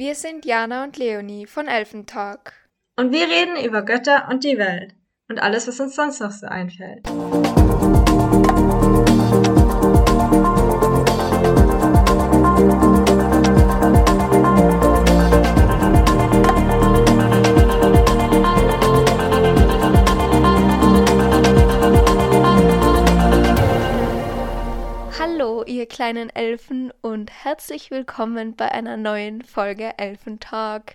Wir 0.00 0.14
sind 0.14 0.46
Jana 0.46 0.84
und 0.84 0.96
Leonie 0.96 1.44
von 1.44 1.68
Elfentalk. 1.68 2.54
Und 2.96 3.12
wir 3.12 3.28
reden 3.28 3.62
über 3.62 3.82
Götter 3.82 4.28
und 4.30 4.44
die 4.44 4.56
Welt 4.56 4.94
und 5.28 5.38
alles, 5.42 5.68
was 5.68 5.78
uns 5.78 5.94
sonst 5.94 6.20
noch 6.22 6.30
so 6.30 6.46
einfällt. 6.46 7.06
Ihr 25.80 25.86
kleinen 25.86 26.28
Elfen 26.28 26.92
und 27.00 27.30
herzlich 27.42 27.90
willkommen 27.90 28.54
bei 28.54 28.70
einer 28.70 28.98
neuen 28.98 29.40
Folge 29.40 29.96
Elfentalk, 29.96 30.94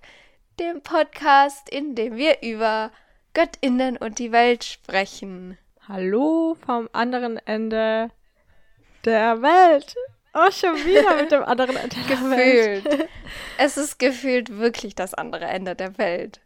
dem 0.60 0.84
Podcast, 0.84 1.72
in 1.72 1.96
dem 1.96 2.18
wir 2.18 2.44
über 2.44 2.92
Göttinnen 3.34 3.98
und 3.98 4.20
die 4.20 4.32
Welt 4.32 4.64
sprechen. 4.64 5.58
Hallo 5.88 6.56
vom 6.68 6.88
anderen 6.94 7.40
Ende 7.48 8.12
der 9.06 9.42
Welt. 9.42 9.96
Oh, 10.36 10.52
schon 10.52 10.76
wieder 10.76 11.16
mit 11.16 11.32
dem 11.32 11.44
anderen 11.44 11.78
Ende 11.78 11.96
der 12.08 12.30
Welt. 12.30 12.84
Gefühlt. 12.84 13.10
es 13.58 13.78
ist 13.78 13.98
gefühlt 13.98 14.56
wirklich 14.56 14.94
das 14.94 15.16
andere 15.16 15.46
Ende 15.46 15.76
der 15.76 15.98
Welt. 15.98 16.42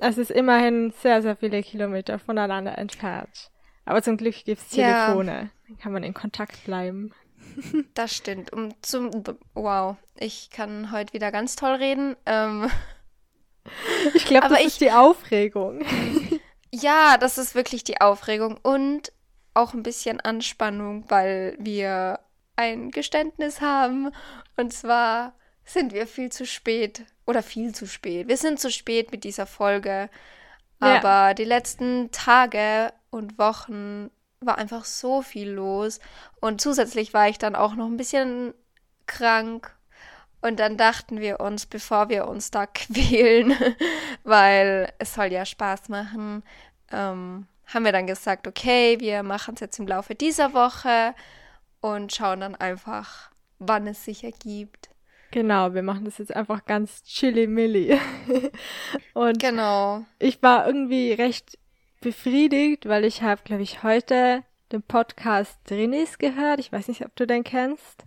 Es 0.00 0.16
ist 0.16 0.30
immerhin 0.30 0.94
sehr, 1.02 1.20
sehr 1.20 1.36
viele 1.36 1.62
Kilometer 1.62 2.18
voneinander 2.18 2.78
entfernt. 2.78 3.50
Aber 3.84 4.02
zum 4.02 4.16
Glück 4.16 4.44
gibt 4.46 4.62
es 4.62 4.74
Ja. 4.74 5.08
Telefone. 5.08 5.50
Dann 5.68 5.78
kann 5.78 5.92
man 5.92 6.04
in 6.04 6.14
Kontakt 6.14 6.64
bleiben. 6.64 7.12
Das 7.94 8.14
stimmt. 8.14 8.52
Um 8.52 8.74
zum 8.82 9.10
wow, 9.54 9.96
ich 10.18 10.50
kann 10.50 10.90
heute 10.92 11.12
wieder 11.12 11.30
ganz 11.32 11.56
toll 11.56 11.74
reden. 11.74 12.16
Ähm, 12.26 12.70
Ich 14.14 14.24
glaube, 14.26 14.48
das 14.48 14.60
ich- 14.60 14.66
ist 14.66 14.80
die 14.80 14.90
Aufregung. 14.90 15.84
ja, 16.72 17.16
das 17.18 17.38
ist 17.38 17.54
wirklich 17.54 17.84
die 17.84 18.00
Aufregung 18.00 18.58
und 18.62 19.12
auch 19.54 19.72
ein 19.74 19.82
bisschen 19.84 20.18
Anspannung, 20.20 21.04
weil 21.08 21.56
wir 21.60 22.18
ein 22.56 22.90
Geständnis 22.90 23.60
haben. 23.60 24.10
Und 24.56 24.72
zwar 24.72 25.34
sind 25.64 25.92
wir 25.92 26.06
viel 26.08 26.32
zu 26.32 26.44
spät 26.44 27.04
oder 27.24 27.42
viel 27.42 27.72
zu 27.74 27.86
spät. 27.86 28.26
Wir 28.28 28.36
sind 28.36 28.58
zu 28.58 28.70
spät 28.70 29.12
mit 29.12 29.22
dieser 29.24 29.46
Folge. 29.46 30.10
Ja. 30.80 30.96
Aber 30.96 31.34
die 31.34 31.44
letzten 31.44 32.10
Tage 32.10 32.92
und 33.10 33.38
Wochen 33.38 34.10
war 34.46 34.58
einfach 34.58 34.84
so 34.84 35.22
viel 35.22 35.50
los. 35.50 36.00
Und 36.40 36.60
zusätzlich 36.60 37.14
war 37.14 37.28
ich 37.28 37.38
dann 37.38 37.54
auch 37.54 37.74
noch 37.74 37.86
ein 37.86 37.96
bisschen 37.96 38.54
krank. 39.06 39.74
Und 40.40 40.58
dann 40.58 40.76
dachten 40.76 41.20
wir 41.20 41.40
uns, 41.40 41.66
bevor 41.66 42.08
wir 42.08 42.26
uns 42.26 42.50
da 42.50 42.66
quälen, 42.74 43.56
weil 44.24 44.92
es 44.98 45.14
soll 45.14 45.26
ja 45.32 45.44
Spaß 45.44 45.88
machen, 45.88 46.42
ähm, 46.90 47.46
haben 47.66 47.84
wir 47.84 47.92
dann 47.92 48.06
gesagt, 48.06 48.46
okay, 48.46 48.98
wir 49.00 49.22
machen 49.22 49.54
es 49.54 49.60
jetzt 49.60 49.78
im 49.78 49.86
Laufe 49.86 50.14
dieser 50.14 50.52
Woche 50.52 51.14
und 51.80 52.12
schauen 52.12 52.40
dann 52.40 52.54
einfach, 52.54 53.30
wann 53.58 53.86
es 53.86 54.04
sich 54.04 54.24
ergibt. 54.24 54.90
Genau, 55.30 55.72
wir 55.72 55.82
machen 55.82 56.04
das 56.04 56.18
jetzt 56.18 56.36
einfach 56.36 56.66
ganz 56.66 57.04
chilly-milly. 57.04 57.98
Und 59.14 59.38
Genau. 59.40 60.04
ich 60.18 60.42
war 60.42 60.66
irgendwie 60.66 61.14
recht 61.14 61.58
befriedigt, 62.02 62.86
weil 62.88 63.04
ich 63.04 63.22
habe, 63.22 63.40
glaube 63.44 63.62
ich, 63.62 63.82
heute 63.82 64.42
den 64.70 64.82
Podcast 64.82 65.58
Drinis 65.68 66.18
gehört. 66.18 66.60
Ich 66.60 66.70
weiß 66.72 66.88
nicht, 66.88 67.04
ob 67.04 67.14
du 67.16 67.26
den 67.26 67.44
kennst. 67.44 68.04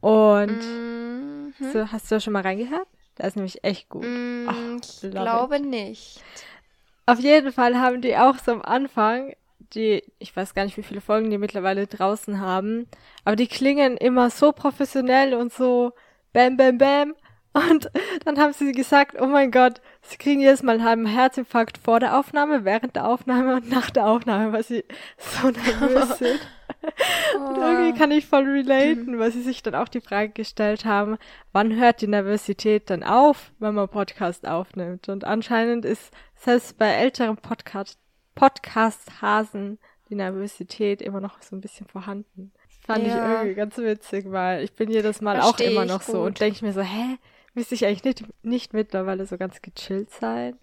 Und 0.00 0.58
Mhm. 0.58 1.54
so, 1.72 1.92
hast 1.92 2.10
du 2.10 2.20
schon 2.20 2.32
mal 2.32 2.42
reingehört? 2.42 2.88
Der 3.18 3.26
ist 3.28 3.36
nämlich 3.36 3.62
echt 3.62 3.88
gut. 3.88 4.04
Mm, 4.04 4.46
Ach, 4.48 4.56
ich 4.82 5.10
glaube 5.10 5.60
nicht. 5.60 6.20
Auf 7.06 7.18
jeden 7.20 7.52
Fall 7.52 7.78
haben 7.78 8.00
die 8.00 8.16
auch 8.16 8.38
so 8.38 8.52
am 8.52 8.62
Anfang, 8.62 9.34
die, 9.74 10.02
ich 10.18 10.34
weiß 10.34 10.54
gar 10.54 10.64
nicht, 10.64 10.76
wie 10.76 10.82
viele 10.82 11.00
Folgen 11.00 11.30
die 11.30 11.38
mittlerweile 11.38 11.86
draußen 11.86 12.40
haben, 12.40 12.86
aber 13.24 13.36
die 13.36 13.46
klingen 13.48 13.96
immer 13.96 14.30
so 14.30 14.52
professionell 14.52 15.34
und 15.34 15.52
so 15.52 15.92
bam, 16.32 16.56
bam, 16.56 16.78
bam. 16.78 17.14
Und 17.54 17.90
dann 18.24 18.38
haben 18.38 18.52
sie 18.54 18.72
gesagt, 18.72 19.20
oh 19.20 19.26
mein 19.26 19.50
Gott, 19.50 19.82
sie 20.00 20.16
kriegen 20.16 20.40
jedes 20.40 20.62
Mal 20.62 20.76
einen 20.76 20.84
halben 20.84 21.06
Herzinfarkt 21.06 21.76
vor 21.76 22.00
der 22.00 22.18
Aufnahme, 22.18 22.64
während 22.64 22.96
der 22.96 23.06
Aufnahme 23.06 23.56
und 23.56 23.68
nach 23.70 23.90
der 23.90 24.06
Aufnahme, 24.06 24.52
weil 24.52 24.62
sie 24.64 24.84
so 25.18 25.48
nervös 25.50 26.18
sind. 26.18 26.40
Und 27.36 27.56
irgendwie 27.58 27.98
kann 27.98 28.10
ich 28.10 28.26
voll 28.26 28.44
relaten, 28.48 29.18
weil 29.18 29.30
sie 29.32 29.42
sich 29.42 29.62
dann 29.62 29.74
auch 29.74 29.88
die 29.88 30.00
Frage 30.00 30.30
gestellt 30.30 30.84
haben, 30.86 31.18
wann 31.52 31.76
hört 31.76 32.00
die 32.00 32.06
Nervosität 32.06 32.88
dann 32.88 33.02
auf, 33.02 33.52
wenn 33.58 33.74
man 33.74 33.88
Podcast 33.88 34.48
aufnimmt? 34.48 35.08
Und 35.10 35.24
anscheinend 35.24 35.84
ist 35.84 36.10
selbst 36.36 36.78
bei 36.78 36.86
älteren 36.88 37.36
Podcast, 37.36 37.98
Podcast-Hasen 38.34 39.78
die 40.08 40.14
Nervosität 40.14 41.02
immer 41.02 41.20
noch 41.20 41.40
so 41.42 41.56
ein 41.56 41.60
bisschen 41.60 41.86
vorhanden. 41.86 42.52
Fand 42.86 43.04
ich 43.06 43.12
Ja. 43.12 43.34
irgendwie 43.34 43.54
ganz 43.54 43.76
witzig, 43.78 44.24
weil 44.30 44.64
ich 44.64 44.72
bin 44.74 44.90
jedes 44.90 45.20
Mal 45.20 45.40
auch 45.40 45.56
Versteh 45.56 45.72
immer 45.72 45.84
ich 45.84 45.90
noch 45.90 46.02
so 46.02 46.12
gut. 46.14 46.26
und 46.26 46.40
denke 46.40 46.64
mir 46.64 46.72
so, 46.72 46.80
hä, 46.80 47.18
müsste 47.54 47.74
ich 47.74 47.84
eigentlich 47.84 48.04
nicht, 48.04 48.24
nicht 48.42 48.72
mittlerweile 48.72 49.26
so 49.26 49.36
ganz 49.36 49.60
gechillt 49.62 50.10
sein? 50.10 50.58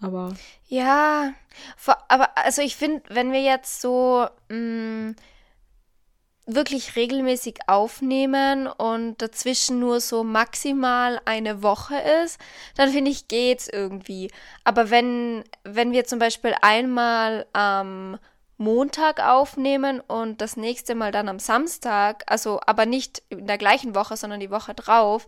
Aber 0.00 0.34
Ja, 0.68 1.32
aber 2.08 2.36
also 2.36 2.62
ich 2.62 2.76
finde, 2.76 3.02
wenn 3.08 3.32
wir 3.32 3.42
jetzt 3.42 3.80
so 3.80 4.26
mh, 4.48 5.14
wirklich 6.46 6.94
regelmäßig 6.94 7.60
aufnehmen 7.66 8.68
und 8.68 9.20
dazwischen 9.20 9.80
nur 9.80 10.00
so 10.00 10.22
maximal 10.22 11.20
eine 11.24 11.62
Woche 11.62 11.96
ist, 12.24 12.38
dann 12.76 12.90
finde 12.90 13.10
ich, 13.10 13.26
geht's 13.26 13.68
irgendwie. 13.68 14.30
Aber 14.62 14.90
wenn, 14.90 15.42
wenn 15.64 15.92
wir 15.92 16.04
zum 16.04 16.20
Beispiel 16.20 16.54
einmal 16.62 17.46
am 17.52 18.18
Montag 18.58 19.20
aufnehmen 19.20 20.00
und 20.00 20.40
das 20.40 20.56
nächste 20.56 20.94
Mal 20.94 21.10
dann 21.10 21.28
am 21.28 21.40
Samstag, 21.40 22.22
also 22.26 22.60
aber 22.64 22.86
nicht 22.86 23.22
in 23.28 23.46
der 23.46 23.58
gleichen 23.58 23.94
Woche, 23.94 24.16
sondern 24.16 24.40
die 24.40 24.50
Woche 24.50 24.72
drauf, 24.72 25.26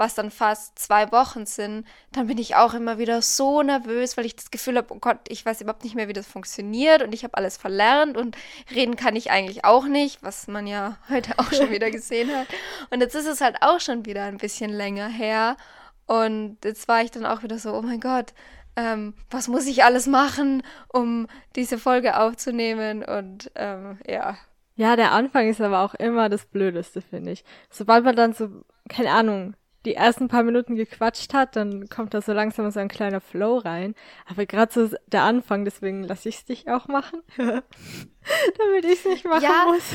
was 0.00 0.14
dann 0.14 0.30
fast 0.30 0.78
zwei 0.78 1.12
Wochen 1.12 1.44
sind, 1.44 1.86
dann 2.12 2.26
bin 2.26 2.38
ich 2.38 2.56
auch 2.56 2.72
immer 2.72 2.96
wieder 2.96 3.20
so 3.20 3.62
nervös, 3.62 4.16
weil 4.16 4.24
ich 4.24 4.34
das 4.34 4.50
Gefühl 4.50 4.78
habe, 4.78 4.94
oh 4.94 4.98
Gott, 4.98 5.18
ich 5.28 5.44
weiß 5.44 5.60
überhaupt 5.60 5.84
nicht 5.84 5.94
mehr, 5.94 6.08
wie 6.08 6.14
das 6.14 6.26
funktioniert 6.26 7.02
und 7.02 7.12
ich 7.12 7.22
habe 7.22 7.36
alles 7.36 7.58
verlernt 7.58 8.16
und 8.16 8.34
reden 8.74 8.96
kann 8.96 9.14
ich 9.14 9.30
eigentlich 9.30 9.66
auch 9.66 9.84
nicht, 9.84 10.22
was 10.22 10.48
man 10.48 10.66
ja 10.66 10.96
heute 11.10 11.38
auch 11.38 11.52
schon 11.52 11.70
wieder 11.70 11.90
gesehen 11.92 12.34
hat. 12.34 12.46
Und 12.88 13.02
jetzt 13.02 13.14
ist 13.14 13.26
es 13.26 13.42
halt 13.42 13.56
auch 13.60 13.78
schon 13.78 14.06
wieder 14.06 14.24
ein 14.24 14.38
bisschen 14.38 14.70
länger 14.70 15.06
her 15.06 15.58
und 16.06 16.56
jetzt 16.64 16.88
war 16.88 17.02
ich 17.02 17.10
dann 17.10 17.26
auch 17.26 17.42
wieder 17.42 17.58
so, 17.58 17.74
oh 17.74 17.82
mein 17.82 18.00
Gott, 18.00 18.32
ähm, 18.76 19.12
was 19.30 19.48
muss 19.48 19.66
ich 19.66 19.84
alles 19.84 20.06
machen, 20.06 20.62
um 20.88 21.26
diese 21.56 21.76
Folge 21.76 22.18
aufzunehmen 22.18 23.04
und 23.04 23.50
ähm, 23.54 23.98
ja. 24.08 24.38
Ja, 24.76 24.96
der 24.96 25.12
Anfang 25.12 25.46
ist 25.46 25.60
aber 25.60 25.80
auch 25.80 25.92
immer 25.92 26.30
das 26.30 26.46
Blödeste, 26.46 27.02
finde 27.02 27.32
ich. 27.32 27.44
Sobald 27.68 28.02
man 28.02 28.16
dann 28.16 28.32
so, 28.32 28.48
keine 28.88 29.10
Ahnung, 29.10 29.54
die 29.86 29.94
ersten 29.94 30.28
paar 30.28 30.42
Minuten 30.42 30.76
gequatscht 30.76 31.32
hat, 31.32 31.56
dann 31.56 31.88
kommt 31.88 32.12
da 32.12 32.20
so 32.20 32.32
langsam 32.32 32.70
so 32.70 32.80
ein 32.80 32.88
kleiner 32.88 33.20
Flow 33.20 33.58
rein. 33.58 33.94
Aber 34.28 34.44
gerade 34.46 34.72
so 34.72 34.94
der 35.06 35.22
Anfang, 35.22 35.64
deswegen 35.64 36.04
lasse 36.04 36.28
ich 36.28 36.36
es 36.36 36.44
dich 36.44 36.68
auch 36.68 36.86
machen. 36.88 37.22
Damit 37.36 38.84
ich 38.84 38.98
es 39.00 39.04
nicht 39.06 39.24
machen 39.24 39.42
Ja. 39.42 39.64
muss. 39.66 39.82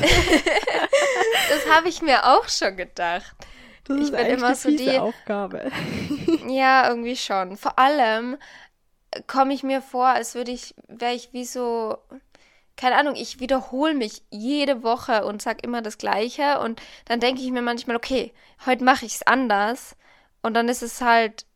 Das 1.48 1.74
habe 1.74 1.88
ich 1.88 2.02
mir 2.02 2.24
auch 2.26 2.48
schon 2.48 2.76
gedacht. 2.76 3.34
Das 3.84 3.96
Ich 3.96 4.02
ist 4.04 4.10
bin 4.10 4.20
eigentlich 4.20 4.38
immer 4.38 4.46
eine 4.48 4.56
so 4.56 4.70
die- 4.70 4.98
Aufgabe. 4.98 5.70
Ja, 6.48 6.88
irgendwie 6.88 7.16
schon. 7.16 7.56
Vor 7.56 7.78
allem 7.78 8.36
komme 9.26 9.54
ich 9.54 9.62
mir 9.62 9.80
vor, 9.82 10.06
als 10.06 10.34
würde 10.34 10.50
ich, 10.50 10.74
wäre 10.88 11.14
ich 11.14 11.32
wie 11.32 11.44
so, 11.44 11.96
keine 12.76 12.96
Ahnung, 12.96 13.14
ich 13.16 13.40
wiederhole 13.40 13.94
mich 13.94 14.22
jede 14.30 14.82
Woche 14.82 15.24
und 15.24 15.40
sag 15.40 15.64
immer 15.64 15.82
das 15.82 15.98
Gleiche 15.98 16.60
und 16.60 16.80
dann 17.06 17.20
denke 17.20 17.42
ich 17.42 17.50
mir 17.50 17.62
manchmal, 17.62 17.96
okay, 17.96 18.32
heute 18.66 18.84
mache 18.84 19.06
ich 19.06 19.16
es 19.16 19.26
anders 19.26 19.96
und 20.42 20.54
dann 20.54 20.68
ist 20.68 20.82
es 20.82 21.00
halt 21.00 21.46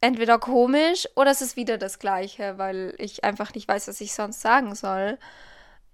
entweder 0.00 0.38
komisch 0.38 1.08
oder 1.16 1.30
es 1.30 1.40
ist 1.40 1.56
wieder 1.56 1.78
das 1.78 1.98
Gleiche, 1.98 2.58
weil 2.58 2.94
ich 2.98 3.24
einfach 3.24 3.54
nicht 3.54 3.68
weiß, 3.68 3.88
was 3.88 4.00
ich 4.00 4.14
sonst 4.14 4.40
sagen 4.40 4.74
soll. 4.74 5.18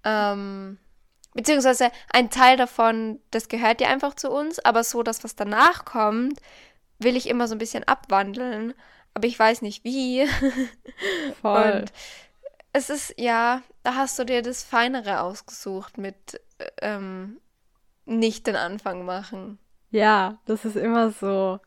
Ähm, 0.03 0.77
beziehungsweise 1.33 1.91
ein 2.11 2.29
Teil 2.29 2.57
davon, 2.57 3.19
das 3.31 3.49
gehört 3.49 3.81
ja 3.81 3.89
einfach 3.89 4.15
zu 4.15 4.29
uns, 4.31 4.59
aber 4.59 4.83
so 4.83 5.03
das, 5.03 5.23
was 5.23 5.35
danach 5.35 5.85
kommt, 5.85 6.39
will 6.99 7.15
ich 7.15 7.27
immer 7.27 7.47
so 7.47 7.55
ein 7.55 7.59
bisschen 7.59 7.83
abwandeln, 7.83 8.73
aber 9.13 9.27
ich 9.27 9.37
weiß 9.37 9.61
nicht 9.61 9.83
wie. 9.83 10.27
Voll. 11.41 11.71
Und 11.81 11.93
es 12.75 12.89
ist, 12.89 13.13
ja, 13.17 13.61
da 13.83 13.95
hast 13.95 14.19
du 14.19 14.25
dir 14.25 14.41
das 14.41 14.63
Feinere 14.63 15.21
ausgesucht 15.21 15.97
mit 15.97 16.41
äh, 16.57 16.65
ähm, 16.81 17.39
nicht 18.05 18.47
den 18.47 18.57
Anfang 18.57 19.05
machen. 19.05 19.59
Ja, 19.91 20.37
das 20.45 20.65
ist 20.65 20.75
immer 20.75 21.11
so. 21.11 21.59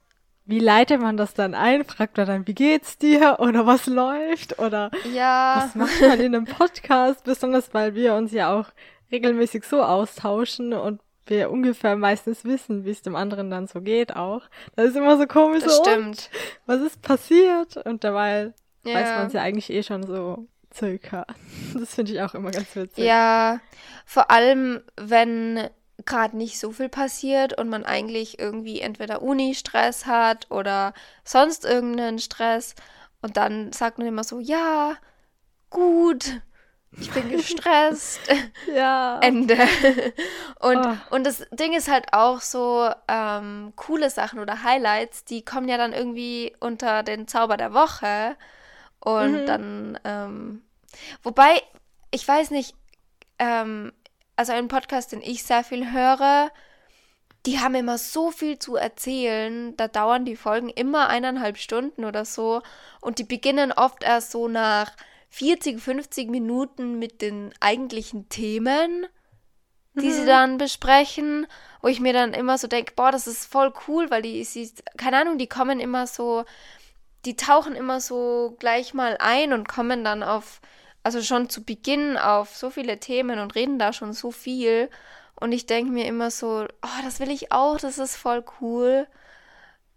Wie 0.44 0.58
leitet 0.58 1.00
man 1.00 1.16
das 1.16 1.32
dann 1.32 1.54
ein? 1.54 1.84
Fragt 1.84 2.18
man 2.18 2.26
dann, 2.26 2.46
wie 2.46 2.54
geht's 2.54 2.98
dir? 2.98 3.36
Oder 3.40 3.66
was 3.66 3.86
läuft? 3.86 4.58
Oder 4.58 4.90
Ja, 5.14 5.62
was 5.62 5.74
macht 5.74 5.98
man 6.00 6.20
in 6.20 6.34
einem 6.34 6.44
Podcast? 6.44 7.24
Besonders, 7.24 7.72
weil 7.72 7.94
wir 7.94 8.14
uns 8.14 8.32
ja 8.32 8.52
auch 8.54 8.66
regelmäßig 9.10 9.64
so 9.64 9.82
austauschen 9.82 10.74
und 10.74 11.00
wir 11.26 11.50
ungefähr 11.50 11.96
meistens 11.96 12.44
wissen, 12.44 12.84
wie 12.84 12.90
es 12.90 13.00
dem 13.02 13.16
anderen 13.16 13.50
dann 13.50 13.66
so 13.66 13.80
geht 13.80 14.14
auch. 14.14 14.42
Das 14.76 14.86
ist 14.88 14.96
immer 14.96 15.16
so 15.16 15.26
komisch. 15.26 15.64
Das 15.64 15.76
so, 15.76 15.84
stimmt. 15.84 16.30
Was 16.66 16.80
ist 16.82 17.00
passiert? 17.00 17.78
Und 17.78 18.04
dabei 18.04 18.52
Ja. 18.84 18.94
weiß 18.94 19.08
man 19.16 19.26
es 19.28 19.32
ja 19.32 19.42
eigentlich 19.42 19.70
eh 19.70 19.82
schon 19.82 20.02
so 20.06 20.46
circa. 20.74 21.26
Das 21.74 21.94
finde 21.94 22.12
ich 22.12 22.20
auch 22.22 22.34
immer 22.34 22.50
ganz 22.50 22.74
witzig. 22.76 23.04
Ja, 23.04 23.60
vor 24.06 24.30
allem, 24.30 24.82
wenn 24.96 25.68
gerade 26.06 26.36
nicht 26.36 26.58
so 26.58 26.70
viel 26.72 26.88
passiert 26.88 27.58
und 27.58 27.68
man 27.68 27.84
eigentlich 27.84 28.38
irgendwie 28.38 28.80
entweder 28.80 29.20
Uni-Stress 29.22 30.06
hat 30.06 30.50
oder 30.50 30.94
sonst 31.24 31.64
irgendeinen 31.64 32.18
Stress 32.18 32.74
und 33.20 33.36
dann 33.36 33.72
sagt 33.72 33.98
man 33.98 34.06
immer 34.06 34.24
so, 34.24 34.38
ja, 34.38 34.94
gut, 35.70 36.40
ich 36.98 37.10
bin 37.10 37.28
gestresst, 37.36 38.20
Ja. 38.72 39.18
Ende. 39.20 39.56
Und, 40.60 40.78
Oh. 40.86 41.14
und 41.14 41.24
das 41.26 41.44
Ding 41.52 41.74
ist 41.74 41.88
halt 41.90 42.12
auch 42.12 42.40
so, 42.40 42.88
ähm, 43.08 43.72
coole 43.76 44.08
Sachen 44.08 44.38
oder 44.38 44.62
Highlights, 44.62 45.24
die 45.24 45.44
kommen 45.44 45.68
ja 45.68 45.76
dann 45.76 45.92
irgendwie 45.92 46.54
unter 46.60 47.02
den 47.02 47.26
Zauber 47.28 47.56
der 47.56 47.74
Woche. 47.74 48.36
Und 49.00 49.42
Mhm. 49.42 49.46
dann, 49.46 50.00
ähm, 50.04 50.62
wobei, 51.22 51.62
ich 52.10 52.26
weiß 52.26 52.50
nicht, 52.50 52.74
ähm, 53.38 53.92
also 54.36 54.52
ein 54.52 54.68
Podcast, 54.68 55.12
den 55.12 55.22
ich 55.22 55.42
sehr 55.42 55.64
viel 55.64 55.92
höre, 55.92 56.50
die 57.46 57.60
haben 57.60 57.74
immer 57.74 57.98
so 57.98 58.30
viel 58.30 58.58
zu 58.58 58.76
erzählen. 58.76 59.76
Da 59.76 59.88
dauern 59.88 60.24
die 60.24 60.36
Folgen 60.36 60.68
immer 60.68 61.08
eineinhalb 61.08 61.56
Stunden 61.56 62.04
oder 62.04 62.24
so. 62.24 62.62
Und 63.00 63.18
die 63.18 63.24
beginnen 63.24 63.72
oft 63.72 64.02
erst 64.02 64.32
so 64.32 64.48
nach 64.48 64.92
40, 65.30 65.80
50 65.80 66.28
Minuten 66.30 66.98
mit 66.98 67.22
den 67.22 67.52
eigentlichen 67.60 68.28
Themen, 68.28 69.06
die 69.94 70.12
sie 70.12 70.24
dann 70.26 70.58
besprechen. 70.58 71.46
Wo 71.80 71.88
ich 71.88 72.00
mir 72.00 72.12
dann 72.12 72.34
immer 72.34 72.58
so 72.58 72.66
denke, 72.66 72.92
boah, 72.96 73.12
das 73.12 73.26
ist 73.26 73.46
voll 73.46 73.72
cool, 73.86 74.10
weil 74.10 74.22
die, 74.22 74.42
sie, 74.44 74.70
keine 74.96 75.18
Ahnung, 75.18 75.38
die 75.38 75.48
kommen 75.48 75.80
immer 75.80 76.06
so, 76.06 76.44
die 77.24 77.36
tauchen 77.36 77.74
immer 77.74 78.00
so 78.00 78.56
gleich 78.58 78.94
mal 78.94 79.16
ein 79.20 79.52
und 79.52 79.68
kommen 79.68 80.04
dann 80.04 80.22
auf, 80.22 80.60
also 81.02 81.22
schon 81.22 81.48
zu 81.50 81.64
Beginn 81.64 82.16
auf 82.16 82.56
so 82.56 82.70
viele 82.70 82.98
Themen 83.00 83.38
und 83.38 83.54
reden 83.54 83.78
da 83.78 83.92
schon 83.92 84.12
so 84.12 84.30
viel. 84.30 84.90
Und 85.40 85.52
ich 85.52 85.66
denke 85.66 85.92
mir 85.92 86.06
immer 86.06 86.30
so, 86.30 86.66
oh, 86.82 87.02
das 87.04 87.20
will 87.20 87.30
ich 87.30 87.52
auch, 87.52 87.78
das 87.78 87.98
ist 87.98 88.16
voll 88.16 88.44
cool. 88.60 89.06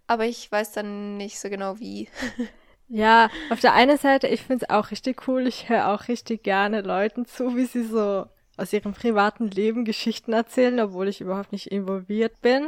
Aber 0.08 0.26
ich 0.26 0.52
weiß 0.52 0.74
dann 0.74 1.18
nicht 1.18 1.40
so 1.40 1.50
genau 1.50 1.80
wie. 1.80 2.10
Ja, 2.94 3.30
auf 3.50 3.62
der 3.62 3.72
einen 3.72 3.98
Seite, 3.98 4.28
ich 4.28 4.42
finde 4.42 4.66
es 4.66 4.70
auch 4.70 4.92
richtig 4.92 5.26
cool. 5.26 5.48
Ich 5.48 5.70
höre 5.70 5.94
auch 5.94 6.10
richtig 6.10 6.44
gerne 6.44 6.82
Leuten 6.82 7.26
zu, 7.26 7.56
wie 7.56 7.64
sie 7.64 7.86
so 7.86 8.26
aus 8.58 8.74
ihrem 8.74 8.92
privaten 8.92 9.50
Leben 9.50 9.86
Geschichten 9.86 10.34
erzählen, 10.34 10.78
obwohl 10.82 11.08
ich 11.08 11.22
überhaupt 11.22 11.54
nicht 11.54 11.68
involviert 11.68 12.42
bin. 12.42 12.68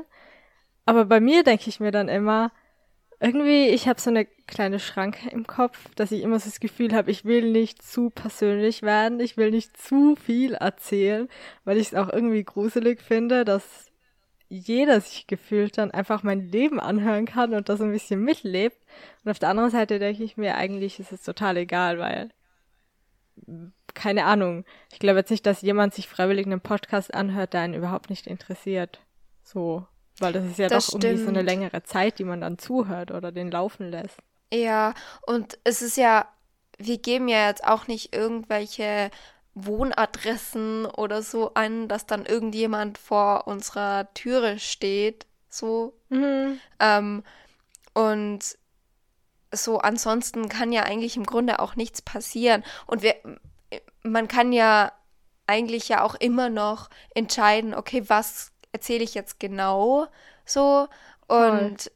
Aber 0.85 1.03
bei 1.03 1.19
mir 1.19 1.43
denke 1.43 1.67
ich 1.67 1.81
mir 1.81 1.91
dann 1.91 2.07
immer, 2.07 2.53
irgendwie, 3.23 3.69
ich 3.69 3.87
habe 3.87 4.01
so 4.01 4.09
eine 4.09 4.25
kleine 4.25 4.79
Schranke 4.79 5.29
im 5.29 5.47
Kopf, 5.47 5.95
dass 5.95 6.11
ich 6.11 6.23
immer 6.23 6.39
so 6.39 6.49
das 6.49 6.59
Gefühl 6.59 6.93
habe, 6.93 7.09
ich 7.09 7.23
will 7.23 7.51
nicht 7.51 7.81
zu 7.81 8.09
persönlich 8.09 8.81
werden, 8.81 9.21
ich 9.21 9.37
will 9.37 9.49
nicht 9.49 9.77
zu 9.77 10.17
viel 10.17 10.55
erzählen, 10.55 11.29
weil 11.63 11.77
ich 11.77 11.87
es 11.87 11.95
auch 11.95 12.09
irgendwie 12.11 12.43
gruselig 12.43 13.01
finde, 13.01 13.45
dass 13.45 13.91
jeder 14.49 14.99
sich 14.99 15.25
gefühlt 15.25 15.77
dann 15.77 15.91
einfach 15.91 16.23
mein 16.23 16.51
Leben 16.51 16.81
anhören 16.81 17.25
kann 17.25 17.53
und 17.53 17.69
das 17.69 17.79
ein 17.79 17.93
bisschen 17.93 18.21
mitlebt. 18.21 18.77
Und 19.23 19.31
auf 19.31 19.39
der 19.39 19.49
anderen 19.49 19.71
Seite 19.71 19.99
denke 19.99 20.21
ich 20.21 20.35
mir, 20.35 20.55
eigentlich 20.55 20.99
ist 20.99 21.13
es 21.13 21.23
total 21.23 21.55
egal, 21.55 21.99
weil, 21.99 22.29
keine 23.93 24.25
Ahnung, 24.25 24.65
ich 24.91 24.99
glaube 24.99 25.19
jetzt 25.19 25.31
nicht, 25.31 25.45
dass 25.45 25.61
jemand 25.61 25.93
sich 25.93 26.09
freiwillig 26.09 26.45
einen 26.45 26.59
Podcast 26.59 27.13
anhört, 27.13 27.53
der 27.53 27.61
einen 27.61 27.73
überhaupt 27.73 28.09
nicht 28.09 28.27
interessiert. 28.27 28.99
So. 29.43 29.87
Weil 30.19 30.33
das 30.33 30.45
ist 30.45 30.59
ja 30.59 30.69
Das 30.69 30.87
doch 30.87 30.93
irgendwie 30.93 31.17
so 31.17 31.29
eine 31.29 31.39
stimmt. 31.39 31.49
längere 31.49 31.83
Zeit, 31.83 32.19
die 32.19 32.23
man 32.23 32.41
dann 32.41 32.57
zuhört 32.57 33.11
oder 33.11 33.31
den 33.31 33.51
laufen 33.51 33.89
lässt. 33.89 34.17
Ja, 34.53 34.93
und 35.23 35.57
es 35.63 35.81
ist 35.81 35.97
ja, 35.97 36.27
wir 36.77 36.99
geben 36.99 37.27
ja 37.27 37.47
jetzt 37.47 37.63
auch 37.63 37.87
nicht 37.87 38.15
irgendwelche 38.15 39.09
Wohnadressen 39.55 40.85
oder 40.85 41.21
so 41.21 41.53
an, 41.55 41.87
dass 41.87 42.05
dann 42.05 42.25
irgendjemand 42.25 42.97
vor 42.97 43.47
unserer 43.47 44.13
Türe 44.13 44.59
steht. 44.59 45.25
So. 45.49 45.93
Mhm. 46.09 46.59
Ähm, 46.79 47.23
und 47.93 48.57
so 49.51 49.77
ansonsten 49.79 50.49
kann 50.49 50.71
ja 50.71 50.83
eigentlich 50.83 51.15
im 51.17 51.25
Grunde 51.25 51.59
auch 51.59 51.75
nichts 51.75 52.01
passieren. 52.01 52.63
Und 52.87 53.03
wir, 53.03 53.15
man 54.01 54.27
kann 54.27 54.51
ja 54.51 54.91
eigentlich 55.45 55.89
ja 55.89 56.03
auch 56.03 56.15
immer 56.15 56.49
noch 56.49 56.89
entscheiden, 57.13 57.75
okay, 57.75 58.03
was 58.07 58.52
erzähle 58.73 59.03
ich 59.05 59.15
jetzt 59.15 59.39
genau 59.39 60.07
so? 60.45 60.89
Und 61.27 61.91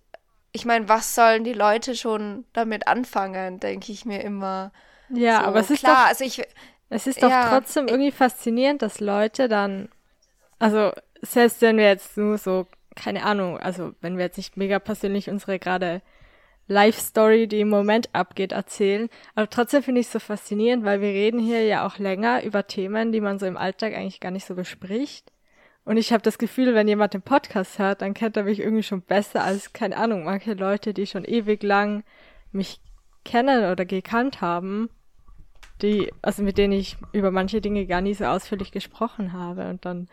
ich 0.54 0.66
meine, 0.66 0.90
was 0.90 1.16
sollen 1.16 1.44
die 1.46 1.54
Leute 1.54 1.96
schon 1.96 2.46
damit 2.54 2.88
anfangen, 2.88 3.60
denke 3.60 3.92
ich 3.92 4.06
mir 4.06 4.22
immer. 4.24 4.72
Ja, 5.10 5.44
so, 5.44 5.46
aber 5.46 5.60
es 5.62 5.70
ist 5.70 5.88
klar, 5.88 6.08
doch 6.08 6.08
also 6.08 6.24
ich, 6.26 6.44
Es 6.90 7.08
ist 7.08 7.24
doch 7.24 7.34
Ja, 7.34 7.42
trotzdem 7.42 7.88
irgendwie 7.88 8.12
faszinierend, 8.12 8.82
dass 8.82 9.00
Leute 9.00 9.48
dann, 9.50 9.90
also 10.60 10.92
selbst 11.22 11.62
wenn 11.62 11.78
wir 11.78 11.88
jetzt 11.88 12.18
nur 12.18 12.38
so, 12.40 12.68
keine 12.96 13.24
Ahnung, 13.26 13.60
also 13.60 13.94
wenn 14.02 14.18
wir 14.18 14.26
jetzt 14.26 14.38
nicht 14.38 14.58
mega 14.58 14.80
persönlich 14.80 15.30
unsere 15.30 15.60
gerade 15.60 16.02
Life-Story, 16.68 17.48
die 17.48 17.62
im 17.62 17.70
Moment 17.70 18.10
abgeht, 18.16 18.54
erzählen, 18.54 19.10
aber 19.36 19.50
trotzdem 19.50 19.84
finde 19.84 20.02
ich 20.02 20.08
es 20.08 20.14
so 20.14 20.20
faszinierend, 20.20 20.86
weil 20.86 21.02
wir 21.02 21.10
reden 21.10 21.40
hier 21.40 21.66
ja 21.66 21.88
auch 21.88 22.00
länger 22.00 22.44
über 22.44 22.68
Themen, 22.68 23.12
die 23.14 23.22
man 23.22 23.40
so 23.40 23.46
im 23.48 23.58
Alltag 23.58 23.94
eigentlich 23.96 24.22
gar 24.22 24.32
nicht 24.32 24.46
so 24.48 24.56
bespricht. 24.56 25.32
Und 25.88 25.98
ich 25.98 26.12
habe 26.12 26.22
das 26.22 26.38
Gefühl, 26.38 26.76
wenn 26.76 26.88
jemand 26.88 27.14
den 27.14 27.22
Podcast 27.22 27.80
hört, 27.80 28.02
dann 28.02 28.14
kennt 28.14 28.38
er 28.38 28.44
mich 28.44 28.60
irgendwie 28.60 28.84
schon 28.84 29.02
besser 29.02 29.44
als, 29.44 29.74
keine 29.74 29.98
Ahnung, 29.98 30.26
manche 30.26 30.54
Leute, 30.54 30.94
die 30.94 31.08
schon 31.08 31.24
ewig 31.24 31.64
lang 31.64 32.04
mich 32.52 32.82
kennen 33.24 33.72
oder 33.72 33.86
gekannt 33.86 34.42
haben 34.42 34.90
die, 35.82 36.12
also 36.22 36.44
mit 36.44 36.58
denen 36.58 36.74
ich 36.74 36.98
über 37.12 37.32
manche 37.32 37.62
Dinge 37.62 37.86
gar 37.86 38.02
nie 38.02 38.14
so 38.14 38.26
ausführlich 38.26 38.72
gesprochen 38.72 39.34
habe. 39.34 39.70
Und 39.70 39.86
dann 39.86 40.08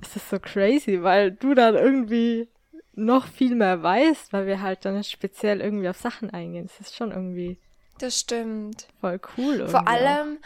ist 0.00 0.16
das 0.16 0.28
so 0.28 0.38
crazy, 0.38 1.02
weil 1.02 1.32
du 1.32 1.54
dann 1.54 1.74
irgendwie 1.74 2.48
noch 2.94 3.26
viel 3.26 3.54
mehr 3.54 3.82
weißt, 3.82 4.32
weil 4.32 4.46
wir 4.46 4.60
halt 4.60 4.84
dann 4.84 5.02
speziell 5.04 5.60
irgendwie 5.60 5.88
auf 5.88 5.98
Sachen 5.98 6.30
eingehen. 6.30 6.66
Das 6.66 6.80
ist 6.80 6.96
schon 6.96 7.10
irgendwie 7.10 7.58
das 7.98 8.18
stimmt. 8.18 8.88
voll 9.00 9.20
cool. 9.36 9.54
Irgendwie 9.54 9.70
Vor 9.70 9.88
allem, 9.88 10.38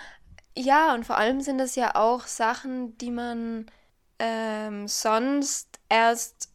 ja, 0.56 0.94
und 0.94 1.06
vor 1.06 1.16
allem 1.16 1.40
sind 1.40 1.60
es 1.60 1.76
ja 1.76 1.94
auch 1.94 2.26
Sachen, 2.26 2.96
die 2.98 3.10
man 3.10 3.66
ähm, 4.18 4.88
sonst 4.88 5.68
erst 5.88 6.50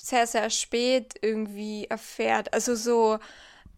sehr, 0.00 0.26
sehr 0.26 0.50
spät 0.50 1.14
irgendwie 1.20 1.86
erfährt. 1.88 2.52
Also 2.52 2.74
so 2.74 3.18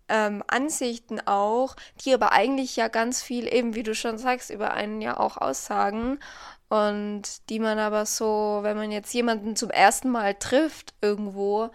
ähm, 0.08 0.42
Ansichten 0.46 1.20
auch, 1.26 1.76
die 2.04 2.14
aber 2.14 2.32
eigentlich 2.32 2.76
ja 2.76 2.88
ganz 2.88 3.22
viel, 3.22 3.52
eben 3.52 3.74
wie 3.74 3.82
du 3.82 3.94
schon 3.94 4.18
sagst, 4.18 4.50
über 4.50 4.72
einen 4.72 5.00
ja 5.00 5.18
auch 5.18 5.36
aussagen. 5.36 6.18
Und 6.68 7.48
die 7.50 7.60
man 7.60 7.78
aber 7.78 8.06
so, 8.06 8.60
wenn 8.62 8.76
man 8.76 8.90
jetzt 8.90 9.12
jemanden 9.14 9.54
zum 9.54 9.70
ersten 9.70 10.10
Mal 10.10 10.34
trifft 10.34 10.94
irgendwo, 11.00 11.70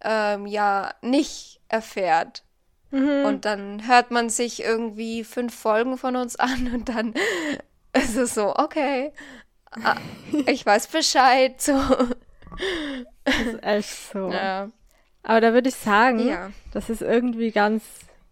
ähm, 0.00 0.46
ja 0.46 0.94
nicht 1.02 1.60
erfährt. 1.68 2.44
Mhm. 2.90 3.24
Und 3.24 3.44
dann 3.44 3.86
hört 3.88 4.10
man 4.10 4.30
sich 4.30 4.62
irgendwie 4.62 5.24
fünf 5.24 5.54
Folgen 5.54 5.98
von 5.98 6.16
uns 6.16 6.36
an 6.36 6.70
und 6.72 6.88
dann 6.88 7.14
ist 7.92 8.16
es 8.16 8.34
so, 8.34 8.54
okay, 8.56 9.12
ah, 9.82 9.96
ich 10.46 10.64
weiß 10.64 10.88
Bescheid. 10.88 11.60
So. 11.60 11.78
Das 13.24 13.40
ist 13.40 13.62
echt 13.62 14.12
so. 14.12 14.30
Ja. 14.30 14.68
Aber 15.22 15.40
da 15.40 15.52
würde 15.54 15.70
ich 15.70 15.74
sagen, 15.74 16.26
Ja. 16.28 16.50
das 16.72 16.90
ist 16.90 17.02
irgendwie 17.02 17.50
ganz 17.50 17.82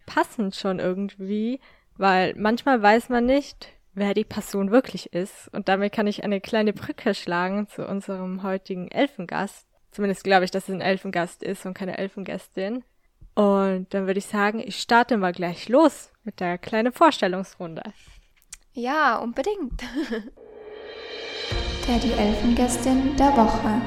passend 0.05 0.55
schon 0.55 0.79
irgendwie, 0.79 1.59
weil 1.97 2.33
manchmal 2.37 2.81
weiß 2.81 3.09
man 3.09 3.25
nicht, 3.25 3.69
wer 3.93 4.13
die 4.13 4.23
Person 4.23 4.71
wirklich 4.71 5.11
ist. 5.13 5.49
Und 5.53 5.67
damit 5.67 5.93
kann 5.93 6.07
ich 6.07 6.23
eine 6.23 6.39
kleine 6.41 6.73
Brücke 6.73 7.13
schlagen 7.15 7.67
zu 7.67 7.85
unserem 7.87 8.43
heutigen 8.43 8.89
Elfengast. 8.89 9.67
Zumindest 9.91 10.23
glaube 10.23 10.45
ich, 10.45 10.51
dass 10.51 10.69
es 10.69 10.73
ein 10.73 10.81
Elfengast 10.81 11.43
ist 11.43 11.65
und 11.65 11.73
keine 11.73 11.97
Elfengästin. 11.97 12.83
Und 13.35 13.93
dann 13.93 14.05
würde 14.05 14.19
ich 14.19 14.25
sagen, 14.25 14.59
ich 14.59 14.79
starte 14.79 15.17
mal 15.17 15.33
gleich 15.33 15.67
los 15.69 16.11
mit 16.23 16.39
der 16.39 16.57
kleinen 16.59 16.93
Vorstellungsrunde. 16.93 17.81
ja, 18.73 19.17
unbedingt. 19.17 19.81
Der 21.87 21.99
die 21.99 22.13
Elfengästin 22.13 23.15
der 23.17 23.35
Woche. 23.35 23.81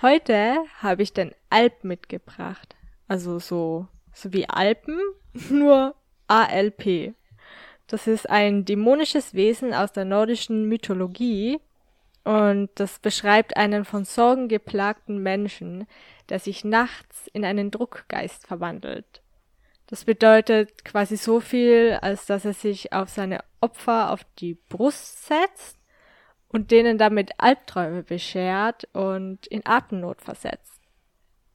Heute 0.00 0.58
habe 0.80 1.02
ich 1.02 1.12
den 1.12 1.32
Alp 1.50 1.82
mitgebracht. 1.82 2.76
Also 3.08 3.40
so, 3.40 3.88
so 4.12 4.32
wie 4.32 4.48
Alpen, 4.48 4.96
nur 5.50 5.96
ALP. 6.28 7.14
Das 7.88 8.06
ist 8.06 8.30
ein 8.30 8.64
dämonisches 8.64 9.34
Wesen 9.34 9.74
aus 9.74 9.92
der 9.92 10.04
nordischen 10.04 10.68
Mythologie 10.68 11.58
und 12.22 12.70
das 12.76 13.00
beschreibt 13.00 13.56
einen 13.56 13.84
von 13.84 14.04
Sorgen 14.04 14.46
geplagten 14.48 15.20
Menschen, 15.20 15.88
der 16.28 16.38
sich 16.38 16.64
nachts 16.64 17.26
in 17.32 17.44
einen 17.44 17.72
Druckgeist 17.72 18.46
verwandelt. 18.46 19.23
Das 19.86 20.04
bedeutet 20.04 20.84
quasi 20.84 21.16
so 21.16 21.40
viel, 21.40 21.98
als 22.00 22.26
dass 22.26 22.44
er 22.44 22.54
sich 22.54 22.92
auf 22.92 23.08
seine 23.08 23.40
Opfer 23.60 24.10
auf 24.10 24.20
die 24.38 24.54
Brust 24.68 25.26
setzt 25.26 25.78
und 26.48 26.70
denen 26.70 26.98
damit 26.98 27.32
Albträume 27.38 28.02
beschert 28.02 28.88
und 28.92 29.46
in 29.46 29.66
Atemnot 29.66 30.22
versetzt. 30.22 30.80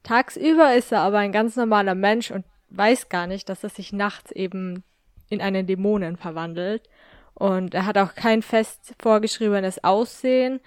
Tagsüber 0.03 0.75
ist 0.75 0.91
er 0.91 1.01
aber 1.01 1.19
ein 1.19 1.31
ganz 1.31 1.55
normaler 1.55 1.95
Mensch 1.95 2.31
und 2.31 2.45
weiß 2.69 3.09
gar 3.09 3.27
nicht, 3.27 3.49
dass 3.49 3.63
er 3.63 3.69
sich 3.69 3.93
nachts 3.93 4.31
eben 4.31 4.83
in 5.29 5.41
einen 5.41 5.67
Dämonen 5.67 6.17
verwandelt. 6.17 6.89
Und 7.33 7.73
er 7.73 7.85
hat 7.85 7.97
auch 7.97 8.15
kein 8.15 8.41
fest 8.41 8.93
vorgeschriebenes 8.99 9.83
Aussehen. 9.83 10.59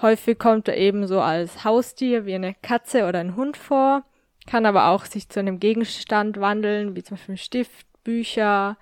Häufig 0.00 0.38
kommt 0.38 0.68
er 0.68 0.76
eben 0.76 1.06
so 1.06 1.20
als 1.20 1.64
Haustier 1.64 2.26
wie 2.26 2.34
eine 2.34 2.54
Katze 2.54 3.06
oder 3.06 3.20
ein 3.20 3.36
Hund 3.36 3.56
vor, 3.56 4.02
kann 4.46 4.66
aber 4.66 4.88
auch 4.88 5.04
sich 5.04 5.28
zu 5.28 5.40
einem 5.40 5.60
Gegenstand 5.60 6.40
wandeln, 6.40 6.96
wie 6.96 7.02
zum 7.02 7.16
Beispiel 7.16 7.36
Stift, 7.36 7.86
Bücher, 8.04 8.76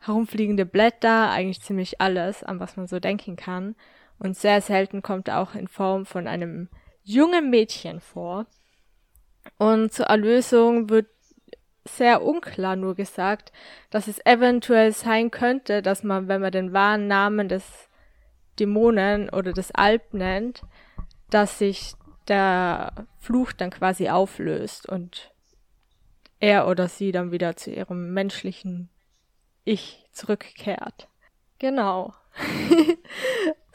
herumfliegende 0.00 0.66
Blätter, 0.66 1.30
eigentlich 1.30 1.62
ziemlich 1.62 2.00
alles, 2.00 2.42
an 2.42 2.60
was 2.60 2.76
man 2.76 2.86
so 2.86 3.00
denken 3.00 3.36
kann. 3.36 3.74
Und 4.18 4.36
sehr 4.36 4.60
selten 4.60 5.02
kommt 5.02 5.28
er 5.28 5.40
auch 5.40 5.54
in 5.54 5.68
Form 5.68 6.06
von 6.06 6.26
einem 6.26 6.68
jungen 7.02 7.50
Mädchen 7.50 8.00
vor. 8.00 8.46
Und 9.58 9.92
zur 9.92 10.06
Erlösung 10.06 10.88
wird 10.88 11.06
sehr 11.86 12.22
unklar 12.22 12.76
nur 12.76 12.94
gesagt, 12.94 13.52
dass 13.90 14.08
es 14.08 14.24
eventuell 14.24 14.92
sein 14.92 15.30
könnte, 15.30 15.82
dass 15.82 16.02
man, 16.02 16.28
wenn 16.28 16.40
man 16.40 16.52
den 16.52 16.72
wahren 16.72 17.08
Namen 17.08 17.48
des 17.48 17.90
Dämonen 18.58 19.28
oder 19.28 19.52
des 19.52 19.70
Alp 19.72 20.14
nennt, 20.14 20.62
dass 21.28 21.58
sich 21.58 21.94
der 22.28 23.06
Fluch 23.18 23.52
dann 23.52 23.70
quasi 23.70 24.08
auflöst 24.08 24.88
und 24.88 25.32
er 26.40 26.66
oder 26.68 26.88
sie 26.88 27.12
dann 27.12 27.32
wieder 27.32 27.56
zu 27.56 27.70
ihrem 27.70 28.12
menschlichen 28.12 28.90
Ich 29.64 30.06
zurückkehrt. 30.12 31.08
Genau. 31.58 32.14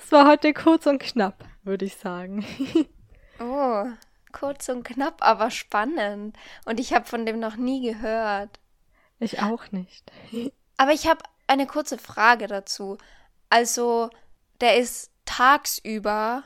Es 0.01 0.13
war 0.13 0.27
heute 0.27 0.53
kurz 0.53 0.87
und 0.87 0.99
knapp, 0.99 1.45
würde 1.63 1.85
ich 1.85 1.95
sagen. 1.95 2.45
Oh, 3.41 3.85
kurz 4.33 4.67
und 4.67 4.83
knapp, 4.83 5.19
aber 5.21 5.49
spannend. 5.49 6.35
Und 6.65 6.79
ich 6.79 6.93
habe 6.93 7.05
von 7.05 7.25
dem 7.25 7.39
noch 7.39 7.55
nie 7.55 7.81
gehört. 7.89 8.59
Ich 9.19 9.41
auch 9.41 9.71
nicht. 9.71 10.11
Aber 10.77 10.91
ich 10.91 11.07
habe 11.07 11.23
eine 11.47 11.67
kurze 11.67 11.97
Frage 11.97 12.47
dazu. 12.47 12.97
Also, 13.49 14.09
der 14.61 14.77
ist 14.77 15.11
tagsüber 15.25 16.43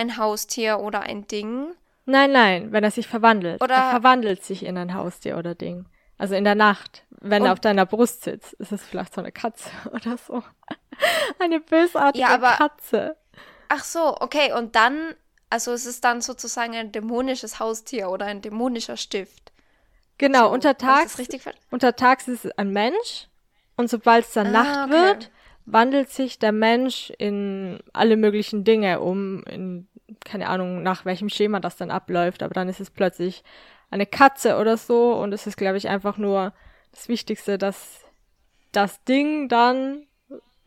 ein 0.00 0.16
Haustier 0.16 0.80
oder 0.80 1.00
ein 1.02 1.26
Ding. 1.26 1.74
Nein, 2.06 2.32
nein, 2.32 2.72
wenn 2.72 2.82
er 2.82 2.90
sich 2.90 3.06
verwandelt. 3.06 3.62
Oder- 3.62 3.74
er 3.74 3.90
verwandelt 3.90 4.42
sich 4.42 4.64
in 4.64 4.76
ein 4.78 4.94
Haustier 4.94 5.36
oder 5.38 5.54
Ding. 5.54 5.86
Also 6.18 6.34
in 6.34 6.44
der 6.44 6.54
Nacht, 6.54 7.04
wenn 7.20 7.44
er 7.44 7.52
auf 7.52 7.60
deiner 7.60 7.86
Brust 7.86 8.24
sitzt, 8.24 8.52
ist 8.54 8.72
es 8.72 8.82
vielleicht 8.84 9.14
so 9.14 9.20
eine 9.20 9.32
Katze 9.32 9.70
oder 9.92 10.16
so. 10.18 10.42
Eine 11.38 11.60
bösartige 11.60 12.22
Ja, 12.22 12.34
aber- 12.34 12.52
Katze. 12.56 13.16
Ach 13.68 13.84
so, 13.84 14.16
okay. 14.20 14.52
Und 14.52 14.74
dann, 14.74 15.14
also 15.48 15.72
es 15.72 15.86
ist 15.86 16.04
dann 16.04 16.20
sozusagen 16.20 16.74
ein 16.74 16.90
dämonisches 16.92 17.60
Haustier 17.60 18.10
oder 18.10 18.26
ein 18.26 18.42
dämonischer 18.42 18.96
Stift. 18.96 19.52
Genau, 20.18 20.48
so, 20.48 20.52
untertags, 20.54 21.16
untertags 21.70 22.28
ist 22.28 22.44
es 22.44 22.58
ein 22.58 22.70
Mensch 22.72 23.28
und 23.76 23.88
sobald 23.88 24.26
es 24.26 24.32
dann 24.34 24.48
Ah, 24.48 24.50
Nacht 24.64 24.90
okay. 24.90 24.92
wird, 24.92 25.30
wandelt 25.64 26.10
sich 26.10 26.38
der 26.38 26.52
Mensch 26.52 27.10
in 27.16 27.78
alle 27.94 28.16
möglichen 28.18 28.64
Dinge 28.64 29.00
um, 29.00 29.42
in 29.44 29.88
keine 30.24 30.48
Ahnung, 30.48 30.82
nach 30.82 31.04
welchem 31.04 31.28
Schema 31.28 31.60
das 31.60 31.76
dann 31.76 31.90
abläuft, 31.90 32.42
aber 32.42 32.54
dann 32.54 32.68
ist 32.68 32.80
es 32.80 32.90
plötzlich 32.90 33.42
eine 33.90 34.06
Katze 34.06 34.56
oder 34.56 34.76
so 34.76 35.14
und 35.14 35.32
es 35.32 35.46
ist, 35.46 35.56
glaube 35.56 35.76
ich, 35.76 35.88
einfach 35.88 36.16
nur 36.16 36.52
das 36.92 37.08
Wichtigste, 37.08 37.58
dass 37.58 38.04
das 38.72 39.02
Ding 39.04 39.48
dann, 39.48 40.06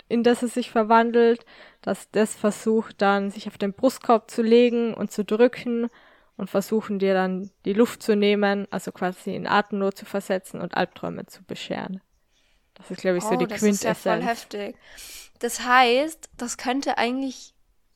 in 0.10 0.24
das 0.24 0.44
es 0.44 0.54
sich 0.54 0.70
verwandelt, 0.70 1.46
dass 1.82 2.12
das 2.12 2.36
versucht 2.36 3.02
dann, 3.02 3.32
sich 3.32 3.48
auf 3.48 3.58
den 3.58 3.74
Brustkorb 3.74 4.30
zu 4.30 4.42
legen 4.42 4.94
und 4.94 5.12
zu 5.12 5.24
drücken 5.24 5.90
und 6.36 6.50
versuchen 6.50 7.00
dir 7.00 7.14
dann 7.14 7.52
die 7.66 7.74
Luft 7.74 8.04
zu 8.04 8.16
nehmen, 8.16 8.68
also 8.72 8.92
quasi 8.92 9.36
in 9.36 9.48
Atemnot 9.48 9.98
zu 9.98 10.06
versetzen 10.06 10.62
und 10.62 10.76
Albträume 10.76 11.26
zu 11.26 11.44
bescheren. 11.44 12.02
Das 12.74 12.90
ist, 12.92 13.02
glaube 13.02 13.18
ich, 13.18 13.24
so 13.24 13.32
oh, 13.32 13.38
die 13.38 13.48
das 13.48 13.62
ist 13.62 13.84
ja 13.84 13.94
voll 13.94 14.20
Quintessenz. 14.20 14.26
heftig. 14.26 14.76
Das 15.40 15.64
heißt, 15.66 16.30
das 16.38 16.58
könnte 16.58 16.98
eigentlich 16.98 17.53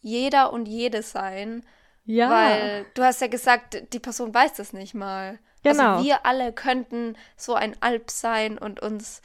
jeder 0.08 0.54
und 0.54 0.68
jede 0.68 1.04
sein, 1.04 1.64
ja, 2.06 2.30
weil 2.30 2.86
du 2.94 3.04
hast 3.04 3.22
ja 3.22 3.28
gesagt, 3.28 3.94
die 3.94 4.00
Person 4.00 4.34
weiß 4.34 4.54
das 4.54 4.74
nicht 4.74 4.94
mal. 4.94 5.40
Genau. 5.64 5.96
Also 5.96 6.06
wir 6.06 6.26
alle 6.26 6.54
könnten 6.54 7.18
so 7.36 7.54
ein 7.54 7.76
Alp 7.82 8.10
sein 8.10 8.58
und 8.58 8.80
uns 8.80 9.22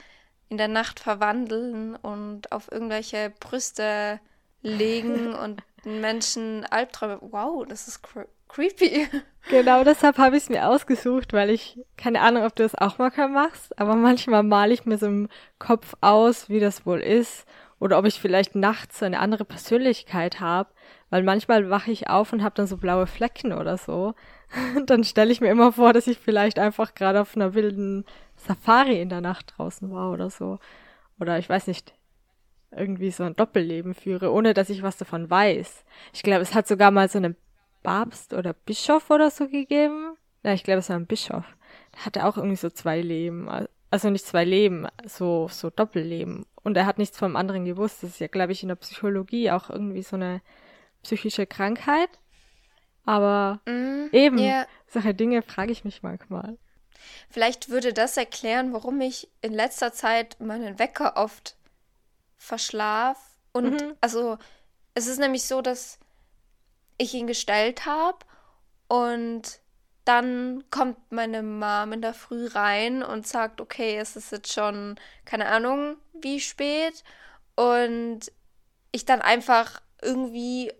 in 0.48 0.58
der 0.58 0.68
Nacht 0.68 0.98
verwandeln 0.98 1.94
und 1.96 2.50
auf 2.50 2.70
irgendwelche 2.70 3.32
Brüste 3.38 4.20
legen 4.62 5.34
und 5.42 5.62
Menschen 5.84 6.66
Albträume. 6.66 7.18
Wow, 7.20 7.64
das 7.68 7.88
ist 7.88 8.02
cre 8.02 8.26
creepy. 8.48 9.08
genau 9.48 9.82
deshalb 9.82 10.18
habe 10.18 10.36
ich 10.36 10.42
es 10.42 10.48
mir 10.50 10.68
ausgesucht, 10.68 11.32
weil 11.32 11.48
ich 11.50 11.78
keine 11.96 12.20
Ahnung, 12.20 12.44
ob 12.44 12.54
du 12.54 12.64
das 12.64 12.74
auch 12.74 12.98
mal 12.98 13.10
machst, 13.28 13.78
aber 13.78 13.94
manchmal 13.94 14.42
male 14.42 14.74
ich 14.74 14.84
mir 14.84 14.98
so 14.98 15.06
im 15.06 15.28
Kopf 15.58 15.94
aus, 16.00 16.50
wie 16.50 16.60
das 16.60 16.84
wohl 16.84 17.00
ist 17.00 17.46
oder 17.82 17.98
ob 17.98 18.06
ich 18.06 18.20
vielleicht 18.20 18.54
nachts 18.54 19.02
eine 19.02 19.18
andere 19.18 19.44
Persönlichkeit 19.44 20.38
habe, 20.38 20.70
weil 21.10 21.24
manchmal 21.24 21.68
wache 21.68 21.90
ich 21.90 22.08
auf 22.08 22.32
und 22.32 22.44
habe 22.44 22.54
dann 22.54 22.68
so 22.68 22.76
blaue 22.76 23.08
Flecken 23.08 23.52
oder 23.52 23.76
so. 23.76 24.14
Dann 24.86 25.02
stelle 25.02 25.32
ich 25.32 25.40
mir 25.40 25.50
immer 25.50 25.72
vor, 25.72 25.92
dass 25.92 26.06
ich 26.06 26.16
vielleicht 26.16 26.60
einfach 26.60 26.94
gerade 26.94 27.20
auf 27.20 27.34
einer 27.34 27.54
wilden 27.54 28.04
Safari 28.36 29.00
in 29.02 29.08
der 29.08 29.20
Nacht 29.20 29.54
draußen 29.56 29.90
war 29.90 30.12
oder 30.12 30.30
so. 30.30 30.60
Oder 31.18 31.40
ich 31.40 31.48
weiß 31.48 31.66
nicht, 31.66 31.92
irgendwie 32.70 33.10
so 33.10 33.24
ein 33.24 33.34
Doppelleben 33.34 33.94
führe, 33.94 34.30
ohne 34.30 34.54
dass 34.54 34.70
ich 34.70 34.84
was 34.84 34.96
davon 34.96 35.28
weiß. 35.28 35.84
Ich 36.12 36.22
glaube, 36.22 36.42
es 36.42 36.54
hat 36.54 36.68
sogar 36.68 36.92
mal 36.92 37.08
so 37.08 37.18
einen 37.18 37.34
Papst 37.82 38.32
oder 38.32 38.52
Bischof 38.52 39.10
oder 39.10 39.32
so 39.32 39.48
gegeben. 39.48 40.14
Ja, 40.44 40.52
ich 40.52 40.62
glaube, 40.62 40.78
es 40.78 40.88
war 40.88 40.96
ein 40.96 41.06
Bischof. 41.06 41.44
Der 41.96 42.06
hatte 42.06 42.26
auch 42.26 42.36
irgendwie 42.36 42.54
so 42.54 42.70
zwei 42.70 43.00
Leben. 43.00 43.48
Also 43.92 44.08
nicht 44.08 44.24
zwei 44.24 44.44
Leben, 44.44 44.88
so, 45.06 45.48
so 45.48 45.68
Doppelleben. 45.68 46.46
Und 46.62 46.78
er 46.78 46.86
hat 46.86 46.96
nichts 46.96 47.18
vom 47.18 47.36
anderen 47.36 47.66
gewusst. 47.66 48.02
Das 48.02 48.08
ist 48.12 48.20
ja, 48.20 48.26
glaube 48.26 48.52
ich, 48.52 48.62
in 48.62 48.68
der 48.70 48.76
Psychologie 48.76 49.50
auch 49.50 49.68
irgendwie 49.68 50.02
so 50.02 50.16
eine 50.16 50.40
psychische 51.02 51.46
Krankheit. 51.46 52.08
Aber 53.04 53.60
Mhm, 53.66 54.08
eben, 54.12 54.38
ja. 54.38 54.66
solche 54.88 55.12
Dinge 55.12 55.42
frage 55.42 55.72
ich 55.72 55.84
mich 55.84 56.02
manchmal. 56.02 56.56
Vielleicht 57.28 57.68
würde 57.68 57.92
das 57.92 58.16
erklären, 58.16 58.72
warum 58.72 58.98
ich 59.02 59.28
in 59.42 59.52
letzter 59.52 59.92
Zeit 59.92 60.40
meinen 60.40 60.78
Wecker 60.78 61.18
oft 61.18 61.58
verschlaf. 62.38 63.18
Und 63.52 63.82
Mhm. 63.82 63.94
also 64.00 64.38
es 64.94 65.06
ist 65.06 65.18
nämlich 65.18 65.44
so, 65.44 65.60
dass 65.60 65.98
ich 66.96 67.12
ihn 67.12 67.26
gestellt 67.26 67.84
habe 67.84 68.18
und 68.88 69.60
dann 70.04 70.64
kommt 70.70 71.12
meine 71.12 71.42
Mom 71.42 71.92
in 71.92 72.02
der 72.02 72.14
Früh 72.14 72.46
rein 72.46 73.02
und 73.02 73.26
sagt, 73.26 73.60
okay, 73.60 73.98
es 73.98 74.16
ist 74.16 74.32
jetzt 74.32 74.52
schon, 74.52 74.96
keine 75.24 75.46
Ahnung, 75.46 75.96
wie 76.20 76.40
spät. 76.40 77.04
Und 77.54 78.20
ich 78.90 79.04
dann 79.04 79.22
einfach 79.22 79.80
irgendwie 80.00 80.72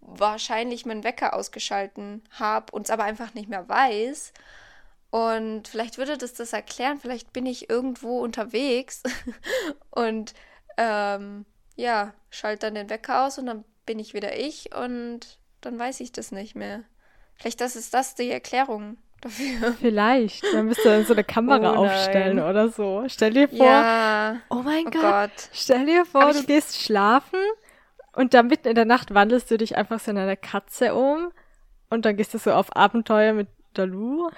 wahrscheinlich 0.00 0.86
meinen 0.86 1.04
Wecker 1.04 1.34
ausgeschalten 1.34 2.22
habe 2.30 2.72
und 2.72 2.86
es 2.86 2.90
aber 2.90 3.04
einfach 3.04 3.34
nicht 3.34 3.48
mehr 3.48 3.68
weiß. 3.68 4.32
Und 5.10 5.66
vielleicht 5.66 5.98
würde 5.98 6.16
das 6.16 6.34
das 6.34 6.52
erklären. 6.52 7.00
Vielleicht 7.00 7.32
bin 7.32 7.46
ich 7.46 7.68
irgendwo 7.68 8.20
unterwegs 8.20 9.02
und 9.90 10.34
ähm, 10.76 11.44
ja, 11.76 12.14
schalte 12.30 12.66
dann 12.66 12.74
den 12.76 12.90
Wecker 12.90 13.26
aus 13.26 13.38
und 13.38 13.46
dann 13.46 13.64
bin 13.86 13.98
ich 13.98 14.14
wieder 14.14 14.38
ich 14.38 14.74
und 14.74 15.38
dann 15.60 15.78
weiß 15.78 16.00
ich 16.00 16.12
das 16.12 16.30
nicht 16.30 16.54
mehr. 16.54 16.84
Vielleicht 17.40 17.60
das 17.60 17.76
ist 17.76 17.92
das 17.94 18.14
die 18.14 18.30
Erklärung 18.30 18.96
dafür. 19.20 19.72
Vielleicht. 19.80 20.44
Dann 20.52 20.66
müsst 20.66 20.84
ihr 20.84 21.04
so 21.04 21.12
eine 21.14 21.24
Kamera 21.24 21.72
Oh 21.74 21.86
aufstellen 21.86 22.38
oder 22.38 22.68
so. 22.68 23.04
Stell 23.08 23.32
dir 23.32 23.48
vor, 23.48 23.66
Ja, 23.66 24.36
oh 24.50 24.56
mein 24.56 24.86
oh 24.86 24.90
Gott, 24.90 25.02
Gott. 25.02 25.48
stell 25.52 25.86
dir 25.86 26.04
vor, 26.06 26.22
Aber 26.22 26.32
du 26.32 26.42
gehst 26.44 26.80
schlafen 26.80 27.38
und 28.14 28.34
dann 28.34 28.46
mitten 28.48 28.68
in 28.68 28.74
der 28.74 28.84
Nacht 28.84 29.14
wandelst 29.14 29.50
du 29.50 29.56
dich 29.58 29.76
einfach 29.76 30.00
so 30.00 30.10
in 30.10 30.18
eine 30.18 30.36
Katze 30.36 30.94
um 30.94 31.32
und 31.90 32.04
dann 32.04 32.16
gehst 32.16 32.34
du 32.34 32.38
so 32.38 32.52
auf 32.52 32.74
Abenteuer 32.76 33.32
mit 33.32 33.48
Dalu 33.74 34.28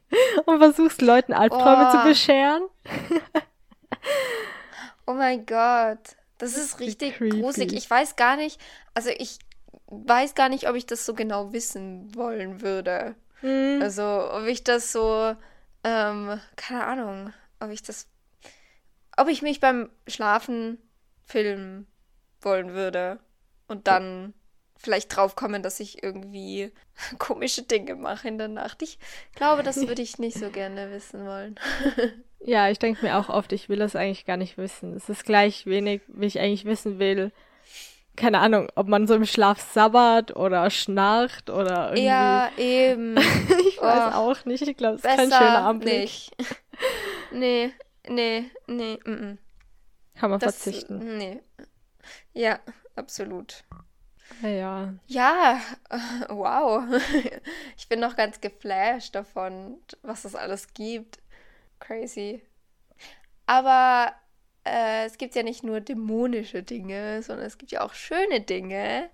und 0.46 0.58
versuchst 0.58 1.02
Leuten 1.02 1.32
Albträume 1.32 1.90
zu 1.90 1.98
Oh. 2.02 2.04
bescheren. 2.08 2.62
Oh 5.06 5.14
mein 5.14 5.44
Gott. 5.46 5.98
Das 6.38 6.56
ist 6.56 6.80
richtig 6.80 7.18
gruselig. 7.18 7.72
Ich 7.72 7.88
weiß 7.88 8.16
gar 8.16 8.36
nicht, 8.36 8.60
also 8.94 9.10
ich 9.10 9.38
weiß 9.92 10.34
gar 10.34 10.48
nicht, 10.48 10.68
ob 10.68 10.76
ich 10.76 10.86
das 10.86 11.04
so 11.04 11.14
genau 11.14 11.52
wissen 11.52 12.14
wollen 12.14 12.62
würde. 12.62 13.14
Hm. 13.40 13.80
Also, 13.82 14.02
ob 14.02 14.46
ich 14.46 14.64
das 14.64 14.92
so, 14.92 15.34
ähm, 15.84 16.40
keine 16.56 16.84
Ahnung, 16.84 17.32
ob 17.60 17.70
ich 17.70 17.82
das, 17.82 18.08
ob 19.16 19.28
ich 19.28 19.42
mich 19.42 19.60
beim 19.60 19.90
Schlafen 20.06 20.78
filmen 21.24 21.86
wollen 22.40 22.72
würde 22.72 23.20
und 23.68 23.86
dann 23.86 24.34
vielleicht 24.76 25.14
drauf 25.14 25.36
kommen, 25.36 25.62
dass 25.62 25.78
ich 25.78 26.02
irgendwie 26.02 26.72
komische 27.18 27.62
Dinge 27.62 27.94
mache 27.94 28.28
in 28.28 28.38
der 28.38 28.48
Nacht. 28.48 28.82
Ich 28.82 28.98
glaube, 29.34 29.62
das 29.62 29.76
würde 29.86 30.02
ich 30.02 30.18
nicht 30.18 30.38
so 30.38 30.50
gerne 30.50 30.90
wissen 30.90 31.24
wollen. 31.26 31.54
Ja, 32.44 32.68
ich 32.68 32.78
denke 32.78 33.04
mir 33.04 33.18
auch 33.18 33.28
oft, 33.28 33.52
ich 33.52 33.68
will 33.68 33.78
das 33.78 33.94
eigentlich 33.94 34.24
gar 34.24 34.36
nicht 34.36 34.58
wissen. 34.58 34.94
Es 34.94 35.08
ist 35.08 35.24
gleich 35.24 35.66
wenig, 35.66 36.02
wie 36.08 36.26
ich 36.26 36.40
eigentlich 36.40 36.64
wissen 36.64 36.98
will, 36.98 37.30
keine 38.16 38.40
Ahnung, 38.40 38.68
ob 38.74 38.88
man 38.88 39.06
so 39.06 39.14
im 39.14 39.24
Schlaf 39.26 39.60
sabbert 39.72 40.36
oder 40.36 40.68
schnarcht 40.70 41.48
oder 41.50 41.88
irgendwie. 41.90 42.04
Ja, 42.04 42.50
eben. 42.56 43.16
ich 43.68 43.80
weiß 43.80 44.14
Oh. 44.14 44.18
auch 44.18 44.44
nicht. 44.44 44.62
Ich 44.66 44.76
glaube, 44.76 44.96
es 44.96 45.04
ist 45.04 45.16
kein 45.16 45.30
schöner 45.30 45.64
Anblick. 45.64 46.00
nicht. 46.00 46.36
nee, 47.32 47.72
nee, 48.08 48.44
nee, 48.66 48.98
mm, 49.04 49.10
mm. 49.10 49.38
Kann 50.14 50.30
man 50.30 50.38
Das, 50.40 50.62
verzichten. 50.62 51.16
nee. 51.18 51.40
Ja, 52.34 52.60
absolut. 52.96 53.64
Ja, 54.42 54.48
ja. 54.48 54.94
Ja, 55.06 55.60
äh, 55.90 55.98
wow. 56.28 56.82
Ich 57.76 57.88
bin 57.88 58.00
noch 58.00 58.16
ganz 58.16 58.40
geflasht 58.40 59.14
davon, 59.14 59.78
was 60.02 60.24
es 60.24 60.34
alles 60.34 60.72
gibt. 60.74 61.18
Crazy. 61.80 62.42
Aber 63.46 64.12
äh, 64.64 65.06
es 65.06 65.18
gibt 65.18 65.34
ja 65.34 65.42
nicht 65.42 65.64
nur 65.64 65.80
dämonische 65.80 66.62
Dinge, 66.62 67.22
sondern 67.22 67.46
es 67.46 67.58
gibt 67.58 67.72
ja 67.72 67.82
auch 67.82 67.94
schöne 67.94 68.40
Dinge. 68.40 69.10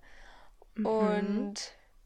Mhm. 0.75 0.87
Und 0.87 1.55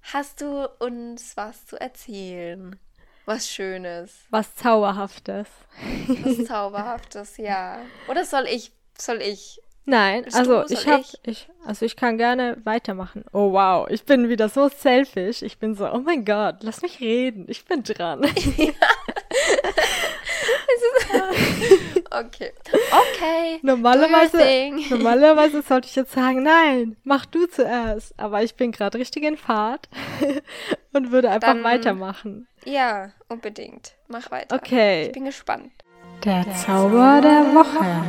hast 0.02 0.40
du 0.40 0.68
uns 0.78 1.36
was 1.36 1.66
zu 1.66 1.80
erzählen? 1.80 2.78
Was 3.24 3.48
Schönes, 3.48 4.26
Was 4.30 4.56
Zauberhaftes. 4.56 5.46
was 6.08 6.44
Zauberhaftes, 6.48 7.36
ja. 7.36 7.80
Oder 8.08 8.24
soll 8.24 8.46
ich, 8.48 8.72
soll 8.98 9.22
ich? 9.22 9.60
Nein, 9.84 10.24
Bist 10.24 10.36
also 10.36 10.62
du, 10.62 10.74
ich 10.74 10.86
habe, 10.88 11.02
ich? 11.02 11.20
ich, 11.24 11.48
also 11.64 11.84
ich 11.84 11.94
kann 11.96 12.18
gerne 12.18 12.56
weitermachen. 12.64 13.24
Oh 13.32 13.52
wow, 13.52 13.88
ich 13.90 14.04
bin 14.04 14.28
wieder 14.28 14.48
so 14.48 14.68
selfish. 14.68 15.42
Ich 15.42 15.58
bin 15.58 15.74
so, 15.74 15.88
oh 15.88 15.98
mein 15.98 16.24
Gott, 16.24 16.62
lass 16.62 16.82
mich 16.82 17.00
reden. 17.00 17.46
Ich 17.48 17.64
bin 17.64 17.82
dran. 17.84 18.22
Okay. 22.18 22.52
Okay. 22.66 23.58
Normalerweise, 23.62 24.38
normalerweise 24.94 25.62
sollte 25.62 25.88
ich 25.88 25.96
jetzt 25.96 26.12
sagen, 26.12 26.42
nein, 26.42 26.96
mach 27.04 27.24
du 27.26 27.46
zuerst. 27.46 28.18
Aber 28.18 28.42
ich 28.42 28.54
bin 28.54 28.72
gerade 28.72 28.98
richtig 28.98 29.24
in 29.24 29.36
Fahrt 29.36 29.88
und 30.92 31.10
würde 31.10 31.30
einfach 31.30 31.48
Dann- 31.48 31.64
weitermachen. 31.64 32.48
Ja, 32.64 33.10
unbedingt. 33.28 33.94
Mach 34.08 34.30
weiter. 34.30 34.54
Okay. 34.56 35.06
Ich 35.06 35.12
bin 35.12 35.24
gespannt. 35.24 35.72
Der 36.24 36.44
Zauber 36.54 37.20
der 37.20 37.54
Woche. 37.54 38.04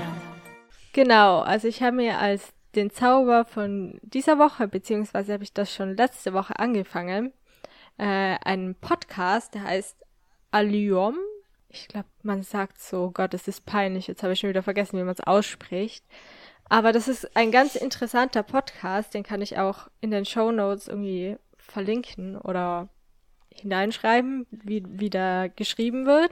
Genau, 0.94 1.40
also 1.40 1.68
ich 1.68 1.82
habe 1.82 1.96
mir 1.96 2.20
als 2.20 2.54
den 2.76 2.92
Zauber 2.92 3.46
von 3.46 4.00
dieser 4.04 4.38
Woche, 4.38 4.68
beziehungsweise 4.68 5.34
habe 5.34 5.44
ich 5.44 5.54
das 5.54 5.74
schon 5.74 5.96
letzte 5.96 6.34
Woche 6.34 6.60
angefangen, 6.60 7.34
äh, 7.98 8.36
einen 8.44 8.76
Podcast, 8.76 9.56
der 9.56 9.64
heißt 9.64 9.98
Allium. 10.52 11.18
Ich 11.74 11.90
glaube, 11.90 12.08
man 12.22 12.44
sagt 12.44 12.80
so, 12.80 13.12
Gott, 13.12 13.34
es 13.34 13.50
ist 13.50 13.66
peinlich, 13.66 14.08
jetzt 14.08 14.24
habe 14.24 14.32
ich 14.32 14.40
schon 14.40 14.50
wieder 14.50 14.64
vergessen, 14.64 14.98
wie 14.98 15.04
man 15.04 15.14
es 15.14 15.20
ausspricht. 15.20 16.06
Aber 16.70 16.94
das 16.94 17.10
ist 17.10 17.36
ein 17.36 17.52
ganz 17.52 17.76
interessanter 17.76 18.44
Podcast, 18.44 19.14
den 19.14 19.24
kann 19.24 19.42
ich 19.42 19.58
auch 19.58 19.90
in 20.00 20.12
den 20.12 20.24
Show 20.24 20.52
Notes 20.52 20.88
irgendwie 20.88 21.36
verlinken 21.58 22.38
oder 22.38 22.88
hineinschreiben, 23.54 24.48
wie, 24.52 24.84
wie 24.88 25.10
da 25.10 25.48
geschrieben 25.48 26.06
wird 26.06 26.32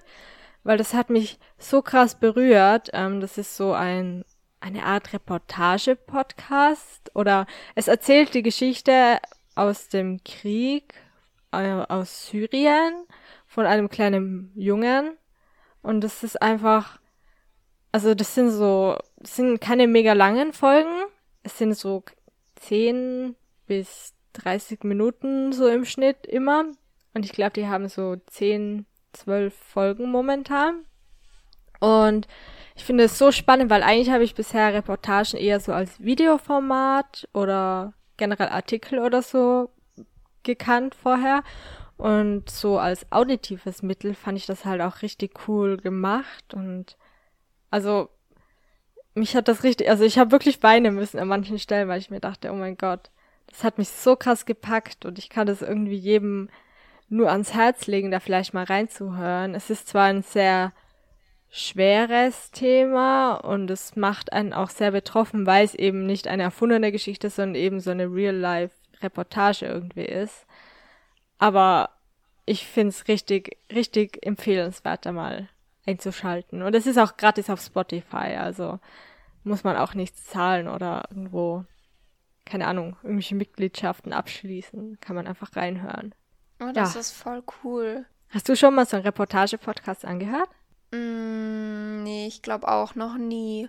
weil 0.64 0.78
das 0.78 0.94
hat 0.94 1.10
mich 1.10 1.40
so 1.58 1.82
krass 1.82 2.16
berührt. 2.16 2.90
Ähm, 2.94 3.22
das 3.22 3.38
ist 3.38 3.56
so 3.56 3.74
ein 3.74 4.26
eine 4.60 4.86
Art 4.86 5.12
Reportage-Podcast 5.12 7.16
oder 7.16 7.48
es 7.74 7.88
erzählt 7.88 8.36
die 8.36 8.44
Geschichte 8.44 9.18
aus 9.56 9.90
dem 9.90 10.24
Krieg 10.24 10.94
äh, 11.52 11.84
aus 11.90 12.28
Syrien 12.28 12.94
von 13.48 13.66
einem 13.66 13.90
kleinen 13.90 14.52
Jungen 14.54 15.18
und 15.82 16.02
das 16.02 16.24
ist 16.24 16.42
einfach 16.42 17.00
also 17.92 18.16
das 18.16 18.36
sind 18.36 18.52
so 18.52 18.98
das 19.18 19.36
sind 19.36 19.60
keine 19.60 19.88
mega 19.88 20.14
langen 20.14 20.54
Folgen 20.54 21.04
es 21.44 21.58
sind 21.58 21.74
so 21.74 22.04
10 22.56 23.36
bis 23.68 24.14
30 24.34 24.84
Minuten 24.84 25.52
so 25.54 25.68
im 25.68 25.86
Schnitt 25.86 26.26
immer 26.26 26.66
und 27.14 27.26
ich 27.26 27.32
glaube 27.32 27.54
die 27.54 27.68
haben 27.68 27.90
so 27.90 28.16
10 28.28 28.86
zwölf 29.14 29.54
Folgen 29.56 30.12
momentan. 30.12 30.86
Und 31.80 32.28
ich 32.76 32.84
finde 32.84 33.06
es 33.06 33.18
so 33.18 33.32
spannend, 33.32 33.70
weil 33.70 33.84
eigentlich 33.84 34.12
habe 34.12 34.24
ich 34.24 34.36
bisher 34.36 34.74
Reportagen 34.74 35.38
eher 35.38 35.60
so 35.60 35.74
als 35.74 36.02
Videoformat 36.04 37.28
oder 37.34 37.94
generell 38.18 38.50
Artikel 38.50 39.00
oder 39.00 39.22
so 39.22 39.70
gekannt 40.44 40.96
vorher. 40.96 41.44
Und 42.02 42.50
so 42.50 42.80
als 42.80 43.12
auditives 43.12 43.84
Mittel 43.84 44.16
fand 44.16 44.36
ich 44.36 44.48
das 44.48 44.66
halt 44.66 44.82
auch 44.82 45.04
richtig 45.04 45.48
cool 45.48 45.78
gemacht. 45.78 46.52
Und 46.52 46.98
also 47.70 48.10
mich 49.14 49.36
hat 49.36 49.48
das 49.48 49.64
richtig, 49.64 49.88
also 49.88 50.04
ich 50.04 50.18
habe 50.18 50.32
wirklich 50.32 50.64
weinen 50.64 50.96
müssen 50.96 51.20
an 51.20 51.28
manchen 51.28 51.60
Stellen, 51.60 51.88
weil 51.88 52.00
ich 52.00 52.10
mir 52.10 52.20
dachte, 52.20 52.52
oh 52.52 52.56
mein 52.56 52.76
Gott, 52.76 53.12
das 53.46 53.64
hat 53.64 53.78
mich 53.78 53.90
so 53.90 54.16
krass 54.16 54.48
gepackt 54.48 55.06
und 55.06 55.20
ich 55.20 55.30
kann 55.30 55.46
das 55.46 55.62
irgendwie 55.62 55.96
jedem 55.96 56.50
nur 57.08 57.30
ans 57.30 57.54
Herz 57.54 57.86
legen, 57.86 58.10
da 58.10 58.20
vielleicht 58.20 58.56
mal 58.56 58.64
reinzuhören. 58.64 59.54
Es 59.54 59.70
ist 59.70 59.88
zwar 59.88 60.06
ein 60.06 60.24
sehr 60.24 60.74
schweres 61.52 62.50
Thema 62.50 63.36
und 63.36 63.70
es 63.70 63.96
macht 63.96 64.34
einen 64.34 64.54
auch 64.54 64.72
sehr 64.72 64.90
betroffen, 64.90 65.46
weil 65.46 65.66
es 65.66 65.76
eben 65.76 66.08
nicht 66.08 66.28
eine 66.28 66.42
erfundene 66.42 66.92
Geschichte, 66.92 67.30
sondern 67.30 67.62
eben 67.62 67.80
so 67.80 67.92
eine 67.92 68.12
Real-Life-Reportage 68.12 69.68
irgendwie 69.68 70.06
ist. 70.06 70.48
Aber 71.42 71.90
ich 72.46 72.68
find's 72.68 73.08
richtig, 73.08 73.58
richtig 73.74 74.24
empfehlenswert, 74.26 75.06
da 75.08 75.12
mal 75.12 75.50
einzuschalten. 75.88 76.62
Und 76.62 76.76
es 76.76 76.86
ist 76.86 77.00
auch 77.00 77.18
gratis 77.18 77.50
auf 77.50 77.60
Spotify, 77.62 78.36
also 78.38 78.80
muss 79.44 79.64
man 79.64 79.76
auch 79.76 79.96
nichts 79.96 80.28
zahlen 80.28 80.68
oder 80.68 81.06
irgendwo, 81.10 81.66
keine 82.46 82.68
Ahnung, 82.68 82.96
irgendwelche 83.02 83.34
Mitgliedschaften 83.34 84.14
abschließen. 84.14 85.00
Kann 85.02 85.16
man 85.16 85.26
einfach 85.26 85.56
reinhören. 85.56 86.14
Oh, 86.62 86.70
das 86.74 86.94
Ja. 86.94 87.00
ist 87.00 87.12
voll 87.12 87.42
cool. 87.64 88.06
Hast 88.30 88.48
du 88.48 88.56
schon 88.56 88.76
mal 88.76 88.86
so 88.86 88.98
einen 88.98 89.06
Reportage-Podcast 89.06 90.06
angehört? 90.06 90.50
Mm, 90.92 92.04
nee, 92.04 92.28
ich 92.28 92.44
glaube 92.44 92.68
auch 92.68 92.94
noch 92.94 93.18
nie. 93.18 93.68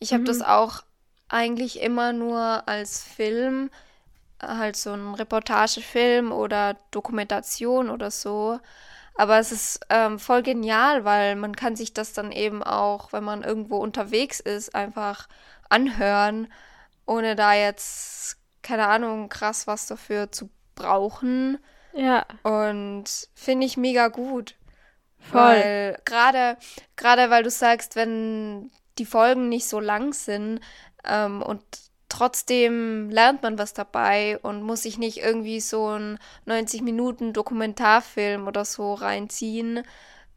Ich 0.00 0.12
habe 0.12 0.22
Mhm. 0.22 0.26
das 0.26 0.42
auch 0.42 0.82
eigentlich 1.28 1.80
immer 1.80 2.12
nur 2.12 2.68
als 2.68 3.02
Film, 3.02 3.70
halt 4.42 4.76
so 4.76 4.92
ein 4.92 5.14
Reportagefilm 5.14 6.32
oder 6.32 6.76
Dokumentation 6.90 7.90
oder 7.90 8.10
so. 8.10 8.58
Aber 9.14 9.38
es 9.38 9.52
ist 9.52 9.80
ähm, 9.90 10.18
voll 10.18 10.42
genial, 10.42 11.04
weil 11.04 11.36
man 11.36 11.56
kann 11.56 11.76
sich 11.76 11.94
das 11.94 12.12
dann 12.12 12.32
eben 12.32 12.62
auch, 12.62 13.12
wenn 13.12 13.24
man 13.24 13.42
irgendwo 13.42 13.78
unterwegs 13.78 14.40
ist, 14.40 14.74
einfach 14.74 15.28
anhören, 15.70 16.52
ohne 17.06 17.36
da 17.36 17.54
jetzt, 17.54 18.38
keine 18.62 18.88
Ahnung, 18.88 19.28
krass 19.30 19.66
was 19.66 19.86
dafür 19.86 20.32
zu 20.32 20.50
brauchen. 20.74 21.58
Ja, 21.92 22.26
Und 22.42 23.28
finde 23.34 23.66
ich 23.66 23.76
mega 23.76 24.08
gut. 24.08 24.54
voll. 25.18 25.70
Weil 25.92 25.98
gerade, 26.04 26.56
gerade 26.96 27.30
weil 27.30 27.42
du 27.42 27.50
sagst, 27.50 27.96
wenn 27.96 28.70
die 28.98 29.06
Folgen 29.06 29.48
nicht 29.48 29.68
so 29.68 29.80
lang 29.80 30.12
sind 30.12 30.60
ähm, 31.04 31.42
und 31.42 31.62
trotzdem 32.16 33.10
lernt 33.10 33.42
man 33.42 33.58
was 33.58 33.74
dabei 33.74 34.38
und 34.38 34.62
muss 34.62 34.82
sich 34.82 34.96
nicht 34.96 35.18
irgendwie 35.18 35.60
so 35.60 35.88
einen 35.88 36.18
90 36.46 36.80
Minuten 36.80 37.34
Dokumentarfilm 37.34 38.46
oder 38.48 38.64
so 38.64 38.94
reinziehen, 38.94 39.82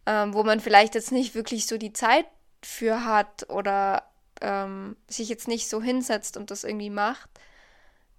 ähm, 0.05 0.33
wo 0.33 0.43
man 0.43 0.59
vielleicht 0.59 0.93
jetzt 0.95 1.13
nicht 1.13 1.35
wirklich 1.35 1.67
so 1.67 1.77
die 1.77 1.93
Zeit 1.93 2.25
für 2.61 3.05
hat 3.05 3.49
oder 3.49 4.03
ähm, 4.41 4.97
sich 5.07 5.29
jetzt 5.29 5.47
nicht 5.47 5.69
so 5.69 5.81
hinsetzt 5.81 6.35
und 6.35 6.51
das 6.51 6.65
irgendwie 6.65 6.89
macht. 6.89 7.29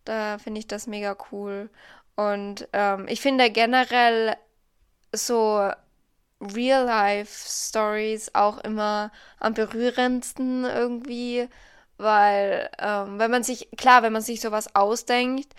Da 0.07 0.38
finde 0.38 0.61
ich 0.61 0.66
das 0.66 0.87
mega 0.87 1.14
cool. 1.31 1.68
Und 2.16 2.66
ähm, 2.73 3.07
ich 3.09 3.20
finde 3.20 3.51
generell 3.51 4.37
so 5.12 5.70
Real-Life-Stories 6.40 8.35
auch 8.35 8.59
immer 8.59 9.12
am 9.38 9.53
berührendsten 9.53 10.64
irgendwie, 10.64 11.49
weil 12.01 12.71
ähm, 12.79 13.19
wenn 13.19 13.31
man 13.31 13.43
sich, 13.43 13.69
klar, 13.77 14.03
wenn 14.03 14.13
man 14.13 14.23
sich 14.23 14.41
sowas 14.41 14.75
ausdenkt 14.75 15.55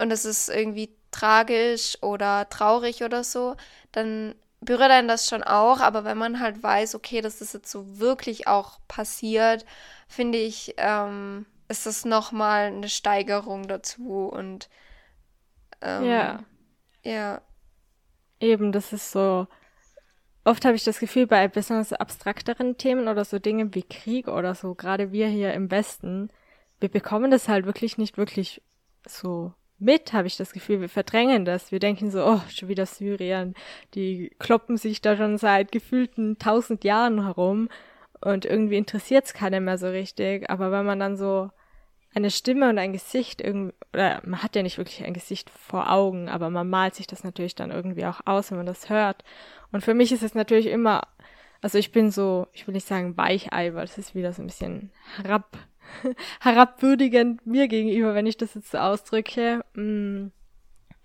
und 0.00 0.10
es 0.10 0.24
ist 0.24 0.48
irgendwie 0.48 0.90
tragisch 1.10 1.98
oder 2.02 2.48
traurig 2.48 3.02
oder 3.04 3.24
so, 3.24 3.56
dann 3.92 4.34
berührt 4.60 4.90
einen 4.90 5.08
das 5.08 5.28
schon 5.28 5.42
auch, 5.42 5.80
aber 5.80 6.04
wenn 6.04 6.18
man 6.18 6.40
halt 6.40 6.62
weiß, 6.62 6.94
okay, 6.94 7.20
das 7.20 7.40
ist 7.40 7.54
jetzt 7.54 7.70
so 7.70 7.98
wirklich 7.98 8.46
auch 8.48 8.78
passiert, 8.88 9.64
finde 10.08 10.38
ich, 10.38 10.74
ähm, 10.78 11.46
ist 11.68 11.86
das 11.86 12.04
nochmal 12.04 12.66
eine 12.66 12.88
Steigerung 12.88 13.66
dazu 13.68 14.28
und 14.32 14.68
ähm, 15.80 16.08
Ja. 16.08 16.44
ja, 17.04 17.40
Eben, 18.40 18.72
das 18.72 18.92
ist 18.92 19.10
so. 19.12 19.46
Oft 20.44 20.64
habe 20.64 20.74
ich 20.74 20.84
das 20.84 20.98
Gefühl, 20.98 21.26
bei 21.26 21.46
besonders 21.46 21.92
abstrakteren 21.92 22.76
Themen 22.76 23.08
oder 23.08 23.24
so 23.24 23.38
Dingen 23.38 23.74
wie 23.74 23.84
Krieg 23.84 24.26
oder 24.28 24.54
so, 24.54 24.74
gerade 24.74 25.12
wir 25.12 25.28
hier 25.28 25.54
im 25.54 25.70
Westen, 25.70 26.30
wir 26.80 26.88
bekommen 26.88 27.30
das 27.30 27.48
halt 27.48 27.64
wirklich 27.64 27.96
nicht 27.96 28.18
wirklich 28.18 28.60
so 29.06 29.52
mit, 29.78 30.12
habe 30.12 30.26
ich 30.26 30.36
das 30.36 30.52
Gefühl. 30.52 30.80
Wir 30.80 30.88
verdrängen 30.88 31.44
das. 31.44 31.72
Wir 31.72 31.78
denken 31.78 32.10
so, 32.10 32.24
oh, 32.24 32.40
schon 32.48 32.68
wieder 32.68 32.86
Syrien. 32.86 33.54
Die 33.94 34.30
kloppen 34.38 34.76
sich 34.76 35.00
da 35.00 35.16
schon 35.16 35.38
seit 35.38 35.72
gefühlten 35.72 36.38
tausend 36.38 36.84
Jahren 36.84 37.24
herum 37.24 37.68
und 38.20 38.44
irgendwie 38.44 38.76
interessiert's 38.76 39.34
keiner 39.34 39.60
mehr 39.60 39.78
so 39.78 39.88
richtig. 39.88 40.48
Aber 40.50 40.70
wenn 40.70 40.86
man 40.86 41.00
dann 41.00 41.16
so 41.16 41.50
eine 42.14 42.30
Stimme 42.30 42.68
und 42.68 42.78
ein 42.78 42.92
Gesicht 42.92 43.40
irgendwie, 43.40 43.74
oder 43.92 44.20
man 44.24 44.42
hat 44.42 44.54
ja 44.54 44.62
nicht 44.62 44.78
wirklich 44.78 45.04
ein 45.04 45.14
Gesicht 45.14 45.50
vor 45.50 45.90
Augen, 45.90 46.28
aber 46.28 46.50
man 46.50 46.68
malt 46.68 46.94
sich 46.94 47.06
das 47.06 47.24
natürlich 47.24 47.54
dann 47.54 47.70
irgendwie 47.70 48.04
auch 48.04 48.20
aus, 48.26 48.50
wenn 48.50 48.58
man 48.58 48.66
das 48.66 48.90
hört. 48.90 49.24
Und 49.72 49.82
für 49.82 49.94
mich 49.94 50.12
ist 50.12 50.22
es 50.22 50.34
natürlich 50.34 50.66
immer, 50.66 51.02
also 51.62 51.78
ich 51.78 51.92
bin 51.92 52.10
so, 52.10 52.48
ich 52.52 52.66
will 52.66 52.74
nicht 52.74 52.86
sagen 52.86 53.16
Weichei, 53.16 53.74
weil 53.74 53.84
es 53.84 53.96
ist 53.96 54.14
wieder 54.14 54.32
so 54.32 54.42
ein 54.42 54.46
bisschen 54.46 54.90
herab, 55.16 55.56
herabwürdigend 56.40 57.46
mir 57.46 57.68
gegenüber, 57.68 58.14
wenn 58.14 58.26
ich 58.26 58.36
das 58.36 58.54
jetzt 58.54 58.70
so 58.70 58.78
ausdrücke. 58.78 59.64
Mm. 59.74 60.28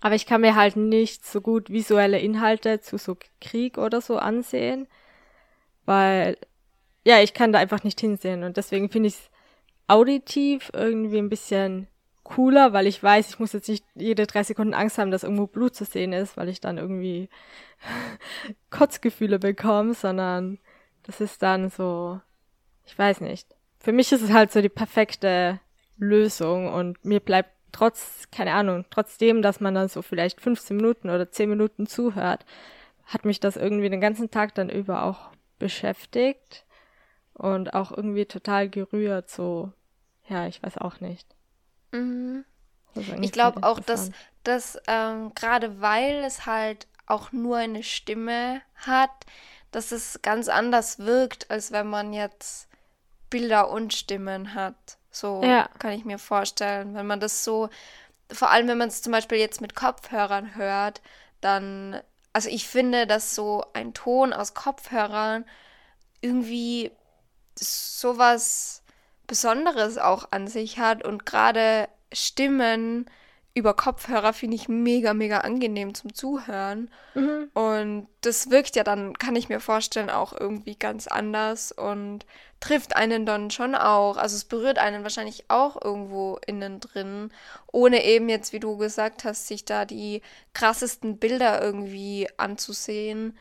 Aber 0.00 0.14
ich 0.14 0.26
kann 0.26 0.42
mir 0.42 0.54
halt 0.54 0.76
nicht 0.76 1.26
so 1.26 1.40
gut 1.40 1.70
visuelle 1.70 2.20
Inhalte 2.20 2.80
zu 2.80 2.98
so 2.98 3.16
Krieg 3.40 3.78
oder 3.78 4.00
so 4.00 4.16
ansehen, 4.16 4.86
weil, 5.86 6.36
ja, 7.04 7.20
ich 7.20 7.34
kann 7.34 7.52
da 7.52 7.58
einfach 7.58 7.82
nicht 7.82 8.00
hinsehen 8.00 8.44
und 8.44 8.56
deswegen 8.56 8.90
finde 8.90 9.08
ich 9.08 9.14
es 9.14 9.30
auditiv 9.88 10.70
irgendwie 10.72 11.18
ein 11.18 11.28
bisschen 11.28 11.88
cooler, 12.22 12.72
weil 12.72 12.86
ich 12.86 13.02
weiß, 13.02 13.30
ich 13.30 13.38
muss 13.38 13.54
jetzt 13.54 13.68
nicht 13.68 13.84
jede 13.94 14.26
drei 14.26 14.42
Sekunden 14.42 14.74
Angst 14.74 14.98
haben, 14.98 15.10
dass 15.10 15.24
irgendwo 15.24 15.46
Blut 15.46 15.74
zu 15.74 15.84
sehen 15.84 16.12
ist, 16.12 16.36
weil 16.36 16.48
ich 16.48 16.60
dann 16.60 16.78
irgendwie 16.78 17.28
Kotzgefühle 18.70 19.38
bekomme, 19.38 19.94
sondern 19.94 20.58
das 21.04 21.20
ist 21.20 21.42
dann 21.42 21.70
so, 21.70 22.20
ich 22.84 22.96
weiß 22.98 23.22
nicht. 23.22 23.48
Für 23.80 23.92
mich 23.92 24.12
ist 24.12 24.22
es 24.22 24.32
halt 24.32 24.52
so 24.52 24.60
die 24.60 24.68
perfekte 24.68 25.58
Lösung 25.96 26.72
und 26.72 27.02
mir 27.04 27.20
bleibt 27.20 27.50
trotz, 27.72 28.28
keine 28.30 28.52
Ahnung, 28.52 28.84
trotzdem, 28.90 29.40
dass 29.40 29.60
man 29.60 29.74
dann 29.74 29.88
so 29.88 30.02
vielleicht 30.02 30.40
15 30.40 30.76
Minuten 30.76 31.10
oder 31.10 31.30
10 31.30 31.48
Minuten 31.48 31.86
zuhört, 31.86 32.44
hat 33.06 33.24
mich 33.24 33.40
das 33.40 33.56
irgendwie 33.56 33.88
den 33.88 34.00
ganzen 34.00 34.30
Tag 34.30 34.54
dann 34.54 34.68
über 34.68 35.04
auch 35.04 35.30
beschäftigt 35.58 36.66
und 37.32 37.72
auch 37.72 37.90
irgendwie 37.90 38.26
total 38.26 38.68
gerührt, 38.68 39.30
so 39.30 39.72
ja, 40.28 40.46
ich 40.46 40.62
weiß 40.62 40.78
auch 40.78 41.00
nicht. 41.00 41.26
Mhm. 41.92 42.44
Ich 43.20 43.32
glaube 43.32 43.62
auch, 43.62 43.80
dass, 43.80 44.10
dass 44.44 44.78
ähm, 44.86 45.32
gerade 45.34 45.80
weil 45.80 46.24
es 46.24 46.46
halt 46.46 46.86
auch 47.06 47.32
nur 47.32 47.56
eine 47.56 47.82
Stimme 47.82 48.60
hat, 48.74 49.10
dass 49.70 49.92
es 49.92 50.20
ganz 50.22 50.48
anders 50.48 50.98
wirkt, 50.98 51.50
als 51.50 51.72
wenn 51.72 51.88
man 51.88 52.12
jetzt 52.12 52.68
Bilder 53.30 53.70
und 53.70 53.94
Stimmen 53.94 54.54
hat. 54.54 54.98
So 55.10 55.42
ja. 55.42 55.68
kann 55.78 55.92
ich 55.92 56.04
mir 56.04 56.18
vorstellen. 56.18 56.94
Wenn 56.94 57.06
man 57.06 57.20
das 57.20 57.44
so, 57.44 57.68
vor 58.30 58.50
allem 58.50 58.68
wenn 58.68 58.78
man 58.78 58.88
es 58.88 59.02
zum 59.02 59.12
Beispiel 59.12 59.38
jetzt 59.38 59.60
mit 59.60 59.74
Kopfhörern 59.74 60.54
hört, 60.54 61.00
dann, 61.40 62.00
also 62.32 62.48
ich 62.48 62.66
finde, 62.66 63.06
dass 63.06 63.34
so 63.34 63.64
ein 63.74 63.94
Ton 63.94 64.32
aus 64.32 64.54
Kopfhörern 64.54 65.44
irgendwie 66.20 66.90
sowas 67.58 68.82
Besonderes 69.28 69.98
auch 69.98 70.32
an 70.32 70.48
sich 70.48 70.80
hat 70.80 71.04
und 71.04 71.24
gerade 71.24 71.88
Stimmen 72.12 73.06
über 73.54 73.74
Kopfhörer 73.74 74.32
finde 74.32 74.56
ich 74.56 74.68
mega, 74.68 75.12
mega 75.14 75.38
angenehm 75.38 75.92
zum 75.94 76.14
Zuhören. 76.14 76.90
Mhm. 77.14 77.50
Und 77.52 78.08
das 78.22 78.50
wirkt 78.50 78.76
ja 78.76 78.84
dann, 78.84 79.18
kann 79.18 79.36
ich 79.36 79.48
mir 79.48 79.60
vorstellen, 79.60 80.10
auch 80.10 80.32
irgendwie 80.32 80.76
ganz 80.76 81.06
anders 81.06 81.72
und 81.72 82.24
trifft 82.60 82.96
einen 82.96 83.26
dann 83.26 83.50
schon 83.50 83.74
auch. 83.74 84.16
Also 84.16 84.36
es 84.36 84.44
berührt 84.44 84.78
einen 84.78 85.02
wahrscheinlich 85.02 85.44
auch 85.48 85.80
irgendwo 85.82 86.38
innen 86.46 86.80
drin, 86.80 87.30
ohne 87.72 88.04
eben 88.04 88.28
jetzt, 88.28 88.52
wie 88.52 88.60
du 88.60 88.76
gesagt 88.76 89.24
hast, 89.24 89.46
sich 89.46 89.64
da 89.64 89.84
die 89.84 90.22
krassesten 90.54 91.18
Bilder 91.18 91.62
irgendwie 91.62 92.28
anzusehen. 92.36 93.36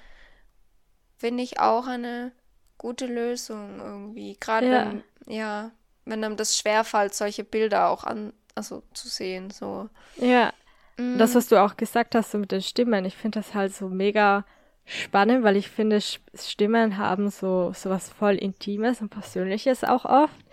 Finde 1.17 1.43
ich 1.43 1.59
auch 1.59 1.87
eine 1.87 2.31
gute 2.77 3.05
Lösung 3.05 3.79
irgendwie. 3.79 4.35
Gerade 4.39 5.03
ja. 5.27 5.33
ja, 5.33 5.71
wenn 6.07 6.23
einem 6.23 6.37
das 6.37 6.57
schwerfällt, 6.57 7.13
solche 7.13 7.43
Bilder 7.43 7.89
auch 7.89 8.03
an, 8.03 8.33
also 8.55 8.83
zu 8.93 9.07
sehen, 9.07 9.51
so. 9.51 9.89
Ja. 10.17 10.53
Mm. 10.97 11.17
Das, 11.17 11.35
was 11.35 11.47
du 11.47 11.61
auch 11.61 11.77
gesagt 11.77 12.15
hast, 12.15 12.31
so 12.31 12.37
mit 12.37 12.51
den 12.51 12.61
Stimmen, 12.61 13.05
ich 13.05 13.15
finde 13.15 13.39
das 13.39 13.53
halt 13.53 13.73
so 13.73 13.89
mega 13.89 14.45
spannend, 14.85 15.43
weil 15.43 15.57
ich 15.57 15.69
finde, 15.69 15.99
Stimmen 16.01 16.97
haben 16.97 17.29
so, 17.29 17.73
so 17.73 17.89
was 17.89 18.09
voll 18.09 18.35
Intimes 18.35 19.01
und 19.01 19.09
Persönliches 19.09 19.83
auch 19.83 20.05
oft. 20.05 20.45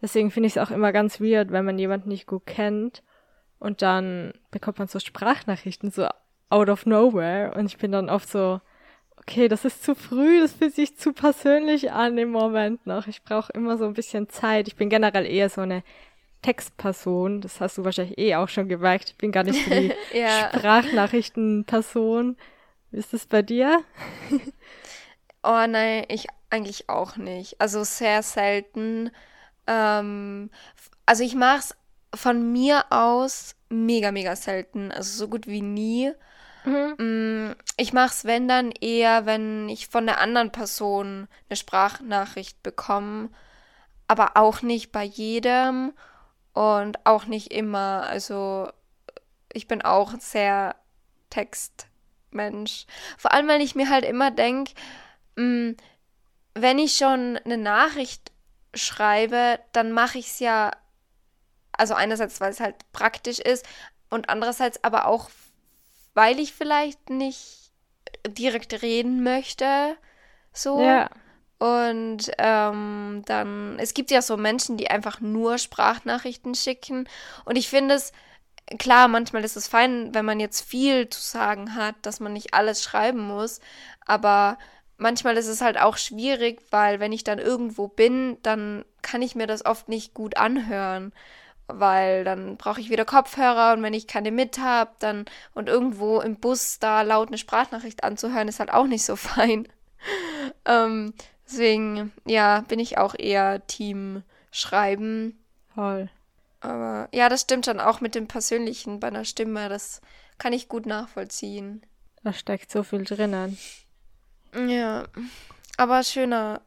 Deswegen 0.00 0.30
finde 0.30 0.46
ich 0.46 0.56
es 0.56 0.62
auch 0.62 0.70
immer 0.70 0.92
ganz 0.92 1.20
weird, 1.20 1.50
wenn 1.50 1.64
man 1.64 1.78
jemanden 1.78 2.08
nicht 2.08 2.26
gut 2.26 2.46
kennt 2.46 3.02
und 3.58 3.82
dann 3.82 4.32
bekommt 4.50 4.78
man 4.78 4.88
so 4.88 4.98
Sprachnachrichten 4.98 5.90
so 5.90 6.08
out 6.48 6.68
of 6.68 6.86
nowhere 6.86 7.52
und 7.56 7.66
ich 7.66 7.76
bin 7.76 7.92
dann 7.92 8.08
oft 8.08 8.28
so, 8.28 8.60
okay, 9.20 9.48
das 9.48 9.64
ist 9.64 9.84
zu 9.84 9.94
früh, 9.94 10.40
das 10.40 10.52
fühlt 10.52 10.74
sich 10.74 10.96
zu 10.96 11.12
persönlich 11.12 11.92
an 11.92 12.18
im 12.18 12.30
Moment 12.30 12.86
noch. 12.86 13.06
Ich 13.06 13.22
brauche 13.22 13.52
immer 13.52 13.78
so 13.78 13.84
ein 13.84 13.94
bisschen 13.94 14.28
Zeit. 14.28 14.68
Ich 14.68 14.76
bin 14.76 14.88
generell 14.88 15.26
eher 15.26 15.48
so 15.48 15.60
eine 15.60 15.82
Textperson. 16.42 17.40
Das 17.40 17.60
hast 17.60 17.78
du 17.78 17.84
wahrscheinlich 17.84 18.18
eh 18.18 18.34
auch 18.36 18.48
schon 18.48 18.68
gemerkt. 18.68 19.10
Ich 19.10 19.16
bin 19.16 19.32
gar 19.32 19.44
nicht 19.44 19.64
so 19.64 19.70
die 19.70 19.92
ja. 20.18 20.50
Sprachnachrichtenperson. 20.54 22.36
Wie 22.90 22.98
ist 22.98 23.12
das 23.12 23.26
bei 23.26 23.42
dir? 23.42 23.82
oh 25.42 25.66
nein, 25.68 26.04
ich 26.08 26.26
eigentlich 26.48 26.88
auch 26.88 27.16
nicht. 27.16 27.60
Also 27.60 27.84
sehr 27.84 28.22
selten. 28.22 29.10
Ähm, 29.66 30.50
also 31.06 31.22
ich 31.22 31.34
mache 31.34 31.58
es 31.58 31.76
von 32.18 32.52
mir 32.52 32.86
aus 32.90 33.54
mega, 33.68 34.12
mega 34.12 34.34
selten. 34.34 34.90
Also 34.90 35.18
so 35.18 35.28
gut 35.28 35.46
wie 35.46 35.62
nie. 35.62 36.12
Mhm. 36.64 36.94
Mm, 36.98 37.56
ich 37.76 37.92
mache 37.92 38.10
es, 38.10 38.24
wenn 38.24 38.48
dann 38.48 38.70
eher, 38.70 39.26
wenn 39.26 39.68
ich 39.68 39.88
von 39.88 40.06
der 40.06 40.20
anderen 40.20 40.52
Person 40.52 41.28
eine 41.48 41.56
Sprachnachricht 41.56 42.62
bekomme, 42.62 43.30
aber 44.06 44.36
auch 44.36 44.62
nicht 44.62 44.92
bei 44.92 45.04
jedem 45.04 45.92
und 46.52 47.04
auch 47.06 47.26
nicht 47.26 47.52
immer. 47.52 48.04
Also 48.08 48.70
ich 49.52 49.68
bin 49.68 49.82
auch 49.82 50.12
sehr 50.18 50.74
Textmensch. 51.30 52.86
Vor 53.18 53.32
allem, 53.32 53.48
weil 53.48 53.60
ich 53.60 53.74
mir 53.74 53.88
halt 53.88 54.04
immer 54.04 54.30
denke, 54.30 54.72
mm, 55.36 55.70
wenn 56.54 56.78
ich 56.78 56.96
schon 56.96 57.38
eine 57.44 57.56
Nachricht 57.56 58.32
schreibe, 58.74 59.58
dann 59.72 59.92
mache 59.92 60.18
ich 60.18 60.26
es 60.26 60.38
ja, 60.40 60.72
also 61.72 61.94
einerseits, 61.94 62.40
weil 62.40 62.50
es 62.50 62.60
halt 62.60 62.76
praktisch 62.92 63.38
ist 63.38 63.66
und 64.10 64.28
andererseits 64.28 64.82
aber 64.84 65.06
auch 65.06 65.30
weil 66.14 66.38
ich 66.38 66.52
vielleicht 66.52 67.10
nicht 67.10 67.72
direkt 68.26 68.82
reden 68.82 69.22
möchte. 69.22 69.96
So. 70.52 70.80
Ja. 70.82 71.10
Und 71.58 72.30
ähm, 72.38 73.22
dann, 73.26 73.78
es 73.78 73.92
gibt 73.92 74.10
ja 74.10 74.22
so 74.22 74.36
Menschen, 74.36 74.78
die 74.78 74.90
einfach 74.90 75.20
nur 75.20 75.58
Sprachnachrichten 75.58 76.54
schicken. 76.54 77.06
Und 77.44 77.56
ich 77.56 77.68
finde 77.68 77.96
es, 77.96 78.12
klar, 78.78 79.08
manchmal 79.08 79.44
ist 79.44 79.56
es 79.56 79.68
fein, 79.68 80.14
wenn 80.14 80.24
man 80.24 80.40
jetzt 80.40 80.62
viel 80.62 81.08
zu 81.10 81.20
sagen 81.20 81.74
hat, 81.74 81.96
dass 82.02 82.18
man 82.18 82.32
nicht 82.32 82.54
alles 82.54 82.82
schreiben 82.82 83.20
muss. 83.26 83.60
Aber 84.06 84.56
manchmal 84.96 85.36
ist 85.36 85.48
es 85.48 85.60
halt 85.60 85.78
auch 85.78 85.98
schwierig, 85.98 86.62
weil 86.70 86.98
wenn 86.98 87.12
ich 87.12 87.24
dann 87.24 87.38
irgendwo 87.38 87.88
bin, 87.88 88.38
dann 88.42 88.84
kann 89.02 89.20
ich 89.20 89.34
mir 89.34 89.46
das 89.46 89.64
oft 89.64 89.88
nicht 89.88 90.14
gut 90.14 90.38
anhören 90.38 91.12
weil 91.74 92.24
dann 92.24 92.56
brauche 92.56 92.80
ich 92.80 92.90
wieder 92.90 93.04
Kopfhörer 93.04 93.72
und 93.72 93.82
wenn 93.82 93.94
ich 93.94 94.06
keine 94.06 94.30
mit 94.30 94.58
habe, 94.58 94.90
dann 94.98 95.24
und 95.54 95.68
irgendwo 95.68 96.20
im 96.20 96.36
Bus 96.36 96.78
da 96.78 97.02
laut 97.02 97.28
eine 97.28 97.38
Sprachnachricht 97.38 98.04
anzuhören, 98.04 98.48
ist 98.48 98.60
halt 98.60 98.72
auch 98.72 98.86
nicht 98.86 99.04
so 99.04 99.16
fein. 99.16 99.68
ähm, 100.64 101.14
deswegen, 101.46 102.12
ja, 102.24 102.64
bin 102.68 102.78
ich 102.78 102.98
auch 102.98 103.14
eher 103.18 103.66
Team 103.66 104.22
Schreiben. 104.50 105.38
Voll. 105.74 106.08
Aber 106.60 107.08
ja, 107.12 107.28
das 107.28 107.42
stimmt 107.42 107.66
schon 107.66 107.80
auch 107.80 108.00
mit 108.00 108.14
dem 108.14 108.28
Persönlichen 108.28 109.00
bei 109.00 109.08
einer 109.08 109.24
Stimme, 109.24 109.68
das 109.68 110.00
kann 110.38 110.52
ich 110.52 110.68
gut 110.68 110.86
nachvollziehen. 110.86 111.84
Da 112.22 112.32
steckt 112.32 112.70
so 112.70 112.82
viel 112.82 113.04
drinnen. 113.04 113.58
Ja, 114.68 115.04
aber 115.76 116.02
schöner, 116.02 116.60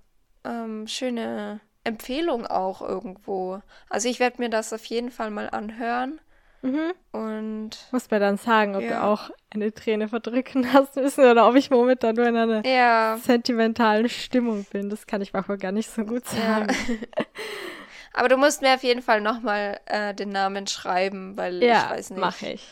ähm, 0.44 0.88
schöne 0.88 1.60
Empfehlung 1.84 2.48
auch 2.48 2.82
irgendwo. 2.82 3.62
Also 3.90 4.08
ich 4.10 4.20
werde 4.20 4.42
mir 4.42 4.50
das 4.50 4.74
auf 4.74 4.86
jeden 4.86 5.12
Fall 5.12 5.32
mal 5.32 5.50
anhören. 5.50 6.20
Mhm. 6.64 6.94
Und. 7.12 7.72
Muss 7.92 8.10
mir 8.10 8.20
dann 8.20 8.38
sagen, 8.38 8.76
ob 8.76 8.84
ja. 8.84 8.90
du 8.90 9.04
auch 9.04 9.30
eine 9.50 9.74
Träne 9.74 10.08
verdrücken 10.08 10.72
hast 10.74 10.96
müssen 10.96 11.26
oder 11.26 11.48
ob 11.48 11.56
ich 11.56 11.70
momentan 11.70 12.16
nur 12.16 12.26
in 12.26 12.38
einer 12.38 12.66
ja. 12.66 13.18
sentimentalen 13.22 14.10
Stimmung 14.10 14.66
bin. 14.72 14.90
Das 14.90 15.06
kann 15.06 15.22
ich 15.22 15.34
manchmal 15.34 15.58
gar 15.58 15.74
nicht 15.74 15.90
so 15.90 16.06
gut 16.06 16.26
sagen. 16.26 16.74
Ja. 16.88 17.26
Aber 18.14 18.30
du 18.30 18.38
musst 18.38 18.62
mir 18.62 18.76
auf 18.76 18.84
jeden 18.84 19.02
Fall 19.02 19.22
nochmal 19.22 19.80
äh, 19.86 20.14
den 20.14 20.30
Namen 20.30 20.68
schreiben, 20.68 21.36
weil 21.36 21.62
ich 21.62 21.70
weiß 21.70 22.12
nicht. 22.12 22.20
Mach 22.20 22.42
ich. 22.44 22.66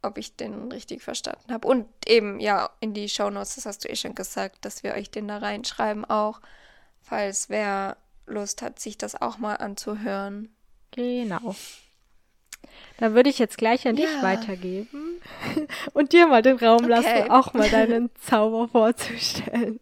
Ob 0.00 0.16
ich 0.16 0.36
den 0.36 0.72
richtig 0.72 1.02
verstanden 1.02 1.52
habe. 1.52 1.68
Und 1.68 1.86
eben, 2.06 2.40
ja, 2.40 2.70
in 2.80 2.94
die 2.94 3.08
Shownotes, 3.08 3.56
das 3.56 3.66
hast 3.66 3.84
du 3.84 3.88
eh 3.88 3.96
schon 3.96 4.14
gesagt, 4.14 4.64
dass 4.64 4.82
wir 4.82 4.94
euch 4.94 5.10
den 5.10 5.28
da 5.28 5.38
reinschreiben 5.38 6.04
auch. 6.04 6.40
Falls 7.02 7.50
wer 7.50 7.96
Lust 8.28 8.62
hat, 8.62 8.78
sich 8.78 8.98
das 8.98 9.20
auch 9.20 9.38
mal 9.38 9.54
anzuhören. 9.54 10.54
Genau. 10.90 11.54
Dann 12.98 13.14
würde 13.14 13.30
ich 13.30 13.38
jetzt 13.38 13.58
gleich 13.58 13.86
an 13.86 13.96
ja. 13.96 14.06
dich 14.06 14.22
weitergeben 14.22 15.20
und 15.92 16.12
dir 16.12 16.26
mal 16.26 16.42
den 16.42 16.56
Raum 16.56 16.84
okay. 16.84 16.88
lassen, 16.88 17.30
auch 17.30 17.54
mal 17.54 17.68
deinen 17.68 18.10
Zauber 18.20 18.68
vorzustellen. 18.68 19.80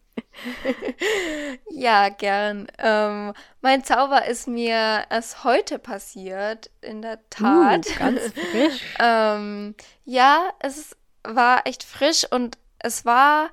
ja, 1.71 2.09
gern. 2.09 2.67
Ähm, 2.77 3.33
mein 3.61 3.83
Zauber 3.83 4.25
ist 4.25 4.47
mir 4.47 5.05
erst 5.09 5.43
heute 5.43 5.79
passiert, 5.79 6.69
in 6.81 7.01
der 7.01 7.19
Tat. 7.29 7.87
Uh, 7.87 7.99
ganz 7.99 8.21
frisch. 8.33 8.81
ähm, 8.99 9.75
ja, 10.05 10.51
es 10.59 10.95
war 11.23 11.65
echt 11.65 11.83
frisch 11.83 12.25
und 12.29 12.57
es 12.79 13.05
war 13.05 13.49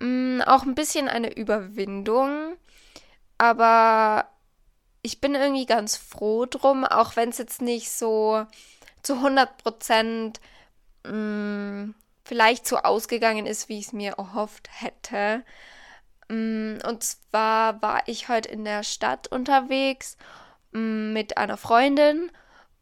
mh, 0.00 0.06
mm, 0.06 0.42
auch 0.42 0.64
ein 0.64 0.74
bisschen 0.74 1.08
eine 1.08 1.36
Überwindung. 1.36 2.56
Aber 3.38 4.28
ich 5.02 5.20
bin 5.20 5.34
irgendwie 5.34 5.66
ganz 5.66 5.96
froh 5.96 6.46
drum, 6.46 6.84
auch 6.84 7.16
wenn 7.16 7.30
es 7.30 7.38
jetzt 7.38 7.62
nicht 7.62 7.90
so 7.90 8.46
zu 9.02 9.14
100 9.14 9.56
Prozent 9.58 10.40
mm, 11.04 11.90
vielleicht 12.24 12.66
so 12.66 12.78
ausgegangen 12.78 13.46
ist, 13.46 13.68
wie 13.68 13.78
ich 13.78 13.86
es 13.86 13.92
mir 13.92 14.12
erhofft 14.18 14.68
hätte. 14.70 15.44
Mm, 16.28 16.78
und 16.86 17.02
zwar 17.02 17.80
war 17.80 18.02
ich 18.06 18.28
heute 18.28 18.48
in 18.50 18.64
der 18.64 18.82
Stadt 18.82 19.28
unterwegs 19.28 20.16
mm, 20.72 21.12
mit 21.12 21.38
einer 21.38 21.56
Freundin 21.56 22.30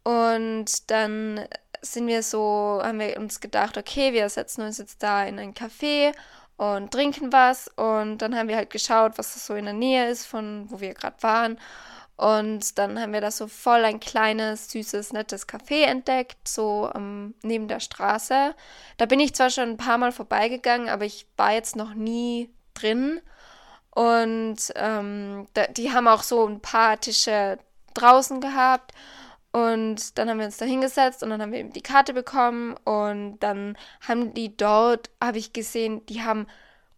und 0.05 0.91
dann 0.91 1.47
sind 1.83 2.07
wir 2.07 2.23
so, 2.23 2.81
haben 2.83 2.99
wir 2.99 3.17
uns 3.19 3.41
gedacht, 3.41 3.77
okay, 3.79 4.13
wir 4.13 4.29
setzen 4.29 4.63
uns 4.63 4.79
jetzt 4.79 5.03
da 5.03 5.25
in 5.25 5.39
ein 5.39 5.55
Café 5.55 6.13
und 6.57 6.91
trinken 6.91 7.33
was 7.33 7.69
und 7.77 8.19
dann 8.19 8.37
haben 8.37 8.49
wir 8.49 8.57
halt 8.57 8.71
geschaut, 8.71 9.19
was 9.19 9.47
so 9.47 9.55
in 9.55 9.67
der 9.67 9.75
Nähe 9.75 10.09
ist 10.09 10.27
von 10.27 10.67
wo 10.71 10.81
wir 10.81 10.95
gerade 10.95 11.23
waren 11.23 11.59
und 12.17 12.79
dann 12.79 12.99
haben 12.99 13.13
wir 13.13 13.21
da 13.21 13.31
so 13.31 13.47
voll 13.47 13.85
ein 13.85 14.01
kleines, 14.01 14.71
süßes, 14.71 15.13
nettes 15.13 15.47
Café 15.47 15.85
entdeckt, 15.85 16.49
so 16.49 16.91
ähm, 16.95 17.35
neben 17.43 17.69
der 17.69 17.81
Straße. 17.81 18.55
Da 18.97 19.07
bin 19.07 19.21
ich 19.21 19.35
zwar 19.35 19.51
schon 19.51 19.71
ein 19.71 19.77
paar 19.77 19.99
Mal 19.99 20.13
vorbeigegangen, 20.13 20.89
aber 20.89 21.05
ich 21.05 21.27
war 21.37 21.53
jetzt 21.53 21.77
noch 21.77 21.93
nie 21.93 22.51
drin. 22.73 23.21
Und 23.91 24.57
ähm, 24.77 25.47
da, 25.53 25.67
die 25.67 25.93
haben 25.93 26.09
auch 26.09 26.23
so 26.23 26.47
ein 26.47 26.61
paar 26.61 26.99
Tische 26.99 27.59
draußen 27.93 28.41
gehabt. 28.41 28.93
Und 29.57 30.19
dann 30.19 30.29
haben 30.29 30.39
wir 30.39 30.45
uns 30.45 30.59
da 30.59 30.67
hingesetzt 30.67 31.23
und 31.23 31.31
dann 31.31 31.41
haben 31.41 31.51
wir 31.51 31.61
eben 31.61 31.73
die 31.73 31.81
Karte 31.81 32.13
bekommen. 32.13 32.77
Und 32.85 33.39
dann 33.39 33.79
haben 34.07 34.35
die 34.35 34.55
dort, 34.55 35.09
habe 35.19 35.39
ich 35.39 35.55
gesehen, 35.55 36.05
die 36.05 36.21
haben 36.21 36.47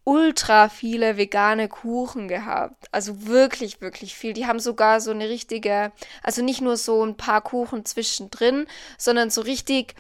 ultra 0.03 0.69
viele 0.69 1.17
vegane 1.17 1.69
Kuchen 1.69 2.27
gehabt. 2.27 2.89
Also 2.91 3.29
wirklich, 3.29 3.81
wirklich 3.81 4.17
viel. 4.17 4.33
Die 4.33 4.47
haben 4.47 4.59
sogar 4.59 5.01
so 5.01 5.13
eine 5.13 5.29
richtige, 5.29 5.93
also 6.25 6.43
nicht 6.43 6.61
nur 6.61 6.77
so 6.77 7.05
ein 7.05 7.17
paar 7.17 7.43
Kuchen 7.43 7.85
zwischendrin, 7.85 8.67
sondern 8.97 9.31
so 9.31 9.43
richtig, 9.43 9.95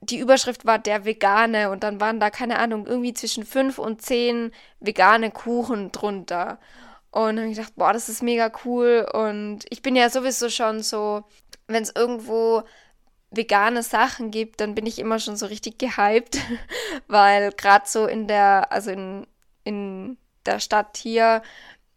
die 0.00 0.18
Überschrift 0.18 0.66
war 0.66 0.80
der 0.80 1.04
vegane 1.04 1.70
und 1.70 1.84
dann 1.84 2.00
waren 2.00 2.18
da, 2.18 2.30
keine 2.30 2.58
Ahnung, 2.58 2.86
irgendwie 2.86 3.14
zwischen 3.14 3.44
fünf 3.44 3.78
und 3.78 4.02
zehn 4.02 4.50
vegane 4.80 5.30
Kuchen 5.30 5.92
drunter. 5.92 6.58
Und 7.16 7.38
habe 7.38 7.48
ich 7.48 7.56
gedacht, 7.56 7.76
boah, 7.76 7.94
das 7.94 8.10
ist 8.10 8.22
mega 8.22 8.52
cool. 8.66 9.08
Und 9.10 9.60
ich 9.70 9.80
bin 9.80 9.96
ja 9.96 10.10
sowieso 10.10 10.50
schon 10.50 10.82
so, 10.82 11.24
wenn 11.66 11.82
es 11.82 11.90
irgendwo 11.96 12.62
vegane 13.30 13.82
Sachen 13.82 14.30
gibt, 14.30 14.60
dann 14.60 14.74
bin 14.74 14.84
ich 14.84 14.98
immer 14.98 15.18
schon 15.18 15.38
so 15.38 15.46
richtig 15.46 15.78
gehypt, 15.78 16.38
weil 17.08 17.52
gerade 17.52 17.86
so 17.88 18.04
in 18.04 18.26
der, 18.28 18.70
also 18.70 18.90
in, 18.90 19.26
in 19.64 20.18
der 20.44 20.60
Stadt 20.60 20.98
hier, 20.98 21.40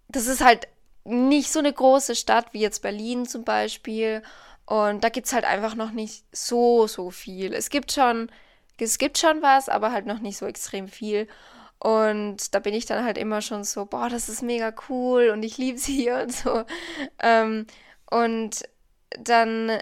das 0.07 0.27
ist 0.27 0.39
halt 0.39 0.69
nicht 1.03 1.51
so 1.51 1.59
eine 1.59 1.73
große 1.73 2.15
Stadt 2.15 2.53
wie 2.53 2.61
jetzt 2.61 2.81
Berlin 2.81 3.25
zum 3.25 3.43
Beispiel. 3.43 4.23
Und 4.65 5.03
da 5.03 5.09
gibt 5.09 5.27
es 5.27 5.33
halt 5.33 5.43
einfach 5.43 5.75
noch 5.75 5.91
nicht 5.91 6.23
so, 6.31 6.87
so 6.87 7.09
viel. 7.09 7.53
Es 7.53 7.69
gibt 7.69 7.91
schon, 7.91 8.31
es 8.77 8.97
gibt 8.97 9.17
schon 9.17 9.41
was, 9.41 9.67
aber 9.67 9.91
halt 9.91 10.05
noch 10.05 10.19
nicht 10.19 10.37
so 10.37 10.45
extrem 10.45 10.87
viel. 10.87 11.27
Und 11.79 12.53
da 12.53 12.59
bin 12.59 12.73
ich 12.73 12.85
dann 12.85 13.05
halt 13.05 13.17
immer 13.17 13.41
schon 13.41 13.63
so, 13.63 13.85
boah, 13.85 14.09
das 14.09 14.29
ist 14.29 14.41
mega 14.41 14.73
cool 14.89 15.29
und 15.29 15.43
ich 15.43 15.57
liebe 15.57 15.77
sie 15.77 15.95
hier 15.95 16.17
und 16.23 16.31
so. 16.33 16.65
Ähm, 17.19 17.65
und 18.09 18.63
dann 19.17 19.79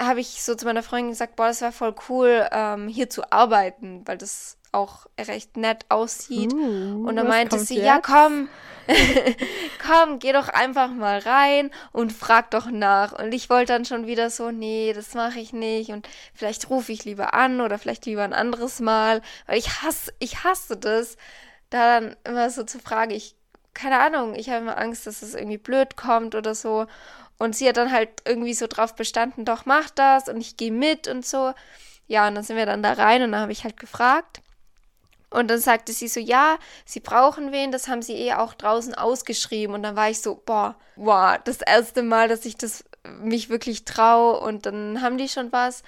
habe 0.00 0.20
ich 0.20 0.42
so 0.42 0.54
zu 0.54 0.64
meiner 0.66 0.82
Freundin 0.82 1.10
gesagt, 1.10 1.36
boah, 1.36 1.46
das 1.46 1.60
wäre 1.60 1.72
voll 1.72 1.94
cool, 2.08 2.48
ähm, 2.52 2.88
hier 2.88 3.08
zu 3.08 3.30
arbeiten, 3.32 4.06
weil 4.06 4.18
das 4.18 4.58
auch 4.72 5.06
recht 5.20 5.56
nett 5.56 5.84
aussieht. 5.90 6.52
Uh, 6.52 7.06
und 7.06 7.16
dann 7.16 7.28
meinte 7.28 7.58
sie, 7.58 7.76
jetzt? 7.76 7.86
ja, 7.86 8.00
komm, 8.00 8.48
komm, 9.86 10.18
geh 10.18 10.32
doch 10.32 10.48
einfach 10.48 10.90
mal 10.90 11.18
rein 11.18 11.70
und 11.92 12.12
frag 12.12 12.50
doch 12.50 12.66
nach. 12.66 13.12
Und 13.12 13.32
ich 13.32 13.50
wollte 13.50 13.72
dann 13.72 13.84
schon 13.84 14.06
wieder 14.06 14.30
so, 14.30 14.50
nee, 14.50 14.92
das 14.92 15.14
mache 15.14 15.40
ich 15.40 15.52
nicht. 15.52 15.90
Und 15.90 16.08
vielleicht 16.34 16.70
rufe 16.70 16.92
ich 16.92 17.04
lieber 17.04 17.34
an 17.34 17.60
oder 17.60 17.78
vielleicht 17.78 18.06
lieber 18.06 18.22
ein 18.22 18.32
anderes 18.32 18.80
Mal. 18.80 19.22
Weil 19.46 19.58
ich 19.58 19.82
hasse, 19.82 20.12
ich 20.18 20.44
hasse 20.44 20.76
das, 20.76 21.16
da 21.70 22.00
dann 22.00 22.16
immer 22.24 22.50
so 22.50 22.64
zu 22.64 22.78
fragen, 22.78 23.12
ich, 23.12 23.36
keine 23.74 24.00
Ahnung, 24.00 24.34
ich 24.34 24.50
habe 24.50 24.60
immer 24.62 24.78
Angst, 24.78 25.06
dass 25.06 25.22
es 25.22 25.34
irgendwie 25.34 25.58
blöd 25.58 25.96
kommt 25.96 26.34
oder 26.34 26.54
so. 26.54 26.86
Und 27.38 27.56
sie 27.56 27.68
hat 27.68 27.76
dann 27.76 27.90
halt 27.90 28.10
irgendwie 28.26 28.54
so 28.54 28.66
drauf 28.66 28.94
bestanden, 28.94 29.44
doch 29.44 29.66
mach 29.66 29.90
das 29.90 30.28
und 30.28 30.40
ich 30.40 30.56
gehe 30.56 30.70
mit 30.70 31.08
und 31.08 31.26
so. 31.26 31.52
Ja, 32.06 32.28
und 32.28 32.34
dann 32.34 32.44
sind 32.44 32.56
wir 32.56 32.66
dann 32.66 32.82
da 32.82 32.92
rein 32.92 33.22
und 33.22 33.32
dann 33.32 33.40
habe 33.40 33.52
ich 33.52 33.64
halt 33.64 33.78
gefragt. 33.78 34.41
Und 35.32 35.48
dann 35.48 35.58
sagte 35.58 35.92
sie 35.92 36.08
so, 36.08 36.20
ja, 36.20 36.58
sie 36.84 37.00
brauchen 37.00 37.52
wen, 37.52 37.72
das 37.72 37.88
haben 37.88 38.02
sie 38.02 38.14
eh 38.14 38.34
auch 38.34 38.54
draußen 38.54 38.94
ausgeschrieben. 38.94 39.74
Und 39.74 39.82
dann 39.82 39.96
war 39.96 40.10
ich 40.10 40.20
so, 40.20 40.40
boah, 40.44 40.76
wow, 40.96 41.38
das 41.44 41.60
erste 41.60 42.02
Mal, 42.02 42.28
dass 42.28 42.44
ich 42.44 42.56
das 42.56 42.84
mich 43.20 43.48
wirklich 43.48 43.84
traue 43.84 44.40
und 44.40 44.66
dann 44.66 45.02
haben 45.02 45.18
die 45.18 45.28
schon 45.28 45.52
was. 45.52 45.82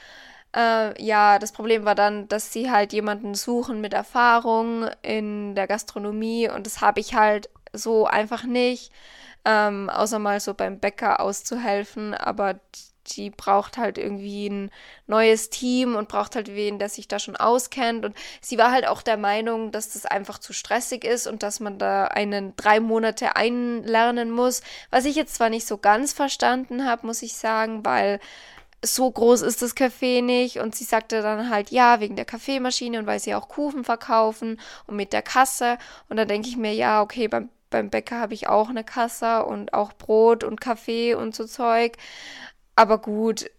Äh, 0.56 1.00
ja, 1.02 1.38
das 1.38 1.52
Problem 1.52 1.84
war 1.84 1.94
dann, 1.94 2.28
dass 2.28 2.52
sie 2.52 2.70
halt 2.70 2.92
jemanden 2.92 3.34
suchen 3.34 3.80
mit 3.80 3.92
Erfahrung 3.92 4.88
in 5.02 5.54
der 5.54 5.66
Gastronomie 5.66 6.48
und 6.48 6.66
das 6.66 6.80
habe 6.80 7.00
ich 7.00 7.14
halt 7.14 7.50
so 7.72 8.06
einfach 8.06 8.44
nicht 8.44 8.92
ähm, 9.44 9.90
außer 9.90 10.18
mal 10.18 10.40
so 10.40 10.54
beim 10.54 10.78
Bäcker 10.78 11.20
auszuhelfen, 11.20 12.14
aber 12.14 12.60
die 13.06 13.30
braucht 13.30 13.76
halt 13.76 13.98
irgendwie 13.98 14.48
ein 14.48 14.70
neues 15.06 15.50
Team 15.50 15.96
und 15.96 16.08
braucht 16.08 16.36
halt 16.36 16.54
wen, 16.54 16.78
der 16.78 16.88
sich 16.88 17.08
da 17.08 17.18
schon 17.18 17.36
auskennt. 17.36 18.04
Und 18.04 18.16
sie 18.40 18.58
war 18.58 18.72
halt 18.72 18.86
auch 18.86 19.02
der 19.02 19.16
Meinung, 19.16 19.72
dass 19.72 19.92
das 19.92 20.06
einfach 20.06 20.38
zu 20.38 20.52
stressig 20.52 21.04
ist 21.04 21.26
und 21.26 21.42
dass 21.42 21.60
man 21.60 21.78
da 21.78 22.04
einen 22.06 22.54
drei 22.56 22.80
Monate 22.80 23.36
einlernen 23.36 24.30
muss. 24.30 24.62
Was 24.90 25.04
ich 25.04 25.16
jetzt 25.16 25.34
zwar 25.34 25.50
nicht 25.50 25.66
so 25.66 25.78
ganz 25.78 26.12
verstanden 26.12 26.86
habe, 26.86 27.06
muss 27.06 27.22
ich 27.22 27.34
sagen, 27.34 27.84
weil 27.84 28.20
so 28.82 29.10
groß 29.10 29.42
ist 29.42 29.62
das 29.62 29.76
Café 29.76 30.22
nicht. 30.22 30.58
Und 30.58 30.74
sie 30.74 30.84
sagte 30.84 31.22
dann 31.22 31.50
halt, 31.50 31.70
ja, 31.70 32.00
wegen 32.00 32.16
der 32.16 32.24
Kaffeemaschine 32.24 32.98
und 32.98 33.06
weil 33.06 33.20
sie 33.20 33.34
auch 33.34 33.48
Kuchen 33.48 33.84
verkaufen 33.84 34.60
und 34.86 34.96
mit 34.96 35.12
der 35.12 35.22
Kasse. 35.22 35.78
Und 36.08 36.16
da 36.16 36.24
denke 36.24 36.48
ich 36.48 36.56
mir, 36.56 36.74
ja, 36.74 37.02
okay, 37.02 37.28
beim 37.28 37.48
beim 37.74 37.90
Bäcker 37.90 38.20
habe 38.20 38.34
ich 38.34 38.46
auch 38.46 38.68
eine 38.68 38.84
Kasse 38.84 39.44
und 39.46 39.74
auch 39.74 39.92
Brot 39.94 40.44
und 40.44 40.60
Kaffee 40.60 41.14
und 41.14 41.34
so 41.34 41.44
Zeug. 41.44 41.96
Aber 42.76 42.98
gut, 42.98 43.50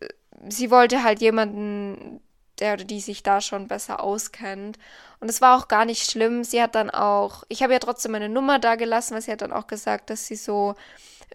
sie 0.47 0.71
wollte 0.71 1.03
halt 1.03 1.21
jemanden, 1.21 2.21
der 2.59 2.73
oder 2.73 2.83
die 2.83 3.01
sich 3.01 3.23
da 3.23 3.41
schon 3.41 3.67
besser 3.67 4.01
auskennt. 4.01 4.77
Und 5.19 5.29
es 5.29 5.41
war 5.41 5.57
auch 5.57 5.67
gar 5.67 5.85
nicht 5.85 6.09
schlimm. 6.09 6.43
Sie 6.43 6.61
hat 6.61 6.75
dann 6.75 6.89
auch, 6.89 7.43
ich 7.49 7.63
habe 7.63 7.73
ja 7.73 7.79
trotzdem 7.79 8.11
meine 8.11 8.29
Nummer 8.29 8.59
da 8.59 8.75
gelassen, 8.75 9.13
weil 9.13 9.21
sie 9.21 9.31
hat 9.31 9.41
dann 9.41 9.53
auch 9.53 9.67
gesagt, 9.67 10.09
dass 10.09 10.27
sie 10.27 10.35
so 10.35 10.75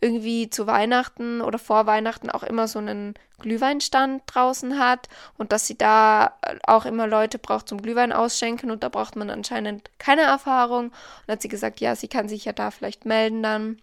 irgendwie 0.00 0.48
zu 0.48 0.66
Weihnachten 0.66 1.40
oder 1.40 1.58
vor 1.58 1.86
Weihnachten 1.86 2.30
auch 2.30 2.42
immer 2.42 2.68
so 2.68 2.78
einen 2.78 3.14
Glühweinstand 3.40 4.22
draußen 4.26 4.78
hat 4.78 5.08
und 5.36 5.52
dass 5.52 5.66
sie 5.66 5.76
da 5.76 6.38
auch 6.66 6.84
immer 6.86 7.06
Leute 7.06 7.38
braucht 7.38 7.68
zum 7.68 7.82
Glühwein 7.82 8.12
ausschenken 8.12 8.70
und 8.70 8.82
da 8.82 8.88
braucht 8.88 9.16
man 9.16 9.30
anscheinend 9.30 9.90
keine 9.98 10.22
Erfahrung. 10.22 10.86
Und 10.86 10.94
dann 11.26 11.34
hat 11.34 11.42
sie 11.42 11.48
gesagt, 11.48 11.80
ja, 11.80 11.96
sie 11.96 12.08
kann 12.08 12.28
sich 12.28 12.44
ja 12.44 12.52
da 12.52 12.70
vielleicht 12.70 13.04
melden 13.04 13.42
dann. 13.42 13.80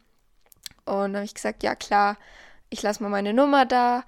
Und 0.85 1.13
dann 1.13 1.15
habe 1.17 1.25
ich 1.25 1.35
gesagt, 1.35 1.63
ja 1.63 1.75
klar, 1.75 2.17
ich 2.69 2.81
lasse 2.81 3.01
mal 3.03 3.09
meine 3.09 3.33
Nummer 3.33 3.65
da. 3.65 4.03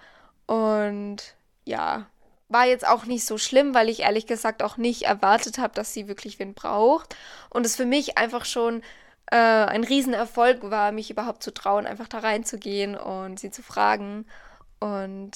Und 0.45 1.35
ja, 1.65 2.07
war 2.49 2.65
jetzt 2.65 2.87
auch 2.87 3.05
nicht 3.05 3.25
so 3.25 3.37
schlimm, 3.37 3.73
weil 3.75 3.89
ich 3.89 4.01
ehrlich 4.01 4.25
gesagt 4.25 4.63
auch 4.63 4.77
nicht 4.77 5.03
erwartet 5.03 5.59
habe, 5.59 5.73
dass 5.75 5.93
sie 5.93 6.07
wirklich 6.07 6.39
wen 6.39 6.53
braucht. 6.53 7.15
Und 7.49 7.65
es 7.65 7.75
für 7.75 7.85
mich 7.85 8.17
einfach 8.17 8.45
schon 8.45 8.81
äh, 9.31 9.35
ein 9.35 9.83
Riesenerfolg 9.83 10.69
war, 10.71 10.91
mich 10.91 11.11
überhaupt 11.11 11.43
zu 11.43 11.53
trauen, 11.53 11.85
einfach 11.85 12.07
da 12.07 12.19
reinzugehen 12.19 12.95
und 12.97 13.39
sie 13.39 13.51
zu 13.51 13.61
fragen. 13.61 14.25
Und 14.79 15.31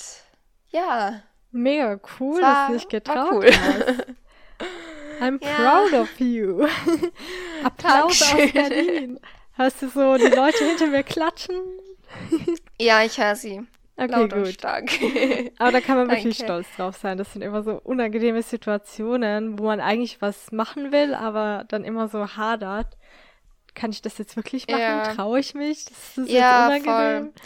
ja. 0.70 1.22
Mega 1.52 2.00
cool, 2.20 2.42
war, 2.42 2.52
dass 2.52 2.68
du 2.68 2.74
dich 2.74 2.90
getraut 2.90 3.32
cool. 3.32 3.52
hast. 3.52 4.06
I'm 5.22 5.40
ja. 5.44 5.56
proud 5.56 5.94
of 5.94 6.20
you. 6.20 6.68
Applaus 7.64 8.20
Dankeschön. 8.20 8.48
aus 8.48 8.54
Berlin. 8.54 9.20
Hörst 9.56 9.82
du 9.84 9.90
so 9.90 10.16
die 10.18 10.36
Leute 10.36 10.66
hinter 10.66 10.88
mir 10.88 11.04
klatschen? 11.04 11.62
ja, 12.84 13.04
ich 13.04 13.18
höre 13.18 13.36
sie. 13.36 13.62
Okay, 13.96 14.12
Laut 14.12 14.34
gut. 14.34 14.48
stark. 14.48 14.90
Aber 15.60 15.72
da 15.72 15.80
kann 15.80 15.98
man 15.98 16.10
wirklich 16.10 16.38
stolz 16.38 16.68
drauf 16.76 16.98
sein. 16.98 17.18
Das 17.18 17.34
sind 17.34 17.44
immer 17.44 17.62
so 17.62 17.80
unangenehme 17.84 18.42
Situationen, 18.42 19.60
wo 19.60 19.66
man 19.66 19.80
eigentlich 19.80 20.22
was 20.22 20.52
machen 20.52 20.92
will, 20.92 21.14
aber 21.14 21.66
dann 21.68 21.84
immer 21.84 22.08
so 22.08 22.36
hadert 22.36 22.98
kann 23.76 23.92
ich 23.92 24.02
das 24.02 24.18
jetzt 24.18 24.36
wirklich 24.36 24.68
machen? 24.68 24.80
Ja. 24.80 25.14
Traue 25.16 25.40
ich 25.40 25.54
mich? 25.54 25.86
Das 25.86 26.18
ist 26.18 26.30
ja, 26.30 26.70
jetzt 26.70 26.86
unangenehm. 26.86 27.34
Voll. 27.34 27.44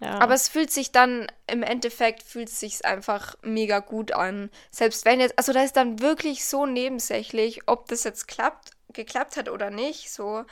Ja. 0.00 0.18
Aber 0.18 0.34
es 0.34 0.48
fühlt 0.48 0.70
sich 0.70 0.92
dann, 0.92 1.26
im 1.46 1.62
Endeffekt 1.62 2.22
fühlt 2.22 2.48
es 2.48 2.60
sich 2.60 2.84
einfach 2.84 3.34
mega 3.42 3.78
gut 3.78 4.12
an. 4.12 4.50
Selbst 4.70 5.06
wenn 5.06 5.20
jetzt, 5.20 5.38
also 5.38 5.52
da 5.52 5.62
ist 5.62 5.76
dann 5.76 6.00
wirklich 6.00 6.44
so 6.44 6.66
nebensächlich, 6.66 7.62
ob 7.66 7.88
das 7.88 8.04
jetzt 8.04 8.28
klappt 8.28 8.72
geklappt 8.92 9.36
hat 9.36 9.48
oder 9.48 9.70
nicht, 9.70 10.12
so, 10.12 10.44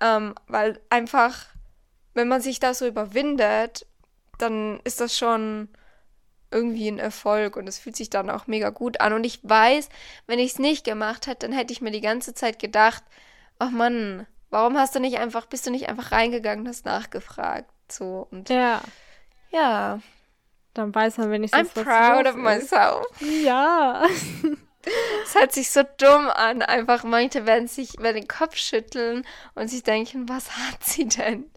ähm, 0.00 0.34
weil 0.46 0.80
einfach, 0.90 1.46
wenn 2.14 2.28
man 2.28 2.40
sich 2.40 2.60
da 2.60 2.74
so 2.74 2.86
überwindet, 2.86 3.86
dann 4.38 4.80
ist 4.84 5.00
das 5.00 5.16
schon 5.16 5.68
irgendwie 6.50 6.88
ein 6.88 6.98
Erfolg 6.98 7.56
und 7.56 7.68
es 7.68 7.78
fühlt 7.78 7.96
sich 7.96 8.10
dann 8.10 8.30
auch 8.30 8.46
mega 8.46 8.70
gut 8.70 9.00
an. 9.00 9.12
Und 9.12 9.24
ich 9.24 9.40
weiß, 9.42 9.88
wenn 10.26 10.38
ich 10.38 10.52
es 10.52 10.58
nicht 10.58 10.84
gemacht 10.84 11.26
hätte, 11.26 11.46
dann 11.46 11.56
hätte 11.56 11.72
ich 11.72 11.80
mir 11.80 11.90
die 11.90 12.00
ganze 12.00 12.32
Zeit 12.34 12.58
gedacht, 12.60 13.02
ach 13.58 13.70
Mann, 13.70 14.26
warum 14.50 14.78
hast 14.78 14.94
du 14.94 15.00
nicht 15.00 15.18
einfach, 15.18 15.46
bist 15.46 15.66
du 15.66 15.70
nicht 15.70 15.88
einfach 15.88 16.12
reingegangen, 16.12 16.68
hast 16.68 16.84
nachgefragt, 16.84 17.70
so 17.90 18.28
und 18.30 18.48
Ja. 18.50 18.80
ja, 19.50 19.98
Dann 20.74 20.94
weiß 20.94 21.18
man 21.18 21.30
wenigstens, 21.32 21.70
I'm 21.70 21.76
was 21.76 21.84
proud 21.84 22.24
los 22.24 22.34
of 22.34 22.40
myself. 22.40 23.06
Ja. 23.20 24.06
Es 25.24 25.34
hört 25.34 25.52
sich 25.52 25.70
so 25.70 25.82
dumm 25.98 26.28
an. 26.28 26.62
Einfach 26.62 27.04
manche 27.04 27.46
werden 27.46 27.68
sich 27.68 27.98
über 27.98 28.12
den 28.12 28.28
Kopf 28.28 28.56
schütteln 28.56 29.26
und 29.54 29.68
sich 29.68 29.82
denken, 29.82 30.28
was 30.28 30.50
hat 30.56 30.82
sie 30.84 31.08
denn? 31.08 31.50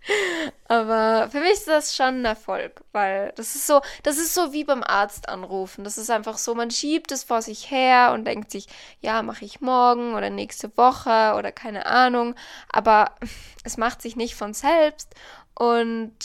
Aber 0.68 1.30
für 1.30 1.40
mich 1.40 1.54
ist 1.54 1.68
das 1.68 1.96
schon 1.96 2.22
ein 2.22 2.26
Erfolg, 2.26 2.82
weil 2.92 3.34
das 3.36 3.56
ist 3.56 3.68
so, 3.68 3.82
das 4.04 4.18
ist 4.18 4.34
so 4.34 4.54
wie 4.54 4.64
beim 4.64 4.84
Arzt 4.84 5.30
anrufen. 5.30 5.84
Das 5.84 5.98
ist 5.98 6.10
einfach 6.10 6.38
so, 6.38 6.56
man 6.56 6.72
schiebt 6.72 7.12
es 7.12 7.24
vor 7.24 7.42
sich 7.42 7.70
her 7.72 8.12
und 8.14 8.26
denkt 8.26 8.52
sich, 8.52 8.68
ja, 9.02 9.22
mache 9.22 9.46
ich 9.46 9.62
morgen 9.62 10.16
oder 10.16 10.30
nächste 10.30 10.76
Woche 10.78 11.36
oder 11.38 11.52
keine 11.52 11.86
Ahnung. 11.86 12.36
Aber 12.70 13.16
es 13.64 13.78
macht 13.78 14.02
sich 14.02 14.16
nicht 14.16 14.36
von 14.36 14.54
selbst 14.54 15.14
und 15.56 16.16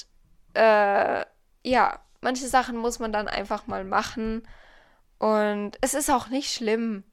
äh, 0.54 1.24
ja, 1.64 2.00
manche 2.20 2.48
Sachen 2.48 2.76
muss 2.76 2.98
man 2.98 3.12
dann 3.12 3.28
einfach 3.28 3.66
mal 3.66 3.84
machen. 3.84 4.46
Und 5.22 5.78
es 5.80 5.94
ist 5.94 6.10
auch 6.10 6.28
nicht 6.30 6.52
schlimm. 6.52 7.04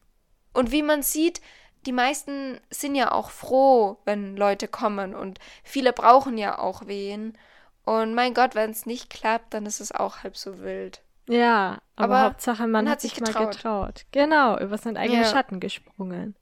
Und 0.51 0.71
wie 0.71 0.81
man 0.81 1.03
sieht, 1.03 1.41
die 1.85 1.91
meisten 1.91 2.59
sind 2.71 2.95
ja 2.95 3.11
auch 3.11 3.29
froh, 3.29 3.99
wenn 4.05 4.35
Leute 4.35 4.67
kommen. 4.67 5.13
Und 5.13 5.37
viele 5.63 5.93
brauchen 5.93 6.35
ja 6.35 6.57
auch 6.57 6.87
wen. 6.87 7.37
Und 7.85 8.15
mein 8.15 8.33
Gott, 8.33 8.55
wenn 8.55 8.71
es 8.71 8.87
nicht 8.87 9.11
klappt, 9.11 9.53
dann 9.53 9.67
ist 9.67 9.79
es 9.79 9.91
auch 9.91 10.23
halb 10.23 10.35
so 10.37 10.59
wild. 10.59 11.03
Ja, 11.27 11.77
aber, 11.95 12.15
Aber 12.15 12.25
Hauptsache 12.29 12.63
man, 12.63 12.71
man 12.85 12.89
hat 12.89 13.01
sich 13.01 13.11
sich 13.11 13.21
mal 13.21 13.27
getraut. 13.27 13.51
getraut. 13.51 14.05
Genau, 14.11 14.57
über 14.57 14.79
seinen 14.79 14.97
eigenen 14.97 15.21
Ja. 15.21 15.29
Schatten 15.29 15.59
gesprungen. 15.59 16.35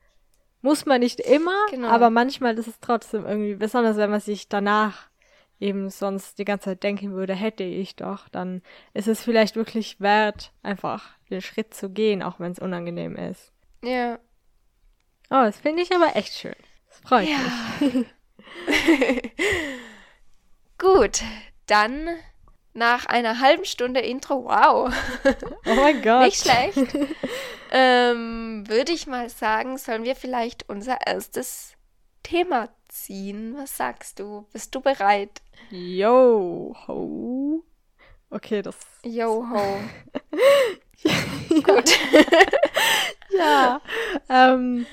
Muss 0.62 0.86
man 0.86 1.02
nicht 1.02 1.20
immer, 1.20 1.66
Genau. 1.70 1.90
aber 1.90 2.10
manchmal 2.10 2.58
ist 2.58 2.68
es 2.68 2.80
trotzdem 2.80 3.26
irgendwie, 3.26 3.56
besonders 3.56 3.98
wenn 3.98 4.10
man 4.10 4.22
sich 4.22 4.48
danach 4.48 5.10
eben 5.60 5.90
sonst 5.90 6.38
die 6.40 6.46
ganze 6.46 6.66
Zeit 6.66 6.84
denken 6.84 7.14
würde, 7.14 7.34
hätte 7.34 7.64
ich 7.64 7.96
doch, 7.96 8.30
dann 8.30 8.62
ist 8.94 9.08
es 9.08 9.22
vielleicht 9.24 9.56
wirklich 9.56 10.00
wert, 10.00 10.52
einfach 10.64 11.10
den 11.30 11.42
Schritt 11.42 11.74
zu 11.74 11.90
gehen, 11.90 12.22
auch 12.24 12.40
wenn 12.40 12.52
es 12.52 12.60
unangenehm 12.60 13.16
ist. 13.16 13.52
Ja. 13.84 14.20
Oh, 15.30 15.44
das 15.44 15.60
finde 15.60 15.82
ich 15.84 15.94
aber 15.96 16.16
echt 16.16 16.34
schön. 16.36 16.56
Das 16.90 17.00
freut 17.00 17.28
Ja. 17.28 17.38
mich. 17.80 18.06
Gut, 20.78 21.22
dann 21.66 22.08
nach 22.74 23.08
einer 23.08 23.40
halben 23.40 23.66
Stunde 23.66 24.00
Intro, 24.02 24.46
wow, 24.46 24.94
Oh 25.66 25.74
mein 25.76 26.02
Gott. 26.04 26.26
nicht 26.26 26.42
schlecht, 26.42 26.96
ähm, 27.72 28.64
würde 28.68 28.92
ich 28.92 29.08
mal 29.08 29.30
sagen, 29.30 29.78
sollen 29.80 30.04
wir 30.04 30.16
vielleicht 30.16 30.70
unser 30.70 31.00
erstes 31.08 31.74
Thema 32.28 32.68
ziehen? 32.90 33.56
Was 33.58 33.78
sagst 33.78 34.20
du? 34.20 34.46
Bist 34.52 34.76
du 34.76 34.82
bereit? 34.82 35.42
Yo, 35.70 36.76
ho. 36.86 37.64
Okay, 38.30 38.62
das. 38.62 38.76
Yo 39.04 39.46
ho. 39.50 39.80
Gut. 41.64 41.90
Ja, 43.38 43.82
ähm, 44.28 44.86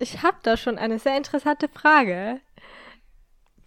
ich 0.00 0.22
habe 0.22 0.38
da 0.42 0.56
schon 0.56 0.76
eine 0.76 0.98
sehr 0.98 1.16
interessante 1.16 1.68
Frage. 1.68 2.40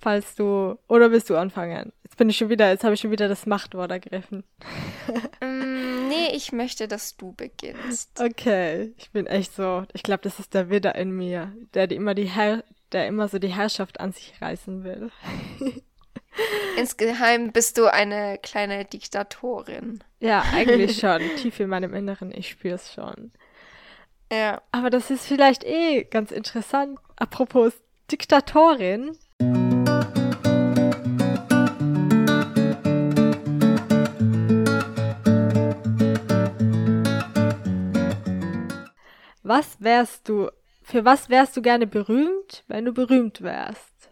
Falls 0.01 0.35
du. 0.35 0.77
Oder 0.89 1.11
willst 1.11 1.29
du 1.29 1.37
anfangen? 1.37 1.93
Jetzt 2.03 2.17
bin 2.17 2.29
ich 2.29 2.37
schon 2.37 2.49
wieder, 2.49 2.69
jetzt 2.69 2.83
habe 2.83 2.95
ich 2.95 2.99
schon 2.99 3.11
wieder 3.11 3.29
das 3.29 3.45
Machtwort 3.45 3.91
ergriffen. 3.91 4.43
Mm, 5.41 6.09
nee, 6.09 6.31
ich 6.33 6.51
möchte, 6.51 6.89
dass 6.89 7.15
du 7.15 7.31
beginnst. 7.33 8.19
Okay, 8.19 8.93
ich 8.97 9.11
bin 9.11 9.25
echt 9.25 9.55
so. 9.55 9.83
Ich 9.93 10.03
glaube, 10.03 10.23
das 10.23 10.39
ist 10.39 10.53
der 10.53 10.69
Widder 10.69 10.95
in 10.95 11.11
mir, 11.11 11.53
der 11.73 11.87
die 11.87 11.95
immer 11.95 12.13
die 12.13 12.25
Herr, 12.25 12.63
der 12.95 13.07
immer 13.07 13.27
so 13.27 13.39
die 13.39 13.49
Herrschaft 13.49 13.99
an 13.99 14.13
sich 14.13 14.33
reißen 14.41 14.85
will. 14.85 15.11
Insgeheim 16.77 17.51
bist 17.51 17.77
du 17.77 17.91
eine 17.91 18.39
kleine 18.41 18.85
Diktatorin. 18.85 20.01
Ja, 20.21 20.43
eigentlich 20.53 20.97
schon. 20.99 21.21
Tief 21.37 21.59
in 21.59 21.69
meinem 21.69 21.93
Inneren, 21.93 22.31
ich 22.33 22.49
spüre 22.49 22.75
es 22.75 22.93
schon. 22.93 23.31
Ja. 24.31 24.61
Aber 24.71 24.89
das 24.89 25.11
ist 25.11 25.27
vielleicht 25.27 25.65
eh 25.65 26.05
ganz 26.05 26.31
interessant. 26.31 26.97
Apropos 27.17 27.73
Diktatorin. 28.09 29.17
Was 39.43 39.81
wärst 39.81 40.29
du, 40.29 40.49
für 40.85 41.03
was 41.03 41.29
wärst 41.29 41.57
du 41.57 41.61
gerne 41.61 41.87
berühmt, 41.87 42.63
wenn 42.67 42.85
du 42.85 42.93
berühmt 42.93 43.41
wärst? 43.41 44.11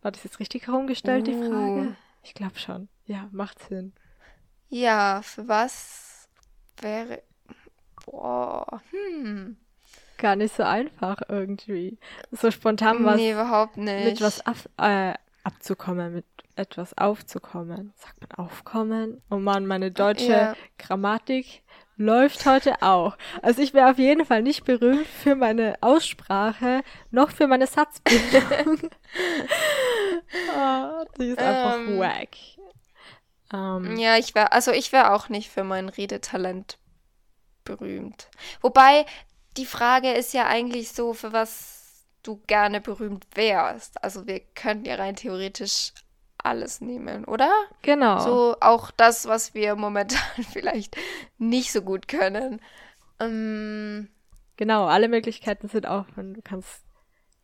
War 0.00 0.12
das 0.12 0.22
jetzt 0.22 0.38
richtig 0.38 0.68
herumgestellt, 0.68 1.26
die. 1.26 1.34
Frage? 1.34 1.96
Ich 2.22 2.34
glaube 2.34 2.58
schon. 2.58 2.88
Ja, 3.06 3.28
macht 3.32 3.58
Sinn. 3.68 3.92
Ja, 4.68 5.20
für 5.22 5.48
was 5.48 6.28
wäre. 6.80 7.22
Boah. 8.06 8.80
Hm. 8.90 9.56
Gar 10.18 10.36
nicht 10.36 10.54
so 10.54 10.62
einfach 10.62 11.16
irgendwie. 11.28 11.98
So 12.30 12.52
spontan 12.52 13.04
was. 13.04 13.16
nee, 13.16 13.32
überhaupt 13.32 13.76
nicht. 13.76 14.04
mit 14.04 14.20
was 14.20 14.46
ab, 14.46 14.56
äh, 14.78 15.14
abzukommen, 15.42 16.14
mit 16.14 16.24
etwas 16.54 16.96
aufzukommen. 16.96 17.92
Sagt 17.96 18.20
man 18.20 18.46
aufkommen? 18.46 19.20
Oh 19.30 19.36
Mann, 19.38 19.66
meine 19.66 19.90
deutsche 19.90 20.30
Ja. 20.30 20.56
Grammatik 20.78 21.62
läuft 22.04 22.46
heute 22.46 22.82
auch. 22.82 23.16
Also 23.42 23.62
ich 23.62 23.74
wäre 23.74 23.90
auf 23.90 23.98
jeden 23.98 24.26
Fall 24.26 24.42
nicht 24.42 24.64
berühmt 24.64 25.06
für 25.06 25.34
meine 25.34 25.76
Aussprache, 25.80 26.82
noch 27.10 27.30
für 27.30 27.46
meine 27.46 27.66
Satzbildung. 27.66 28.90
oh, 30.56 31.04
die 31.18 31.28
ist 31.30 31.38
einfach 31.38 31.76
Ähm. 31.76 31.98
wack. 31.98 32.28
Ähm, 33.52 33.96
Ja, 33.96 34.16
ich 34.16 34.34
wäre, 34.34 34.52
also 34.52 34.72
ich 34.72 34.92
wäre 34.92 35.12
auch 35.12 35.28
nicht 35.28 35.50
für 35.50 35.64
mein 35.64 35.88
Redetalent 35.88 36.78
berühmt. 37.64 38.28
Wobei, 38.60 39.06
die 39.56 39.66
Frage 39.66 40.12
ist 40.12 40.32
ja 40.32 40.46
eigentlich 40.46 40.92
so, 40.92 41.12
für 41.14 41.32
was 41.32 42.06
du 42.22 42.40
gerne 42.46 42.80
berühmt 42.80 43.26
wärst. 43.34 44.02
Also 44.02 44.26
wir 44.26 44.40
könnten 44.40 44.86
ja 44.86 44.94
rein 44.96 45.16
theoretisch 45.16 45.92
alles 46.44 46.80
nehmen, 46.80 47.24
oder? 47.24 47.50
Genau. 47.82 48.18
So 48.20 48.56
auch 48.60 48.90
das, 48.90 49.26
was 49.26 49.54
wir 49.54 49.76
momentan 49.76 50.18
vielleicht 50.52 50.96
nicht 51.38 51.72
so 51.72 51.82
gut 51.82 52.08
können. 52.08 52.60
Ähm, 53.20 54.08
Genau, 54.56 54.86
alle 54.86 55.08
Möglichkeiten 55.08 55.68
sind 55.68 55.86
offen. 55.86 56.34
Du 56.34 56.42
kannst 56.42 56.84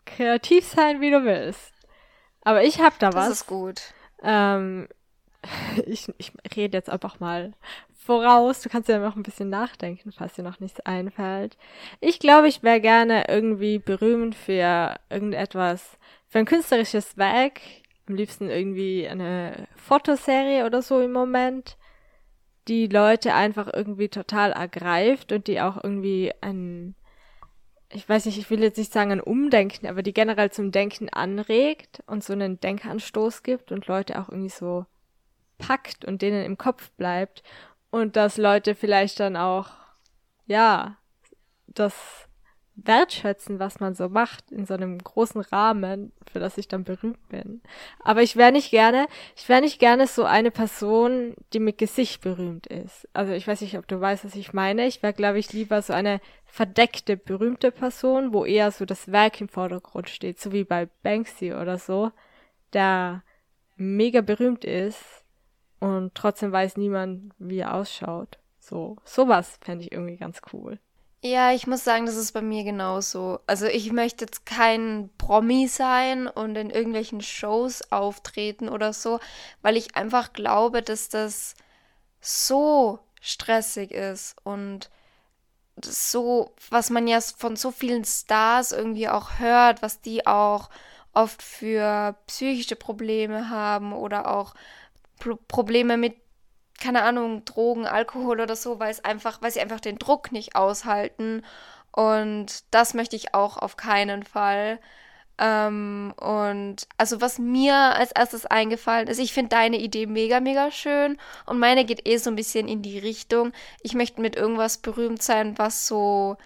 kreativ 0.06 0.64
sein, 0.64 1.00
wie 1.00 1.10
du 1.10 1.24
willst. 1.24 1.72
Aber 2.42 2.62
ich 2.62 2.80
habe 2.80 2.94
da 2.98 3.10
das 3.10 3.16
was. 3.16 3.30
ist 3.30 3.46
gut. 3.46 3.82
Ähm, 4.22 4.88
ich, 5.86 6.12
ich 6.16 6.32
rede 6.54 6.76
jetzt 6.76 6.90
einfach 6.90 7.18
mal 7.20 7.54
voraus. 7.96 8.60
Du 8.60 8.68
kannst 8.68 8.88
ja 8.88 8.98
noch 8.98 9.16
ein 9.16 9.22
bisschen 9.22 9.50
nachdenken, 9.50 10.12
falls 10.12 10.34
dir 10.34 10.42
noch 10.42 10.60
nichts 10.60 10.80
einfällt. 10.80 11.56
Ich 12.00 12.20
glaube, 12.20 12.48
ich 12.48 12.62
wäre 12.62 12.80
gerne 12.80 13.24
irgendwie 13.28 13.78
berühmt 13.78 14.34
für 14.34 14.94
irgendetwas, 15.10 15.98
für 16.28 16.38
ein 16.38 16.46
künstlerisches 16.46 17.16
Werk. 17.16 17.60
Am 18.08 18.14
liebsten 18.14 18.48
irgendwie 18.48 19.06
eine 19.06 19.68
Fotoserie 19.76 20.64
oder 20.64 20.82
so 20.82 21.00
im 21.00 21.12
Moment, 21.12 21.76
die 22.68 22.86
Leute 22.86 23.34
einfach 23.34 23.68
irgendwie 23.72 24.08
total 24.08 24.52
ergreift 24.52 25.32
und 25.32 25.46
die 25.46 25.60
auch 25.60 25.82
irgendwie 25.82 26.32
ein, 26.40 26.94
ich 27.90 28.08
weiß 28.08 28.26
nicht, 28.26 28.38
ich 28.38 28.50
will 28.50 28.62
jetzt 28.62 28.78
nicht 28.78 28.92
sagen 28.92 29.12
ein 29.12 29.20
Umdenken, 29.20 29.86
aber 29.86 30.02
die 30.02 30.12
generell 30.12 30.50
zum 30.50 30.70
Denken 30.72 31.08
anregt 31.08 32.02
und 32.06 32.22
so 32.22 32.32
einen 32.32 32.60
Denkanstoß 32.60 33.42
gibt 33.42 33.72
und 33.72 33.86
Leute 33.86 34.20
auch 34.20 34.28
irgendwie 34.28 34.50
so 34.50 34.86
packt 35.58 36.04
und 36.04 36.22
denen 36.22 36.44
im 36.44 36.58
Kopf 36.58 36.90
bleibt. 36.92 37.42
Und 37.90 38.16
dass 38.16 38.36
Leute 38.36 38.74
vielleicht 38.74 39.18
dann 39.20 39.36
auch, 39.36 39.70
ja, 40.46 40.96
das 41.66 42.27
wertschätzen, 42.84 43.58
was 43.58 43.80
man 43.80 43.94
so 43.94 44.08
macht 44.08 44.50
in 44.50 44.64
so 44.64 44.74
einem 44.74 44.98
großen 44.98 45.40
Rahmen, 45.40 46.12
für 46.30 46.38
das 46.38 46.58
ich 46.58 46.68
dann 46.68 46.84
berühmt 46.84 47.28
bin. 47.28 47.60
Aber 48.00 48.22
ich 48.22 48.36
wäre 48.36 48.52
nicht 48.52 48.70
gerne, 48.70 49.06
ich 49.36 49.48
wäre 49.48 49.60
nicht 49.60 49.78
gerne 49.78 50.06
so 50.06 50.24
eine 50.24 50.50
Person, 50.50 51.34
die 51.52 51.60
mit 51.60 51.78
Gesicht 51.78 52.20
berühmt 52.20 52.66
ist. 52.66 53.08
Also 53.12 53.32
ich 53.32 53.46
weiß 53.46 53.60
nicht, 53.62 53.76
ob 53.78 53.88
du 53.88 54.00
weißt, 54.00 54.24
was 54.24 54.34
ich 54.34 54.52
meine. 54.52 54.86
Ich 54.86 55.02
wäre, 55.02 55.12
glaube 55.12 55.38
ich, 55.38 55.52
lieber 55.52 55.82
so 55.82 55.92
eine 55.92 56.20
verdeckte, 56.44 57.16
berühmte 57.16 57.72
Person, 57.72 58.32
wo 58.32 58.44
eher 58.44 58.70
so 58.70 58.84
das 58.84 59.10
Werk 59.10 59.40
im 59.40 59.48
Vordergrund 59.48 60.08
steht, 60.08 60.40
so 60.40 60.52
wie 60.52 60.64
bei 60.64 60.88
Banksy 61.02 61.52
oder 61.52 61.78
so, 61.78 62.12
der 62.72 63.22
mega 63.76 64.20
berühmt 64.20 64.64
ist 64.64 65.24
und 65.80 66.14
trotzdem 66.14 66.52
weiß 66.52 66.76
niemand, 66.76 67.32
wie 67.38 67.58
er 67.58 67.74
ausschaut. 67.74 68.38
So, 68.60 68.96
sowas 69.04 69.58
fände 69.62 69.84
ich 69.84 69.92
irgendwie 69.92 70.16
ganz 70.16 70.40
cool. 70.52 70.78
Ja, 71.22 71.52
ich 71.52 71.66
muss 71.66 71.82
sagen, 71.82 72.06
das 72.06 72.14
ist 72.14 72.32
bei 72.32 72.42
mir 72.42 72.62
genauso. 72.62 73.40
Also 73.46 73.66
ich 73.66 73.90
möchte 73.92 74.24
jetzt 74.24 74.46
kein 74.46 75.10
Promi 75.18 75.66
sein 75.66 76.28
und 76.28 76.54
in 76.56 76.70
irgendwelchen 76.70 77.20
Shows 77.22 77.90
auftreten 77.90 78.68
oder 78.68 78.92
so, 78.92 79.18
weil 79.60 79.76
ich 79.76 79.96
einfach 79.96 80.32
glaube, 80.32 80.80
dass 80.80 81.08
das 81.08 81.54
so 82.20 83.00
stressig 83.20 83.90
ist 83.92 84.36
und 84.44 84.90
so, 85.84 86.54
was 86.70 86.90
man 86.90 87.08
ja 87.08 87.20
von 87.20 87.56
so 87.56 87.70
vielen 87.72 88.04
Stars 88.04 88.72
irgendwie 88.72 89.08
auch 89.08 89.38
hört, 89.40 89.82
was 89.82 90.00
die 90.02 90.26
auch 90.26 90.70
oft 91.14 91.42
für 91.42 92.16
psychische 92.28 92.76
Probleme 92.76 93.50
haben 93.50 93.92
oder 93.92 94.30
auch 94.36 94.54
Pro 95.20 95.36
Probleme 95.48 95.96
mit 95.96 96.16
keine 96.80 97.02
Ahnung, 97.02 97.44
Drogen, 97.44 97.86
Alkohol 97.86 98.40
oder 98.40 98.56
so, 98.56 98.78
weil 98.80 98.90
es 98.90 99.04
einfach, 99.04 99.42
weil 99.42 99.50
sie 99.50 99.60
einfach 99.60 99.80
den 99.80 99.98
Druck 99.98 100.32
nicht 100.32 100.56
aushalten. 100.56 101.44
Und 101.92 102.64
das 102.70 102.94
möchte 102.94 103.16
ich 103.16 103.34
auch 103.34 103.56
auf 103.56 103.76
keinen 103.76 104.22
Fall. 104.22 104.78
Ähm, 105.38 106.12
und 106.16 106.88
also 106.96 107.20
was 107.20 107.38
mir 107.38 107.74
als 107.74 108.12
erstes 108.12 108.44
eingefallen 108.46 109.08
ist, 109.08 109.18
ich 109.18 109.32
finde 109.32 109.50
deine 109.50 109.78
Idee 109.78 110.06
mega, 110.06 110.40
mega 110.40 110.70
schön. 110.70 111.18
Und 111.46 111.58
meine 111.58 111.84
geht 111.84 112.08
eh 112.08 112.16
so 112.18 112.30
ein 112.30 112.36
bisschen 112.36 112.68
in 112.68 112.82
die 112.82 112.98
Richtung. 112.98 113.52
Ich 113.82 113.94
möchte 113.94 114.20
mit 114.20 114.36
irgendwas 114.36 114.78
berühmt 114.78 115.22
sein, 115.22 115.56
was 115.58 115.86
so 115.86 116.36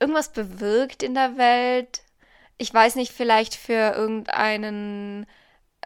irgendwas 0.00 0.30
bewirkt 0.32 1.02
in 1.02 1.14
der 1.14 1.36
Welt. 1.36 2.02
Ich 2.58 2.72
weiß 2.72 2.96
nicht, 2.96 3.12
vielleicht 3.12 3.54
für 3.54 3.94
irgendeinen 3.94 5.26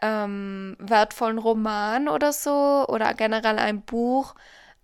ähm, 0.01 0.75
wertvollen 0.79 1.37
Roman 1.37 2.07
oder 2.07 2.33
so 2.33 2.85
oder 2.87 3.13
generell 3.13 3.59
ein 3.59 3.81
Buch, 3.81 4.35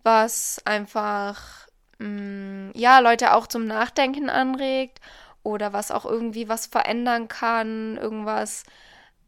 was 0.03 0.61
einfach 0.65 1.67
mh, 1.99 2.07
mm, 2.07 2.71
ja 2.75 2.99
Leute 2.99 3.33
auch 3.33 3.47
zum 3.47 3.65
Nachdenken 3.65 4.29
anregt 4.29 4.99
oder 5.43 5.73
was 5.73 5.91
auch 5.91 6.05
irgendwie 6.05 6.49
was 6.49 6.67
verändern 6.67 7.27
kann, 7.27 7.97
irgendwas 7.97 8.63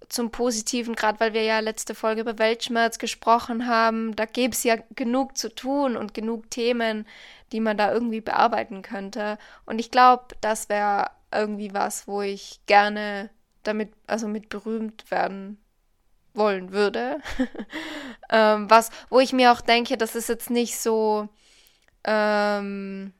zum 0.10 0.32
Positiven, 0.32 0.96
gerade 0.96 1.20
weil 1.20 1.34
wir 1.34 1.44
ja 1.44 1.60
letzte 1.60 1.96
Folge 1.96 2.22
über 2.22 2.38
Weltschmerz 2.40 3.00
gesprochen 3.00 3.68
haben, 3.68 4.16
da 4.16 4.26
gäbe 4.26 4.54
es 4.54 4.64
ja 4.64 4.78
genug 4.96 5.38
zu 5.38 5.54
tun 5.54 5.98
und 5.98 6.14
genug 6.14 6.50
Themen, 6.52 7.08
die 7.52 7.60
man 7.60 7.78
da 7.78 7.92
irgendwie 7.92 8.22
bearbeiten 8.22 8.82
könnte. 8.82 9.38
Und 9.66 9.80
ich 9.80 9.92
glaube, 9.92 10.36
das 10.42 10.70
wäre 10.70 11.10
irgendwie 11.34 11.74
was, 11.74 12.08
wo 12.08 12.22
ich 12.22 12.60
gerne 12.68 13.30
damit, 13.64 13.94
also 14.08 14.28
mit 14.28 14.50
berühmt 14.50 15.10
werden 15.12 15.58
wollen 16.38 16.72
würde. 16.72 17.20
ähm, 18.30 18.70
was, 18.70 18.90
wo 19.10 19.20
ich 19.20 19.34
mir 19.34 19.52
auch 19.52 19.62
denke, 19.62 19.98
das 19.98 20.16
ist 20.16 20.30
jetzt 20.30 20.50
nicht 20.50 20.78
so, 20.78 21.28
ähm, 22.04 23.14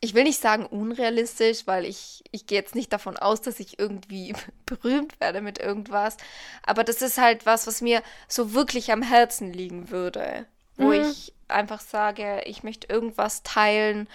ich 0.00 0.14
will 0.14 0.24
nicht 0.24 0.40
sagen 0.40 0.66
unrealistisch, 0.66 1.66
weil 1.66 1.84
ich, 1.84 2.24
ich 2.32 2.46
gehe 2.46 2.58
jetzt 2.58 2.74
nicht 2.74 2.92
davon 2.92 3.16
aus, 3.16 3.40
dass 3.40 3.60
ich 3.60 3.78
irgendwie 3.78 4.34
berühmt 4.66 5.20
werde 5.20 5.40
mit 5.40 5.58
irgendwas. 5.58 6.16
Aber 6.64 6.84
das 6.84 7.02
ist 7.02 7.18
halt 7.18 7.46
was, 7.46 7.66
was 7.66 7.80
mir 7.80 8.02
so 8.28 8.52
wirklich 8.52 8.90
am 8.92 9.02
Herzen 9.02 9.52
liegen 9.52 9.90
würde. 9.90 10.46
Wo 10.76 10.88
mhm. 10.88 10.94
ich 11.10 11.32
einfach 11.48 11.80
sage, 11.80 12.42
ich 12.46 12.62
möchte 12.62 12.92
irgendwas 12.92 13.42
teilen. 13.42 14.08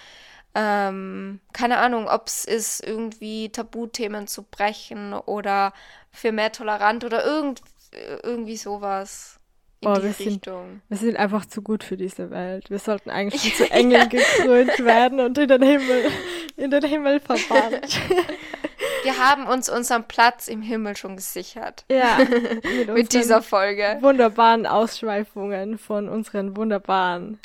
Ähm, 0.54 1.40
keine 1.52 1.78
Ahnung, 1.78 2.08
ob 2.08 2.26
es 2.26 2.44
ist, 2.44 2.84
irgendwie 2.84 3.50
Tabuthemen 3.50 4.26
zu 4.26 4.42
brechen 4.42 5.14
oder 5.14 5.72
für 6.10 6.32
mehr 6.32 6.52
Tolerant 6.52 7.04
oder 7.04 7.24
irgend, 7.24 7.62
irgendwie 8.22 8.56
sowas 8.56 9.38
in 9.80 9.88
oh, 9.88 9.94
die 9.94 10.02
wir 10.02 10.18
Richtung. 10.18 10.68
Sind, 10.68 10.82
wir 10.88 10.96
sind 10.96 11.16
einfach 11.16 11.46
zu 11.46 11.62
gut 11.62 11.84
für 11.84 11.96
diese 11.96 12.30
Welt. 12.30 12.70
Wir 12.70 12.78
sollten 12.78 13.10
eigentlich 13.10 13.42
schon 13.42 13.52
zu 13.66 13.70
Engeln 13.70 14.08
gekrönt 14.08 14.78
werden 14.84 15.20
und 15.20 15.38
in 15.38 15.48
den 15.48 15.62
Himmel, 15.62 16.10
in 16.56 16.70
den 16.70 16.84
Himmel 16.84 17.20
verbannt. 17.20 18.00
Wir 19.04 19.16
haben 19.16 19.46
uns 19.46 19.68
unseren 19.68 20.04
Platz 20.04 20.48
im 20.48 20.60
Himmel 20.60 20.96
schon 20.96 21.16
gesichert. 21.16 21.84
Ja, 21.90 22.18
mit, 22.62 22.92
mit 22.92 23.12
dieser 23.12 23.42
Folge. 23.42 23.96
Wunderbaren 24.00 24.66
Ausschweifungen 24.66 25.78
von 25.78 26.08
unseren 26.08 26.56
wunderbaren 26.56 27.38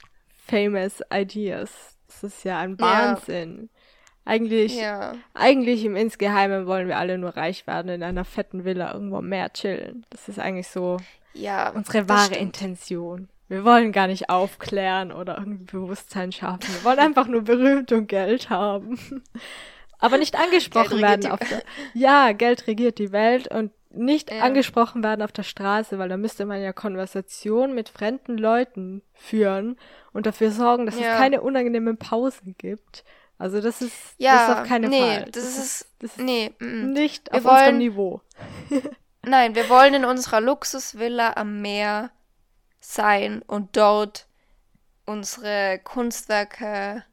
famous 0.47 1.01
Ideas. 1.13 1.69
Das 2.07 2.23
ist 2.23 2.43
ja 2.43 2.59
ein 2.59 2.79
Wahnsinn. 2.79 3.69
Eigentlich, 4.25 4.77
ja. 4.77 5.13
eigentlich 5.33 5.83
im 5.83 5.95
Insgeheimen 5.95 6.65
wollen 6.65 6.87
wir 6.87 6.97
alle 6.97 7.17
nur 7.17 7.35
reich 7.35 7.67
werden, 7.67 7.89
in 7.89 8.03
einer 8.03 8.23
fetten 8.23 8.63
Villa 8.63 8.93
irgendwo 8.93 9.21
mehr 9.21 9.51
chillen. 9.51 10.05
Das 10.09 10.29
ist 10.29 10.39
eigentlich 10.39 10.69
so 10.69 10.97
ja, 11.33 11.69
unsere 11.71 12.07
wahre. 12.07 12.35
Intention. 12.35 13.27
Wir 13.49 13.65
wollen 13.65 13.91
gar 13.91 14.07
nicht 14.07 14.29
aufklären 14.29 15.11
oder 15.11 15.37
irgendwie 15.37 15.65
Bewusstsein 15.65 16.31
schaffen. 16.31 16.73
Wir 16.73 16.83
wollen 16.85 16.99
einfach 16.99 17.27
nur 17.27 17.41
berühmt 17.41 17.91
und 17.91 18.07
Geld 18.07 18.49
haben. 18.49 18.97
Aber 19.99 20.17
nicht 20.17 20.37
angesprochen 20.37 21.01
werden 21.01 21.31
auf 21.31 21.39
der, 21.39 21.61
ja, 21.93 22.31
Geld 22.33 22.67
regiert 22.67 22.97
die 22.99 23.11
Welt 23.11 23.47
und 23.47 23.71
nicht 23.91 24.31
ja. 24.31 24.39
angesprochen 24.41 25.03
werden 25.03 25.21
auf 25.21 25.31
der 25.31 25.43
Straße, 25.43 25.97
weil 25.99 26.09
da 26.09 26.17
müsste 26.17 26.45
man 26.45 26.61
ja 26.61 26.73
Konversation 26.73 27.73
mit 27.73 27.89
fremden 27.89 28.37
Leuten 28.37 29.01
führen 29.13 29.77
und 30.11 30.25
dafür 30.25 30.51
sorgen, 30.51 30.85
dass 30.85 30.99
ja. 30.99 31.13
es 31.13 31.17
keine 31.19 31.41
unangenehmen 31.41 31.97
Pausen 31.97 32.55
gibt. 32.57 33.03
Also 33.43 33.59
das 33.59 33.81
ist, 33.81 33.93
ja, 34.19 34.35
das 34.35 34.49
ist 34.49 34.61
auf 34.61 34.67
keinen 34.69 34.89
nee, 34.89 35.01
Fall. 35.01 35.25
Das, 35.25 35.43
das 35.43 35.57
ist, 35.57 35.87
das 35.99 36.11
ist 36.11 36.19
nee, 36.19 36.55
nicht 36.61 37.29
wir 37.29 37.39
auf 37.39 37.43
wollen, 37.43 37.57
unserem 37.57 37.77
Niveau. 37.77 38.21
nein, 39.25 39.53
wir 39.53 39.67
wollen 39.67 39.95
in 39.95 40.05
unserer 40.05 40.39
Luxusvilla 40.39 41.33
am 41.35 41.61
Meer 41.61 42.11
sein 42.79 43.41
und 43.41 43.75
dort 43.75 44.27
unsere 45.05 45.81
Kunstwerke 45.83 47.03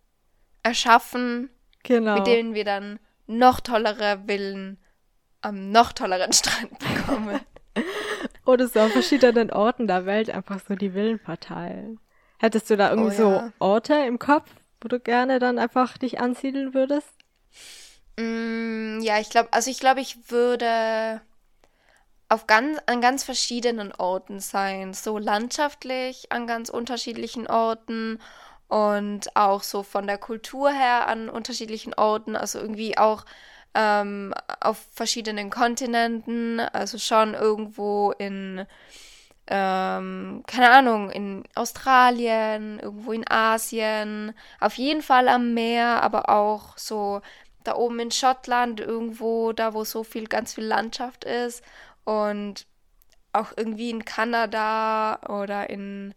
erschaffen, 0.62 1.50
genau. 1.82 2.18
mit 2.18 2.28
denen 2.28 2.54
wir 2.54 2.64
dann 2.64 3.00
noch 3.26 3.58
tollere 3.58 4.22
Villen 4.24 4.78
am 5.40 5.72
noch 5.72 5.90
tolleren 5.90 6.32
Strand 6.32 6.78
bekommen. 6.78 7.40
Oder 8.46 8.68
so 8.68 8.78
an 8.78 8.90
verschiedenen 8.90 9.50
Orten 9.50 9.88
der 9.88 10.06
Welt 10.06 10.30
einfach 10.30 10.60
so 10.60 10.76
die 10.76 10.90
Villen 10.90 11.18
verteilen. 11.18 11.98
Hättest 12.38 12.70
du 12.70 12.76
da 12.76 12.90
irgendwie 12.90 13.20
oh, 13.20 13.30
ja. 13.30 13.46
so 13.46 13.52
Orte 13.58 13.94
im 13.94 14.20
Kopf, 14.20 14.48
wo 14.80 14.88
du 14.88 15.00
gerne 15.00 15.38
dann 15.38 15.58
einfach 15.58 15.98
dich 15.98 16.20
ansiedeln 16.20 16.74
würdest? 16.74 17.12
Mm, 18.18 19.00
ja, 19.00 19.18
ich 19.18 19.30
glaube, 19.30 19.52
also 19.52 19.70
ich 19.70 19.80
glaube, 19.80 20.00
ich 20.00 20.30
würde 20.30 21.20
auf 22.30 22.46
ganz, 22.46 22.78
an 22.86 23.00
ganz 23.00 23.24
verschiedenen 23.24 23.92
Orten 23.92 24.40
sein. 24.40 24.94
So 24.94 25.18
landschaftlich 25.18 26.30
an 26.32 26.46
ganz 26.46 26.68
unterschiedlichen 26.68 27.46
Orten 27.48 28.20
und 28.68 29.36
auch 29.36 29.64
so 29.64 29.82
von 29.82 30.06
der 30.06 30.18
Kultur 30.18 30.70
her 30.70 31.08
an 31.08 31.28
unterschiedlichen 31.28 31.92
Orten. 31.94 32.36
Also 32.36 32.60
irgendwie 32.60 32.96
auch 32.96 33.24
ähm, 33.74 34.32
auf 34.60 34.78
verschiedenen 34.92 35.50
Kontinenten. 35.50 36.60
Also 36.60 36.98
schon 36.98 37.34
irgendwo 37.34 38.12
in 38.12 38.64
ähm, 39.50 40.44
keine 40.46 40.70
Ahnung, 40.70 41.10
in 41.10 41.44
Australien, 41.56 42.78
irgendwo 42.78 43.12
in 43.12 43.28
Asien, 43.28 44.32
auf 44.60 44.74
jeden 44.74 45.02
Fall 45.02 45.28
am 45.28 45.54
Meer, 45.54 46.02
aber 46.02 46.30
auch 46.30 46.78
so 46.78 47.20
da 47.64 47.74
oben 47.74 47.98
in 47.98 48.10
Schottland, 48.12 48.80
irgendwo 48.80 49.52
da, 49.52 49.74
wo 49.74 49.84
so 49.84 50.04
viel, 50.04 50.26
ganz 50.28 50.54
viel 50.54 50.64
Landschaft 50.64 51.24
ist 51.24 51.62
und 52.04 52.66
auch 53.32 53.52
irgendwie 53.56 53.90
in 53.90 54.04
Kanada 54.04 55.20
oder 55.28 55.68
in 55.70 56.14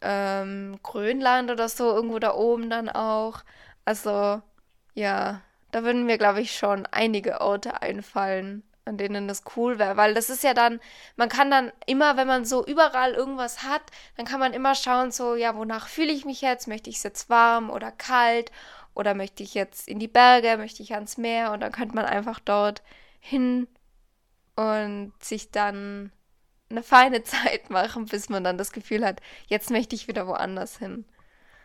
ähm, 0.00 0.78
Grönland 0.82 1.50
oder 1.50 1.68
so, 1.68 1.94
irgendwo 1.94 2.18
da 2.18 2.34
oben 2.34 2.70
dann 2.70 2.88
auch. 2.88 3.44
Also 3.84 4.42
ja, 4.94 5.42
da 5.70 5.84
würden 5.84 6.06
mir, 6.06 6.18
glaube 6.18 6.40
ich, 6.40 6.56
schon 6.56 6.86
einige 6.86 7.40
Orte 7.40 7.82
einfallen 7.82 8.62
an 8.88 8.96
denen 8.96 9.28
das 9.28 9.42
cool 9.56 9.78
wäre, 9.78 9.96
weil 9.96 10.14
das 10.14 10.30
ist 10.30 10.42
ja 10.42 10.54
dann, 10.54 10.80
man 11.16 11.28
kann 11.28 11.50
dann 11.50 11.72
immer, 11.86 12.16
wenn 12.16 12.26
man 12.26 12.44
so 12.44 12.64
überall 12.64 13.12
irgendwas 13.12 13.62
hat, 13.62 13.82
dann 14.16 14.26
kann 14.26 14.40
man 14.40 14.52
immer 14.52 14.74
schauen, 14.74 15.12
so, 15.12 15.34
ja, 15.34 15.54
wonach 15.56 15.88
fühle 15.88 16.12
ich 16.12 16.24
mich 16.24 16.40
jetzt? 16.40 16.66
Möchte 16.68 16.90
ich 16.90 16.96
es 16.96 17.02
jetzt 17.02 17.30
warm 17.30 17.70
oder 17.70 17.92
kalt? 17.92 18.50
Oder 18.94 19.14
möchte 19.14 19.42
ich 19.44 19.54
jetzt 19.54 19.86
in 19.88 20.00
die 20.00 20.08
Berge? 20.08 20.56
Möchte 20.56 20.82
ich 20.82 20.94
ans 20.94 21.18
Meer? 21.18 21.52
Und 21.52 21.60
dann 21.60 21.72
könnte 21.72 21.94
man 21.94 22.04
einfach 22.04 22.40
dort 22.40 22.82
hin 23.20 23.68
und 24.56 25.12
sich 25.22 25.50
dann 25.52 26.10
eine 26.70 26.82
feine 26.82 27.22
Zeit 27.24 27.70
machen, 27.70 28.06
bis 28.06 28.28
man 28.28 28.44
dann 28.44 28.58
das 28.58 28.72
Gefühl 28.72 29.04
hat, 29.04 29.20
jetzt 29.46 29.70
möchte 29.70 29.94
ich 29.94 30.08
wieder 30.08 30.26
woanders 30.26 30.78
hin. 30.78 31.04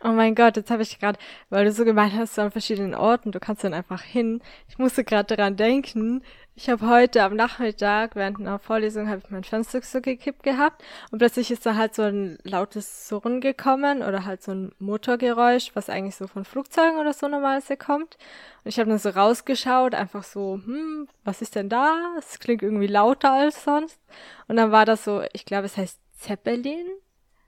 Oh 0.06 0.12
mein 0.12 0.36
Gott, 0.36 0.58
jetzt 0.58 0.70
habe 0.70 0.84
ich 0.84 1.00
gerade, 1.00 1.18
weil 1.50 1.64
du 1.64 1.72
so 1.72 1.86
gemeint 1.86 2.14
hast, 2.14 2.36
so 2.36 2.42
an 2.42 2.52
verschiedenen 2.52 2.94
Orten, 2.94 3.32
du 3.32 3.40
kannst 3.40 3.64
dann 3.64 3.74
einfach 3.74 4.02
hin. 4.02 4.42
Ich 4.68 4.78
musste 4.78 5.06
gerade 5.06 5.34
daran 5.34 5.56
denken, 5.56 6.22
ich 6.56 6.70
habe 6.70 6.90
heute 6.90 7.24
am 7.24 7.38
Nachmittag 7.38 8.14
während 8.18 8.38
einer 8.42 8.60
Vorlesung 8.60 9.08
habe 9.08 9.22
ich 9.24 9.30
mein 9.32 9.46
Fenster 9.46 9.82
so 9.82 10.02
gekippt 10.02 10.44
gehabt 10.44 10.84
und 11.10 11.20
plötzlich 11.20 11.52
ist 11.52 11.66
da 11.66 11.76
halt 11.76 11.96
so 11.96 12.02
ein 12.02 12.38
lautes 12.44 13.08
Surren 13.08 13.40
gekommen 13.40 14.04
oder 14.04 14.26
halt 14.26 14.44
so 14.44 14.52
ein 14.52 14.74
Motorgeräusch, 14.78 15.72
was 15.74 15.90
eigentlich 15.90 16.18
so 16.18 16.28
von 16.28 16.44
Flugzeugen 16.44 17.00
oder 17.00 17.14
so 17.14 17.30
normalerweise 17.30 17.78
kommt. 17.78 18.18
Und 18.66 18.70
ich 18.70 18.80
habe 18.80 18.90
dann 18.90 19.00
so 19.00 19.10
rausgeschaut, 19.10 19.96
einfach 19.96 20.24
so, 20.24 20.60
hm, 20.66 21.08
was 21.24 21.42
ist 21.42 21.56
denn 21.56 21.70
da? 21.70 22.14
Es 22.20 22.40
klingt 22.40 22.62
irgendwie 22.62 22.88
lauter 22.88 23.32
als 23.32 23.64
sonst. 23.64 24.02
Und 24.50 24.58
dann 24.58 24.72
war 24.74 24.84
das 24.86 25.06
so, 25.06 25.24
ich 25.32 25.46
glaube, 25.46 25.68
es 25.68 25.78
heißt 25.78 25.98
Zeppelin. 26.20 26.88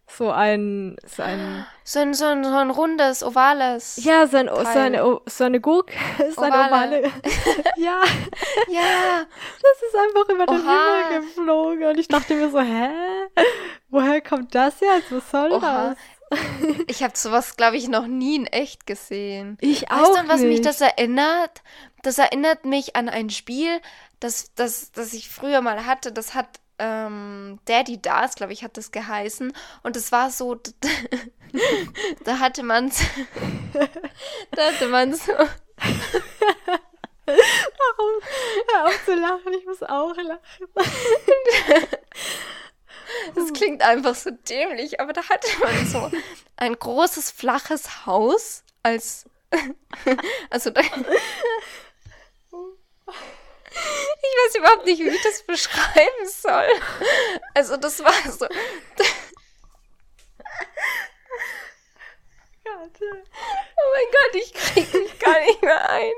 So 0.07 0.29
ein, 0.31 0.95
so 1.05 1.23
ein, 1.23 1.65
So 1.83 1.99
ein, 1.99 2.13
so 2.13 2.25
ein, 2.25 2.43
so 2.43 2.55
ein 2.55 2.69
rundes, 2.69 3.23
ovales. 3.23 3.97
ja, 4.03 4.27
so, 4.27 4.37
ein, 4.37 4.47
so, 4.47 4.55
eine, 4.79 5.19
so 5.25 5.43
eine 5.43 5.59
Gurke, 5.59 5.93
so 6.35 6.41
eine 6.41 6.55
Ovale. 6.67 7.01
ja, 7.77 8.01
Ja, 8.69 9.25
das 9.61 9.81
ist 9.87 9.95
einfach 9.95 10.29
über 10.29 10.45
den 10.45 10.61
Oha. 10.65 11.07
Himmel 11.09 11.21
geflogen 11.21 11.83
und 11.89 11.99
ich 11.99 12.07
dachte 12.07 12.35
mir 12.35 12.49
so, 12.49 12.59
hä? 12.59 12.89
Woher 13.89 14.21
kommt 14.21 14.53
das 14.55 14.79
jetzt? 14.79 15.11
Was 15.11 15.29
soll 15.31 15.51
Oha. 15.51 15.95
das? 16.29 16.39
ich 16.87 17.03
habe 17.03 17.15
sowas, 17.15 17.55
glaube 17.55 17.77
ich, 17.77 17.87
noch 17.87 18.07
nie 18.07 18.35
in 18.35 18.47
echt 18.47 18.87
gesehen. 18.87 19.57
Ich 19.61 19.83
Weißt 19.83 19.91
auch 19.91 20.13
du, 20.13 20.19
an 20.19 20.27
was 20.27 20.41
mich 20.41 20.61
das 20.61 20.81
erinnert? 20.81 21.61
Das 22.03 22.17
erinnert 22.17 22.65
mich 22.65 22.95
an 22.95 23.09
ein 23.09 23.29
Spiel, 23.29 23.79
das, 24.19 24.53
das, 24.55 24.91
das 24.91 25.13
ich 25.13 25.29
früher 25.29 25.61
mal 25.61 25.85
hatte. 25.85 26.11
Das 26.11 26.33
hat 26.35 26.47
ähm, 26.79 27.59
Daddy 27.65 28.01
Dars, 28.01 28.35
glaube 28.35 28.53
ich, 28.53 28.63
hat 28.63 28.77
das 28.77 28.91
geheißen. 28.91 29.53
Und 29.83 29.95
das 29.95 30.11
war 30.11 30.29
so, 30.29 30.55
da 32.23 32.39
hatte 32.39 32.63
man 32.63 32.91
da 34.51 34.65
hatte 34.65 34.87
man 34.87 35.13
so, 35.13 35.33
Warum? 37.25 38.21
Hör 38.71 38.85
auf 38.85 39.05
zu 39.05 39.15
lachen, 39.15 39.53
ich 39.57 39.65
muss 39.65 39.81
auch 39.81 40.15
lachen. 40.15 40.41
das 43.33 43.53
klingt 43.53 43.81
einfach 43.81 44.13
so 44.15 44.29
dämlich, 44.29 44.99
aber 44.99 45.13
da 45.13 45.27
hatte 45.27 45.47
man 45.59 45.87
so 45.87 46.11
ein 46.57 46.77
großes, 46.77 47.31
flaches 47.31 48.05
Haus 48.05 48.63
als, 48.83 49.25
also 50.51 50.69
da, 50.69 50.81
Ich 54.25 54.37
weiß 54.37 54.55
überhaupt 54.55 54.85
nicht, 54.85 54.99
wie 54.99 55.09
ich 55.09 55.21
das 55.21 55.43
beschreiben 55.43 56.25
soll. 56.25 56.67
Also 57.53 57.77
das 57.77 58.03
war 58.03 58.13
so. 58.31 58.47
Oh 62.77 63.91
mein 63.93 64.11
Gott, 64.11 64.35
ich 64.35 64.53
krieg 64.53 64.93
mich 64.93 65.19
gar 65.19 65.39
nicht 65.41 65.61
mehr 65.61 65.89
ein. 65.89 66.13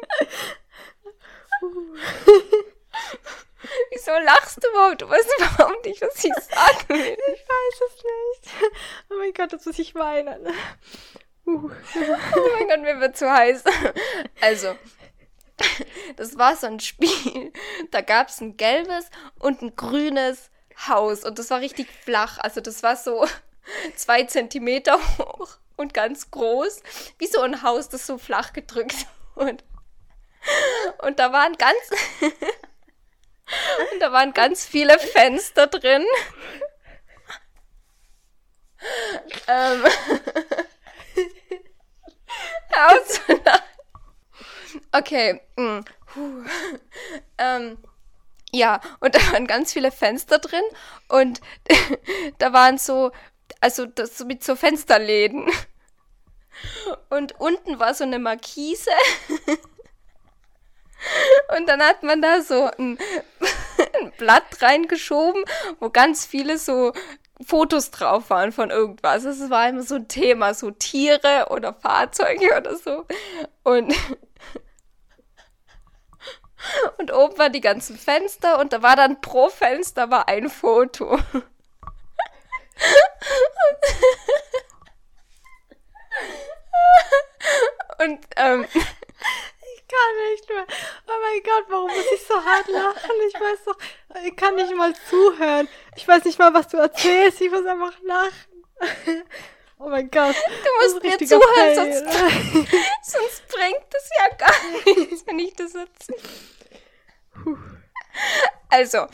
Wieso 3.91 4.11
lachst 4.19 4.63
du 4.63 4.69
überhaupt? 4.69 5.01
Du 5.01 5.09
weißt 5.09 5.29
überhaupt 5.37 5.85
nicht, 5.85 6.01
was 6.01 6.23
ich 6.23 6.33
sagen 6.33 6.89
will. 6.89 7.17
Ich 7.33 7.45
weiß 7.47 7.81
es 7.87 8.03
nicht. 8.03 8.73
Oh 9.09 9.15
mein 9.15 9.33
Gott, 9.33 9.51
jetzt 9.51 9.65
muss 9.65 9.79
ich 9.79 9.95
weinen. 9.95 10.47
Uh. 11.45 11.69
Oh 12.35 12.49
mein 12.53 12.67
Gott, 12.67 12.81
mir 12.81 12.99
wird 12.99 13.17
zu 13.17 13.31
heiß. 13.31 13.63
Also, 14.41 14.75
das 16.15 16.37
war 16.37 16.55
so 16.55 16.67
ein 16.67 16.79
Spiel. 16.79 17.51
Da 17.91 18.01
gab 18.01 18.29
es 18.29 18.41
ein 18.41 18.57
gelbes 18.57 19.09
und 19.39 19.61
ein 19.61 19.75
grünes 19.75 20.49
Haus. 20.87 21.23
Und 21.23 21.39
das 21.39 21.49
war 21.49 21.59
richtig 21.61 21.87
flach. 22.03 22.37
Also, 22.39 22.61
das 22.61 22.83
war 22.83 22.95
so 22.95 23.27
zwei 23.95 24.23
Zentimeter 24.23 24.99
hoch 25.17 25.57
und 25.75 25.93
ganz 25.93 26.31
groß. 26.31 26.81
Wie 27.17 27.27
so 27.27 27.41
ein 27.41 27.63
Haus, 27.63 27.89
das 27.89 28.05
so 28.05 28.17
flach 28.17 28.53
gedrückt 28.53 28.95
wurde. 29.35 29.63
Und 30.99 31.19
da 31.19 31.33
waren 31.33 31.53
ganz. 31.57 31.77
und 32.21 33.99
da 33.99 34.11
waren 34.11 34.33
ganz 34.33 34.65
viele 34.65 34.97
Fenster 34.99 35.67
drin. 35.67 36.05
ähm. 39.47 39.83
Lachen. 42.77 43.63
Okay. 44.97 45.41
mm. 45.57 45.79
Ähm, 47.39 47.77
ja, 48.51 48.81
und 48.99 49.13
da 49.15 49.19
waren 49.31 49.45
ganz 49.45 49.73
viele 49.73 49.91
Fenster 49.91 50.39
drin 50.39 50.63
und 51.07 51.41
da 52.39 52.53
waren 52.53 52.77
so, 52.77 53.11
also 53.61 53.85
das 53.85 54.19
mit 54.25 54.43
so 54.43 54.55
Fensterläden. 54.55 55.47
Und 57.09 57.39
unten 57.39 57.79
war 57.79 57.93
so 57.93 58.03
eine 58.03 58.17
Markise. 58.17 58.89
Und 61.55 61.69
dann 61.69 61.81
hat 61.83 62.01
man 62.01 62.19
da 62.19 62.41
so 62.41 62.63
ein, 62.63 62.97
ein 64.01 64.11
Blatt 64.17 64.59
reingeschoben, 64.61 65.43
wo 65.79 65.91
ganz 65.91 66.25
viele 66.25 66.57
so 66.57 66.93
Fotos 67.45 67.91
drauf 67.91 68.31
waren 68.31 68.51
von 68.51 68.71
irgendwas. 68.71 69.23
Es 69.23 69.51
war 69.51 69.69
immer 69.69 69.83
so 69.83 69.95
ein 69.95 70.07
Thema, 70.07 70.55
so 70.55 70.71
Tiere 70.71 71.47
oder 71.51 71.73
Fahrzeuge 71.75 72.57
oder 72.57 72.75
so. 72.75 73.05
Und, 73.63 73.93
und 76.97 77.13
oben 77.13 77.37
waren 77.37 77.53
die 77.53 77.61
ganzen 77.61 77.97
Fenster 77.97 78.59
und 78.59 78.73
da 78.73 78.81
war 78.81 78.95
dann 78.95 79.21
pro 79.21 79.49
Fenster 79.49 80.09
war 80.11 80.27
ein 80.27 80.49
Foto. 80.49 81.19
Und 87.99 88.19
ähm, 88.35 88.65
Ich 88.73 89.87
kann 89.87 90.31
nicht 90.31 90.49
mehr. 90.49 90.65
Oh 91.07 91.19
mein 91.21 91.43
Gott, 91.43 91.65
warum 91.69 91.89
muss 91.89 92.05
ich 92.13 92.25
so 92.27 92.35
hart 92.35 92.67
lachen? 92.67 93.11
Ich 93.27 93.33
weiß 93.35 93.59
doch, 93.65 93.77
ich 94.23 94.35
kann 94.35 94.55
nicht 94.55 94.75
mal 94.75 94.93
zuhören. 95.09 95.67
Ich 95.95 96.07
weiß 96.07 96.25
nicht 96.25 96.37
mal, 96.37 96.53
was 96.53 96.67
du 96.67 96.77
erzählst. 96.77 97.41
Ich 97.41 97.49
muss 97.49 97.65
einfach 97.65 97.93
lachen. 98.03 99.23
Oh 99.79 99.89
mein 99.89 100.09
Gott. 100.11 100.35
du 100.35 100.85
musst 100.85 101.03
mir 101.03 101.17
zuhören, 101.19 101.53
Fail. 101.53 101.75
sonst, 101.75 102.03
sonst 103.03 103.47
bringt 103.47 103.93
es 103.95 104.09
ja 104.17 104.35
gar 104.35 104.95
nichts, 104.95 105.25
wenn 105.25 105.39
ich 105.39 105.53
das 105.53 105.75
erzähle. 105.75 106.19
Also, 108.69 109.05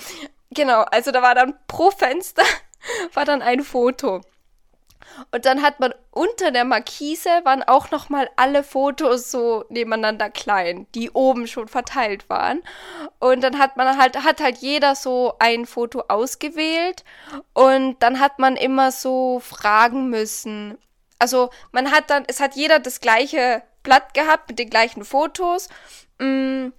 genau, 0.49 0.81
also 0.81 1.11
da 1.11 1.21
war 1.21 1.35
dann 1.35 1.53
pro 1.67 1.91
Fenster 1.91 2.43
war 3.13 3.25
dann 3.25 3.41
ein 3.41 3.63
Foto. 3.63 4.21
Und 5.31 5.45
dann 5.45 5.61
hat 5.61 5.79
man 5.79 5.93
unter 6.11 6.51
der 6.51 6.65
Markise 6.65 7.29
waren 7.43 7.61
auch 7.61 7.91
noch 7.91 8.09
mal 8.09 8.29
alle 8.35 8.63
Fotos 8.63 9.29
so 9.29 9.63
nebeneinander 9.69 10.29
klein, 10.29 10.87
die 10.95 11.11
oben 11.11 11.47
schon 11.47 11.67
verteilt 11.67 12.29
waren. 12.29 12.63
Und 13.19 13.41
dann 13.41 13.59
hat 13.59 13.77
man 13.77 13.97
halt 13.97 14.23
hat 14.23 14.41
halt 14.41 14.57
jeder 14.57 14.95
so 14.95 15.35
ein 15.39 15.65
Foto 15.65 16.05
ausgewählt 16.07 17.03
und 17.53 18.01
dann 18.01 18.19
hat 18.19 18.39
man 18.39 18.55
immer 18.55 18.91
so 18.91 19.39
fragen 19.39 20.09
müssen. 20.09 20.77
Also, 21.19 21.51
man 21.71 21.91
hat 21.91 22.09
dann 22.09 22.23
es 22.27 22.39
hat 22.39 22.55
jeder 22.55 22.79
das 22.79 22.99
gleiche 22.99 23.63
Blatt 23.83 24.13
gehabt 24.13 24.49
mit 24.49 24.59
den 24.59 24.69
gleichen 24.69 25.05
Fotos. 25.05 25.69
Mm, 26.19 26.69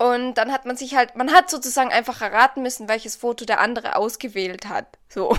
und 0.00 0.32
dann 0.34 0.50
hat 0.50 0.64
man 0.64 0.78
sich 0.78 0.94
halt, 0.94 1.14
man 1.14 1.30
hat 1.30 1.50
sozusagen 1.50 1.92
einfach 1.92 2.22
erraten 2.22 2.62
müssen, 2.62 2.88
welches 2.88 3.16
Foto 3.16 3.44
der 3.44 3.60
andere 3.60 3.96
ausgewählt 3.96 4.66
hat. 4.66 4.98
So. 5.10 5.36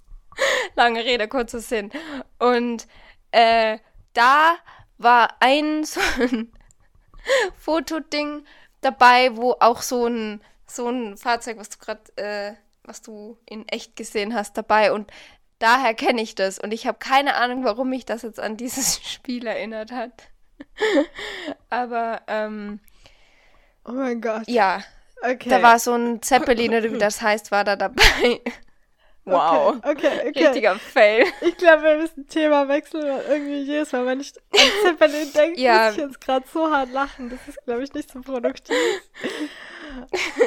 Lange 0.76 1.04
Rede, 1.04 1.26
kurzer 1.26 1.58
Sinn. 1.58 1.90
Und 2.38 2.86
äh, 3.32 3.78
da 4.12 4.54
war 4.98 5.34
ein 5.40 5.82
so 5.84 5.98
ein 6.20 6.52
Fotoding 7.56 8.44
dabei, 8.82 9.36
wo 9.36 9.56
auch 9.58 9.82
so 9.82 10.06
ein, 10.06 10.44
so 10.64 10.88
ein 10.88 11.16
Fahrzeug, 11.16 11.58
was 11.58 11.70
du 11.70 11.78
gerade, 11.78 12.16
äh, 12.22 12.54
was 12.84 13.02
du 13.02 13.36
in 13.46 13.66
echt 13.66 13.96
gesehen 13.96 14.32
hast, 14.32 14.56
dabei. 14.56 14.92
Und 14.92 15.10
daher 15.58 15.94
kenne 15.94 16.22
ich 16.22 16.36
das. 16.36 16.60
Und 16.60 16.72
ich 16.72 16.86
habe 16.86 16.98
keine 17.00 17.34
Ahnung, 17.34 17.64
warum 17.64 17.88
mich 17.90 18.06
das 18.06 18.22
jetzt 18.22 18.38
an 18.38 18.56
dieses 18.56 19.00
Spiel 19.12 19.44
erinnert 19.44 19.90
hat. 19.90 20.12
Aber 21.68 22.22
ähm, 22.28 22.78
Oh 23.88 23.92
mein 23.92 24.20
Gott. 24.20 24.42
ja, 24.46 24.80
Okay. 25.22 25.48
da 25.50 25.62
war 25.62 25.78
so 25.80 25.94
ein 25.94 26.22
Zeppelin 26.22 26.72
oder 26.74 26.92
wie 26.92 26.98
das 26.98 27.20
heißt, 27.22 27.50
war 27.50 27.64
da 27.64 27.74
dabei. 27.76 28.40
Wow. 29.24 29.76
Okay, 29.84 29.90
okay. 29.90 30.28
okay. 30.28 30.46
Richtiger 30.46 30.76
Fail. 30.76 31.24
Ich 31.42 31.56
glaube, 31.58 31.82
wir 31.82 31.96
müssen 31.98 32.26
Thema 32.28 32.66
wechseln, 32.68 33.02
weil 33.02 33.24
irgendwie 33.28 33.60
jedes 33.62 33.92
Mal, 33.92 34.06
wenn 34.06 34.20
ich 34.20 34.32
an 34.52 34.58
Zeppelin 34.84 35.30
denke, 35.34 35.60
Ja. 35.60 35.86
muss 35.86 35.92
ich 35.96 35.98
jetzt 36.02 36.20
gerade 36.22 36.46
so 36.50 36.70
hart 36.72 36.90
lachen. 36.92 37.28
Das 37.28 37.40
ist, 37.46 37.62
glaube 37.66 37.82
ich, 37.82 37.92
nicht 37.92 38.10
so 38.10 38.20
produktiv. 38.20 38.74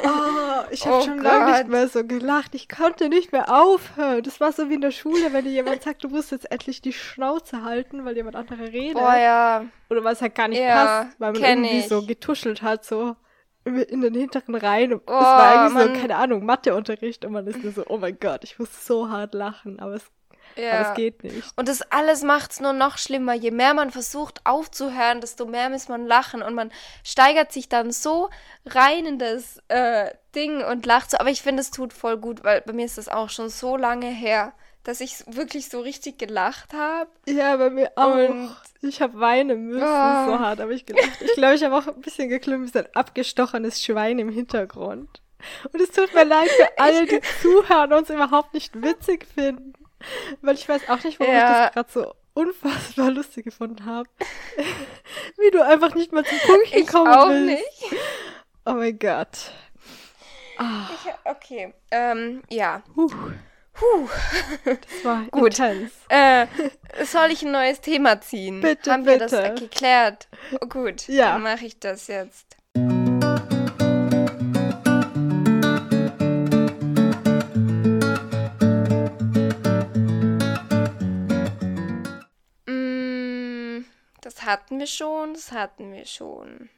Oh, 0.04 0.64
ich 0.70 0.86
habe 0.86 0.96
Oh 0.98 1.02
schon 1.02 1.18
lange 1.18 1.52
nicht 1.52 1.68
mehr 1.68 1.88
so 1.88 2.04
gelacht. 2.04 2.54
Ich 2.54 2.68
konnte 2.68 3.08
nicht 3.08 3.32
mehr 3.32 3.52
aufhören. 3.52 4.22
Das 4.22 4.40
war 4.40 4.52
so 4.52 4.70
wie 4.70 4.74
in 4.74 4.80
der 4.80 4.92
Schule, 4.92 5.32
wenn 5.32 5.44
dir 5.44 5.50
jemand 5.50 5.82
sagt, 5.82 6.04
du 6.04 6.08
musst 6.08 6.30
jetzt 6.30 6.50
endlich 6.50 6.80
die 6.80 6.92
Schnauze 6.92 7.62
halten, 7.64 8.04
weil 8.04 8.14
jemand 8.16 8.36
andere 8.36 8.68
redet. 8.72 8.94
Boah, 8.94 9.16
ja. 9.16 9.64
Oder 9.90 10.04
weil 10.04 10.12
es 10.14 10.22
halt 10.22 10.34
gar 10.36 10.48
nicht 10.48 10.60
Ja, 10.60 11.04
passt, 11.04 11.20
weil 11.20 11.32
man 11.32 11.42
irgendwie 11.42 11.78
ich. 11.80 11.88
so 11.88 12.06
getuschelt 12.06 12.62
hat, 12.62 12.84
so 12.84 13.16
in 13.64 14.00
den 14.00 14.14
hinteren 14.14 14.54
Reihen. 14.54 14.92
Und 14.92 15.02
Oh, 15.06 15.12
es 15.12 15.22
war 15.22 15.60
eigentlich 15.62 15.74
Mann. 15.74 15.94
so, 15.94 16.00
keine 16.00 16.16
Ahnung, 16.16 16.44
Matheunterricht 16.44 17.24
und 17.24 17.32
man 17.32 17.46
ist 17.46 17.62
nur 17.62 17.72
so, 17.72 17.84
oh 17.88 17.98
mein 17.98 18.18
Gott, 18.18 18.44
ich 18.44 18.58
muss 18.58 18.86
so 18.86 19.08
hart 19.08 19.34
lachen, 19.34 19.78
aber 19.80 19.94
es, 19.94 20.02
aber 20.56 20.62
ja. 20.64 20.90
es 20.90 20.96
geht 20.96 21.22
nicht. 21.22 21.52
Und 21.56 21.68
das 21.68 21.82
alles 21.82 22.22
macht's 22.22 22.60
nur 22.60 22.72
noch 22.72 22.98
schlimmer. 22.98 23.34
Je 23.34 23.50
mehr 23.50 23.74
man 23.74 23.90
versucht 23.90 24.40
aufzuhören, 24.44 25.20
desto 25.20 25.46
mehr 25.46 25.70
muss 25.70 25.88
man 25.88 26.06
lachen. 26.06 26.42
Und 26.42 26.54
man 26.54 26.72
steigert 27.04 27.52
sich 27.52 27.68
dann 27.68 27.92
so 27.92 28.28
rein 28.66 29.06
in 29.06 29.18
das 29.18 29.62
äh, 29.68 30.10
Ding 30.34 30.62
und 30.62 30.84
lacht 30.84 31.10
so. 31.10 31.18
Aber 31.18 31.30
ich 31.30 31.42
finde, 31.42 31.62
es 31.62 31.70
tut 31.70 31.92
voll 31.92 32.18
gut, 32.18 32.44
weil 32.44 32.60
bei 32.62 32.72
mir 32.72 32.84
ist 32.84 32.98
das 32.98 33.08
auch 33.08 33.30
schon 33.30 33.48
so 33.48 33.76
lange 33.76 34.08
her, 34.08 34.52
dass 34.84 35.00
ich 35.00 35.24
wirklich 35.26 35.68
so 35.68 35.80
richtig 35.80 36.18
gelacht 36.18 36.72
habe. 36.72 37.10
Ja, 37.26 37.56
bei 37.56 37.70
mir 37.70 37.92
auch. 37.96 38.14
Und- 38.14 38.56
ich 38.82 39.00
habe 39.00 39.20
weinen 39.20 39.66
müssen, 39.68 39.82
Ah. 39.84 40.26
so 40.26 40.38
hart 40.40 40.58
habe 40.60 40.74
ich 40.74 40.84
gelacht. 40.86 41.20
Ich 41.20 41.34
glaube, 41.34 41.54
ich 41.54 41.62
habe 41.62 41.76
auch 41.76 41.86
ein 41.86 42.00
bisschen 42.00 42.28
so 42.66 42.78
ein 42.80 42.88
abgestochenes 42.94 43.80
Schwein 43.82 44.18
im 44.18 44.28
Hintergrund. 44.30 45.20
Und 45.72 45.80
es 45.80 45.90
tut 45.90 46.12
mir 46.14 46.24
leid 46.24 46.48
für 46.50 46.78
alle, 46.78 47.06
die 47.06 47.20
zuhören 47.42 47.92
und 47.92 47.98
uns 48.00 48.10
überhaupt 48.10 48.54
nicht 48.54 48.80
witzig 48.82 49.26
finden. 49.32 49.72
Weil 50.40 50.54
ich 50.56 50.68
weiß 50.68 50.88
auch 50.88 51.02
nicht, 51.04 51.20
warum 51.20 51.32
Ja. 51.32 51.66
ich 51.66 51.66
das 51.66 51.72
gerade 51.74 51.92
so 51.92 52.14
unfassbar 52.34 53.10
lustig 53.12 53.44
gefunden 53.44 53.84
habe. 53.86 54.08
Wie 55.38 55.50
du 55.52 55.64
einfach 55.64 55.94
nicht 55.94 56.12
mal 56.12 56.24
zum 56.24 56.38
Punkt 56.38 56.66
Ich 56.74 56.86
gekommen 56.86 57.12
auch 57.12 57.28
bist. 57.28 57.44
nicht. 57.46 58.02
Oh 58.66 58.72
mein 58.72 58.98
Gott. 58.98 59.52
Ich, 60.58 61.12
okay, 61.24 61.72
ähm, 61.90 62.42
ja. 62.50 62.82
huh, 62.96 63.08
Puh. 63.72 64.08
das 64.64 65.04
war 65.04 65.22
Gut. 65.30 65.58
Äh, 66.08 66.46
soll 67.04 67.30
ich 67.30 67.42
ein 67.42 67.52
neues 67.52 67.80
Thema 67.80 68.20
ziehen? 68.20 68.60
Bitte, 68.60 68.92
Haben 68.92 69.06
wir 69.06 69.18
das 69.18 69.30
bitte. 69.32 69.54
geklärt? 69.54 70.28
Oh, 70.60 70.66
gut, 70.66 71.08
Ja. 71.08 71.32
dann 71.32 71.42
mache 71.42 71.64
ich 71.66 71.78
das 71.80 72.06
jetzt. 72.08 72.56
Mm, 82.66 83.84
Das 84.20 84.42
hatten 84.44 84.78
wir 84.78 84.86
schon, 84.86 85.34
das 85.34 85.52
hatten 85.52 85.92
wir 85.92 86.06
schon. 86.06 86.68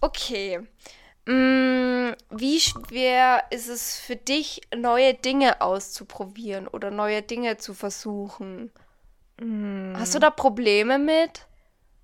Okay. 0.00 0.60
Mm, 1.26 2.12
Wie 2.30 2.60
schwer 2.60 3.44
ist 3.50 3.68
es 3.68 3.96
für 3.96 4.16
dich, 4.16 4.60
neue 4.76 5.14
Dinge 5.14 5.60
auszuprobieren 5.60 6.68
oder 6.68 6.90
neue 6.90 7.22
Dinge 7.22 7.56
zu 7.56 7.74
versuchen? 7.74 8.70
Mm. 9.40 9.94
Hast 9.96 10.14
du 10.14 10.18
da 10.18 10.30
Probleme 10.30 10.98
mit? 10.98 11.46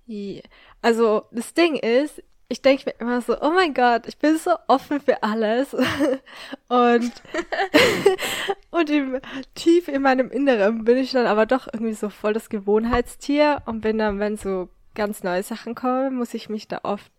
Ja. 0.07 0.41
Also, 0.81 1.25
das 1.31 1.53
Ding 1.53 1.75
ist, 1.75 2.23
ich 2.51 2.61
denke 2.61 2.83
mir 2.87 2.95
immer 2.99 3.21
so, 3.21 3.39
oh 3.39 3.51
mein 3.51 3.73
Gott, 3.73 4.07
ich 4.07 4.17
bin 4.17 4.37
so 4.37 4.51
offen 4.67 4.99
für 4.99 5.23
alles. 5.23 5.73
und, 6.67 7.11
und 8.71 8.89
im, 8.89 9.21
tief 9.55 9.87
in 9.87 10.01
meinem 10.01 10.29
Inneren 10.31 10.83
bin 10.83 10.97
ich 10.97 11.11
dann 11.11 11.27
aber 11.27 11.45
doch 11.45 11.67
irgendwie 11.71 11.93
so 11.93 12.09
voll 12.09 12.33
das 12.33 12.49
Gewohnheitstier 12.49 13.61
und 13.67 13.81
bin 13.81 13.99
dann, 13.99 14.19
wenn 14.19 14.35
so 14.35 14.67
ganz 14.95 15.23
neue 15.23 15.43
Sachen 15.43 15.75
kommen, 15.75 16.15
muss 16.15 16.33
ich 16.33 16.49
mich 16.49 16.67
da 16.67 16.81
oft 16.83 17.11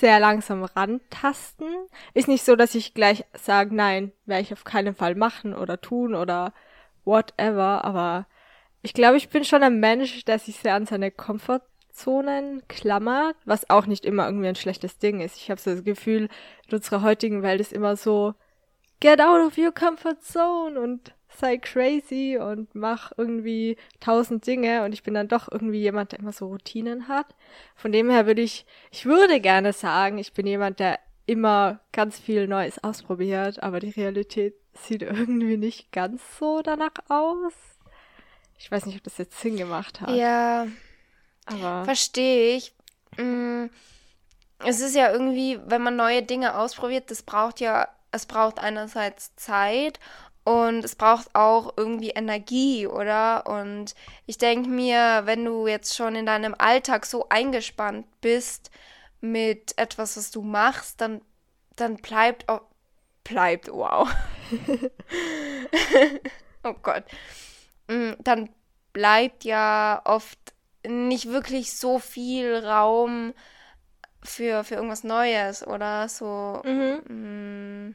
sehr 0.00 0.20
langsam 0.20 0.64
rantasten. 0.64 1.68
Ist 2.14 2.28
nicht 2.28 2.44
so, 2.44 2.56
dass 2.56 2.74
ich 2.74 2.94
gleich 2.94 3.24
sage, 3.34 3.74
nein, 3.74 4.12
werde 4.26 4.42
ich 4.42 4.52
auf 4.52 4.64
keinen 4.64 4.94
Fall 4.94 5.14
machen 5.14 5.54
oder 5.54 5.80
tun 5.80 6.14
oder 6.14 6.52
whatever, 7.04 7.84
aber 7.84 8.26
ich 8.82 8.94
glaube, 8.94 9.16
ich 9.16 9.28
bin 9.30 9.44
schon 9.44 9.62
ein 9.62 9.80
Mensch, 9.80 10.24
der 10.24 10.38
sich 10.38 10.56
sehr 10.56 10.74
an 10.74 10.86
seine 10.86 11.10
Komfortzonen 11.10 12.62
klammert, 12.68 13.36
was 13.44 13.70
auch 13.70 13.86
nicht 13.86 14.04
immer 14.04 14.26
irgendwie 14.26 14.48
ein 14.48 14.56
schlechtes 14.56 14.98
Ding 14.98 15.20
ist. 15.20 15.36
Ich 15.36 15.50
habe 15.50 15.60
so 15.60 15.70
das 15.70 15.84
Gefühl, 15.84 16.28
in 16.68 16.74
unserer 16.74 17.02
heutigen 17.02 17.42
Welt 17.42 17.60
ist 17.60 17.72
immer 17.72 17.96
so, 17.96 18.34
get 19.00 19.20
out 19.20 19.40
of 19.46 19.56
your 19.58 19.72
comfort 19.72 20.22
zone 20.22 20.78
und 20.78 21.14
sei 21.38 21.58
crazy 21.58 22.38
und 22.40 22.74
mach 22.74 23.12
irgendwie 23.16 23.76
tausend 24.00 24.46
Dinge 24.46 24.84
und 24.84 24.92
ich 24.92 25.02
bin 25.02 25.14
dann 25.14 25.28
doch 25.28 25.48
irgendwie 25.50 25.80
jemand, 25.80 26.12
der 26.12 26.20
immer 26.20 26.32
so 26.32 26.46
Routinen 26.46 27.08
hat. 27.08 27.26
Von 27.76 27.92
dem 27.92 28.10
her 28.10 28.26
würde 28.26 28.42
ich, 28.42 28.66
ich 28.90 29.06
würde 29.06 29.40
gerne 29.40 29.72
sagen, 29.72 30.18
ich 30.18 30.32
bin 30.32 30.46
jemand, 30.46 30.80
der 30.80 30.98
immer 31.26 31.80
ganz 31.92 32.18
viel 32.18 32.46
Neues 32.46 32.82
ausprobiert, 32.84 33.62
aber 33.62 33.80
die 33.80 33.90
Realität 33.90 34.54
sieht 34.74 35.02
irgendwie 35.02 35.56
nicht 35.56 35.92
ganz 35.92 36.22
so 36.38 36.62
danach 36.62 36.94
aus. 37.08 37.52
Ich 38.58 38.70
weiß 38.70 38.86
nicht, 38.86 38.96
ob 38.96 39.02
das 39.04 39.18
jetzt 39.18 39.40
Sinn 39.40 39.56
gemacht 39.56 40.00
hat. 40.00 40.10
Ja, 40.10 40.66
Aber 41.46 41.84
verstehe 41.84 42.56
ich. 42.56 42.74
Mm, 43.16 43.66
Es 44.64 44.80
ist 44.80 44.94
ja 44.94 45.12
irgendwie, 45.12 45.60
wenn 45.66 45.82
man 45.82 45.96
neue 45.96 46.22
Dinge 46.22 46.56
ausprobiert, 46.56 47.10
das 47.10 47.22
braucht 47.22 47.60
ja, 47.60 47.88
es 48.12 48.26
braucht 48.26 48.58
einerseits 48.58 49.34
Zeit 49.36 49.98
und 50.44 50.84
es 50.84 50.94
braucht 50.94 51.34
auch 51.34 51.72
irgendwie 51.76 52.10
Energie, 52.10 52.86
oder? 52.86 53.46
Und 53.46 53.94
ich 54.26 54.38
denke 54.38 54.68
mir, 54.68 55.22
wenn 55.24 55.44
du 55.44 55.66
jetzt 55.66 55.96
schon 55.96 56.14
in 56.14 56.26
deinem 56.26 56.54
Alltag 56.58 57.06
so 57.06 57.28
eingespannt 57.30 58.06
bist 58.20 58.70
mit 59.20 59.76
etwas, 59.78 60.16
was 60.18 60.30
du 60.30 60.42
machst, 60.42 61.00
dann, 61.00 61.22
dann 61.76 61.96
bleibt 61.96 62.48
auch, 62.50 62.60
bleibt, 63.24 63.68
wow. 63.72 64.08
oh 66.62 66.74
Gott. 66.82 67.04
Mm, 67.88 68.12
Dann 68.20 68.50
bleibt 68.92 69.44
ja 69.44 70.02
oft 70.04 70.38
nicht 70.86 71.30
wirklich 71.30 71.74
so 71.74 71.98
viel 71.98 72.54
Raum 72.56 73.32
für, 74.22 74.64
für 74.64 74.74
irgendwas 74.74 75.04
Neues 75.04 75.66
oder 75.66 76.08
so. 76.08 76.60
Mhm. 76.64 77.94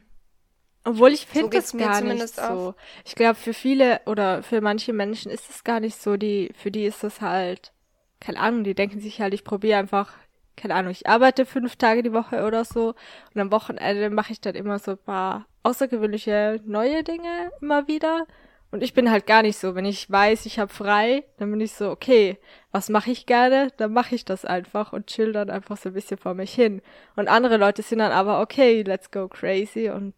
Obwohl 0.84 1.12
ich 1.12 1.20
So 1.22 1.26
finde 1.26 1.56
das 1.58 1.74
mir 1.74 1.84
gar 1.84 2.00
nicht 2.00 2.36
so. 2.36 2.42
auch. 2.42 2.74
Ich 3.04 3.14
glaube, 3.14 3.34
für 3.34 3.52
viele 3.52 4.00
oder 4.06 4.42
für 4.42 4.60
manche 4.60 4.92
Menschen 4.92 5.30
ist 5.30 5.50
es 5.50 5.64
gar 5.64 5.80
nicht 5.80 6.00
so, 6.00 6.16
die, 6.16 6.52
für 6.56 6.70
die 6.70 6.86
ist 6.86 7.04
das 7.04 7.20
halt, 7.20 7.72
keine 8.18 8.40
Ahnung, 8.40 8.64
die 8.64 8.74
denken 8.74 9.00
sich 9.00 9.20
halt, 9.20 9.34
ich 9.34 9.44
probiere 9.44 9.78
einfach, 9.78 10.12
keine 10.56 10.74
Ahnung, 10.74 10.90
ich 10.92 11.06
arbeite 11.06 11.44
fünf 11.46 11.76
Tage 11.76 12.02
die 12.02 12.12
Woche 12.12 12.44
oder 12.44 12.64
so 12.64 12.94
und 13.34 13.40
am 13.40 13.52
Wochenende 13.52 14.10
mache 14.10 14.32
ich 14.32 14.40
dann 14.40 14.54
immer 14.54 14.78
so 14.78 14.92
ein 14.92 14.98
paar 14.98 15.46
außergewöhnliche 15.62 16.60
neue 16.64 17.04
Dinge 17.04 17.50
immer 17.60 17.86
wieder. 17.88 18.26
Und 18.72 18.84
ich 18.84 18.94
bin 18.94 19.10
halt 19.10 19.26
gar 19.26 19.42
nicht 19.42 19.58
so, 19.58 19.74
wenn 19.74 19.84
ich 19.84 20.08
weiß, 20.08 20.46
ich 20.46 20.60
habe 20.60 20.72
frei, 20.72 21.24
dann 21.38 21.50
bin 21.50 21.60
ich 21.60 21.72
so, 21.72 21.90
okay, 21.90 22.38
was 22.70 22.88
mache 22.88 23.10
ich 23.10 23.26
gerne? 23.26 23.68
Dann 23.76 23.92
mache 23.92 24.14
ich 24.14 24.24
das 24.24 24.44
einfach 24.44 24.92
und 24.92 25.08
chill 25.08 25.32
dann 25.32 25.50
einfach 25.50 25.76
so 25.76 25.88
ein 25.88 25.94
bisschen 25.94 26.18
vor 26.18 26.34
mich 26.34 26.54
hin. 26.54 26.80
Und 27.16 27.26
andere 27.28 27.56
Leute 27.56 27.82
sind 27.82 27.98
dann 27.98 28.12
aber, 28.12 28.40
okay, 28.40 28.82
let's 28.82 29.10
go 29.10 29.26
crazy 29.26 29.90
und 29.90 30.14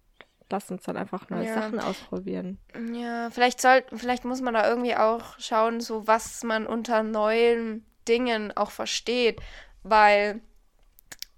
lass 0.53 0.71
uns 0.71 0.85
dann 0.85 0.97
einfach 0.97 1.29
neue 1.31 1.47
Ja. 1.47 1.55
Sachen 1.55 1.81
ausprobieren. 1.81 2.59
Ja, 2.93 3.31
vielleicht 3.31 3.61
soll, 3.61 3.83
vielleicht 3.93 4.25
muss 4.25 4.41
man 4.41 4.55
da 4.55 4.69
irgendwie 4.69 4.95
auch 4.95 5.39
schauen, 5.39 5.81
so 5.81 6.07
was 6.07 6.45
man 6.45 6.67
unter 6.67 7.03
neuen 7.03 7.85
Dingen 8.07 8.57
auch 8.57 8.71
versteht, 8.71 9.41
weil 9.83 10.41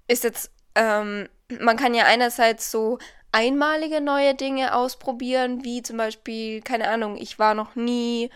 ist 0.07 0.25
jetzt, 0.25 0.51
ähm, 0.75 1.29
man 1.61 1.77
kann 1.77 1.95
ja 1.95 2.05
einerseits 2.05 2.71
so 2.71 2.99
einmalige 3.33 4.01
neue 4.01 4.35
Dinge 4.35 4.75
ausprobieren, 4.75 5.65
wie 5.65 5.83
zum 5.83 5.97
Beispiel, 5.97 6.61
keine 6.61 6.89
Ahnung, 6.89 7.17
ich 7.17 7.39
war 7.39 7.55
noch 7.55 7.75
nie 7.75 8.31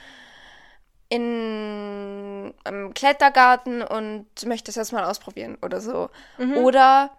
in 1.11 2.55
einem 2.64 2.95
Klettergarten 2.95 3.83
und 3.83 4.26
möchte 4.47 4.70
es 4.70 4.76
jetzt 4.76 4.93
mal 4.93 5.05
ausprobieren 5.05 5.57
oder 5.62 5.81
so. 5.81 6.11
Oder 6.57 7.11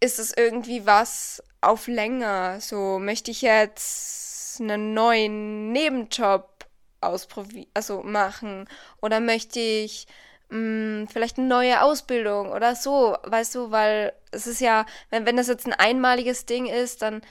ist 0.00 0.18
es 0.18 0.32
irgendwie 0.36 0.86
was 0.86 1.42
auf 1.60 1.86
länger? 1.88 2.60
So 2.60 2.98
möchte 2.98 3.30
ich 3.30 3.42
jetzt 3.42 4.60
einen 4.60 4.94
neuen 4.94 5.72
Nebenjob 5.72 6.66
ausprobieren, 7.00 7.70
also 7.74 8.02
machen 8.02 8.68
oder 9.00 9.20
möchte 9.20 9.60
ich 9.60 10.06
mh, 10.50 11.06
vielleicht 11.10 11.38
eine 11.38 11.48
neue 11.48 11.82
Ausbildung 11.82 12.50
oder 12.52 12.74
so, 12.74 13.16
weißt 13.24 13.54
du, 13.54 13.70
weil 13.70 14.12
es 14.32 14.46
ist 14.46 14.60
ja, 14.60 14.86
wenn, 15.10 15.26
wenn 15.26 15.36
das 15.36 15.48
jetzt 15.48 15.66
ein 15.66 15.72
einmaliges 15.74 16.46
Ding 16.46 16.66
ist, 16.66 17.02
dann 17.02 17.22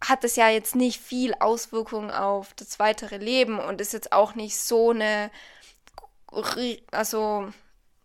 hat 0.00 0.24
es 0.24 0.36
ja 0.36 0.48
jetzt 0.48 0.76
nicht 0.76 1.00
viel 1.00 1.34
Auswirkungen 1.40 2.10
auf 2.10 2.54
das 2.54 2.78
weitere 2.78 3.18
Leben 3.18 3.58
und 3.58 3.80
ist 3.80 3.92
jetzt 3.92 4.12
auch 4.12 4.34
nicht 4.34 4.56
so 4.58 4.90
eine, 4.90 5.30
also 6.92 7.48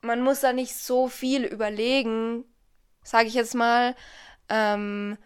man 0.02 0.22
muss 0.22 0.42
da 0.42 0.54
nicht 0.54 0.76
so 0.76 1.08
viel 1.08 1.46
überlegen, 1.46 2.44
sage 3.06 3.28
ich 3.30 3.36
jetzt 3.36 3.56
mal, 3.56 3.96
ähm, 4.50 5.18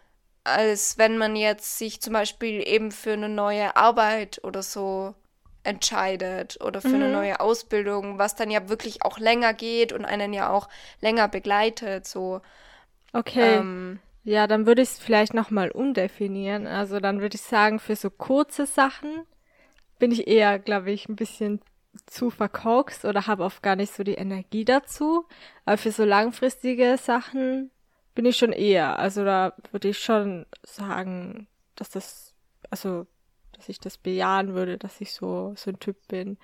als 0.44 0.98
wenn 0.98 1.18
man 1.18 1.36
jetzt 1.36 1.78
sich 1.80 2.02
zum 2.02 2.14
Beispiel 2.14 2.68
eben 2.68 2.92
für 2.92 3.14
eine 3.14 3.30
neue 3.30 3.76
Arbeit 3.78 4.42
oder 4.44 4.64
so 4.64 5.16
entscheidet 5.64 6.60
oder 6.64 6.82
für 6.82 6.96
eine 6.96 7.10
neue 7.10 7.40
Ausbildung, 7.42 8.18
was 8.20 8.36
dann 8.36 8.52
ja 8.52 8.70
wirklich 8.70 9.04
auch 9.04 9.20
länger 9.20 9.54
geht 9.54 9.94
und 9.94 10.06
einen 10.06 10.34
ja 10.34 10.50
auch 10.52 10.70
länger 11.02 11.28
begleitet, 11.30 12.08
so. 12.08 12.42
Okay. 13.14 13.60
Ähm, 13.60 14.00
Ja, 14.24 14.48
dann 14.48 14.66
würde 14.66 14.82
ich 14.82 14.90
es 14.90 15.00
vielleicht 15.00 15.34
nochmal 15.34 15.72
umdefinieren. 15.72 16.68
Also 16.68 17.00
dann 17.00 17.22
würde 17.22 17.36
ich 17.36 17.42
sagen, 17.42 17.80
für 17.80 17.96
so 17.96 18.10
kurze 18.10 18.66
Sachen 18.66 19.26
bin 20.00 20.12
ich 20.12 20.28
eher, 20.28 20.60
glaube 20.60 20.92
ich, 20.92 21.10
ein 21.10 21.16
bisschen 21.16 21.62
zu 22.06 22.30
verkorkst 22.30 23.06
oder 23.06 23.28
habe 23.28 23.44
oft 23.44 23.64
gar 23.64 23.76
nicht 23.76 23.94
so 23.94 24.04
die 24.04 24.16
Energie 24.16 24.66
dazu. 24.66 25.28
Aber 25.66 25.78
für 25.78 25.92
so 25.92 26.04
langfristige 26.04 26.98
Sachen 26.98 27.72
bin 28.16 28.26
ich 28.26 28.38
schon 28.38 28.52
eher. 28.52 29.00
Also 29.00 29.24
da 29.24 29.54
würde 29.72 29.90
ich 29.90 30.00
schon 30.00 30.46
sagen, 30.64 31.48
dass 31.76 31.90
das, 31.90 32.34
also, 32.70 33.08
dass 33.54 33.70
ich 33.70 33.80
das 33.80 33.98
bejahen 33.98 34.54
würde, 34.54 34.78
dass 34.78 35.02
ich 35.02 35.14
so, 35.14 35.54
so 35.56 35.72
ein 35.72 35.80
Typ 35.80 36.08
bin. 36.08 36.38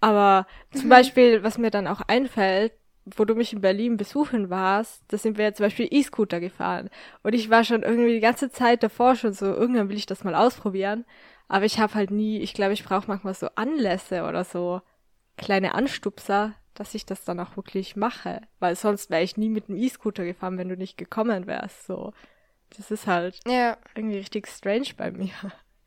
Aber 0.00 0.46
zum 0.72 0.88
Beispiel, 0.88 1.42
was 1.42 1.58
mir 1.58 1.70
dann 1.70 1.86
auch 1.86 2.00
einfällt, 2.02 2.72
wo 3.16 3.24
du 3.24 3.34
mich 3.34 3.52
in 3.52 3.60
Berlin 3.60 3.96
besuchen 3.96 4.50
warst, 4.50 5.02
da 5.08 5.18
sind 5.18 5.38
wir 5.38 5.46
ja 5.46 5.54
zum 5.54 5.66
Beispiel 5.66 5.88
E-Scooter 5.90 6.40
gefahren. 6.40 6.90
Und 7.22 7.34
ich 7.34 7.50
war 7.50 7.64
schon 7.64 7.82
irgendwie 7.82 8.14
die 8.14 8.20
ganze 8.20 8.50
Zeit 8.50 8.82
davor 8.82 9.16
schon 9.16 9.32
so, 9.32 9.46
irgendwann 9.46 9.88
will 9.88 9.96
ich 9.96 10.06
das 10.06 10.24
mal 10.24 10.34
ausprobieren. 10.34 11.04
Aber 11.48 11.64
ich 11.64 11.78
habe 11.78 11.94
halt 11.94 12.10
nie, 12.10 12.38
ich 12.40 12.54
glaube, 12.54 12.74
ich 12.74 12.84
brauche 12.84 13.08
manchmal 13.08 13.34
so 13.34 13.48
Anlässe 13.54 14.24
oder 14.24 14.44
so 14.44 14.82
kleine 15.36 15.74
Anstupser, 15.74 16.54
dass 16.74 16.94
ich 16.94 17.06
das 17.06 17.24
dann 17.24 17.40
auch 17.40 17.56
wirklich 17.56 17.96
mache. 17.96 18.42
Weil 18.58 18.76
sonst 18.76 19.10
wäre 19.10 19.22
ich 19.22 19.36
nie 19.36 19.48
mit 19.48 19.68
dem 19.68 19.76
E-Scooter 19.76 20.24
gefahren, 20.24 20.58
wenn 20.58 20.68
du 20.68 20.76
nicht 20.76 20.98
gekommen 20.98 21.46
wärst. 21.46 21.86
So. 21.86 22.12
Das 22.76 22.90
ist 22.90 23.06
halt 23.06 23.40
ja. 23.46 23.78
irgendwie 23.94 24.18
richtig 24.18 24.46
strange 24.48 24.88
bei 24.96 25.10
mir. 25.10 25.30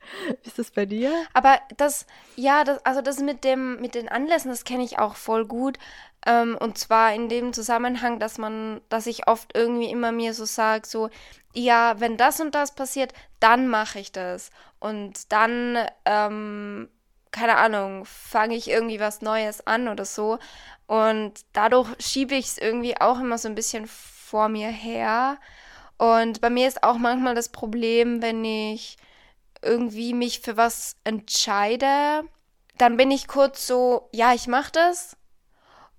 Ist 0.44 0.60
das 0.60 0.72
bei 0.72 0.86
dir? 0.86 1.12
Aber 1.34 1.60
das, 1.78 2.06
ja, 2.36 2.64
das, 2.64 2.86
also 2.86 3.02
das 3.02 3.20
mit 3.20 3.44
dem, 3.44 3.80
mit 3.82 3.96
den 3.96 4.10
Anlässen, 4.10 4.50
das 4.50 4.64
kenne 4.64 4.84
ich 4.84 5.00
auch 5.00 5.16
voll 5.16 5.46
gut. 5.46 5.78
Ähm, 6.26 6.58
und 6.60 6.78
zwar 6.78 7.14
in 7.14 7.30
dem 7.30 7.54
Zusammenhang, 7.54 8.20
dass 8.20 8.38
man, 8.38 8.82
dass 8.90 9.08
ich 9.08 9.28
oft 9.28 9.56
irgendwie 9.56 9.90
immer 9.90 10.12
mir 10.12 10.34
so 10.34 10.46
sage, 10.46 10.88
so, 10.88 11.10
ja, 11.54 12.00
wenn 12.00 12.18
das 12.18 12.40
und 12.40 12.56
das 12.56 12.76
passiert, 12.76 13.14
dann 13.40 13.68
mache 13.68 14.00
ich 14.00 14.12
das. 14.12 14.52
Und 14.80 15.32
dann, 15.32 15.78
ähm, 16.06 16.90
keine 17.32 17.58
Ahnung, 17.58 18.06
fange 18.06 18.56
ich 18.56 18.70
irgendwie 18.70 19.00
was 19.00 19.22
Neues 19.22 19.66
an 19.66 19.88
oder 19.88 20.06
so. 20.06 20.38
Und 20.86 21.34
dadurch 21.54 21.90
schiebe 22.00 22.36
ich 22.36 22.48
es 22.48 22.58
irgendwie 22.58 23.00
auch 23.00 23.20
immer 23.20 23.38
so 23.38 23.48
ein 23.48 23.56
bisschen 23.56 23.88
vor 23.88 24.50
mir 24.50 24.68
her. 24.68 25.38
Und 25.98 26.42
bei 26.42 26.50
mir 26.50 26.68
ist 26.68 26.84
auch 26.84 26.98
manchmal 26.98 27.36
das 27.36 27.50
Problem, 27.50 28.22
wenn 28.22 28.44
ich 28.44 28.98
irgendwie 29.62 30.14
mich 30.14 30.40
für 30.40 30.58
was 30.58 30.96
entscheide, 31.04 32.24
dann 32.78 32.98
bin 32.98 33.12
ich 33.12 33.28
kurz 33.28 33.68
so, 33.68 34.10
ja, 34.12 34.34
ich 34.34 34.48
mache 34.48 34.72
das. 34.72 35.18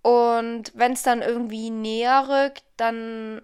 Und 0.02 0.72
wenn 0.74 0.92
es 0.92 1.02
dann 1.02 1.22
irgendwie 1.22 1.70
näher 1.70 2.28
rückt, 2.28 2.64
dann 2.76 3.40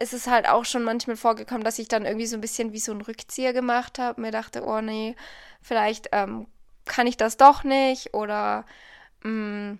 ist 0.00 0.12
es 0.12 0.26
halt 0.26 0.48
auch 0.48 0.64
schon 0.64 0.82
manchmal 0.82 1.16
vorgekommen, 1.16 1.62
dass 1.62 1.78
ich 1.78 1.86
dann 1.86 2.04
irgendwie 2.04 2.26
so 2.26 2.36
ein 2.36 2.40
bisschen 2.40 2.72
wie 2.72 2.80
so 2.80 2.90
einen 2.90 3.02
Rückzieher 3.02 3.52
gemacht 3.52 4.00
habe. 4.00 4.20
Mir 4.20 4.32
dachte, 4.32 4.64
oh 4.64 4.80
nee, 4.80 5.14
vielleicht 5.60 6.08
ähm, 6.10 6.48
kann 6.84 7.06
ich 7.06 7.16
das 7.16 7.36
doch 7.36 7.62
nicht 7.62 8.14
oder 8.14 8.66
mh, 9.22 9.30
mm, 9.30 9.78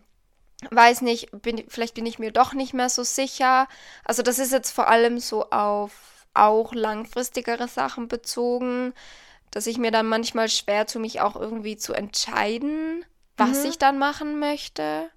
weiß 0.70 1.03
nicht, 1.03 1.30
bin, 1.43 1.64
vielleicht 1.68 1.95
bin 1.95 2.07
ich 2.07 2.20
mir 2.20 2.30
doch 2.30 2.53
nicht 2.53 2.72
mehr 2.72 2.89
so 2.89 3.03
sicher. 3.03 3.66
Also 4.05 4.22
das 4.22 4.39
ist 4.39 4.53
jetzt 4.53 4.70
vor 4.70 4.89
allem 4.89 5.18
so 5.18 5.51
auf 5.51 5.93
auch 6.35 6.72
langfristigere 6.72 7.68
Sachen 7.68 8.09
bezogen 8.09 8.95
dass 9.53 9.66
ich 9.66 9.78
mir 9.78 9.92
dann 9.92 10.07
manchmal 10.07 10.48
schwer 10.48 10.86
tue, 10.86 11.00
mich 11.00 11.20
auch 11.20 11.36
irgendwie 11.36 11.76
zu 11.76 11.92
entscheiden, 11.92 13.05
was 13.36 13.62
mhm. 13.62 13.70
ich 13.70 13.78
dann 13.78 13.98
machen 13.98 14.40
möchte. 14.40 15.11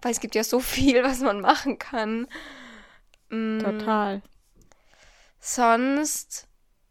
Weil 0.00 0.10
es 0.10 0.20
gibt 0.20 0.34
ja 0.34 0.42
so 0.42 0.58
viel, 0.60 1.04
was 1.04 1.20
man 1.20 1.40
machen 1.40 1.78
kann. 1.78 2.26
Mm. 3.28 3.60
Total. 3.60 4.22
Sonst, 5.38 6.48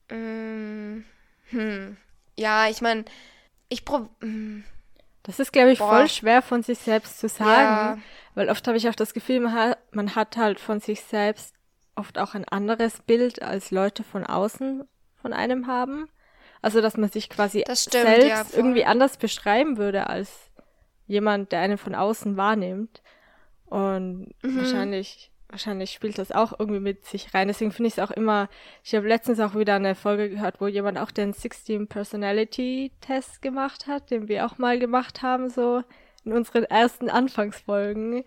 mm, 0.10 1.00
hm, 1.50 1.98
ja, 2.38 2.68
ich 2.68 2.82
meine, 2.82 3.06
ich 3.70 3.84
prob. 3.84 4.10
Mm. 4.24 4.62
Das 5.24 5.40
ist, 5.40 5.54
glaube 5.54 5.72
ich, 5.72 5.80
Boah. 5.80 5.90
voll 5.90 6.10
schwer 6.10 6.42
von 6.42 6.64
sich 6.64 6.80
selbst 6.80 7.20
zu 7.20 7.30
sagen, 7.30 8.00
ja. 8.00 8.04
weil 8.34 8.50
oft 8.50 8.68
habe 8.68 8.78
ich 8.78 8.90
auch 8.90 8.96
das 8.96 9.14
Gefühl, 9.14 9.40
man 9.40 9.54
hat, 9.54 9.94
man 9.94 10.16
hat 10.16 10.36
halt 10.36 10.60
von 10.60 10.80
sich 10.80 11.02
selbst 11.02 11.54
oft 11.96 12.18
auch 12.18 12.34
ein 12.34 12.48
anderes 12.48 13.02
Bild, 13.02 13.42
als 13.42 13.70
Leute 13.70 14.04
von 14.04 14.26
außen 14.26 14.88
von 15.22 15.34
einem 15.34 15.68
haben. 15.68 16.10
Also, 16.62 16.82
dass 16.82 16.98
man 16.98 17.10
sich 17.10 17.30
quasi 17.30 17.64
stimmt, 17.74 18.06
selbst 18.06 18.28
ja, 18.28 18.46
irgendwie 18.54 18.86
anders 18.86 19.18
beschreiben 19.18 19.78
würde 19.78 20.08
als 20.08 20.52
jemand, 21.08 21.52
der 21.52 21.60
einen 21.62 21.78
von 21.78 21.96
außen 21.96 22.38
wahrnimmt. 22.38 23.02
Und 23.66 24.34
mhm. 24.42 24.58
wahrscheinlich, 24.58 25.32
wahrscheinlich 25.50 25.92
spielt 25.92 26.18
das 26.18 26.32
auch 26.32 26.58
irgendwie 26.60 26.80
mit 26.80 27.06
sich 27.06 27.34
rein. 27.34 27.48
Deswegen 27.48 27.72
finde 27.72 27.88
ich 27.88 27.98
es 27.98 28.00
auch 28.00 28.12
immer, 28.12 28.48
ich 28.84 28.94
habe 28.94 29.08
letztens 29.08 29.40
auch 29.40 29.56
wieder 29.56 29.76
eine 29.76 29.96
Folge 29.96 30.30
gehört, 30.30 30.62
wo 30.62 30.68
jemand 30.68 30.98
auch 30.98 31.12
den 31.12 31.34
16 31.34 31.88
Personality 31.88 32.92
Test 33.02 33.42
gemacht 33.42 33.88
hat, 33.88 34.12
den 34.12 34.28
wir 34.28 34.46
auch 34.46 34.58
mal 34.58 34.78
gemacht 34.78 35.22
haben, 35.22 35.50
so 35.50 35.84
in 36.24 36.34
unseren 36.34 36.66
ersten 36.66 37.10
Anfangsfolgen. 37.10 38.24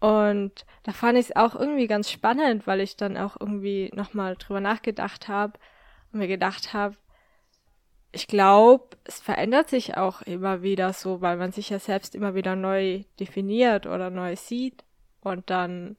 Und 0.00 0.66
da 0.82 0.92
fand 0.92 1.18
ich 1.18 1.30
es 1.30 1.36
auch 1.36 1.54
irgendwie 1.54 1.86
ganz 1.86 2.10
spannend, 2.10 2.66
weil 2.66 2.80
ich 2.80 2.96
dann 2.96 3.16
auch 3.16 3.36
irgendwie 3.40 3.90
nochmal 3.94 4.36
drüber 4.36 4.60
nachgedacht 4.60 5.28
habe 5.28 5.58
und 6.12 6.18
mir 6.18 6.28
gedacht 6.28 6.74
habe, 6.74 6.96
ich 8.14 8.28
glaube, 8.28 8.96
es 9.04 9.20
verändert 9.20 9.68
sich 9.68 9.96
auch 9.96 10.22
immer 10.22 10.62
wieder 10.62 10.92
so, 10.92 11.20
weil 11.20 11.36
man 11.36 11.52
sich 11.52 11.70
ja 11.70 11.78
selbst 11.78 12.14
immer 12.14 12.34
wieder 12.34 12.54
neu 12.54 13.02
definiert 13.18 13.86
oder 13.86 14.10
neu 14.10 14.36
sieht. 14.36 14.84
Und 15.20 15.50
dann 15.50 15.96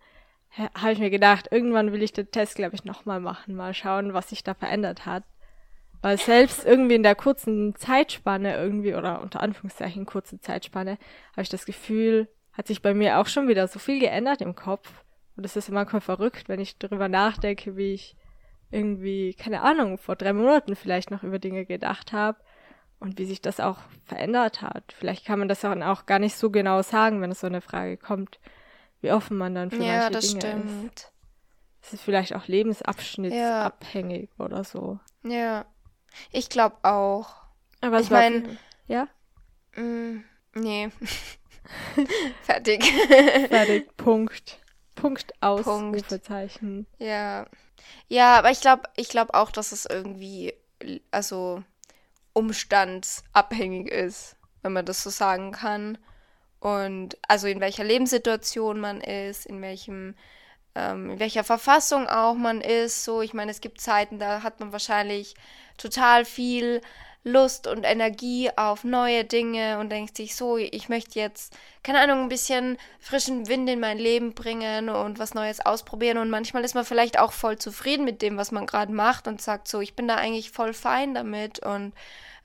habe 0.57 0.93
ich 0.93 0.99
mir 0.99 1.09
gedacht, 1.09 1.49
irgendwann 1.51 1.91
will 1.91 2.01
ich 2.01 2.13
den 2.13 2.31
Test, 2.31 2.55
glaube 2.55 2.75
ich, 2.75 2.85
nochmal 2.85 3.19
machen, 3.19 3.55
mal 3.55 3.73
schauen, 3.73 4.13
was 4.13 4.29
sich 4.29 4.43
da 4.43 4.53
verändert 4.53 5.05
hat. 5.05 5.23
Weil 6.01 6.17
selbst 6.17 6.65
irgendwie 6.65 6.95
in 6.95 7.03
der 7.03 7.15
kurzen 7.15 7.75
Zeitspanne 7.75 8.55
irgendwie, 8.55 8.95
oder 8.95 9.21
unter 9.21 9.41
Anführungszeichen 9.41 10.05
kurze 10.05 10.39
Zeitspanne, 10.39 10.97
habe 11.31 11.41
ich 11.41 11.49
das 11.49 11.65
Gefühl, 11.65 12.29
hat 12.53 12.67
sich 12.67 12.81
bei 12.81 12.93
mir 12.93 13.19
auch 13.19 13.27
schon 13.27 13.47
wieder 13.47 13.67
so 13.67 13.79
viel 13.79 13.99
geändert 13.99 14.41
im 14.41 14.55
Kopf. 14.55 15.03
Und 15.35 15.45
es 15.45 15.57
ist 15.57 15.69
manchmal 15.69 16.01
verrückt, 16.01 16.47
wenn 16.47 16.61
ich 16.61 16.77
darüber 16.77 17.09
nachdenke, 17.09 17.75
wie 17.75 17.93
ich 17.93 18.15
irgendwie, 18.71 19.33
keine 19.33 19.61
Ahnung, 19.61 19.97
vor 19.97 20.15
drei 20.15 20.33
Monaten 20.33 20.75
vielleicht 20.75 21.11
noch 21.11 21.23
über 21.23 21.39
Dinge 21.39 21.65
gedacht 21.65 22.13
habe 22.13 22.37
und 22.99 23.17
wie 23.19 23.25
sich 23.25 23.41
das 23.41 23.59
auch 23.59 23.79
verändert 24.05 24.61
hat. 24.61 24.93
Vielleicht 24.97 25.25
kann 25.25 25.39
man 25.39 25.47
das 25.47 25.63
auch 25.63 26.05
gar 26.05 26.19
nicht 26.19 26.35
so 26.35 26.49
genau 26.49 26.81
sagen, 26.81 27.21
wenn 27.21 27.31
es 27.31 27.39
so 27.39 27.47
eine 27.47 27.61
Frage 27.61 27.97
kommt, 27.97 28.39
wie 29.01 29.11
offen 29.11 29.37
man 29.37 29.55
dann 29.55 29.71
für 29.71 29.83
ja, 29.83 30.09
manche 30.09 30.27
Dinge 30.27 30.41
stimmt. 30.41 30.93
ist. 30.95 31.11
Es 31.81 31.93
ist 31.93 32.01
vielleicht 32.01 32.35
auch 32.35 32.47
lebensabschnittsabhängig 32.47 34.29
ja. 34.37 34.45
oder 34.45 34.63
so. 34.63 34.99
Ja, 35.23 35.65
ich 36.31 36.49
glaube 36.49 36.77
auch. 36.81 37.35
Aber 37.81 37.99
ich 37.99 38.09
meine, 38.09 38.57
ja? 38.87 39.07
Mm, 39.75 40.23
nee. 40.55 40.89
Fertig. 42.41 42.83
Fertig. 43.49 43.95
Punkt. 43.97 44.59
Punkt 44.95 45.33
aus. 45.41 45.67
Ausrufezeichen. 45.67 46.87
Ja. 46.97 47.45
Ja, 48.07 48.37
aber 48.37 48.51
ich 48.51 48.61
glaube, 48.61 48.83
ich 48.95 49.09
glaube 49.09 49.33
auch, 49.33 49.51
dass 49.51 49.71
es 49.71 49.85
irgendwie, 49.85 50.53
also 51.11 51.63
umstandsabhängig 52.33 53.89
ist, 53.89 54.35
wenn 54.61 54.73
man 54.73 54.85
das 54.85 55.03
so 55.03 55.09
sagen 55.09 55.51
kann. 55.51 55.97
Und 56.59 57.17
also 57.27 57.47
in 57.47 57.59
welcher 57.59 57.83
Lebenssituation 57.83 58.79
man 58.79 59.01
ist, 59.01 59.45
in 59.45 59.61
welchem, 59.61 60.15
ähm, 60.73 61.11
in 61.11 61.19
welcher 61.19 61.43
Verfassung 61.43 62.07
auch 62.07 62.35
man 62.35 62.61
ist. 62.61 63.03
So, 63.03 63.21
ich 63.21 63.33
meine, 63.33 63.51
es 63.51 63.61
gibt 63.61 63.79
Zeiten, 63.79 64.19
da 64.19 64.43
hat 64.43 64.59
man 64.59 64.71
wahrscheinlich 64.71 65.35
total 65.77 66.25
viel 66.25 66.81
Lust 67.27 67.65
und 67.65 67.83
Energie 67.83 68.51
auf 68.55 68.83
neue 68.83 69.25
Dinge 69.25 69.79
und 69.79 69.89
denkt 69.89 70.15
sich 70.15 70.35
so, 70.35 70.57
ich 70.57 70.89
möchte 70.89 71.19
jetzt, 71.19 71.57
keine 71.81 71.99
Ahnung, 71.99 72.19
ein 72.19 72.29
bisschen 72.29 72.77
frischen 72.99 73.47
Wind 73.47 73.67
in 73.67 73.79
mein 73.79 73.97
Leben 73.97 74.35
bringen 74.35 74.89
und 74.89 75.17
was 75.17 75.33
Neues 75.33 75.59
ausprobieren. 75.59 76.19
Und 76.19 76.29
manchmal 76.29 76.63
ist 76.63 76.75
man 76.75 76.85
vielleicht 76.85 77.17
auch 77.17 77.31
voll 77.31 77.57
zufrieden 77.57 78.05
mit 78.05 78.21
dem, 78.21 78.37
was 78.37 78.51
man 78.51 78.67
gerade 78.67 78.93
macht 78.93 79.27
und 79.27 79.41
sagt 79.41 79.67
so, 79.67 79.81
ich 79.81 79.95
bin 79.95 80.07
da 80.07 80.17
eigentlich 80.17 80.51
voll 80.51 80.73
fein 80.73 81.15
damit 81.15 81.57
und 81.59 81.93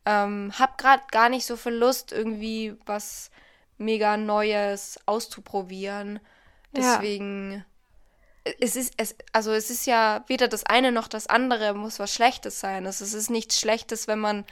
ähm, 0.07 0.51
hab 0.59 0.79
gerade 0.79 1.03
gar 1.11 1.29
nicht 1.29 1.45
so 1.45 1.57
viel 1.57 1.75
Lust, 1.75 2.11
irgendwie 2.11 2.75
was 2.87 3.31
mega 3.77 4.17
Neues 4.17 4.99
auszuprobieren. 5.05 6.21
Deswegen. 6.75 7.53
Ja 7.53 7.70
es 8.61 8.77
ist, 8.77 8.95
es, 8.97 9.15
also 9.33 9.53
es 9.53 9.71
ist 9.71 9.87
ja 9.87 10.25
weder 10.27 10.49
das 10.49 10.65
eine 10.65 10.93
noch 10.93 11.09
das 11.09 11.27
andere 11.27 11.75
muss 11.75 11.99
was 11.99 12.15
Schlechtes 12.15 12.61
sein. 12.61 12.87
Also 12.87 13.05
es 13.05 13.15
ist 13.15 13.31
nichts 13.31 13.61
Schlechtes, 13.61 14.09
wenn 14.09 14.19
man 14.19 14.45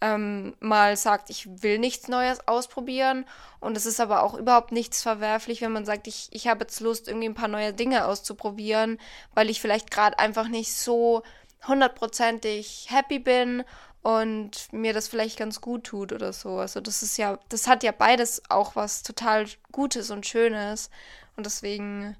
ähm, 0.00 0.54
mal 0.60 0.96
sagt, 0.96 1.30
ich 1.30 1.62
will 1.62 1.78
nichts 1.78 2.08
Neues 2.08 2.46
ausprobieren. 2.46 3.24
Und 3.60 3.76
es 3.76 3.86
ist 3.86 4.00
aber 4.00 4.22
auch 4.22 4.34
überhaupt 4.34 4.72
nichts 4.72 5.02
verwerflich, 5.02 5.60
wenn 5.60 5.72
man 5.72 5.84
sagt, 5.84 6.06
ich, 6.06 6.28
ich 6.32 6.48
habe 6.48 6.60
jetzt 6.60 6.80
Lust, 6.80 7.08
irgendwie 7.08 7.28
ein 7.28 7.34
paar 7.34 7.48
neue 7.48 7.72
Dinge 7.72 8.06
auszuprobieren, 8.06 8.98
weil 9.34 9.50
ich 9.50 9.60
vielleicht 9.60 9.90
gerade 9.90 10.18
einfach 10.18 10.48
nicht 10.48 10.74
so 10.74 11.22
hundertprozentig 11.66 12.86
happy 12.90 13.18
bin 13.18 13.64
und 14.02 14.72
mir 14.72 14.92
das 14.92 15.08
vielleicht 15.08 15.38
ganz 15.38 15.60
gut 15.60 15.84
tut 15.84 16.12
oder 16.12 16.32
so. 16.32 16.58
Also 16.58 16.80
das 16.80 17.02
ist 17.02 17.16
ja, 17.18 17.38
das 17.48 17.66
hat 17.66 17.82
ja 17.82 17.92
beides 17.92 18.42
auch 18.48 18.76
was 18.76 19.02
total 19.02 19.46
Gutes 19.72 20.10
und 20.10 20.26
Schönes. 20.26 20.90
Und 21.36 21.46
deswegen 21.46 22.16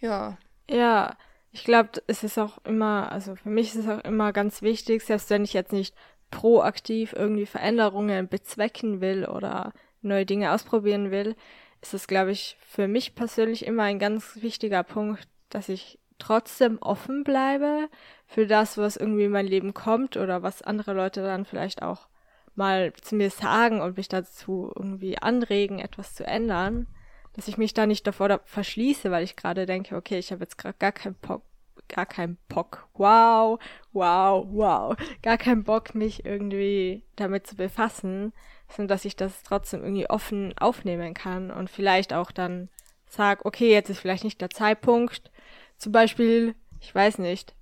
ja. 0.00 0.38
Ja, 0.68 1.16
ich 1.52 1.64
glaube, 1.64 1.90
es 2.06 2.22
ist 2.22 2.38
auch 2.38 2.58
immer, 2.64 3.10
also 3.10 3.34
für 3.34 3.50
mich 3.50 3.68
ist 3.68 3.84
es 3.84 3.88
auch 3.88 4.04
immer 4.04 4.32
ganz 4.32 4.62
wichtig, 4.62 5.02
selbst 5.02 5.30
wenn 5.30 5.44
ich 5.44 5.52
jetzt 5.52 5.72
nicht 5.72 5.94
proaktiv 6.30 7.12
irgendwie 7.12 7.46
Veränderungen 7.46 8.28
bezwecken 8.28 9.00
will 9.00 9.26
oder 9.26 9.72
neue 10.00 10.26
Dinge 10.26 10.52
ausprobieren 10.52 11.10
will, 11.10 11.34
ist 11.82 11.94
es, 11.94 12.06
glaube 12.06 12.30
ich, 12.30 12.56
für 12.60 12.86
mich 12.88 13.14
persönlich 13.14 13.66
immer 13.66 13.84
ein 13.84 13.98
ganz 13.98 14.38
wichtiger 14.42 14.82
Punkt, 14.84 15.28
dass 15.48 15.68
ich 15.68 15.98
trotzdem 16.18 16.78
offen 16.80 17.24
bleibe 17.24 17.88
für 18.26 18.46
das, 18.46 18.78
was 18.78 18.96
irgendwie 18.96 19.24
in 19.24 19.32
mein 19.32 19.46
Leben 19.46 19.74
kommt 19.74 20.16
oder 20.16 20.42
was 20.42 20.62
andere 20.62 20.92
Leute 20.92 21.22
dann 21.22 21.46
vielleicht 21.46 21.82
auch 21.82 22.08
mal 22.54 22.92
zu 23.00 23.16
mir 23.16 23.30
sagen 23.30 23.80
und 23.80 23.96
mich 23.96 24.08
dazu 24.08 24.70
irgendwie 24.76 25.18
anregen, 25.18 25.78
etwas 25.78 26.14
zu 26.14 26.24
ändern 26.24 26.86
dass 27.34 27.48
ich 27.48 27.58
mich 27.58 27.74
da 27.74 27.86
nicht 27.86 28.06
davor 28.06 28.40
verschließe, 28.44 29.10
weil 29.10 29.24
ich 29.24 29.36
gerade 29.36 29.66
denke, 29.66 29.96
okay, 29.96 30.18
ich 30.18 30.32
habe 30.32 30.42
jetzt 30.42 30.58
gerade 30.58 30.76
gar 30.78 30.92
keinen 30.92 31.14
Bock, 31.14 31.42
gar 31.88 32.06
keinen 32.06 32.38
Bock, 32.48 32.88
wow, 32.94 33.58
wow, 33.92 34.46
wow, 34.50 34.96
gar 35.22 35.38
keinen 35.38 35.64
Bock, 35.64 35.94
mich 35.94 36.24
irgendwie 36.24 37.04
damit 37.16 37.46
zu 37.46 37.56
befassen, 37.56 38.32
sondern 38.68 38.88
dass 38.88 39.04
ich 39.04 39.16
das 39.16 39.42
trotzdem 39.42 39.82
irgendwie 39.82 40.08
offen 40.08 40.56
aufnehmen 40.58 41.14
kann 41.14 41.50
und 41.50 41.70
vielleicht 41.70 42.12
auch 42.12 42.30
dann 42.30 42.68
sag, 43.06 43.44
okay, 43.44 43.70
jetzt 43.70 43.90
ist 43.90 44.00
vielleicht 44.00 44.24
nicht 44.24 44.40
der 44.40 44.50
Zeitpunkt, 44.50 45.30
zum 45.76 45.92
Beispiel, 45.92 46.54
ich 46.80 46.94
weiß 46.94 47.18
nicht, 47.18 47.54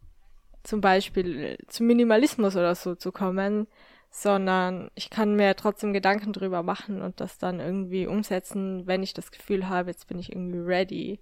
zum 0.63 0.81
Beispiel 0.81 1.57
zum 1.69 1.87
Minimalismus 1.87 2.57
oder 2.57 2.75
so 2.75 2.95
zu 2.95 3.13
kommen, 3.13 3.67
sondern 4.11 4.91
ich 4.95 5.11
kann 5.11 5.35
mir 5.37 5.55
trotzdem 5.57 5.93
Gedanken 5.93 6.33
drüber 6.33 6.63
machen 6.63 7.03
und 7.03 7.21
das 7.21 7.39
dann 7.39 7.61
irgendwie 7.61 8.07
umsetzen, 8.07 8.87
wenn 8.87 9.03
ich 9.03 9.15
das 9.15 9.31
Gefühl 9.31 9.69
habe, 9.69 9.91
jetzt 9.91 10.07
bin 10.09 10.19
ich 10.19 10.33
irgendwie 10.33 10.59
ready. 10.61 11.21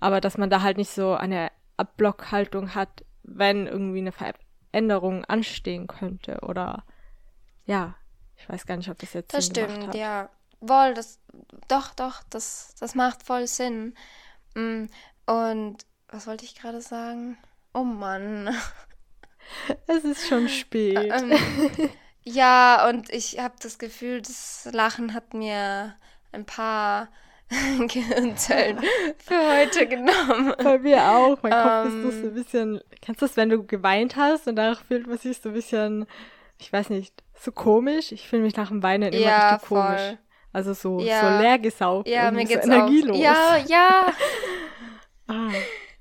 Aber 0.00 0.20
dass 0.20 0.36
man 0.36 0.50
da 0.50 0.60
halt 0.62 0.76
nicht 0.76 0.90
so 0.90 1.14
eine 1.14 1.50
Abblockhaltung 1.76 2.74
hat, 2.74 3.04
wenn 3.22 3.66
irgendwie 3.66 4.00
eine 4.00 4.12
Veränderung 4.12 5.24
anstehen 5.24 5.86
könnte 5.86 6.40
oder 6.42 6.84
ja, 7.66 7.94
ich 8.36 8.48
weiß 8.48 8.66
gar 8.66 8.76
nicht, 8.76 8.90
ob 8.90 8.98
das 8.98 9.12
jetzt 9.14 9.32
Das 9.32 9.46
Sinn 9.46 9.54
stimmt, 9.54 9.86
hat. 9.88 9.94
ja. 9.94 10.28
Wohl, 10.60 10.94
das, 10.94 11.20
doch, 11.68 11.94
doch, 11.94 12.22
das, 12.30 12.74
das 12.80 12.94
macht 12.94 13.22
voll 13.22 13.46
Sinn. 13.46 13.94
Mm, 14.54 14.86
Und 15.26 15.76
was 16.08 16.26
wollte 16.26 16.44
ich 16.44 16.54
gerade 16.54 16.80
sagen? 16.80 17.36
Oh 17.74 17.84
Mann. 17.84 18.48
Es 19.86 20.04
ist 20.04 20.26
schon 20.26 20.48
spät. 20.60 20.96
Ähm, 21.12 21.32
ja, 22.24 22.88
und 22.88 23.10
ich 23.10 23.38
habe 23.38 23.54
das 23.62 23.78
Gefühl, 23.78 24.20
das 24.22 24.68
Lachen 24.72 25.14
hat 25.14 25.34
mir 25.34 25.94
ein 26.32 26.44
paar 26.44 27.08
Gehirnzellen 27.88 28.78
für 29.18 29.58
heute 29.60 29.86
genommen. 29.86 30.54
Bei 30.62 30.78
mir 30.78 31.02
auch. 31.10 31.38
Mein 31.42 31.52
Kopf 31.52 31.86
ist 31.88 31.94
Ähm. 31.94 32.02
doch 32.04 32.12
so 32.12 32.26
ein 32.28 32.34
bisschen. 32.34 32.80
Kennst 33.00 33.22
du 33.22 33.26
das, 33.26 33.36
wenn 33.36 33.50
du 33.50 33.64
geweint 33.64 34.16
hast 34.16 34.46
und 34.48 34.56
danach 34.56 34.82
fühlt 34.84 35.06
man 35.06 35.18
sich 35.18 35.38
so 35.40 35.50
ein 35.50 35.54
bisschen, 35.54 36.06
ich 36.58 36.72
weiß 36.72 36.90
nicht, 36.90 37.22
so 37.38 37.52
komisch? 37.52 38.12
Ich 38.12 38.26
fühle 38.28 38.42
mich 38.42 38.56
nach 38.56 38.68
dem 38.68 38.82
Weinen 38.82 39.12
immer 39.12 39.26
Ja, 39.26 39.50
richtig 39.54 39.68
komisch. 39.68 40.00
voll. 40.00 40.18
Also 40.52 40.72
so, 40.72 41.00
Ja. 41.00 41.20
so 41.36 41.42
leer 41.42 41.58
gesaugt, 41.58 42.08
Ja, 42.08 42.30
mir 42.30 42.46
so 42.46 42.54
geht's 42.54 42.64
energielos. 42.66 43.16
auch. 43.16 43.20
Ja, 43.22 43.56
ja. 43.68 44.06
Ah, 45.26 45.48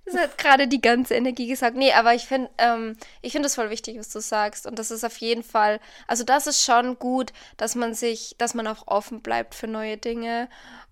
Das 0.06 0.16
hat 0.16 0.38
gerade 0.38 0.68
die 0.68 0.82
ganze 0.82 1.16
Energie 1.16 1.48
gesagt. 1.48 1.78
Nee, 1.78 1.94
aber 1.94 2.14
ich 2.14 2.26
finde, 2.26 2.50
ähm, 2.58 2.98
ich 3.22 3.32
finde 3.32 3.48
es 3.48 3.56
voll 3.56 3.70
wichtig, 3.70 3.98
was 3.98 4.10
du 4.10 4.20
sagst. 4.20 4.68
Und 4.68 4.78
das 4.78 4.92
ist 4.92 5.04
auf 5.04 5.18
jeden 5.18 5.44
Fall, 5.44 5.80
also 6.08 6.24
das 6.24 6.48
ist 6.48 6.64
schon 6.64 7.00
gut, 7.00 7.32
dass 7.58 7.76
man 7.76 7.94
sich, 7.94 8.36
dass 8.38 8.54
man 8.54 8.68
auch 8.68 8.88
offen 8.88 9.22
bleibt 9.22 9.56
für 9.56 9.68
neue 9.68 9.98
Dinge. 9.98 10.50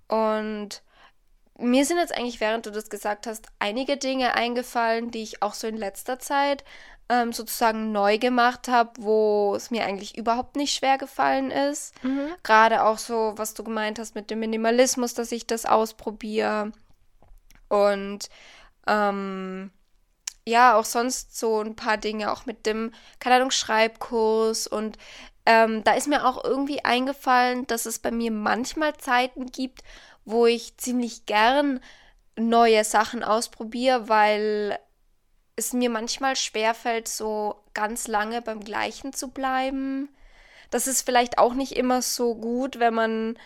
Und 0.08 0.82
mir 1.58 1.86
sind 1.86 1.98
jetzt 1.98 2.16
eigentlich, 2.16 2.40
während 2.40 2.66
du 2.66 2.72
das 2.72 2.90
gesagt 2.90 3.28
hast, 3.28 3.48
einige 3.60 3.98
Dinge 3.98 4.34
eingefallen, 4.34 5.12
die 5.12 5.24
ich 5.24 5.42
auch 5.42 5.54
so 5.54 5.68
in 5.68 5.78
letzter 5.78 6.20
Zeit 6.20 6.64
ähm, 7.10 7.34
sozusagen 7.34 7.92
neu 7.92 8.18
gemacht 8.18 8.70
habe, 8.70 8.92
wo 8.98 9.54
es 9.56 9.70
mir 9.72 9.84
eigentlich 9.86 10.18
überhaupt 10.18 10.56
nicht 10.56 10.74
schwer 10.74 10.98
gefallen 10.98 11.52
ist. 11.52 12.02
mhm. 12.04 12.32
Gerade 12.44 12.84
auch 12.84 12.98
so, 12.98 13.34
was 13.36 13.54
du 13.54 13.64
gemeint 13.64 14.00
hast 14.00 14.16
mit 14.16 14.32
dem 14.32 14.40
Minimalismus, 14.40 15.14
dass 15.14 15.32
ich 15.34 15.46
das 15.46 15.66
ausprobiere. 15.66 16.72
Und 17.68 18.30
ähm, 18.88 19.72
ja, 20.46 20.76
auch 20.76 20.86
sonst 20.86 21.38
so 21.38 21.62
ein 21.62 21.76
paar 21.76 21.98
Dinge, 21.98 22.32
auch 22.32 22.46
mit 22.46 22.66
dem, 22.66 22.92
keine 23.20 23.36
Ahnung, 23.38 23.52
Schreibkurs. 23.52 24.68
Und 24.68 24.98
ähm, 25.46 25.84
da 25.84 25.94
ist 25.94 26.08
mir 26.08 26.26
auch 26.26 26.44
irgendwie 26.44 26.84
eingefallen, 26.84 27.68
dass 27.68 27.86
es 27.86 28.00
bei 28.00 28.12
mir 28.12 28.32
manchmal 28.32 28.96
Zeiten 28.98 29.48
gibt, 29.48 29.84
wo 30.26 30.46
ich 30.46 30.78
ziemlich 30.78 31.26
gern 31.26 31.80
neue 32.38 32.84
Sachen 32.84 33.24
ausprobiere, 33.24 34.10
weil 34.10 34.80
es 35.56 35.74
mir 35.74 35.90
manchmal 35.90 36.36
schwerfällt, 36.36 37.08
so 37.08 37.64
ganz 37.74 38.08
lange 38.08 38.42
beim 38.42 38.62
Gleichen 38.62 39.14
zu 39.14 39.30
bleiben. 39.30 40.10
Das 40.70 40.88
ist 40.88 41.04
vielleicht 41.04 41.38
auch 41.38 41.54
nicht 41.54 41.74
immer 41.74 42.02
so 42.02 42.36
gut, 42.36 42.80
wenn 42.80 42.94
man 42.94 43.38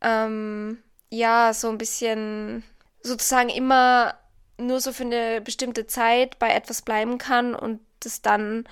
ähm, 0.00 0.82
ja 1.10 1.54
so 1.54 1.68
ein 1.68 1.78
bisschen 1.78 2.64
sozusagen 3.02 3.48
immer 3.48 4.14
nur 4.58 4.80
so 4.80 4.92
für 4.92 5.04
eine 5.04 5.40
bestimmte 5.40 5.86
Zeit 5.86 6.38
bei 6.38 6.50
etwas 6.50 6.82
bleiben 6.82 7.18
kann 7.18 7.54
und 7.54 7.80
das 8.00 8.22
dann 8.22 8.68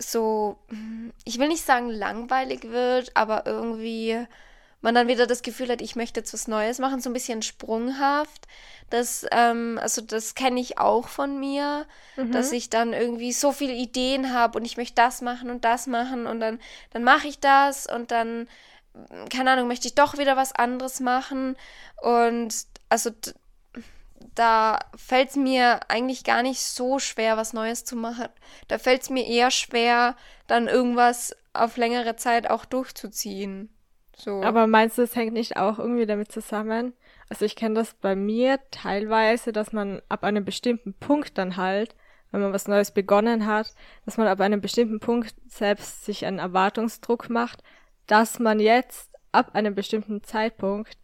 so, 0.00 0.58
ich 1.24 1.38
will 1.38 1.48
nicht 1.48 1.64
sagen 1.64 1.90
langweilig 1.90 2.70
wird, 2.70 3.10
aber 3.16 3.46
irgendwie 3.46 4.26
man 4.80 4.94
dann 4.94 5.08
wieder 5.08 5.26
das 5.26 5.42
Gefühl 5.42 5.70
hat, 5.70 5.82
ich 5.82 5.96
möchte 5.96 6.20
jetzt 6.20 6.32
was 6.32 6.46
Neues 6.46 6.78
machen, 6.78 7.00
so 7.00 7.10
ein 7.10 7.14
bisschen 7.14 7.42
sprunghaft. 7.42 8.46
Das, 8.90 9.26
ähm, 9.32 9.76
also 9.82 10.00
das 10.00 10.36
kenne 10.36 10.60
ich 10.60 10.78
auch 10.78 11.08
von 11.08 11.40
mir, 11.40 11.84
Mhm. 12.16 12.30
dass 12.30 12.52
ich 12.52 12.70
dann 12.70 12.92
irgendwie 12.92 13.32
so 13.32 13.50
viele 13.50 13.72
Ideen 13.72 14.32
habe 14.32 14.56
und 14.58 14.64
ich 14.64 14.76
möchte 14.76 14.94
das 14.94 15.20
machen 15.20 15.50
und 15.50 15.64
das 15.64 15.88
machen 15.88 16.28
und 16.28 16.38
dann, 16.38 16.60
dann 16.90 17.02
mache 17.02 17.26
ich 17.26 17.40
das 17.40 17.86
und 17.92 18.12
dann, 18.12 18.46
keine 19.30 19.50
Ahnung, 19.50 19.66
möchte 19.66 19.88
ich 19.88 19.96
doch 19.96 20.16
wieder 20.16 20.36
was 20.36 20.52
anderes 20.52 21.00
machen. 21.00 21.56
Und 22.00 22.54
also 22.88 23.10
da 24.34 24.78
fällt 24.96 25.30
es 25.30 25.36
mir 25.36 25.80
eigentlich 25.88 26.24
gar 26.24 26.42
nicht 26.42 26.60
so 26.60 26.98
schwer, 26.98 27.36
was 27.36 27.52
Neues 27.52 27.84
zu 27.84 27.96
machen. 27.96 28.28
Da 28.68 28.78
fällt 28.78 29.02
es 29.02 29.10
mir 29.10 29.26
eher 29.26 29.50
schwer, 29.50 30.16
dann 30.46 30.68
irgendwas 30.68 31.36
auf 31.52 31.76
längere 31.76 32.16
Zeit 32.16 32.48
auch 32.50 32.64
durchzuziehen. 32.64 33.70
So. 34.16 34.42
Aber 34.42 34.66
meinst 34.66 34.98
du, 34.98 35.02
es 35.02 35.14
hängt 35.14 35.32
nicht 35.32 35.56
auch 35.56 35.78
irgendwie 35.78 36.06
damit 36.06 36.32
zusammen? 36.32 36.92
Also 37.28 37.44
ich 37.44 37.56
kenne 37.56 37.76
das 37.76 37.94
bei 37.94 38.16
mir 38.16 38.58
teilweise, 38.70 39.52
dass 39.52 39.72
man 39.72 40.02
ab 40.08 40.24
einem 40.24 40.44
bestimmten 40.44 40.94
Punkt 40.94 41.38
dann 41.38 41.56
halt, 41.56 41.94
wenn 42.30 42.40
man 42.40 42.52
was 42.52 42.68
Neues 42.68 42.90
begonnen 42.90 43.46
hat, 43.46 43.74
dass 44.04 44.16
man 44.16 44.26
ab 44.26 44.40
einem 44.40 44.60
bestimmten 44.60 45.00
Punkt 45.00 45.34
selbst 45.46 46.04
sich 46.04 46.26
einen 46.26 46.38
Erwartungsdruck 46.38 47.30
macht, 47.30 47.62
dass 48.06 48.38
man 48.38 48.60
jetzt 48.60 49.10
ab 49.30 49.54
einem 49.54 49.74
bestimmten 49.74 50.22
Zeitpunkt 50.24 50.98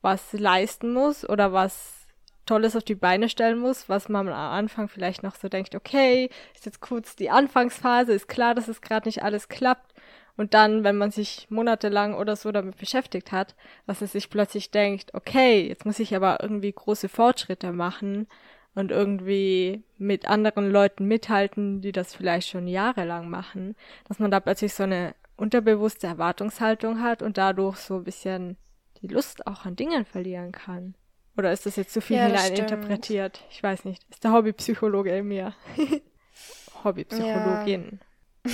was 0.00 0.32
leisten 0.32 0.92
muss 0.92 1.28
oder 1.28 1.52
was 1.52 1.99
Tolles 2.46 2.76
auf 2.76 2.82
die 2.82 2.94
Beine 2.94 3.28
stellen 3.28 3.58
muss, 3.58 3.88
was 3.88 4.08
man 4.08 4.28
am 4.28 4.34
Anfang 4.34 4.88
vielleicht 4.88 5.22
noch 5.22 5.36
so 5.36 5.48
denkt, 5.48 5.74
okay, 5.74 6.30
ist 6.54 6.66
jetzt 6.66 6.80
kurz 6.80 7.16
die 7.16 7.30
Anfangsphase, 7.30 8.12
ist 8.12 8.28
klar, 8.28 8.54
dass 8.54 8.68
es 8.68 8.80
gerade 8.80 9.08
nicht 9.08 9.22
alles 9.22 9.48
klappt. 9.48 9.94
Und 10.36 10.54
dann, 10.54 10.84
wenn 10.84 10.96
man 10.96 11.10
sich 11.10 11.46
monatelang 11.50 12.14
oder 12.14 12.34
so 12.34 12.50
damit 12.50 12.76
beschäftigt 12.78 13.30
hat, 13.30 13.54
dass 13.86 14.00
es 14.00 14.12
sich 14.12 14.30
plötzlich 14.30 14.70
denkt, 14.70 15.12
okay, 15.14 15.68
jetzt 15.68 15.84
muss 15.84 15.98
ich 15.98 16.16
aber 16.16 16.38
irgendwie 16.42 16.72
große 16.72 17.08
Fortschritte 17.08 17.72
machen 17.72 18.26
und 18.74 18.90
irgendwie 18.90 19.82
mit 19.98 20.28
anderen 20.28 20.70
Leuten 20.70 21.06
mithalten, 21.06 21.80
die 21.80 21.92
das 21.92 22.14
vielleicht 22.14 22.48
schon 22.48 22.66
jahrelang 22.66 23.28
machen, 23.28 23.76
dass 24.08 24.18
man 24.18 24.30
da 24.30 24.40
plötzlich 24.40 24.72
so 24.72 24.84
eine 24.84 25.14
unterbewusste 25.36 26.06
Erwartungshaltung 26.06 27.02
hat 27.02 27.22
und 27.22 27.38
dadurch 27.38 27.76
so 27.76 27.96
ein 27.96 28.04
bisschen 28.04 28.56
die 29.02 29.08
Lust 29.08 29.46
auch 29.46 29.64
an 29.64 29.76
Dingen 29.76 30.04
verlieren 30.04 30.52
kann. 30.52 30.94
Oder 31.36 31.52
ist 31.52 31.66
das 31.66 31.76
jetzt 31.76 31.92
zu 31.92 32.00
viel 32.00 32.16
Ja, 32.16 32.26
hineininterpretiert? 32.26 33.40
Ich 33.50 33.62
weiß 33.62 33.84
nicht. 33.84 34.02
Ist 34.10 34.24
der 34.24 34.32
Hobbypsychologe 34.32 35.16
in 35.16 35.28
mir. 35.28 35.54
Hobbypsychologin. 36.84 38.00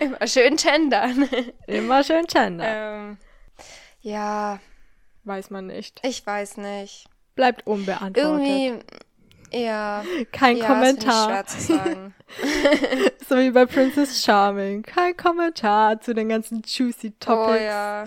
Immer 0.00 0.26
schön 0.26 0.56
gendern. 0.56 1.28
Immer 1.66 2.04
schön 2.04 2.24
gender. 2.26 2.64
ähm, 2.66 3.18
ja, 4.00 4.58
Weiß 5.24 5.50
man 5.50 5.66
nicht. 5.68 6.00
ich 6.02 6.26
weiß 6.26 6.56
nicht. 6.58 7.06
Bleibt 7.34 7.66
unbeantwortet. 7.66 8.16
Irgendwie, 8.16 8.84
ja. 9.52 10.04
Kein 10.32 10.56
ja, 10.56 10.66
Kommentar. 10.66 11.28
Ich 11.28 11.30
schwer 11.30 11.46
zu 11.46 11.60
sagen. 11.60 12.14
So 13.28 13.38
wie 13.38 13.50
bei 13.50 13.64
Princess 13.64 14.22
Charming. 14.22 14.82
Kein 14.82 15.16
Kommentar 15.16 16.00
zu 16.00 16.12
den 16.12 16.28
ganzen 16.28 16.62
juicy 16.66 17.08
oh 17.08 17.14
Topics. 17.20 17.62
ja. 17.62 18.04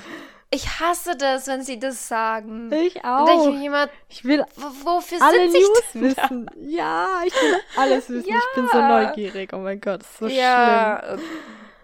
Ich 0.52 0.80
hasse 0.80 1.18
das, 1.18 1.48
wenn 1.48 1.64
sie 1.64 1.80
das 1.80 2.08
sagen. 2.08 2.72
Ich 2.72 2.93
Dann 3.02 3.26
denke 3.26 3.41
ich 3.43 3.48
auch. 3.50 3.52
mir 3.54 3.66
immer, 3.66 3.89
Ich 4.08 4.24
will 4.24 4.46
wofür 4.84 5.22
alle 5.22 5.50
sitze 5.50 5.58
ich 5.58 5.64
News 5.64 5.82
denn 5.93 6.02
da? 6.16 6.24
wissen. 6.24 6.52
Ja, 6.70 7.08
ich 7.26 7.34
will 7.34 7.56
alles 7.76 8.10
wissen. 8.10 8.30
Ich 8.30 8.56
bin 8.56 8.68
so 8.72 8.78
Ja. 8.78 8.88
neugierig. 8.88 9.52
Oh 9.54 9.58
mein 9.58 9.82
Gott, 9.82 10.02
das 10.02 10.10
ist 10.12 10.20
so 10.20 10.28
Ja, 10.28 10.98
äh, 11.00 11.18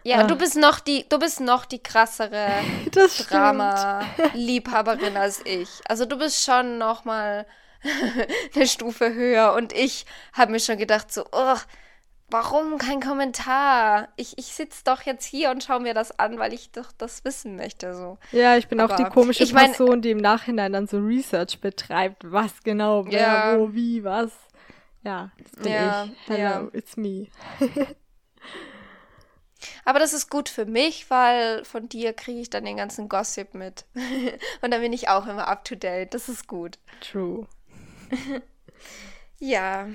ja, 0.03 0.20
Ah. 0.20 0.24
du 0.24 0.36
bist 0.36 0.55
noch 0.57 0.80
die, 0.80 1.07
du 1.09 1.20
bist 1.20 1.41
noch 1.41 1.66
die 1.66 1.82
krassere 1.84 2.62
schlimm. 3.09 3.28
Drama-Liebhaberin 3.30 5.18
als 5.18 5.41
ich. 5.45 5.70
Also 5.88 6.05
du 6.05 6.18
bist 6.18 6.43
schon 6.43 6.78
noch 6.78 7.03
mal 7.03 7.45
eine 8.55 8.68
Stufe 8.68 9.14
höher 9.14 9.53
und 9.53 9.74
ich 9.74 10.05
habe 10.34 10.51
mir 10.51 10.59
schon 10.59 10.78
gedacht 10.78 11.12
so, 11.12 11.26
oh, 11.32 11.55
warum 12.32 12.77
kein 12.77 12.99
Kommentar? 13.01 14.07
Ich, 14.15 14.38
ich 14.38 14.47
sitze 14.47 14.84
doch 14.86 15.01
jetzt 15.03 15.25
hier 15.25 15.51
und 15.51 15.63
schaue 15.63 15.79
mir 15.82 15.93
das 15.93 16.17
an, 16.19 16.39
weil 16.39 16.53
ich 16.53 16.71
doch 16.71 16.91
das 16.97 17.23
wissen 17.25 17.55
möchte 17.55 17.93
so. 17.95 18.17
Ja, 18.32 18.57
ich 18.57 18.67
bin 18.67 18.79
auch 18.82 18.95
die 18.95 19.03
Aber 19.03 19.11
komische 19.13 19.43
ich 19.43 19.53
mein- 19.53 19.67
Person, 19.73 20.01
die 20.01 20.11
im 20.11 20.17
Nachhinein 20.17 20.73
dann 20.73 20.88
so 20.88 20.97
Research 20.99 21.59
betreibt, 21.61 22.23
was 22.32 22.63
genau, 22.63 23.05
wer, 23.05 23.19
Ja. 23.21 23.59
wo, 23.59 23.73
wie, 23.73 24.03
was. 24.03 24.32
Ja, 25.03 25.32
das 25.41 25.51
bin 25.63 25.71
Ja, 25.71 26.05
ich. 26.05 26.11
Hello, 26.27 26.39
ja. 26.39 26.67
it's 26.73 26.95
me. 26.97 27.27
Aber 29.86 29.99
das 29.99 30.13
ist 30.13 30.29
gut 30.29 30.49
für 30.49 30.65
mich, 30.65 31.09
weil 31.09 31.63
von 31.65 31.88
dir 31.88 32.13
kriege 32.13 32.39
ich 32.39 32.49
dann 32.49 32.65
den 32.65 32.77
ganzen 32.77 33.09
Gossip 33.09 33.53
mit. 33.53 33.86
und 34.61 34.71
dann 34.71 34.82
bin 34.82 34.93
ich 34.93 35.07
auch 35.09 35.27
immer 35.27 35.47
up 35.47 35.65
to 35.65 35.75
date. 35.75 36.13
Das 36.13 36.29
ist 36.29 36.47
gut. 36.47 36.79
True. 37.01 37.47
Ja. 39.43 39.88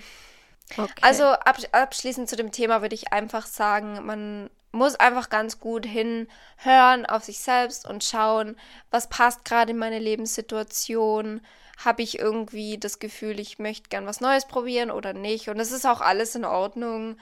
Okay. 0.72 0.92
Also 1.02 1.24
abs 1.24 1.64
abschließend 1.72 2.28
zu 2.28 2.36
dem 2.36 2.50
Thema 2.52 2.82
würde 2.82 2.94
ich 2.94 3.12
einfach 3.12 3.46
sagen, 3.46 4.04
man 4.04 4.50
muss 4.72 4.94
einfach 4.96 5.30
ganz 5.30 5.58
gut 5.60 5.86
hinhören 5.86 7.06
auf 7.06 7.24
sich 7.24 7.38
selbst 7.38 7.88
und 7.88 8.04
schauen, 8.04 8.56
was 8.90 9.08
passt 9.08 9.44
gerade 9.44 9.72
in 9.72 9.78
meine 9.78 9.98
Lebenssituation. 9.98 11.40
Habe 11.84 12.02
ich 12.02 12.18
irgendwie 12.18 12.78
das 12.78 12.98
Gefühl, 12.98 13.38
ich 13.40 13.58
möchte 13.58 13.88
gern 13.88 14.06
was 14.06 14.20
Neues 14.20 14.46
probieren 14.46 14.90
oder 14.90 15.12
nicht? 15.12 15.48
Und 15.48 15.60
es 15.60 15.72
ist 15.72 15.86
auch 15.86 16.00
alles 16.00 16.34
in 16.34 16.44
Ordnung. 16.44 17.16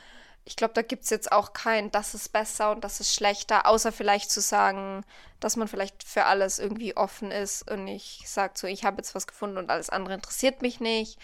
ich 0.46 0.56
glaube, 0.56 0.74
da 0.74 0.82
gibt 0.82 1.04
es 1.04 1.10
jetzt 1.10 1.32
auch 1.32 1.52
kein, 1.54 1.90
das 1.90 2.14
ist 2.14 2.30
besser 2.30 2.70
und 2.72 2.84
das 2.84 3.00
ist 3.00 3.14
schlechter, 3.14 3.66
außer 3.66 3.92
vielleicht 3.92 4.30
zu 4.30 4.40
sagen, 4.42 5.04
dass 5.40 5.56
man 5.56 5.68
vielleicht 5.68 6.04
für 6.04 6.26
alles 6.26 6.58
irgendwie 6.58 6.96
offen 6.96 7.30
ist 7.30 7.70
und 7.70 7.84
nicht 7.84 8.28
sagt 8.28 8.58
so, 8.58 8.66
ich 8.66 8.84
habe 8.84 8.98
jetzt 8.98 9.14
was 9.14 9.26
gefunden 9.26 9.56
und 9.58 9.70
alles 9.70 9.88
andere 9.90 10.14
interessiert 10.14 10.60
mich 10.62 10.80
nicht. 10.80 11.18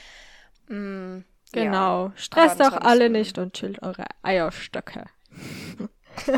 Mm, 0.69 1.21
Genau. 1.53 2.07
ja. 2.07 2.13
Stresst 2.17 2.63
auch 2.63 2.73
alle 2.81 3.11
nicht 3.11 3.39
und 3.39 3.55
chillt 3.55 3.83
eure 3.83 4.05
Eierstöcke. 4.23 5.05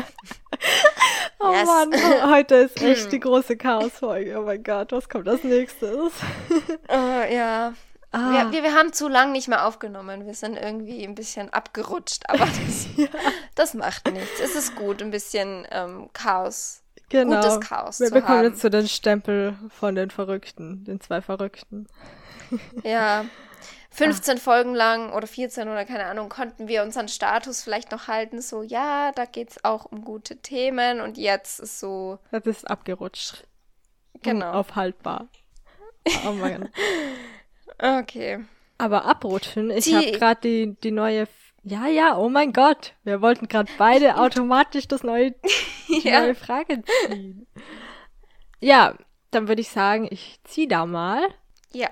oh 1.39 1.51
Yes. 1.51 1.65
Mann, 1.67 1.91
heute 2.31 2.55
ist 2.55 2.81
echt 2.81 3.11
die 3.11 3.19
große 3.19 3.57
Chaosfolge. 3.57 4.39
Oh 4.39 4.43
mein 4.43 4.63
Gott, 4.63 4.91
was 4.91 5.09
kommt 5.09 5.27
als 5.27 5.43
nächstes? 5.43 6.13
Äh, 6.89 7.35
ja. 7.35 7.73
Ah, 8.11 8.31
Wir, 8.31 8.51
wir, 8.51 8.63
wir 8.63 8.73
haben 8.75 8.93
zu 8.93 9.07
lang 9.07 9.31
nicht 9.31 9.47
mehr 9.47 9.65
aufgenommen. 9.65 10.27
Wir 10.27 10.35
sind 10.35 10.55
irgendwie 10.55 11.03
ein 11.03 11.15
bisschen 11.15 11.51
abgerutscht, 11.51 12.23
aber 12.27 12.45
das, 12.45 12.87
das 13.55 13.73
macht 13.73 14.11
nichts. 14.11 14.39
Es 14.39 14.55
ist 14.55 14.75
gut, 14.75 15.01
ein 15.01 15.09
bisschen 15.09 15.65
ähm, 15.71 16.09
Chaos. 16.13 16.81
genau. 17.09 17.37
gutes 17.41 17.59
Chaos 17.61 17.99
Wir 17.99 18.11
bekommen 18.11 18.37
haben. 18.39 18.45
jetzt 18.49 18.61
so 18.61 18.69
den 18.69 18.87
Stempel 18.87 19.55
von 19.79 19.95
den 19.95 20.11
Verrückten, 20.11 20.83
den 20.85 21.01
zwei 21.01 21.21
Verrückten. 21.21 21.87
Ja. 22.83 23.25
15 23.93 24.37
Folgen 24.39 24.73
lang 24.73 25.13
oder 25.13 25.27
14 25.27 25.67
oder 25.69 25.85
keine 25.85 26.05
Ahnung, 26.05 26.29
konnten 26.29 26.67
wir 26.67 26.83
unseren 26.83 27.07
Status 27.07 27.63
vielleicht 27.63 27.91
noch 27.91 28.07
halten. 28.07 28.41
So, 28.41 28.63
ja, 28.63 29.11
da 29.13 29.25
geht 29.25 29.51
es 29.51 29.63
auch 29.63 29.85
um 29.85 30.03
gute 30.03 30.37
Themen 30.41 30.99
und 31.01 31.17
jetzt 31.17 31.59
ist 31.59 31.79
so, 31.79 32.19
Das 32.31 32.45
ist 32.45 32.69
abgerutscht. 32.69 33.45
genau. 34.21 34.49
Unaufhaltbar. 34.49 35.27
Oh 36.27 36.31
Mann. 36.31 36.69
Okay. 37.79 38.45
Aber 38.77 39.05
abrutschen, 39.05 39.69
ich 39.71 39.85
Die- 39.85 39.95
habe 39.95 40.11
gerade 40.11 40.41
die, 40.41 40.75
die 40.83 40.91
neue. 40.91 41.21
F- 41.21 41.53
Ja, 41.63 41.87
ja, 41.87 42.17
oh 42.17 42.29
mein 42.29 42.53
Gott. 42.53 42.93
Wir 43.03 43.21
wollten 43.21 43.47
gerade 43.47 43.71
beide 43.77 44.17
automatisch 44.19 44.87
das 44.87 45.03
neue, 45.03 45.31
die 45.87 46.07
Ja. 46.07 46.21
neue 46.21 46.35
Frage 46.35 46.81
ziehen. 46.83 47.47
Ja, 48.59 48.93
dann 49.31 49.47
würde 49.47 49.61
ich 49.61 49.69
sagen, 49.69 50.07
ich 50.11 50.39
zieh 50.43 50.67
da 50.67 50.85
mal. 50.85 51.21
Ja. 51.73 51.89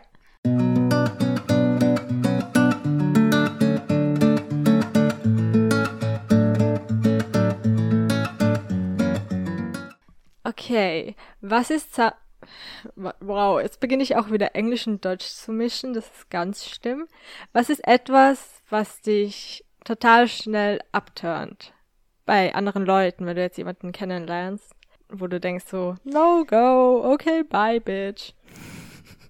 Okay, 10.52 11.16
was 11.40 11.70
ist 11.70 11.96
Za 11.96 12.14
Wow, 12.96 13.62
jetzt 13.62 13.80
beginne 13.80 14.04
ich 14.04 14.16
auch 14.18 14.32
wieder 14.32 14.56
Englisch 14.56 14.88
und 14.88 15.06
Deutsch 15.06 15.28
zu 15.28 15.52
mischen, 15.52 15.94
das 15.94 16.06
ist 16.06 16.30
ganz 16.30 16.68
schlimm. 16.68 17.08
Was 17.54 17.70
ist 17.70 17.88
etwas, 17.88 18.62
was 18.70 19.02
dich 19.02 19.64
total 19.86 20.28
schnell 20.28 20.82
abturnt 20.92 21.74
bei 22.26 22.54
anderen 22.54 22.86
Leuten, 22.86 23.26
wenn 23.26 23.36
du 23.36 23.42
jetzt 23.42 23.58
jemanden 23.58 23.92
kennenlernst, 23.92 24.76
wo 25.10 25.28
du 25.28 25.40
denkst 25.40 25.66
so, 25.68 25.96
no 26.04 26.44
go, 26.46 27.14
okay, 27.14 27.44
bye, 27.44 27.80
bitch. 27.80 28.34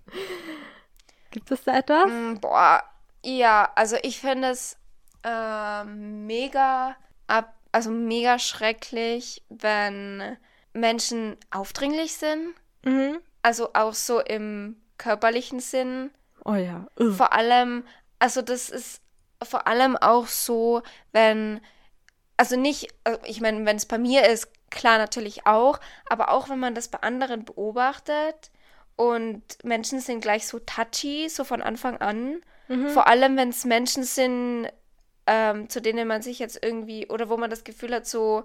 Gibt 1.31 1.51
es 1.51 1.63
da 1.63 1.77
etwas? 1.77 2.07
Mm, 2.07 2.35
Boah, 2.39 2.83
ja, 3.23 3.69
also 3.75 3.97
ich 4.01 4.19
finde 4.19 4.49
es 4.49 4.77
ähm, 5.23 6.25
mega 6.25 6.95
ab, 7.27 7.53
also 7.71 7.91
mega 7.91 8.39
schrecklich, 8.39 9.43
wenn 9.49 10.37
Menschen 10.73 11.37
aufdringlich 11.49 12.13
sind. 12.13 12.53
Mhm. 12.83 13.19
Also 13.41 13.73
auch 13.73 13.93
so 13.93 14.19
im 14.19 14.77
körperlichen 14.97 15.59
Sinn. 15.59 16.11
Oh 16.45 16.53
ja. 16.53 16.87
Ugh. 16.99 17.13
Vor 17.13 17.33
allem, 17.33 17.83
also 18.19 18.41
das 18.41 18.69
ist 18.69 19.01
vor 19.43 19.67
allem 19.67 19.97
auch 19.97 20.27
so, 20.27 20.83
wenn, 21.11 21.61
also 22.37 22.55
nicht, 22.55 22.89
äh, 23.03 23.17
ich 23.25 23.41
meine, 23.41 23.65
wenn 23.65 23.77
es 23.77 23.85
bei 23.85 23.97
mir 23.97 24.27
ist, 24.27 24.49
klar 24.69 24.97
natürlich 24.97 25.45
auch, 25.45 25.79
aber 26.09 26.29
auch 26.29 26.49
wenn 26.49 26.59
man 26.59 26.75
das 26.75 26.87
bei 26.87 26.99
anderen 26.99 27.45
beobachtet 27.45 28.51
und 28.95 29.41
Menschen 29.63 29.99
sind 29.99 30.21
gleich 30.21 30.47
so 30.47 30.59
touchy, 30.59 31.27
so 31.29 31.43
von 31.43 31.61
Anfang 31.61 31.97
an. 31.97 32.41
Mhm. 32.67 32.89
Vor 32.89 33.07
allem, 33.07 33.35
wenn 33.37 33.49
es 33.49 33.65
Menschen 33.65 34.03
sind, 34.03 34.69
ähm, 35.27 35.69
zu 35.69 35.81
denen 35.81 36.07
man 36.07 36.21
sich 36.21 36.39
jetzt 36.39 36.63
irgendwie, 36.63 37.07
oder 37.07 37.29
wo 37.29 37.37
man 37.37 37.49
das 37.49 37.63
Gefühl 37.63 37.93
hat, 37.93 38.05
so, 38.07 38.43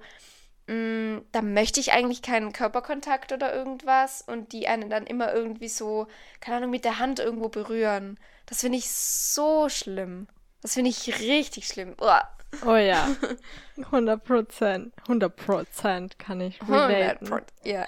mh, 0.67 1.23
da 1.33 1.43
möchte 1.43 1.81
ich 1.81 1.93
eigentlich 1.93 2.23
keinen 2.23 2.53
Körperkontakt 2.53 3.33
oder 3.33 3.55
irgendwas 3.55 4.23
und 4.23 4.53
die 4.53 4.69
einen 4.69 4.91
dann 4.91 5.07
immer 5.07 5.33
irgendwie 5.35 5.69
so, 5.69 6.07
keine 6.41 6.59
Ahnung, 6.59 6.71
mit 6.71 6.85
der 6.85 6.99
Hand 6.99 7.19
irgendwo 7.19 7.49
berühren. 7.49 8.19
Das 8.47 8.61
finde 8.61 8.79
ich 8.79 8.91
so 8.91 9.69
schlimm. 9.69 10.29
Das 10.63 10.75
finde 10.75 10.91
ich 10.91 11.21
richtig 11.21 11.69
schlimm. 11.69 11.95
Uah, 12.01 12.29
Oh 12.65 12.77
ja. 12.77 13.09
100 13.77 14.25
Prozent. 14.25 14.95
100 15.03 15.37
Prozent 15.37 16.19
kann 16.19 16.41
ich 16.41 16.61
100 16.63 16.91
relaten. 16.91 17.29
Ja. 17.65 17.87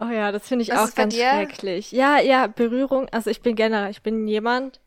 Oh 0.00 0.10
ja, 0.10 0.32
das 0.32 0.48
finde 0.48 0.64
ich 0.64 0.70
Was 0.70 0.90
auch 0.90 0.94
ganz 0.94 1.14
schrecklich. 1.14 1.92
Ja, 1.92 2.18
ja, 2.18 2.48
Berührung. 2.48 3.08
Also 3.12 3.30
ich 3.30 3.40
bin 3.40 3.54
generell, 3.54 3.90
ich 3.90 4.02
bin 4.02 4.26
jemand, 4.26 4.80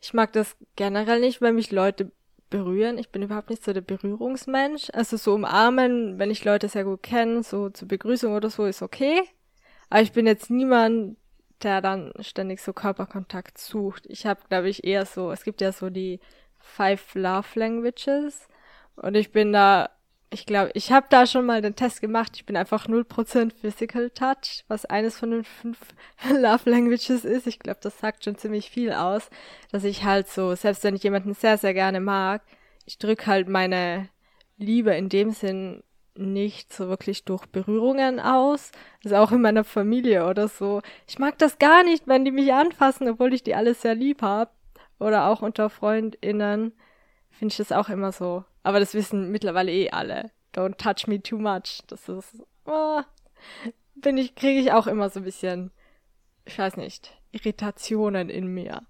ich 0.00 0.14
mag 0.14 0.32
das 0.32 0.56
generell 0.76 1.20
nicht, 1.20 1.42
wenn 1.42 1.56
mich 1.56 1.70
Leute 1.70 2.10
berühren. 2.52 2.98
Ich 2.98 3.08
bin 3.08 3.22
überhaupt 3.22 3.50
nicht 3.50 3.64
so 3.64 3.72
der 3.72 3.80
Berührungsmensch. 3.80 4.90
Also 4.92 5.16
so 5.16 5.34
umarmen, 5.34 6.18
wenn 6.18 6.30
ich 6.30 6.44
Leute 6.44 6.68
sehr 6.68 6.84
gut 6.84 7.02
kenne, 7.02 7.42
so 7.42 7.70
zur 7.70 7.88
Begrüßung 7.88 8.34
oder 8.34 8.50
so, 8.50 8.66
ist 8.66 8.82
okay. 8.82 9.22
Aber 9.90 10.02
ich 10.02 10.12
bin 10.12 10.26
jetzt 10.26 10.50
niemand, 10.50 11.16
der 11.62 11.80
dann 11.80 12.12
ständig 12.20 12.60
so 12.60 12.72
Körperkontakt 12.72 13.58
sucht. 13.58 14.06
Ich 14.06 14.26
habe, 14.26 14.40
glaube 14.48 14.68
ich, 14.68 14.84
eher 14.84 15.06
so, 15.06 15.32
es 15.32 15.44
gibt 15.44 15.60
ja 15.60 15.72
so 15.72 15.90
die 15.90 16.20
Five 16.58 17.14
Love 17.14 17.48
Languages. 17.54 18.48
Und 18.96 19.16
ich 19.16 19.32
bin 19.32 19.52
da, 19.52 19.90
ich 20.32 20.46
glaube, 20.46 20.70
ich 20.74 20.90
habe 20.90 21.06
da 21.10 21.26
schon 21.26 21.44
mal 21.44 21.60
den 21.60 21.76
Test 21.76 22.00
gemacht. 22.00 22.32
Ich 22.36 22.46
bin 22.46 22.56
einfach 22.56 22.86
0% 22.86 23.52
Physical 23.60 24.10
Touch, 24.10 24.64
was 24.66 24.86
eines 24.86 25.18
von 25.18 25.30
den 25.30 25.44
fünf 25.44 25.78
Love 26.30 26.70
Languages 26.70 27.24
ist. 27.24 27.46
Ich 27.46 27.58
glaube, 27.58 27.80
das 27.82 27.98
sagt 27.98 28.24
schon 28.24 28.36
ziemlich 28.36 28.70
viel 28.70 28.92
aus, 28.92 29.28
dass 29.70 29.84
ich 29.84 30.04
halt 30.04 30.28
so, 30.28 30.54
selbst 30.54 30.84
wenn 30.84 30.96
ich 30.96 31.02
jemanden 31.02 31.34
sehr, 31.34 31.58
sehr 31.58 31.74
gerne 31.74 32.00
mag, 32.00 32.42
ich 32.86 32.98
drück 32.98 33.26
halt 33.26 33.48
meine 33.48 34.08
Liebe 34.56 34.94
in 34.94 35.08
dem 35.08 35.30
Sinn 35.30 35.82
nicht 36.14 36.72
so 36.72 36.88
wirklich 36.88 37.24
durch 37.24 37.46
Berührungen 37.46 38.20
aus. 38.20 38.72
Das 39.02 39.12
ist 39.12 39.18
auch 39.18 39.32
in 39.32 39.42
meiner 39.42 39.64
Familie 39.64 40.26
oder 40.26 40.48
so. 40.48 40.82
Ich 41.06 41.18
mag 41.18 41.38
das 41.38 41.58
gar 41.58 41.84
nicht, 41.84 42.06
wenn 42.06 42.24
die 42.24 42.30
mich 42.30 42.52
anfassen, 42.52 43.08
obwohl 43.08 43.34
ich 43.34 43.42
die 43.42 43.54
alle 43.54 43.74
sehr 43.74 43.94
lieb 43.94 44.22
hab. 44.22 44.54
Oder 44.98 45.26
auch 45.26 45.42
unter 45.42 45.68
FreundInnen 45.68 46.72
finde 47.32 47.52
ich 47.52 47.56
das 47.58 47.72
auch 47.72 47.88
immer 47.88 48.12
so. 48.12 48.44
Aber 48.62 48.80
das 48.80 48.94
wissen 48.94 49.30
mittlerweile 49.30 49.72
eh 49.72 49.90
alle. 49.90 50.30
Don't 50.54 50.76
touch 50.76 51.06
me 51.06 51.22
too 51.22 51.38
much. 51.38 51.80
Das 51.88 52.08
ist, 52.08 52.42
oh, 52.66 53.00
bin 53.94 54.18
ich, 54.18 54.34
kriege 54.34 54.60
ich 54.60 54.72
auch 54.72 54.86
immer 54.86 55.08
so 55.10 55.20
ein 55.20 55.24
bisschen, 55.24 55.70
ich 56.44 56.58
weiß 56.58 56.76
nicht, 56.76 57.12
Irritationen 57.32 58.28
in 58.28 58.46
mir. 58.48 58.82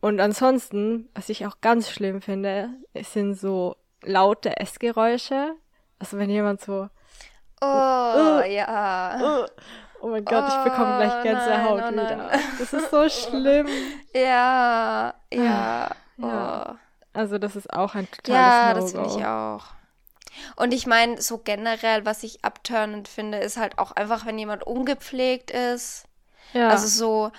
Und 0.00 0.20
ansonsten, 0.20 1.08
was 1.14 1.28
ich 1.30 1.46
auch 1.46 1.60
ganz 1.60 1.88
schlimm 1.90 2.20
finde, 2.20 2.70
sind 3.02 3.34
so 3.34 3.76
laute 4.02 4.58
Essgeräusche. 4.58 5.52
Also 5.98 6.18
wenn 6.18 6.28
jemand 6.28 6.60
so, 6.60 6.88
Oh, 7.62 8.40
ja. 8.46 9.18
oh, 9.22 9.46
oh 10.02 10.08
mein 10.08 10.24
Gott, 10.24 10.44
ich 10.48 10.64
bekomme 10.64 10.96
gleich 10.98 11.12
Oh, 11.20 11.22
Gänsehaut 11.22 11.80
nein, 11.80 11.94
oh, 11.98 12.02
wieder. 12.02 12.16
nein. 12.16 12.40
Das 12.58 12.72
ist 12.74 12.90
so 12.90 13.08
schlimm. 13.08 13.66
Ja, 14.12 15.14
ja. 15.32 15.90
Ja. 16.18 16.76
Also 17.14 17.38
das 17.38 17.56
ist 17.56 17.72
auch 17.72 17.94
ein 17.94 18.08
Ja, 18.26 18.74
totales 18.74 18.92
das 18.92 18.92
finde 18.92 19.20
ich 19.20 19.26
auch. 19.26 19.64
Und 20.56 20.74
ich 20.74 20.86
meine, 20.86 21.22
so 21.22 21.38
generell, 21.38 22.04
was 22.04 22.22
ich 22.24 22.44
abturnend 22.44 23.08
finde, 23.08 23.38
ist 23.38 23.56
halt 23.56 23.78
auch 23.78 23.92
einfach, 23.92 24.26
wenn 24.26 24.38
jemand 24.38 24.64
ungepflegt 24.64 25.50
ist. 25.52 26.04
Ja. 26.52 26.68
Also 26.68 26.88
so 26.88 27.32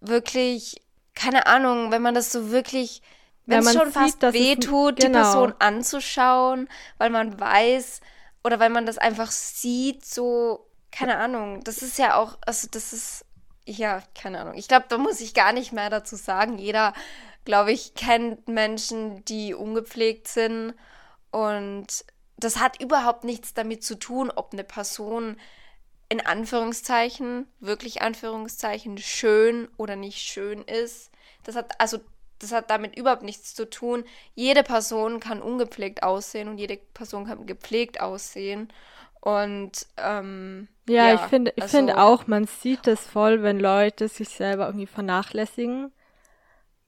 wirklich, 0.00 0.82
keine 1.14 1.46
Ahnung, 1.46 1.90
wenn 1.92 2.02
man 2.02 2.14
das 2.14 2.32
so 2.32 2.50
wirklich, 2.50 3.02
Wenn 3.46 3.60
es 3.60 3.64
man 3.66 3.74
schon 3.74 3.86
sieht, 3.86 3.94
fast 3.94 4.22
wehtut, 4.32 4.98
die 4.98 5.06
genau. 5.06 5.20
Person 5.20 5.54
anzuschauen, 5.60 6.68
weil 6.98 7.10
man 7.10 7.38
weiß 7.38 8.00
oder 8.42 8.58
weil 8.58 8.70
man 8.70 8.84
das 8.84 8.98
einfach 8.98 9.30
sieht, 9.30 10.04
so, 10.04 10.66
keine 10.90 11.16
Ahnung. 11.18 11.62
Das 11.64 11.82
ist 11.82 11.98
ja 11.98 12.16
auch, 12.16 12.36
also 12.46 12.68
das 12.70 12.92
ist, 12.92 13.24
ja, 13.64 14.02
keine 14.14 14.40
Ahnung. 14.40 14.54
Ich 14.54 14.68
glaube, 14.68 14.86
da 14.88 14.98
muss 14.98 15.20
ich 15.20 15.34
gar 15.34 15.52
nicht 15.52 15.72
mehr 15.72 15.88
dazu 15.88 16.16
sagen. 16.16 16.58
Jeder, 16.58 16.92
glaube 17.44 17.72
ich, 17.72 17.94
kennt 17.94 18.48
Menschen, 18.48 19.24
die 19.24 19.54
ungepflegt 19.54 20.28
sind 20.28 20.74
und 21.30 21.86
das 22.36 22.58
hat 22.58 22.80
überhaupt 22.80 23.24
nichts 23.24 23.54
damit 23.54 23.84
zu 23.84 23.98
tun, 23.98 24.30
ob 24.34 24.52
eine 24.52 24.64
Person 24.64 25.36
in 26.08 26.24
Anführungszeichen, 26.24 27.46
wirklich 27.60 28.02
Anführungszeichen, 28.02 28.98
schön 28.98 29.68
oder 29.76 29.96
nicht 29.96 30.18
schön 30.18 30.62
ist. 30.62 31.10
Das 31.44 31.56
hat 31.56 31.80
also 31.80 31.98
das 32.40 32.52
hat 32.52 32.68
damit 32.70 32.96
überhaupt 32.98 33.22
nichts 33.22 33.54
zu 33.54 33.68
tun. 33.70 34.04
Jede 34.34 34.62
Person 34.62 35.20
kann 35.20 35.40
ungepflegt 35.40 36.02
aussehen 36.02 36.48
und 36.48 36.58
jede 36.58 36.76
Person 36.76 37.26
kann 37.26 37.46
gepflegt 37.46 38.00
aussehen. 38.00 38.68
Und 39.20 39.86
ähm, 39.96 40.68
Ja, 40.88 41.14
ich 41.14 41.20
finde, 41.22 41.52
ich 41.56 41.62
also- 41.62 41.78
finde 41.78 41.98
auch, 42.02 42.26
man 42.26 42.46
sieht 42.46 42.86
es 42.86 43.00
voll, 43.06 43.42
wenn 43.42 43.58
Leute 43.58 44.08
sich 44.08 44.28
selber 44.28 44.66
irgendwie 44.66 44.86
vernachlässigen. 44.86 45.92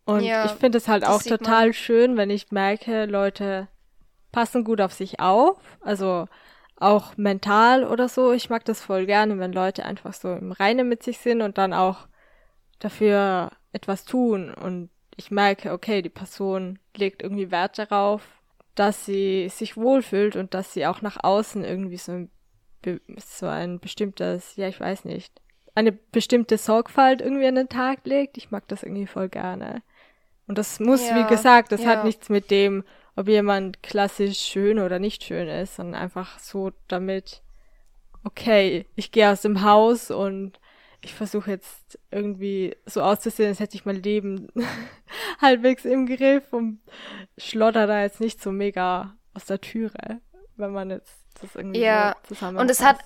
Und 0.06 0.22
Ja, 0.24 0.44
ich 0.44 0.52
finde 0.52 0.78
es 0.78 0.88
halt 0.88 1.04
auch 1.04 1.22
total 1.22 1.72
schön, 1.72 2.16
wenn 2.16 2.30
ich 2.30 2.52
merke, 2.52 3.06
Leute 3.06 3.68
passen 4.32 4.64
gut 4.64 4.80
auf 4.80 4.92
sich 4.92 5.20
auf, 5.20 5.58
also 5.80 6.28
auch 6.78 7.16
mental 7.16 7.84
oder 7.84 8.08
so. 8.08 8.32
Ich 8.32 8.50
mag 8.50 8.64
das 8.64 8.82
voll 8.82 9.06
gerne, 9.06 9.38
wenn 9.38 9.52
Leute 9.52 9.84
einfach 9.84 10.12
so 10.14 10.32
im 10.32 10.52
Reinen 10.52 10.88
mit 10.88 11.02
sich 11.02 11.18
sind 11.18 11.42
und 11.42 11.58
dann 11.58 11.72
auch 11.72 12.06
dafür 12.78 13.50
etwas 13.72 14.04
tun 14.04 14.52
und 14.52 14.90
ich 15.16 15.30
merke, 15.30 15.72
okay, 15.72 16.02
die 16.02 16.10
Person 16.10 16.78
legt 16.96 17.22
irgendwie 17.22 17.50
Wert 17.50 17.78
darauf, 17.78 18.22
dass 18.74 19.06
sie 19.06 19.48
sich 19.48 19.76
wohlfühlt 19.76 20.36
und 20.36 20.54
dass 20.54 20.74
sie 20.74 20.86
auch 20.86 21.00
nach 21.02 21.16
außen 21.24 21.64
irgendwie 21.64 21.96
so 21.96 22.12
ein, 22.12 22.30
so 23.18 23.46
ein 23.46 23.80
bestimmtes, 23.80 24.56
ja, 24.56 24.68
ich 24.68 24.78
weiß 24.78 25.06
nicht, 25.06 25.40
eine 25.74 25.92
bestimmte 25.92 26.58
Sorgfalt 26.58 27.20
irgendwie 27.20 27.46
an 27.46 27.54
den 27.56 27.68
Tag 27.68 28.06
legt. 28.06 28.36
Ich 28.38 28.50
mag 28.50 28.68
das 28.68 28.82
irgendwie 28.82 29.06
voll 29.06 29.28
gerne. 29.28 29.82
Und 30.46 30.58
das 30.58 30.80
muss, 30.80 31.06
ja, 31.08 31.16
wie 31.16 31.28
gesagt, 31.28 31.72
das 31.72 31.82
ja. 31.82 31.88
hat 31.88 32.04
nichts 32.04 32.28
mit 32.28 32.50
dem, 32.50 32.84
ob 33.16 33.28
jemand 33.28 33.82
klassisch 33.82 34.38
schön 34.38 34.78
oder 34.78 34.98
nicht 34.98 35.24
schön 35.24 35.48
ist, 35.48 35.76
sondern 35.76 36.00
einfach 36.00 36.38
so 36.38 36.72
damit, 36.88 37.42
okay, 38.24 38.86
ich 38.94 39.10
gehe 39.10 39.30
aus 39.30 39.42
dem 39.42 39.62
Haus 39.62 40.10
und 40.10 40.60
ich 41.00 41.14
versuche 41.14 41.50
jetzt 41.50 41.98
irgendwie 42.10 42.76
so 42.84 43.02
auszusehen, 43.02 43.48
als 43.48 43.60
hätte 43.60 43.76
ich 43.76 43.86
mein 43.86 44.02
Leben 44.02 44.48
halbwegs 45.40 45.84
im 45.84 46.06
Griff 46.06 46.52
und 46.52 46.80
schlotter 47.38 47.86
da 47.86 48.02
jetzt 48.02 48.20
nicht 48.20 48.42
so 48.42 48.52
mega 48.52 49.16
aus 49.34 49.46
der 49.46 49.60
Türe, 49.60 50.20
wenn 50.56 50.72
man 50.72 50.90
jetzt 50.90 51.24
das 51.40 51.54
irgendwie 51.54 51.80
ja. 51.80 52.16
so 52.22 52.34
zusammen. 52.34 52.58
Und 52.58 52.70
es 52.70 52.82
hat, 52.82 52.98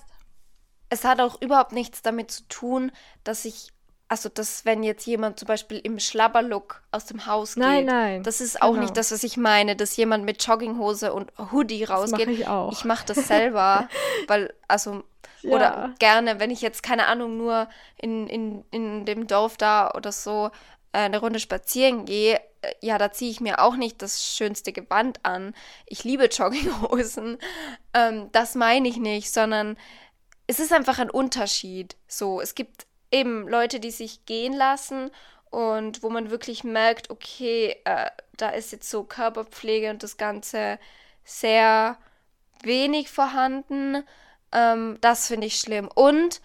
es 0.89 1.03
hat 1.03 1.19
auch 1.19 1.41
überhaupt 1.41 1.73
nichts 1.73 2.01
damit 2.01 2.31
zu 2.31 2.47
tun, 2.47 2.91
dass 3.23 3.45
ich 3.45 3.71
also 4.11 4.27
dass 4.27 4.65
wenn 4.65 4.83
jetzt 4.83 5.07
jemand 5.07 5.39
zum 5.39 5.47
Beispiel 5.47 5.79
im 5.79 5.97
Schlabberlook 5.97 6.83
aus 6.91 7.05
dem 7.05 7.27
Haus 7.27 7.55
geht, 7.55 7.63
nein, 7.63 7.85
nein, 7.85 8.23
das 8.23 8.41
ist 8.41 8.61
auch 8.61 8.71
genau. 8.71 8.81
nicht 8.81 8.97
das, 8.97 9.13
was 9.13 9.23
ich 9.23 9.37
meine, 9.37 9.77
dass 9.77 9.95
jemand 9.95 10.25
mit 10.25 10.45
Jogginghose 10.45 11.13
und 11.13 11.31
Hoodie 11.53 11.85
rausgeht. 11.85 12.19
Das 12.19 12.27
mach 12.27 12.33
ich 12.33 12.47
auch. 12.47 12.71
Ich 12.73 12.83
mache 12.83 13.05
das 13.05 13.25
selber, 13.29 13.87
weil 14.27 14.53
also 14.67 15.03
ja. 15.43 15.51
oder 15.51 15.95
gerne, 15.99 16.41
wenn 16.41 16.51
ich 16.51 16.61
jetzt 16.61 16.83
keine 16.83 17.07
Ahnung 17.07 17.37
nur 17.37 17.69
in, 17.95 18.27
in, 18.27 18.65
in 18.71 19.05
dem 19.05 19.27
Dorf 19.27 19.55
da 19.55 19.91
oder 19.91 20.11
so 20.11 20.51
äh, 20.91 20.97
eine 20.97 21.19
Runde 21.19 21.39
spazieren 21.39 22.03
gehe, 22.03 22.41
äh, 22.63 22.73
ja, 22.81 22.97
da 22.97 23.13
ziehe 23.13 23.31
ich 23.31 23.39
mir 23.39 23.61
auch 23.61 23.77
nicht 23.77 24.01
das 24.01 24.25
schönste 24.25 24.73
Gewand 24.73 25.21
an. 25.23 25.55
Ich 25.85 26.03
liebe 26.03 26.25
Jogginghosen. 26.25 27.37
Ähm, 27.93 28.27
das 28.33 28.55
meine 28.55 28.89
ich 28.89 28.97
nicht, 28.97 29.31
sondern 29.31 29.77
es 30.47 30.59
ist 30.59 30.73
einfach 30.73 30.99
ein 30.99 31.09
Unterschied. 31.09 31.95
So, 32.09 32.41
es 32.41 32.55
gibt 32.55 32.87
eben 33.11 33.47
Leute, 33.47 33.79
die 33.79 33.91
sich 33.91 34.25
gehen 34.25 34.53
lassen 34.53 35.11
und 35.49 36.01
wo 36.01 36.09
man 36.09 36.31
wirklich 36.31 36.63
merkt, 36.63 37.09
okay, 37.09 37.75
äh, 37.83 38.09
da 38.37 38.49
ist 38.49 38.71
jetzt 38.71 38.89
so 38.89 39.03
Körperpflege 39.03 39.89
und 39.89 40.01
das 40.01 40.17
Ganze 40.17 40.79
sehr 41.23 41.97
wenig 42.63 43.09
vorhanden. 43.09 44.03
Ähm, 44.51 44.97
das 45.01 45.27
finde 45.27 45.47
ich 45.47 45.59
schlimm. 45.59 45.89
Und 45.93 46.41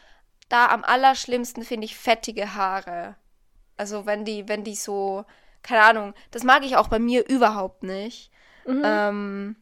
da 0.48 0.66
am 0.66 0.84
allerschlimmsten 0.84 1.64
finde 1.64 1.86
ich 1.86 1.96
fettige 1.96 2.54
Haare. 2.54 3.16
Also 3.76 4.06
wenn 4.06 4.24
die, 4.24 4.48
wenn 4.48 4.64
die 4.64 4.74
so, 4.74 5.24
keine 5.62 5.82
Ahnung, 5.82 6.14
das 6.30 6.42
mag 6.42 6.64
ich 6.64 6.76
auch 6.76 6.88
bei 6.88 6.98
mir 6.98 7.28
überhaupt 7.28 7.82
nicht. 7.82 8.30
Mhm. 8.66 8.82
Ähm, 8.84 9.56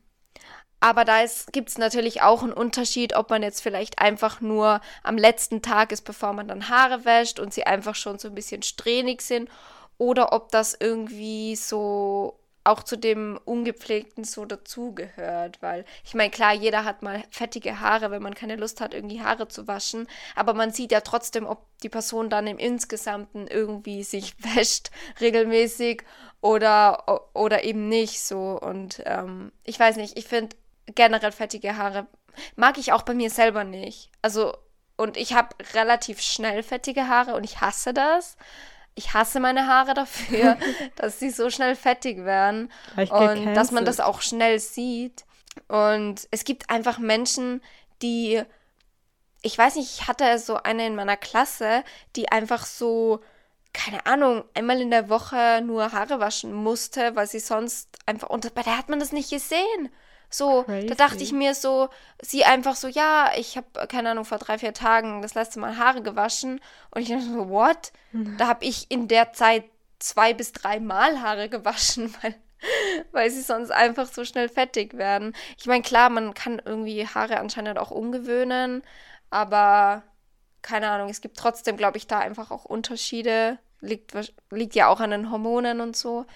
aber 0.84 1.06
da 1.06 1.24
gibt 1.50 1.70
es 1.70 1.78
natürlich 1.78 2.20
auch 2.20 2.42
einen 2.42 2.52
Unterschied, 2.52 3.16
ob 3.16 3.30
man 3.30 3.42
jetzt 3.42 3.62
vielleicht 3.62 4.00
einfach 4.00 4.42
nur 4.42 4.82
am 5.02 5.16
letzten 5.16 5.62
Tag 5.62 5.92
ist, 5.92 6.02
bevor 6.02 6.34
man 6.34 6.46
dann 6.46 6.68
Haare 6.68 7.06
wäscht 7.06 7.40
und 7.40 7.54
sie 7.54 7.64
einfach 7.64 7.94
schon 7.94 8.18
so 8.18 8.28
ein 8.28 8.34
bisschen 8.34 8.62
strähnig 8.62 9.22
sind 9.22 9.48
oder 9.96 10.34
ob 10.34 10.52
das 10.52 10.76
irgendwie 10.78 11.56
so 11.56 12.38
auch 12.64 12.82
zu 12.82 12.98
dem 12.98 13.40
Ungepflegten 13.46 14.24
so 14.24 14.44
dazugehört, 14.44 15.62
weil 15.62 15.86
ich 16.04 16.12
meine, 16.12 16.30
klar, 16.30 16.52
jeder 16.52 16.84
hat 16.84 17.00
mal 17.00 17.22
fettige 17.30 17.80
Haare, 17.80 18.10
wenn 18.10 18.22
man 18.22 18.34
keine 18.34 18.56
Lust 18.56 18.82
hat, 18.82 18.92
irgendwie 18.92 19.22
Haare 19.22 19.48
zu 19.48 19.66
waschen, 19.66 20.06
aber 20.36 20.52
man 20.52 20.70
sieht 20.70 20.92
ja 20.92 21.00
trotzdem, 21.00 21.46
ob 21.46 21.66
die 21.82 21.88
Person 21.88 22.28
dann 22.28 22.46
im 22.46 22.58
Insgesamten 22.58 23.46
irgendwie 23.46 24.02
sich 24.02 24.34
wäscht 24.54 24.90
regelmäßig 25.18 26.02
oder, 26.42 27.30
oder 27.32 27.64
eben 27.64 27.88
nicht 27.88 28.20
so. 28.20 28.58
Und 28.60 29.02
ähm, 29.06 29.50
ich 29.64 29.80
weiß 29.80 29.96
nicht, 29.96 30.18
ich 30.18 30.26
finde, 30.26 30.54
generell 30.94 31.32
fettige 31.32 31.76
Haare 31.76 32.06
mag 32.56 32.78
ich 32.78 32.92
auch 32.92 33.02
bei 33.02 33.14
mir 33.14 33.30
selber 33.30 33.64
nicht. 33.64 34.10
Also, 34.22 34.56
und 34.96 35.16
ich 35.16 35.34
habe 35.34 35.54
relativ 35.74 36.20
schnell 36.20 36.62
fettige 36.62 37.08
Haare 37.08 37.34
und 37.34 37.44
ich 37.44 37.60
hasse 37.60 37.92
das. 37.94 38.36
Ich 38.94 39.12
hasse 39.12 39.40
meine 39.40 39.66
Haare 39.66 39.94
dafür, 39.94 40.56
dass 40.96 41.18
sie 41.18 41.30
so 41.30 41.50
schnell 41.50 41.74
fettig 41.74 42.24
werden 42.24 42.70
und 42.96 43.54
dass 43.54 43.72
man 43.72 43.84
das 43.84 44.00
auch 44.00 44.20
schnell 44.20 44.60
sieht. 44.60 45.24
Und 45.68 46.28
es 46.30 46.44
gibt 46.44 46.70
einfach 46.70 46.98
Menschen, 46.98 47.60
die, 48.02 48.42
ich 49.42 49.56
weiß 49.56 49.76
nicht, 49.76 49.98
ich 49.98 50.08
hatte 50.08 50.38
so 50.38 50.56
eine 50.56 50.86
in 50.86 50.94
meiner 50.94 51.16
Klasse, 51.16 51.84
die 52.16 52.30
einfach 52.30 52.66
so, 52.66 53.20
keine 53.72 54.06
Ahnung, 54.06 54.44
einmal 54.54 54.80
in 54.80 54.90
der 54.90 55.08
Woche 55.08 55.60
nur 55.64 55.92
Haare 55.92 56.20
waschen 56.20 56.52
musste, 56.52 57.16
weil 57.16 57.26
sie 57.26 57.40
sonst 57.40 57.88
einfach, 58.06 58.30
und 58.30 58.52
bei 58.54 58.62
der 58.62 58.78
hat 58.78 58.88
man 58.88 59.00
das 59.00 59.12
nicht 59.12 59.30
gesehen. 59.30 59.90
So, 60.34 60.64
Crazy. 60.64 60.88
da 60.88 60.96
dachte 60.96 61.22
ich 61.22 61.30
mir 61.30 61.54
so, 61.54 61.90
sie 62.20 62.44
einfach 62.44 62.74
so, 62.74 62.88
ja, 62.88 63.30
ich 63.36 63.56
habe, 63.56 63.86
keine 63.86 64.10
Ahnung, 64.10 64.24
vor 64.24 64.38
drei, 64.38 64.58
vier 64.58 64.74
Tagen 64.74 65.22
das 65.22 65.34
letzte 65.34 65.60
Mal 65.60 65.78
Haare 65.78 66.02
gewaschen. 66.02 66.60
Und 66.90 67.02
ich 67.02 67.08
dachte 67.08 67.22
so, 67.22 67.48
what? 67.50 67.92
Mhm. 68.10 68.36
Da 68.36 68.48
habe 68.48 68.64
ich 68.64 68.90
in 68.90 69.06
der 69.06 69.32
Zeit 69.32 69.62
zwei 70.00 70.34
bis 70.34 70.50
drei 70.50 70.80
Mal 70.80 71.22
Haare 71.22 71.48
gewaschen, 71.48 72.12
weil, 72.22 72.34
weil 73.12 73.30
sie 73.30 73.42
sonst 73.42 73.70
einfach 73.70 74.08
so 74.08 74.24
schnell 74.24 74.48
fettig 74.48 74.94
werden. 74.94 75.36
Ich 75.56 75.66
meine, 75.66 75.82
klar, 75.82 76.10
man 76.10 76.34
kann 76.34 76.60
irgendwie 76.64 77.06
Haare 77.06 77.38
anscheinend 77.38 77.78
auch 77.78 77.92
umgewöhnen, 77.92 78.82
aber 79.30 80.02
keine 80.62 80.88
Ahnung, 80.90 81.10
es 81.10 81.20
gibt 81.20 81.38
trotzdem, 81.38 81.76
glaube 81.76 81.98
ich, 81.98 82.08
da 82.08 82.18
einfach 82.18 82.50
auch 82.50 82.64
Unterschiede. 82.64 83.58
Liegt, 83.80 84.14
liegt 84.50 84.74
ja 84.74 84.88
auch 84.88 84.98
an 84.98 85.10
den 85.10 85.30
Hormonen 85.30 85.80
und 85.80 85.96
so. 85.96 86.26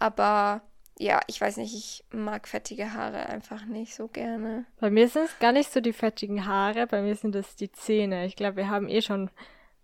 Aber 0.00 0.62
ja, 0.98 1.20
ich 1.26 1.40
weiß 1.40 1.58
nicht, 1.58 1.74
ich 1.74 2.04
mag 2.10 2.48
fettige 2.48 2.94
Haare 2.94 3.26
einfach 3.26 3.64
nicht 3.66 3.94
so 3.94 4.08
gerne. 4.08 4.64
Bei 4.80 4.90
mir 4.90 5.08
sind 5.08 5.24
es 5.24 5.38
gar 5.38 5.52
nicht 5.52 5.70
so 5.70 5.80
die 5.80 5.92
fettigen 5.92 6.46
Haare, 6.46 6.86
bei 6.86 7.02
mir 7.02 7.14
sind 7.14 7.34
es 7.34 7.56
die 7.56 7.70
Zähne. 7.70 8.26
Ich 8.26 8.36
glaube, 8.36 8.56
wir 8.56 8.70
haben 8.70 8.88
eh 8.88 9.02
schon 9.02 9.30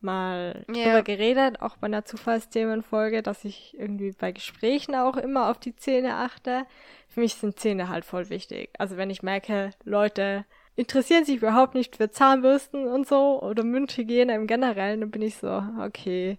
mal 0.01 0.65
ja. 0.69 0.85
drüber 0.85 1.03
geredet, 1.03 1.61
auch 1.61 1.77
bei 1.77 1.87
einer 1.87 2.05
Zufallsthemenfolge, 2.05 3.23
dass 3.23 3.45
ich 3.45 3.77
irgendwie 3.79 4.13
bei 4.13 4.33
Gesprächen 4.33 4.95
auch 4.95 5.17
immer 5.17 5.51
auf 5.51 5.59
die 5.59 5.77
Zähne 5.77 6.17
achte. 6.17 6.65
Für 7.09 7.21
mich 7.21 7.35
sind 7.35 7.61
Zähne 7.61 7.89
halt 7.89 8.05
voll 8.05 8.31
wichtig. 8.31 8.71
Also 8.79 8.97
wenn 8.97 9.11
ich 9.11 9.23
merke, 9.23 9.71
Leute 9.85 10.45
interessieren 10.77 11.25
sich 11.25 11.37
überhaupt 11.37 11.75
nicht 11.75 11.97
für 11.97 12.11
Zahnbürsten 12.11 12.87
und 12.87 13.07
so 13.07 13.41
oder 13.43 13.65
Mundhygiene 13.65 14.35
im 14.35 14.47
Generellen, 14.47 15.01
dann 15.01 15.11
bin 15.11 15.23
ich 15.23 15.37
so, 15.37 15.63
okay, 15.81 16.39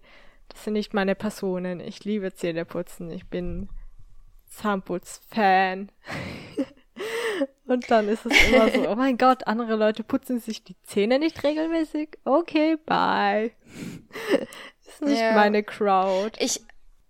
das 0.49 0.63
sind 0.63 0.73
nicht 0.73 0.93
meine 0.93 1.15
Personen. 1.15 1.79
Ich 1.79 2.03
liebe 2.03 2.33
Zähneputzen. 2.33 3.11
Ich 3.11 3.27
bin 3.27 3.69
Zahnputz-Fan. 4.53 5.91
Und 7.65 7.89
dann 7.89 8.07
ist 8.09 8.25
es 8.25 8.47
immer 8.47 8.69
so, 8.69 8.89
oh 8.89 8.95
mein 8.95 9.17
Gott, 9.17 9.47
andere 9.47 9.75
Leute 9.75 10.03
putzen 10.03 10.39
sich 10.39 10.63
die 10.63 10.75
Zähne 10.83 11.17
nicht 11.17 11.43
regelmäßig. 11.43 12.19
Okay, 12.25 12.77
bye. 12.85 13.51
ist 14.85 15.01
nicht 15.01 15.19
ja. 15.19 15.33
meine 15.33 15.63
Crowd. 15.63 16.37
Ich, 16.39 16.61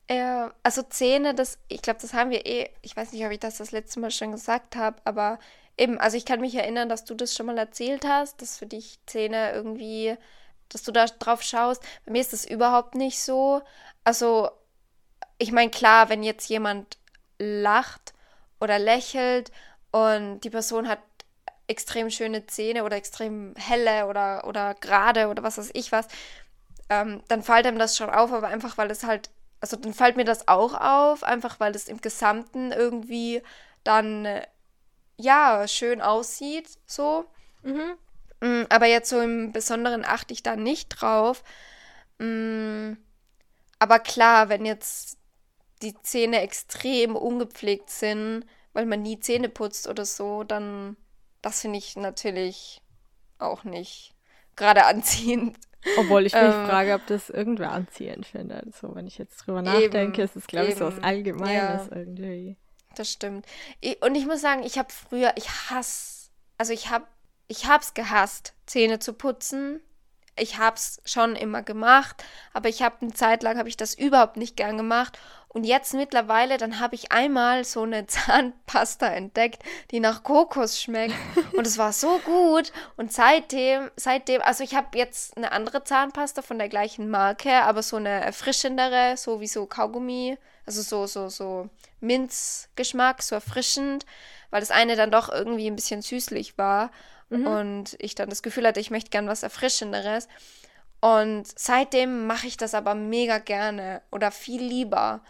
äh, 0.08 0.48
also 0.62 0.84
Zähne, 0.84 1.34
das, 1.34 1.60
ich 1.68 1.82
glaube, 1.82 2.00
das 2.02 2.14
haben 2.14 2.30
wir 2.30 2.46
eh, 2.46 2.70
ich 2.82 2.96
weiß 2.96 3.12
nicht, 3.14 3.26
ob 3.26 3.32
ich 3.32 3.40
das 3.40 3.58
das 3.58 3.72
letzte 3.72 4.00
Mal 4.00 4.12
schon 4.12 4.32
gesagt 4.32 4.76
habe, 4.76 4.98
aber 5.06 5.40
eben, 5.78 5.98
also 5.98 6.18
ich 6.18 6.26
kann 6.26 6.42
mich 6.42 6.56
erinnern, 6.56 6.90
dass 6.90 7.04
du 7.06 7.16
das 7.16 7.34
schon 7.34 7.48
mal 7.48 7.58
erzählt 7.58 8.06
hast, 8.06 8.42
dass 8.42 8.58
für 8.58 8.68
dich 8.68 9.00
Zähne 9.06 9.52
irgendwie, 9.54 10.16
dass 10.70 10.84
du 10.84 10.92
da 10.92 11.06
drauf 11.06 11.42
schaust. 11.42 11.84
Bei 12.06 12.12
mir 12.12 12.22
ist 12.22 12.34
das 12.34 12.46
überhaupt 12.46 12.96
nicht 12.96 13.20
so. 13.20 13.62
Also, 14.04 14.50
ich 15.40 15.52
meine, 15.52 15.72
klar, 15.72 16.10
wenn 16.10 16.24
jetzt 16.24 16.48
jemand 16.50 16.98
lacht 17.62 18.14
oder 18.60 18.80
lächelt 18.80 19.52
und 19.92 20.42
die 20.42 20.50
Person 20.50 20.88
hat 20.88 21.00
extrem 21.68 22.10
schöne 22.10 22.46
Zähne 22.46 22.84
oder 22.84 22.98
extrem 22.98 23.54
helle 23.58 24.08
oder, 24.08 24.46
oder 24.48 24.74
gerade 24.76 25.28
oder 25.28 25.44
was 25.44 25.58
weiß 25.58 25.72
ich 25.74 25.92
was, 25.92 26.08
ähm, 26.90 27.22
dann 27.28 27.44
fällt 27.44 27.66
einem 27.66 27.80
das 27.80 27.98
schon 27.98 28.10
auf, 28.10 28.32
aber 28.32 28.48
einfach 28.48 28.78
weil 28.78 28.92
es 28.92 29.04
halt, 29.04 29.30
also 29.62 29.78
dann 29.78 29.94
fällt 29.94 30.18
mir 30.18 30.26
das 30.26 30.48
auch 30.48 30.74
auf, 30.74 31.24
einfach 31.24 31.60
weil 31.60 31.76
es 31.76 31.88
im 31.88 32.02
Gesamten 32.02 32.72
irgendwie 32.72 33.42
dann, 33.84 34.26
äh, 34.26 34.46
ja, 35.18 35.68
schön 35.68 36.02
aussieht, 36.02 36.70
so. 36.86 37.26
Mhm. 37.64 37.96
Mm, 38.42 38.64
aber 38.70 38.88
jetzt 38.88 39.10
so 39.10 39.22
im 39.22 39.52
Besonderen 39.54 40.06
achte 40.06 40.34
ich 40.34 40.44
da 40.44 40.56
nicht 40.56 40.90
drauf. 40.90 41.44
Mm, 42.20 42.94
aber 43.80 44.00
klar, 44.00 44.50
wenn 44.50 44.66
jetzt 44.66 45.18
die 45.84 45.94
Zähne 46.02 46.42
extrem 46.42 47.16
ungepflegt 47.16 47.90
sind, 47.90 48.46
weil 48.74 48.86
man 48.86 49.02
nie 49.02 49.20
Zähne 49.20 49.50
putzt 49.50 49.88
oder 49.88 50.06
so, 50.06 50.44
dann 50.44 50.98
das 51.44 51.62
finde 51.62 51.78
ich 51.78 51.96
natürlich 51.96 52.82
auch 53.38 53.64
nicht 53.64 54.16
gerade 54.56 54.86
anziehend. 54.88 55.58
Obwohl 55.98 56.26
ich 56.26 56.34
mich 56.34 56.42
ähm, 56.42 56.66
frage, 56.66 56.94
ob 56.94 57.06
das 57.08 57.30
irgendwer 57.30 57.72
anziehend 57.72 58.26
findet. 58.26 58.74
So, 58.74 58.96
wenn 58.96 59.06
ich 59.06 59.18
jetzt 59.18 59.46
drüber 59.46 59.62
nachdenke, 59.62 60.22
eben, 60.22 60.30
ist 60.30 60.36
es, 60.38 60.48
glaube 60.48 60.68
ich, 60.68 60.76
so 60.76 60.86
was 60.86 61.04
Allgemeines 61.04 61.90
ja. 61.90 61.96
irgendwie. 61.98 62.58
das 62.96 63.12
stimmt. 63.12 63.46
Und 64.00 64.16
ich 64.16 64.26
muss 64.26 64.40
sagen, 64.40 64.64
ich 64.64 64.78
habe 64.78 64.90
früher, 64.92 65.34
ich 65.36 65.50
hasse, 65.70 66.30
also 66.58 66.72
ich 66.72 66.90
habe, 66.90 67.06
ich 67.50 67.68
hab's 67.68 67.94
gehasst, 67.94 68.54
Zähne 68.66 69.00
zu 69.00 69.14
putzen. 69.14 69.82
Ich 70.36 70.58
hab's 70.58 71.00
schon 71.06 71.36
immer 71.36 71.62
gemacht, 71.62 72.24
aber 72.54 72.68
ich 72.68 72.82
habe 72.82 72.96
eine 73.02 73.14
Zeit 73.14 73.44
lang 73.44 73.60
habe 73.60 73.70
ich 73.70 73.78
das 73.78 73.94
überhaupt 73.94 74.38
nicht 74.38 74.56
gern 74.56 74.78
gemacht. 74.78 75.20
Und 75.54 75.66
jetzt 75.66 75.94
mittlerweile, 75.94 76.58
dann 76.58 76.80
habe 76.80 76.96
ich 76.96 77.12
einmal 77.12 77.64
so 77.64 77.84
eine 77.84 78.06
Zahnpasta 78.08 79.08
entdeckt, 79.08 79.64
die 79.92 80.00
nach 80.00 80.24
Kokos 80.24 80.82
schmeckt. 80.82 81.16
Und 81.56 81.68
es 81.68 81.78
war 81.78 81.94
so 81.94 82.20
gut. 82.20 82.74
Und 82.98 83.14
seitdem, 83.14 83.92
seitdem, 83.96 84.42
also 84.42 84.64
ich 84.64 84.76
habe 84.76 84.98
jetzt 84.98 85.38
eine 85.38 85.52
andere 85.52 85.84
Zahnpasta 85.84 86.42
von 86.42 86.58
der 86.58 86.70
gleichen 86.70 87.10
Marke, 87.10 87.52
aber 87.64 87.84
so 87.84 87.98
eine 87.98 88.10
erfrischendere, 88.10 89.16
so 89.16 89.42
wie 89.42 89.48
so 89.48 89.68
Kaugummi, 89.68 90.38
also 90.66 90.82
so, 90.82 91.06
so, 91.06 91.30
so 91.30 91.70
Minzgeschmack, 92.00 93.22
so 93.22 93.36
erfrischend, 93.36 94.06
weil 94.50 94.60
das 94.60 94.72
eine 94.72 94.96
dann 94.96 95.12
doch 95.12 95.30
irgendwie 95.30 95.68
ein 95.68 95.76
bisschen 95.76 96.02
süßlich 96.02 96.58
war. 96.58 96.90
Und 97.30 97.96
ich 98.00 98.14
dann 98.14 98.30
das 98.30 98.44
Gefühl 98.44 98.68
hatte, 98.68 98.80
ich 98.80 98.92
möchte 98.92 99.10
gern 99.10 99.28
was 99.28 99.42
Erfrischenderes. 99.42 100.28
Und 101.02 101.48
seitdem 101.60 102.28
mache 102.28 102.48
ich 102.48 102.58
das 102.58 102.76
aber 102.76 102.96
mega 102.96 103.40
gerne 103.40 104.02
oder 104.12 104.32
viel 104.32 104.62
lieber, 104.62 105.22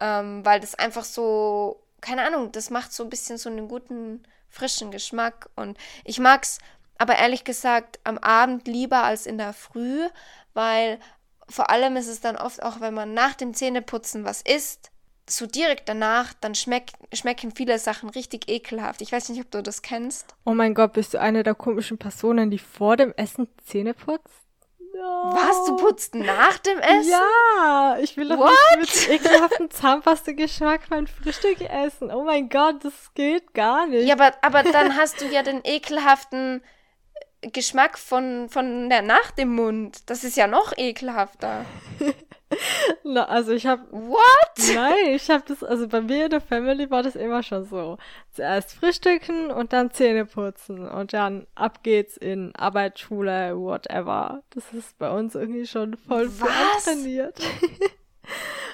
ähm, 0.00 0.44
weil 0.44 0.60
das 0.60 0.74
einfach 0.74 1.04
so, 1.04 1.82
keine 2.00 2.24
Ahnung, 2.26 2.52
das 2.52 2.70
macht 2.70 2.92
so 2.92 3.02
ein 3.02 3.10
bisschen 3.10 3.38
so 3.38 3.48
einen 3.48 3.68
guten, 3.68 4.22
frischen 4.52 4.90
Geschmack. 4.90 5.48
Und 5.56 5.78
ich 6.04 6.18
mag's 6.18 6.58
aber 6.98 7.16
ehrlich 7.16 7.44
gesagt 7.44 7.98
am 8.04 8.18
Abend 8.18 8.68
lieber 8.68 9.02
als 9.02 9.26
in 9.26 9.38
der 9.38 9.52
Früh, 9.52 10.08
weil 10.54 11.00
vor 11.48 11.70
allem 11.70 11.96
ist 11.96 12.08
es 12.08 12.20
dann 12.20 12.36
oft 12.36 12.62
auch, 12.62 12.80
wenn 12.80 12.94
man 12.94 13.14
nach 13.14 13.34
dem 13.34 13.54
Zähneputzen 13.54 14.24
was 14.24 14.42
isst, 14.42 14.90
so 15.28 15.46
direkt 15.46 15.88
danach, 15.88 16.34
dann 16.34 16.54
schmeck, 16.54 16.92
schmecken 17.12 17.52
viele 17.52 17.78
Sachen 17.78 18.10
richtig 18.10 18.48
ekelhaft. 18.48 19.02
Ich 19.02 19.12
weiß 19.12 19.28
nicht, 19.28 19.40
ob 19.40 19.50
du 19.50 19.62
das 19.62 19.82
kennst. 19.82 20.34
Oh 20.44 20.54
mein 20.54 20.74
Gott, 20.74 20.92
bist 20.92 21.14
du 21.14 21.20
eine 21.20 21.42
der 21.42 21.54
komischen 21.54 21.98
Personen, 21.98 22.50
die 22.50 22.58
vor 22.58 22.96
dem 22.96 23.12
Essen 23.16 23.48
Zähne 23.64 23.94
putzt? 23.94 24.42
Ja. 24.94 25.30
Was? 25.32 25.64
Du 25.64 25.76
putzt 25.76 26.14
nach 26.14 26.58
dem 26.58 26.78
Essen? 26.78 27.10
Ja, 27.10 27.96
ich 28.00 28.16
will 28.16 28.28
doch 28.28 28.38
What? 28.38 28.52
nicht 28.78 29.08
mit 29.08 29.20
ekelhaftem 29.20 29.70
Zahnpasta-Geschmack 29.70 30.82
mein 30.90 31.06
Frühstück 31.06 31.60
essen. 31.62 32.10
Oh 32.10 32.24
mein 32.24 32.48
Gott, 32.48 32.84
das 32.84 33.14
geht 33.14 33.54
gar 33.54 33.86
nicht. 33.86 34.06
Ja, 34.06 34.14
aber, 34.14 34.32
aber 34.42 34.62
dann 34.62 34.96
hast 34.96 35.20
du 35.20 35.26
ja 35.26 35.42
den 35.42 35.60
ekelhaften 35.64 36.62
Geschmack 37.40 37.98
von, 37.98 38.48
von 38.48 38.88
der 38.88 39.02
Nacht 39.02 39.38
im 39.38 39.54
Mund. 39.54 40.10
Das 40.10 40.24
ist 40.24 40.36
ja 40.36 40.46
noch 40.46 40.76
ekelhafter. 40.76 41.64
Na, 43.04 43.24
also 43.24 43.52
ich 43.52 43.66
habe 43.66 43.82
What? 43.90 44.74
Nein, 44.74 45.14
ich 45.14 45.30
habe 45.30 45.44
das, 45.46 45.62
also 45.62 45.88
bei 45.88 46.00
mir 46.00 46.24
in 46.24 46.30
der 46.30 46.40
Family 46.40 46.90
war 46.90 47.02
das 47.02 47.16
immer 47.16 47.42
schon 47.42 47.64
so. 47.64 47.98
Zuerst 48.32 48.74
frühstücken 48.74 49.50
und 49.50 49.72
dann 49.72 49.90
Zähne 49.90 50.24
putzen 50.24 50.88
und 50.88 51.12
dann 51.12 51.46
ab 51.54 51.82
geht's 51.82 52.16
in 52.16 52.54
Arbeit, 52.54 52.98
Schule, 52.98 53.56
whatever. 53.58 54.42
Das 54.50 54.72
ist 54.72 54.98
bei 54.98 55.10
uns 55.10 55.34
irgendwie 55.34 55.66
schon 55.66 55.96
voll 55.96 56.28
Was? 56.40 56.84
trainiert. 56.84 57.38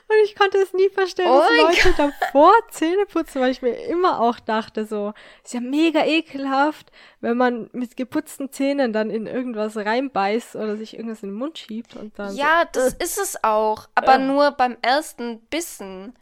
Und 0.08 0.16
ich 0.24 0.34
konnte 0.34 0.56
es 0.58 0.72
nie 0.72 0.88
verstehen, 0.88 1.26
Oh 1.28 1.38
dass 1.40 1.84
Leute 1.84 1.94
davor 1.96 2.54
Zähne 2.70 3.04
putzen, 3.04 3.42
weil 3.42 3.50
ich 3.50 3.60
mir 3.60 3.74
immer 3.86 4.20
auch 4.20 4.40
dachte, 4.40 4.86
so, 4.86 5.12
ist 5.44 5.52
ja 5.52 5.60
mega 5.60 6.04
ekelhaft, 6.04 6.90
wenn 7.20 7.36
man 7.36 7.68
mit 7.72 7.96
geputzten 7.96 8.50
Zähnen 8.50 8.94
dann 8.94 9.10
in 9.10 9.26
irgendwas 9.26 9.76
reinbeißt 9.76 10.56
oder 10.56 10.76
sich 10.78 10.94
irgendwas 10.96 11.22
in 11.22 11.30
den 11.30 11.38
Mund 11.38 11.58
schiebt 11.58 11.94
und 11.94 12.18
dann 12.18 12.34
Ja, 12.34 12.62
so, 12.72 12.80
das 12.80 12.94
ist 12.94 13.18
es 13.18 13.44
auch. 13.44 13.86
Aber 13.94 14.14
Äh. 14.14 14.18
nur 14.20 14.52
beim 14.52 14.78
ersten 14.80 15.40
Bissen. 15.50 16.14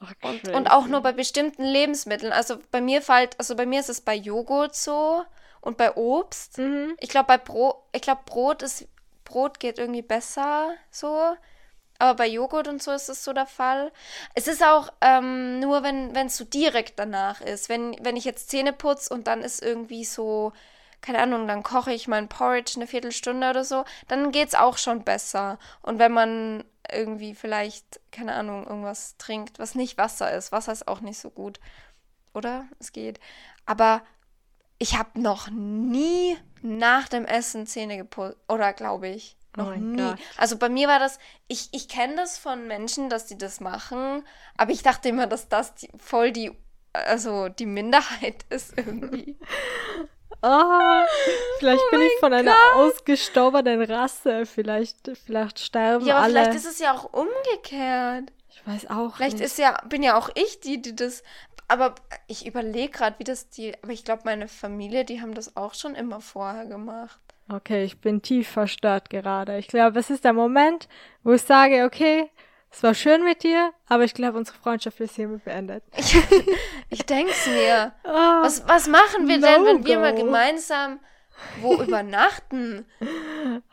oh, 0.00 0.06
Und, 0.28 0.48
und 0.48 0.70
auch 0.70 0.86
nur 0.86 1.02
bei 1.02 1.12
bestimmten 1.12 1.62
Lebensmitteln. 1.64 2.32
Also 2.32 2.56
bei 2.70 2.80
mir 2.80 3.02
fällt, 3.02 3.38
also 3.38 3.54
bei 3.54 3.66
mir 3.66 3.80
ist 3.80 3.90
es 3.90 4.00
bei 4.00 4.14
Joghurt 4.14 4.74
so 4.74 5.24
und 5.60 5.76
bei 5.76 5.94
Obst. 5.94 6.56
Mhm. 6.56 6.96
Ich 7.00 7.10
glaube, 7.10 7.26
bei 7.26 7.38
Brot, 7.38 7.76
ich 7.92 8.00
glaube, 8.00 8.22
Brot 8.24 8.62
ist, 8.62 8.88
Brot 9.24 9.60
geht 9.60 9.78
irgendwie 9.78 10.02
besser 10.02 10.70
so. 10.90 11.36
Aber 11.98 12.14
bei 12.14 12.26
Joghurt 12.26 12.68
und 12.68 12.82
so 12.82 12.92
ist 12.92 13.08
es 13.08 13.24
so 13.24 13.32
der 13.32 13.46
Fall. 13.46 13.92
Es 14.34 14.48
ist 14.48 14.62
auch 14.62 14.92
ähm, 15.00 15.60
nur, 15.60 15.82
wenn 15.82 16.14
es 16.14 16.36
so 16.36 16.44
direkt 16.44 16.98
danach 16.98 17.40
ist. 17.40 17.68
Wenn, 17.68 17.96
wenn 18.00 18.16
ich 18.16 18.24
jetzt 18.24 18.50
Zähne 18.50 18.72
putze 18.72 19.12
und 19.12 19.26
dann 19.26 19.42
ist 19.42 19.62
irgendwie 19.62 20.04
so, 20.04 20.52
keine 21.00 21.20
Ahnung, 21.20 21.46
dann 21.46 21.62
koche 21.62 21.92
ich 21.92 22.08
mein 22.08 22.28
Porridge 22.28 22.72
eine 22.76 22.86
Viertelstunde 22.86 23.50
oder 23.50 23.64
so, 23.64 23.84
dann 24.08 24.32
geht's 24.32 24.54
auch 24.54 24.78
schon 24.78 25.04
besser. 25.04 25.58
Und 25.82 25.98
wenn 25.98 26.12
man 26.12 26.64
irgendwie 26.92 27.34
vielleicht, 27.34 28.00
keine 28.12 28.34
Ahnung, 28.34 28.66
irgendwas 28.66 29.16
trinkt, 29.18 29.58
was 29.58 29.74
nicht 29.74 29.98
Wasser 29.98 30.32
ist. 30.32 30.52
Wasser 30.52 30.72
ist 30.72 30.88
auch 30.88 31.00
nicht 31.00 31.18
so 31.18 31.30
gut. 31.30 31.60
Oder? 32.34 32.66
Es 32.78 32.92
geht. 32.92 33.18
Aber 33.64 34.02
ich 34.78 34.98
habe 34.98 35.20
noch 35.20 35.48
nie 35.50 36.36
nach 36.62 37.08
dem 37.08 37.24
Essen 37.24 37.66
Zähne 37.66 37.96
geputzt. 37.96 38.36
Oder 38.48 38.72
glaube 38.72 39.08
ich. 39.08 39.36
Oh 39.56 39.60
Noch 39.62 39.70
mein 39.70 39.92
nie. 39.92 40.02
Gott. 40.02 40.18
Also 40.36 40.58
bei 40.58 40.68
mir 40.68 40.86
war 40.88 40.98
das, 40.98 41.18
ich, 41.48 41.68
ich 41.72 41.88
kenne 41.88 42.16
das 42.16 42.36
von 42.38 42.66
Menschen, 42.66 43.08
dass 43.08 43.26
die 43.26 43.38
das 43.38 43.60
machen, 43.60 44.24
aber 44.56 44.72
ich 44.72 44.82
dachte 44.82 45.08
immer, 45.08 45.26
dass 45.26 45.48
das 45.48 45.74
die, 45.74 45.90
voll 45.98 46.30
die, 46.32 46.52
also 46.92 47.48
die 47.48 47.66
Minderheit 47.66 48.44
ist 48.50 48.76
irgendwie. 48.76 49.38
Ah, 50.42 51.04
vielleicht 51.58 51.82
Oh 51.86 51.90
bin 51.90 52.02
ich 52.02 52.12
von 52.20 52.32
einer 52.32 52.54
ausgestorbenen 52.74 53.82
Rasse. 53.82 54.44
Vielleicht, 54.46 55.10
vielleicht 55.24 55.58
sterben 55.58 56.04
Ja, 56.04 56.16
aber 56.16 56.24
alle. 56.24 56.32
vielleicht 56.34 56.54
ist 56.56 56.66
es 56.66 56.78
ja 56.78 56.92
auch 56.94 57.12
umgekehrt. 57.12 58.30
ich 58.50 58.66
weiß 58.66 58.90
auch 58.90 59.16
Vielleicht 59.16 59.38
nicht. 59.38 59.46
ist 59.46 59.58
ja, 59.58 59.80
bin 59.88 60.02
ja 60.02 60.18
auch 60.18 60.28
ich 60.34 60.60
die, 60.60 60.80
die 60.82 60.94
das. 60.94 61.22
Aber 61.68 61.94
ich 62.28 62.46
überlege 62.46 62.90
gerade, 62.90 63.18
wie 63.18 63.24
das 63.24 63.48
die. 63.48 63.74
Aber 63.82 63.92
ich 63.92 64.04
glaube, 64.04 64.22
meine 64.24 64.48
Familie, 64.48 65.04
die 65.04 65.20
haben 65.20 65.34
das 65.34 65.56
auch 65.56 65.74
schon 65.74 65.94
immer 65.94 66.20
vorher 66.20 66.66
gemacht. 66.66 67.18
Okay, 67.48 67.84
ich 67.84 68.00
bin 68.00 68.22
tief 68.22 68.48
verstört 68.48 69.10
gerade. 69.10 69.58
Ich 69.58 69.68
glaube, 69.68 69.98
es 69.98 70.10
ist 70.10 70.24
der 70.24 70.32
Moment, 70.32 70.88
wo 71.22 71.32
ich 71.32 71.42
sage, 71.42 71.84
okay, 71.84 72.30
es 72.70 72.82
war 72.82 72.94
schön 72.94 73.24
mit 73.24 73.42
dir, 73.42 73.72
aber 73.86 74.04
ich 74.04 74.14
glaube, 74.14 74.36
unsere 74.38 74.58
Freundschaft 74.58 75.00
ist 75.00 75.14
hiermit 75.16 75.44
beendet. 75.44 75.82
Ich, 75.96 77.00
ich 77.00 77.06
denk's 77.06 77.46
mir. 77.46 77.92
Ah, 78.04 78.42
Was, 78.42 78.66
was 78.68 78.86
machen 78.86 79.28
wir 79.28 79.40
denn, 79.40 79.64
wenn 79.64 79.84
wir 79.84 79.98
mal 79.98 80.14
gemeinsam 80.14 81.00
wo 81.60 81.74
übernachten? 81.82 82.86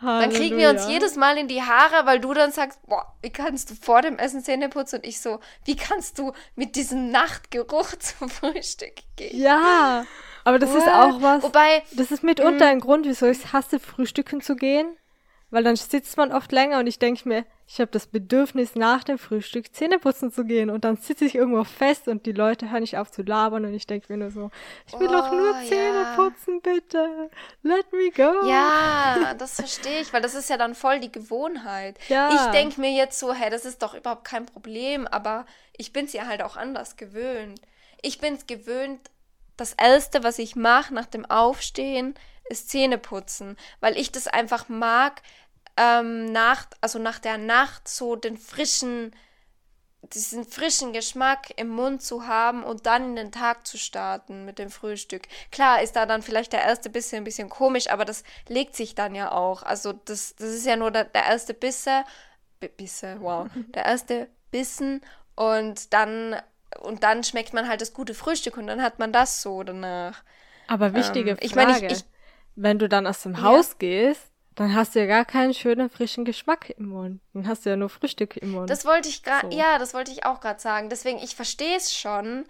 Dann 0.01 0.29
kriegen 0.31 0.57
wir 0.57 0.69
uns 0.69 0.87
jedes 0.87 1.15
Mal 1.15 1.37
in 1.37 1.47
die 1.47 1.61
Haare, 1.61 2.05
weil 2.05 2.19
du 2.19 2.33
dann 2.33 2.51
sagst, 2.51 2.79
boah, 2.87 3.15
wie 3.21 3.29
kannst 3.29 3.69
du 3.71 3.75
vor 3.75 4.01
dem 4.01 4.17
Essen 4.17 4.43
Zähne 4.43 4.69
putzen? 4.69 4.97
Und 4.97 5.05
ich 5.05 5.19
so, 5.21 5.39
wie 5.65 5.75
kannst 5.75 6.19
du 6.19 6.33
mit 6.55 6.75
diesem 6.75 7.11
Nachtgeruch 7.11 7.95
zum 7.99 8.29
Frühstück 8.29 8.95
gehen? 9.15 9.39
Ja, 9.39 10.05
aber 10.43 10.59
das 10.59 10.71
ist 10.73 10.85
What? 10.85 10.93
auch 10.93 11.21
was. 11.21 11.43
Wobei, 11.43 11.83
Das 11.93 12.11
ist 12.11 12.23
mitunter 12.23 12.67
ein 12.67 12.79
Grund, 12.79 13.05
wieso 13.05 13.27
ich 13.27 13.39
es 13.39 13.53
hasse, 13.53 13.79
frühstücken 13.79 14.41
zu 14.41 14.55
gehen. 14.55 14.97
Weil 15.53 15.63
dann 15.63 15.75
sitzt 15.75 16.17
man 16.17 16.31
oft 16.31 16.51
länger 16.51 16.79
und 16.79 16.87
ich 16.87 16.97
denke 16.97 17.29
mir, 17.29 17.45
ich 17.67 17.79
habe 17.79 17.91
das 17.91 18.07
Bedürfnis, 18.07 18.73
nach 18.73 19.03
dem 19.03 19.19
Frühstück 19.19 19.71
Zähne 19.71 19.99
putzen 19.99 20.31
zu 20.31 20.45
gehen. 20.45 20.71
Und 20.71 20.83
dann 20.83 20.97
sitze 20.97 21.25
ich 21.25 21.35
irgendwo 21.35 21.63
fest 21.63 22.07
und 22.07 22.25
die 22.25 22.31
Leute 22.31 22.71
hören 22.71 22.81
nicht 22.81 22.97
auf 22.97 23.11
zu 23.11 23.21
labern 23.21 23.63
und 23.63 23.75
ich 23.75 23.85
denke 23.85 24.11
mir 24.11 24.17
nur 24.17 24.31
so, 24.31 24.49
ich 24.87 24.99
will 24.99 25.07
doch 25.07 25.31
nur 25.31 25.51
Oh, 25.51 25.67
Zähne 25.67 26.01
ja. 26.01 26.15
putzen, 26.15 26.59
bitte. 26.59 27.29
Let 27.61 27.85
me 27.93 28.09
go. 28.09 28.47
Ja, 28.47 29.35
das 29.37 29.57
verstehe 29.57 30.01
ich, 30.01 30.11
weil 30.11 30.23
das 30.23 30.33
ist 30.33 30.49
ja 30.49 30.57
dann 30.57 30.73
voll 30.73 30.99
die 30.99 31.11
Gewohnheit. 31.11 31.99
Ja. 32.09 32.33
Ich 32.33 32.51
denke 32.51 32.81
mir 32.81 32.91
jetzt 32.91 33.19
so, 33.19 33.31
hey, 33.31 33.51
das 33.51 33.63
ist 33.63 33.83
doch 33.83 33.93
überhaupt 33.93 34.25
kein 34.25 34.47
Problem, 34.47 35.05
aber 35.05 35.45
ich 35.77 35.93
bin 35.93 36.05
es 36.05 36.13
ja 36.13 36.25
halt 36.25 36.41
auch 36.41 36.57
anders 36.57 36.97
gewöhnt. 36.97 37.61
Ich 38.01 38.19
bin 38.19 38.33
es 38.33 38.47
gewöhnt, 38.47 39.11
das 39.55 39.73
Erste, 39.73 40.23
was 40.23 40.39
ich 40.39 40.55
mache 40.55 40.95
nach 40.95 41.05
dem 41.05 41.29
Aufstehen, 41.29 42.15
ist 42.49 42.69
Zähne 42.69 42.97
putzen, 42.97 43.57
weil 43.79 43.97
ich 43.97 44.11
das 44.11 44.27
einfach 44.27 44.67
mag, 44.67 45.21
ähm, 45.77 46.31
nach, 46.31 46.67
also 46.81 46.99
nach 46.99 47.19
der 47.19 47.37
Nacht 47.37 47.87
so 47.87 48.15
den 48.15 48.37
frischen, 48.37 49.13
diesen 50.13 50.45
frischen 50.45 50.93
Geschmack 50.93 51.51
im 51.57 51.69
Mund 51.69 52.01
zu 52.03 52.27
haben 52.27 52.63
und 52.63 52.85
dann 52.85 53.11
in 53.11 53.15
den 53.15 53.31
Tag 53.31 53.65
zu 53.67 53.77
starten 53.77 54.45
mit 54.45 54.59
dem 54.59 54.69
Frühstück. 54.69 55.23
Klar 55.51 55.81
ist 55.81 55.95
da 55.95 56.05
dann 56.05 56.21
vielleicht 56.21 56.53
der 56.53 56.63
erste 56.63 56.89
Bissen 56.89 57.17
ein 57.17 57.23
bisschen 57.23 57.49
komisch, 57.49 57.89
aber 57.89 58.05
das 58.05 58.23
legt 58.49 58.75
sich 58.75 58.95
dann 58.95 59.15
ja 59.15 59.31
auch. 59.31 59.63
Also 59.63 59.93
das, 59.93 60.35
das 60.35 60.49
ist 60.49 60.65
ja 60.65 60.75
nur 60.75 60.91
der, 60.91 61.05
der 61.05 61.25
erste 61.25 61.53
Bisse, 61.53 62.03
Bisse, 62.77 63.17
wow, 63.21 63.47
der 63.75 63.85
erste 63.85 64.29
Bissen 64.51 65.01
und 65.35 65.93
dann 65.93 66.41
und 66.81 67.03
dann 67.03 67.23
schmeckt 67.23 67.53
man 67.53 67.67
halt 67.69 67.81
das 67.81 67.93
gute 67.93 68.13
Frühstück 68.15 68.57
und 68.57 68.67
dann 68.67 68.81
hat 68.81 68.99
man 68.99 69.13
das 69.13 69.41
so 69.41 69.63
danach. 69.63 70.23
Aber 70.67 70.93
wichtige 70.93 71.31
Ähm, 71.31 71.37
ich 71.41 71.53
Frage. 71.53 71.55
meine, 71.55 71.85
ich- 71.87 71.99
ich- 71.99 72.05
wenn 72.55 72.79
du 72.79 72.89
dann 72.89 73.07
aus 73.07 73.23
dem 73.23 73.35
Ja. 73.35 73.43
Haus 73.43 73.77
gehst, 73.77 74.32
dann 74.55 74.75
hast 74.75 74.95
du 74.95 74.99
ja 74.99 75.05
gar 75.05 75.25
keinen 75.25 75.53
schönen 75.53 75.89
frischen 75.89 76.25
Geschmack 76.25 76.69
im 76.77 76.89
Mund. 76.89 77.21
Dann 77.33 77.47
hast 77.47 77.65
du 77.65 77.69
ja 77.69 77.75
nur 77.75 77.89
Frühstück 77.89 78.37
im 78.37 78.51
Mund. 78.51 78.69
Das 78.69 78.85
wollte 78.85 79.09
ich 79.09 79.23
gerade, 79.23 79.49
So. 79.51 79.57
ja, 79.57 79.77
das 79.79 79.93
wollte 79.93 80.11
ich 80.11 80.25
auch 80.25 80.39
gerade 80.41 80.59
sagen. 80.59 80.89
Deswegen, 80.89 81.19
ich 81.19 81.35
verstehe 81.35 81.75
es 81.77 81.95
schon, 81.95 82.45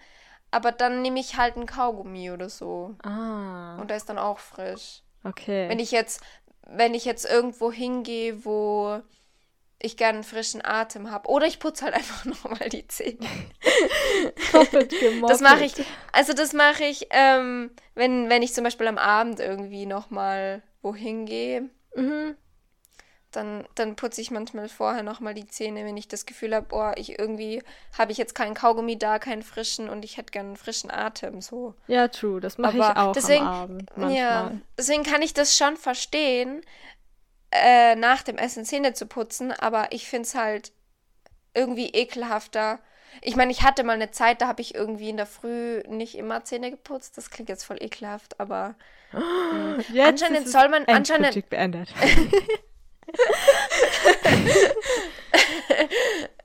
aber 0.50 0.72
dann 0.72 1.02
nehme 1.02 1.20
ich 1.20 1.36
halt 1.36 1.56
ein 1.56 1.66
Kaugummi 1.66 2.30
oder 2.30 2.48
so. 2.48 2.94
ah, 3.02 3.76
Und 3.80 3.88
der 3.90 3.96
ist 3.96 4.08
dann 4.08 4.18
auch 4.18 4.38
frisch. 4.38 5.02
okay. 5.24 5.68
Wenn 5.68 5.78
ich 5.78 5.90
jetzt, 5.90 6.22
wenn 6.66 6.94
ich 6.94 7.04
jetzt 7.04 7.24
irgendwo 7.24 7.72
hingehe, 7.72 8.44
wo, 8.44 9.00
ich 9.84 9.96
gerne 9.96 10.16
einen 10.18 10.24
frischen 10.24 10.64
Atem 10.64 11.10
habe. 11.10 11.28
Oder 11.28 11.46
ich 11.46 11.58
putze 11.58 11.84
halt 11.84 11.94
einfach 11.94 12.24
nochmal 12.24 12.68
die 12.68 12.86
Zähne. 12.88 13.18
Das 15.28 15.40
mache 15.40 15.64
ich, 15.64 15.74
also 16.12 16.32
das 16.32 16.52
mache 16.52 16.84
ich, 16.84 17.08
ähm, 17.10 17.70
wenn, 17.94 18.28
wenn 18.28 18.42
ich 18.42 18.54
zum 18.54 18.64
Beispiel 18.64 18.86
am 18.86 18.98
Abend 18.98 19.40
irgendwie 19.40 19.86
nochmal 19.86 20.62
wohin 20.82 21.26
gehe, 21.26 21.68
Mhm. 21.94 22.36
dann, 23.30 23.66
dann 23.74 23.96
putze 23.96 24.20
ich 24.20 24.30
manchmal 24.30 24.68
vorher 24.68 25.02
nochmal 25.02 25.34
die 25.34 25.46
Zähne, 25.48 25.84
wenn 25.84 25.96
ich 25.96 26.06
das 26.06 26.24
Gefühl 26.24 26.54
habe, 26.54 26.66
boah, 26.66 26.94
ich 26.96 27.18
irgendwie 27.18 27.62
habe 27.98 28.12
ich 28.12 28.18
jetzt 28.18 28.34
keinen 28.36 28.54
Kaugummi 28.54 28.96
da, 28.96 29.18
keinen 29.18 29.42
frischen 29.42 29.88
und 29.88 30.04
ich 30.04 30.16
hätte 30.16 30.30
gerne 30.30 30.50
einen 30.50 30.56
frischen 30.56 30.90
Atem, 30.92 31.40
so. 31.40 31.74
Ja, 31.88 32.06
true. 32.06 32.40
Das 32.40 32.58
mache 32.58 32.76
ich 32.76 32.82
auch 32.84 33.12
deswegen- 33.12 33.42
am 33.44 33.52
Abend 33.52 33.90
manchmal. 33.96 34.16
Ja, 34.16 34.52
deswegen 34.78 35.02
kann 35.02 35.20
ich 35.20 35.34
das 35.34 35.56
schon 35.56 35.76
verstehen, 35.76 36.60
äh, 37.50 37.96
nach 37.96 38.22
dem 38.22 38.36
Essen 38.38 38.64
Zähne 38.64 38.94
zu 38.94 39.06
putzen, 39.06 39.50
aber 39.52 39.90
ich 39.90 40.06
finde 40.08 40.26
es 40.28 40.34
halt 40.36 40.72
irgendwie 41.54 41.88
ekelhafter. 41.90 42.78
Ich 43.20 43.36
meine, 43.36 43.50
ich 43.52 43.62
hatte 43.62 43.84
mal 43.84 43.92
eine 43.92 44.10
Zeit, 44.10 44.42
da 44.42 44.48
habe 44.48 44.60
ich 44.60 44.74
irgendwie 44.74 45.08
in 45.10 45.16
der 45.16 45.26
Früh 45.26 45.82
nicht 45.88 46.16
immer 46.16 46.44
Zähne 46.44 46.70
geputzt. 46.70 47.16
Das 47.16 47.30
klingt 47.30 47.48
jetzt 47.48 47.64
voll 47.64 47.80
ekelhaft, 47.82 48.40
aber 48.40 48.74
Jetzt 49.92 50.22
Anscheinend 50.22 50.46
ist 50.46 50.52
soll 50.52 50.68
man- 50.68 50.84
anscheinend- 50.86 51.48
beendet. 51.50 51.88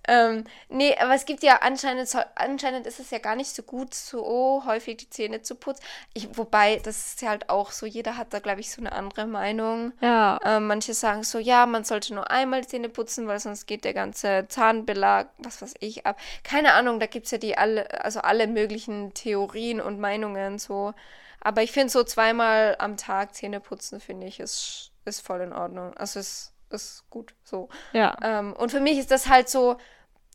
ähm, 0.08 0.44
nee, 0.70 0.96
aber 1.00 1.14
es 1.14 1.26
gibt 1.26 1.44
ja 1.44 1.58
anscheinend, 1.62 2.10
anscheinend 2.36 2.88
ist 2.88 3.00
es 3.00 3.12
ja 3.12 3.20
gar 3.20 3.36
nicht 3.36 3.54
so 3.54 3.62
gut, 3.64 3.94
so 3.94 4.64
häufig 4.66 4.98
die 4.98 5.10
Zähne 5.10 5.42
zu 5.44 5.56
putzen. 5.56 5.84
Ich, 6.14 6.36
wobei, 6.38 6.78
das 6.84 6.98
ist 7.14 7.22
ja 7.22 7.30
halt 7.30 7.50
auch 7.50 7.72
so, 7.72 7.86
jeder 7.86 8.18
hat 8.18 8.34
da, 8.34 8.40
glaube 8.40 8.60
ich, 8.62 8.72
so 8.72 8.82
eine 8.82 8.92
andere 8.92 9.28
Meinung. 9.28 9.94
ja, 10.02 10.40
Ähm, 10.44 10.68
manche 10.68 10.94
sagen 10.96 11.24
so, 11.24 11.38
ja, 11.38 11.66
man 11.68 11.84
sollte 11.84 12.14
nur 12.16 12.32
einmal 12.32 12.62
die 12.62 12.68
Zähne 12.68 12.90
putzen, 12.90 13.28
weil 13.28 13.40
sonst 13.40 13.68
geht 13.68 13.84
der 13.84 13.94
ganze 13.94 14.46
Zahnbelag, 14.48 15.28
was 15.38 15.62
weiß 15.62 15.76
ich, 15.80 16.06
ab. 16.08 16.18
Keine 16.44 16.74
Ahnung, 16.74 17.00
da 17.00 17.06
gibt 17.06 17.26
es 17.26 17.32
ja 17.32 17.38
die 17.38 17.58
alle, 17.58 18.04
also 18.04 18.22
alle 18.22 18.48
möglichen 18.48 19.14
Theorien 19.14 19.80
und 19.82 20.00
Meinungen 20.00 20.58
so. 20.60 20.94
Aber 21.42 21.62
ich 21.64 21.72
finde 21.72 21.90
so 21.90 22.04
zweimal 22.04 22.76
am 22.80 22.98
Tag 22.98 23.34
Zähne 23.36 23.60
putzen, 23.60 24.00
finde 24.00 24.28
ich, 24.28 24.40
ist, 24.40 24.92
ist 25.06 25.26
voll 25.26 25.42
in 25.42 25.54
Ordnung. 25.54 25.96
Also 25.96 26.20
ist, 26.20 26.54
ist 26.70 27.06
gut 27.10 27.34
so. 27.44 27.70
ja. 27.94 28.18
Ähm, 28.22 28.54
und 28.54 28.72
für 28.72 28.82
mich 28.82 28.98
ist 28.98 29.12
das 29.12 29.30
halt 29.30 29.50
so, 29.50 29.78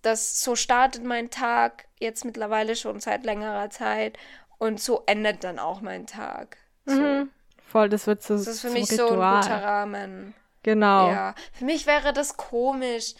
dass 0.03 0.41
so 0.41 0.57
startet 0.57 1.05
mein 1.05 1.31
Tag 1.31 1.87
jetzt 1.99 2.25
mittlerweile 2.25 2.77
schon 2.77 3.01
seit 3.01 3.25
längerer 3.25 3.71
Zeit 3.71 4.19
und 4.59 4.81
so 4.81 5.03
endet 5.07 5.45
dann 5.45 5.59
auch 5.59 5.81
mein 5.81 6.07
Tag. 6.07 6.57
So. 6.87 7.01
Mhm. 7.01 7.31
Voll, 7.67 7.89
das 7.89 8.07
wird 8.07 8.23
so 8.23 8.35
Das 8.35 8.47
ist 8.47 8.61
für 8.61 8.71
mich 8.71 8.87
so 8.89 9.07
ein 9.07 9.13
Ritual. 9.13 9.41
guter 9.43 9.63
Rahmen. 9.63 10.35
Genau. 10.63 11.11
Ja, 11.11 11.35
für 11.53 11.65
mich 11.65 11.87
wäre 11.87 12.13
das 12.13 12.37
komisch, 12.37 13.15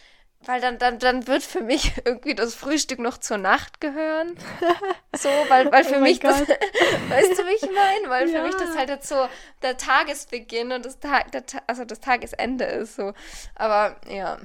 weil 0.47 0.61
dann, 0.61 0.79
dann, 0.79 0.99
dann 0.99 1.27
wird 1.27 1.43
für 1.43 1.61
mich 1.63 1.93
irgendwie 2.05 2.35
das 2.35 2.55
Frühstück 2.55 2.99
noch 2.99 3.19
zur 3.19 3.39
Nacht 3.39 3.81
gehören. 3.81 4.37
So, 5.17 5.29
weil, 5.49 5.71
weil 5.71 5.85
für 5.85 5.99
Oh 5.99 6.01
mich 6.01 6.19
das, 6.19 6.41
weißt 6.41 6.49
du, 6.51 7.45
wie 7.47 7.55
ich 7.55 7.63
meine? 7.73 8.09
Weil 8.11 8.27
für 8.27 8.39
Ja. 8.39 8.43
mich 8.43 8.55
das 8.57 8.77
halt 8.77 8.89
jetzt 8.89 9.09
so 9.09 9.29
der 9.63 9.77
Tagesbeginn 9.77 10.73
und 10.73 10.85
das 10.85 10.99
Tag, 10.99 11.31
der, 11.31 11.47
Ta- 11.47 11.63
also 11.69 11.85
das 11.85 12.01
Tagesende 12.01 12.65
ist 12.65 12.97
so. 12.97 13.13
Aber 13.55 13.95
ja, 14.09 14.39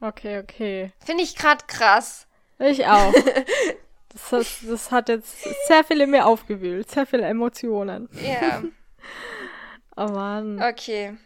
Okay, 0.00 0.38
okay. 0.38 0.92
finde 1.04 1.24
ich 1.24 1.34
gerade 1.34 1.64
krass. 1.66 2.28
Ich 2.60 2.86
auch. 2.86 3.12
Das, 4.12 4.30
hat- 4.32 4.68
das 4.70 4.90
hat 4.92 5.08
jetzt 5.08 5.36
sehr 5.66 5.82
viel 5.82 6.00
in 6.00 6.10
mir 6.10 6.26
aufgewühlt, 6.26 6.88
sehr 6.88 7.04
viele 7.04 7.24
Emotionen. 7.24 8.08
Ja, 8.24 8.62
Oh 9.96 10.06
Mann. 10.12 10.62
okay. 10.62 11.16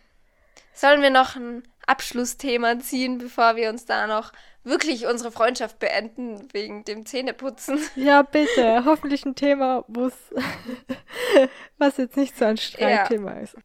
Sollen 0.73 1.03
wir 1.03 1.11
noch 1.11 1.37
ein 1.37 1.63
Abschlussthema 1.87 2.79
ziehen, 2.79 3.19
bevor 3.19 3.57
wir 3.57 3.71
uns 3.71 3.85
da 3.85 4.07
noch 4.07 4.33
wirklich 4.65 5.07
unsere 5.07 5.33
Freundschaft 5.33 5.79
beenden 5.79 6.49
wegen 6.53 6.85
dem 6.85 7.05
Zähneputzen? 7.07 7.79
Ja, 7.97 8.23
bitte. 8.23 8.85
Hoffentlich 8.85 9.25
ein 9.25 9.35
Thema, 9.35 9.85
was 11.79 11.97
jetzt 11.97 12.17
nicht 12.17 12.37
so 12.37 12.45
ein 12.45 12.57
Streitthema 12.57 13.33
ist. 13.41 13.57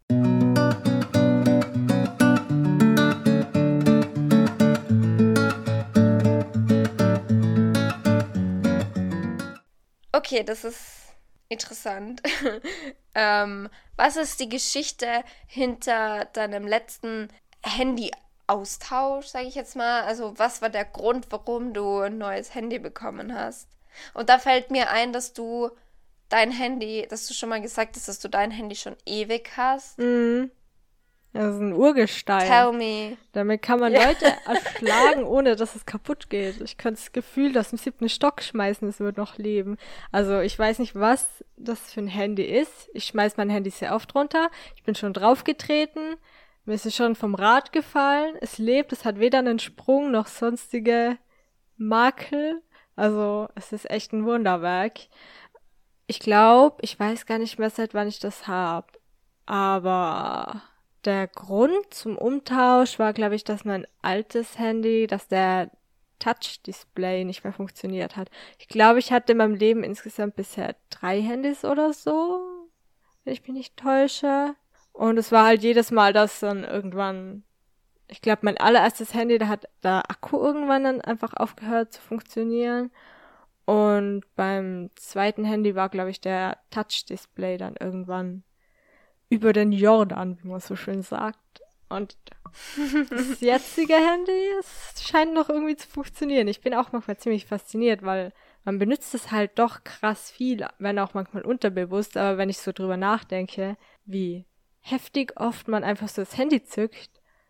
Okay, 10.11 10.43
das 10.43 10.63
ist 10.63 11.13
interessant. 11.47 12.21
ähm, 13.15 13.69
was 13.95 14.17
ist 14.17 14.39
die 14.39 14.49
Geschichte 14.49 15.23
hinter 15.45 16.25
deinem 16.25 16.67
letzten 16.67 17.29
Handy-Austausch, 17.67 19.27
sage 19.27 19.47
ich 19.47 19.55
jetzt 19.55 19.75
mal? 19.75 20.03
Also, 20.03 20.33
was 20.37 20.61
war 20.61 20.69
der 20.69 20.85
Grund, 20.85 21.27
warum 21.31 21.73
du 21.73 21.99
ein 21.99 22.17
neues 22.17 22.55
Handy 22.55 22.79
bekommen 22.79 23.33
hast? 23.33 23.69
Und 24.13 24.29
da 24.29 24.37
fällt 24.39 24.71
mir 24.71 24.89
ein, 24.89 25.11
dass 25.13 25.33
du 25.33 25.69
dein 26.29 26.51
Handy, 26.51 27.07
dass 27.09 27.27
du 27.27 27.33
schon 27.33 27.49
mal 27.49 27.61
gesagt 27.61 27.95
hast, 27.95 28.07
dass 28.07 28.19
du 28.19 28.27
dein 28.27 28.51
Handy 28.51 28.75
schon 28.75 28.95
ewig 29.05 29.51
hast. 29.57 29.97
Mhm. 29.97 30.51
Das 31.33 31.53
ist 31.55 31.61
ein 31.61 31.73
Urgestein. 31.73 32.47
Tell 32.47 32.71
me. 32.71 33.17
Damit 33.33 33.61
kann 33.61 33.79
man 33.79 33.91
Ja. 33.93 34.07
Leute 34.07 34.25
erschlagen, 34.45 35.23
ohne 35.23 35.55
dass 35.55 35.75
es 35.75 35.85
kaputt 35.85 36.29
geht. 36.29 36.61
Ich 36.61 36.77
könnte 36.77 36.99
das 36.99 37.11
Gefühl, 37.11 37.53
dass 37.53 37.71
im 37.71 37.77
siebten 37.77 38.09
Stock 38.09 38.41
schmeißen, 38.41 38.87
es 38.87 38.99
wird 38.99 39.17
noch 39.17 39.37
leben. 39.37 39.77
Also 40.11 40.39
ich 40.39 40.57
weiß 40.57 40.79
nicht, 40.79 40.95
was 40.95 41.43
das 41.55 41.79
für 41.93 41.99
ein 41.99 42.07
Handy 42.07 42.43
ist. 42.43 42.89
Ich 42.93 43.05
schmeiß 43.05 43.37
mein 43.37 43.49
Handy 43.49 43.69
sehr 43.69 43.93
oft 43.93 44.15
runter. 44.15 44.49
Ich 44.75 44.83
bin 44.83 44.95
schon 44.95 45.13
draufgetreten. 45.13 46.15
Mir 46.67 46.73
ist 46.73 46.85
es 46.85 46.97
schon 46.97 47.15
vom 47.15 47.33
Rad 47.33 47.71
gefallen. 47.71 48.35
Es 48.41 48.57
lebt, 48.57 48.91
es 48.91 49.05
hat 49.05 49.19
weder 49.19 49.39
einen 49.39 49.57
Sprung 49.57 50.11
noch 50.11 50.27
sonstige 50.27 51.17
Makel. 51.77 52.61
Also 52.97 53.47
es 53.55 53.71
ist 53.71 53.89
echt 53.89 54.11
ein 54.11 54.25
Wunderwerk. 54.25 55.07
Ich 56.07 56.19
glaube, 56.19 56.75
ich 56.81 56.99
weiß 56.99 57.25
gar 57.25 57.37
nicht 57.37 57.57
mehr, 57.57 57.69
seit 57.69 57.93
wann 57.93 58.09
ich 58.09 58.19
das 58.19 58.47
habe. 58.47 58.87
Aber 59.45 60.61
der 61.05 61.27
Grund 61.27 61.93
zum 61.93 62.17
Umtausch 62.17 62.99
war, 62.99 63.13
glaube 63.13 63.35
ich, 63.35 63.45
dass 63.45 63.63
mein 63.63 63.87
altes 64.01 64.59
Handy, 64.59 65.07
dass 65.07 65.29
der 65.29 65.71
Touch-Display 66.19 67.23
nicht 67.23 67.45
mehr 67.45 67.53
funktioniert 67.53 68.17
hat. 68.17 68.29
Ich 68.59 68.67
glaube, 68.67 68.99
ich 68.99 69.13
hatte 69.13 69.31
in 69.31 69.37
meinem 69.37 69.55
Leben 69.55 69.85
insgesamt 69.85 70.35
bisher 70.35 70.75
drei 70.89 71.21
Handys 71.21 71.63
oder 71.63 71.93
so, 71.93 72.67
wenn 73.23 73.31
ich 73.31 73.43
mich 73.43 73.53
nicht 73.53 73.77
täusche. 73.77 74.53
Und 74.97 75.19
es 75.19 75.31
war 75.31 75.45
halt 75.45 75.61
jedes 75.61 75.91
Mal, 75.91 76.11
dass 76.11 76.39
dann 76.39 76.63
irgendwann, 76.63 77.43
ich 78.07 78.19
glaube, 78.19 78.39
mein 78.41 78.57
allererstes 78.57 79.13
Handy, 79.13 79.37
da 79.37 79.47
hat 79.47 79.69
der 79.83 80.09
Akku 80.09 80.39
irgendwann 80.39 80.85
dann 80.85 81.01
einfach 81.01 81.33
aufgehört 81.35 81.93
zu 81.93 82.01
funktionieren. 82.01 82.89
Und 83.65 84.23
beim 84.35 84.89
zweiten 84.95 85.45
Handy 85.45 85.75
war, 85.75 85.89
glaube 85.89 86.09
ich, 86.09 86.19
der 86.19 86.57
Touch-Display 86.71 87.57
dann 87.59 87.75
irgendwann 87.79 88.43
über 89.29 89.53
den 89.53 89.71
Jordan, 89.71 90.39
wie 90.41 90.47
man 90.47 90.61
so 90.61 90.75
schön 90.75 91.03
sagt. 91.03 91.61
Und 91.89 92.17
das 93.11 93.39
jetzige 93.39 93.93
Handy, 93.93 94.49
es 94.59 95.07
scheint 95.07 95.35
noch 95.35 95.49
irgendwie 95.49 95.75
zu 95.75 95.87
funktionieren. 95.87 96.47
Ich 96.47 96.61
bin 96.61 96.73
auch 96.73 96.91
manchmal 96.91 97.17
ziemlich 97.17 97.45
fasziniert, 97.45 98.01
weil 98.01 98.33
man 98.65 98.79
benutzt 98.79 99.13
es 99.13 99.29
halt 99.29 99.59
doch 99.59 99.83
krass 99.83 100.31
viel, 100.31 100.65
wenn 100.79 100.97
auch 100.97 101.13
manchmal 101.13 101.43
unterbewusst, 101.43 102.17
aber 102.17 102.39
wenn 102.39 102.49
ich 102.49 102.57
so 102.57 102.71
drüber 102.71 102.97
nachdenke, 102.97 103.77
wie 104.05 104.47
heftig 104.89 105.39
oft 105.39 105.67
man 105.67 105.83
einfach 105.83 106.07
so 106.09 106.21
das 106.21 106.37
Handy 106.37 106.63
zückt, 106.63 107.09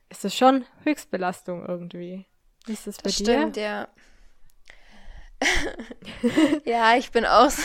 ist 0.10 0.26
es 0.26 0.36
schon 0.36 0.66
Höchstbelastung 0.84 1.66
irgendwie. 1.66 2.26
Wie 2.66 2.74
ist 2.74 2.88
das 2.88 2.98
bei 2.98 3.04
Das 3.10 3.16
dir? 3.18 3.26
stimmt, 3.26 3.58
ja. 3.58 3.88
ja, 6.66 6.96
ich 6.98 7.12
bin 7.12 7.26
auch 7.26 7.50
so, 7.50 7.62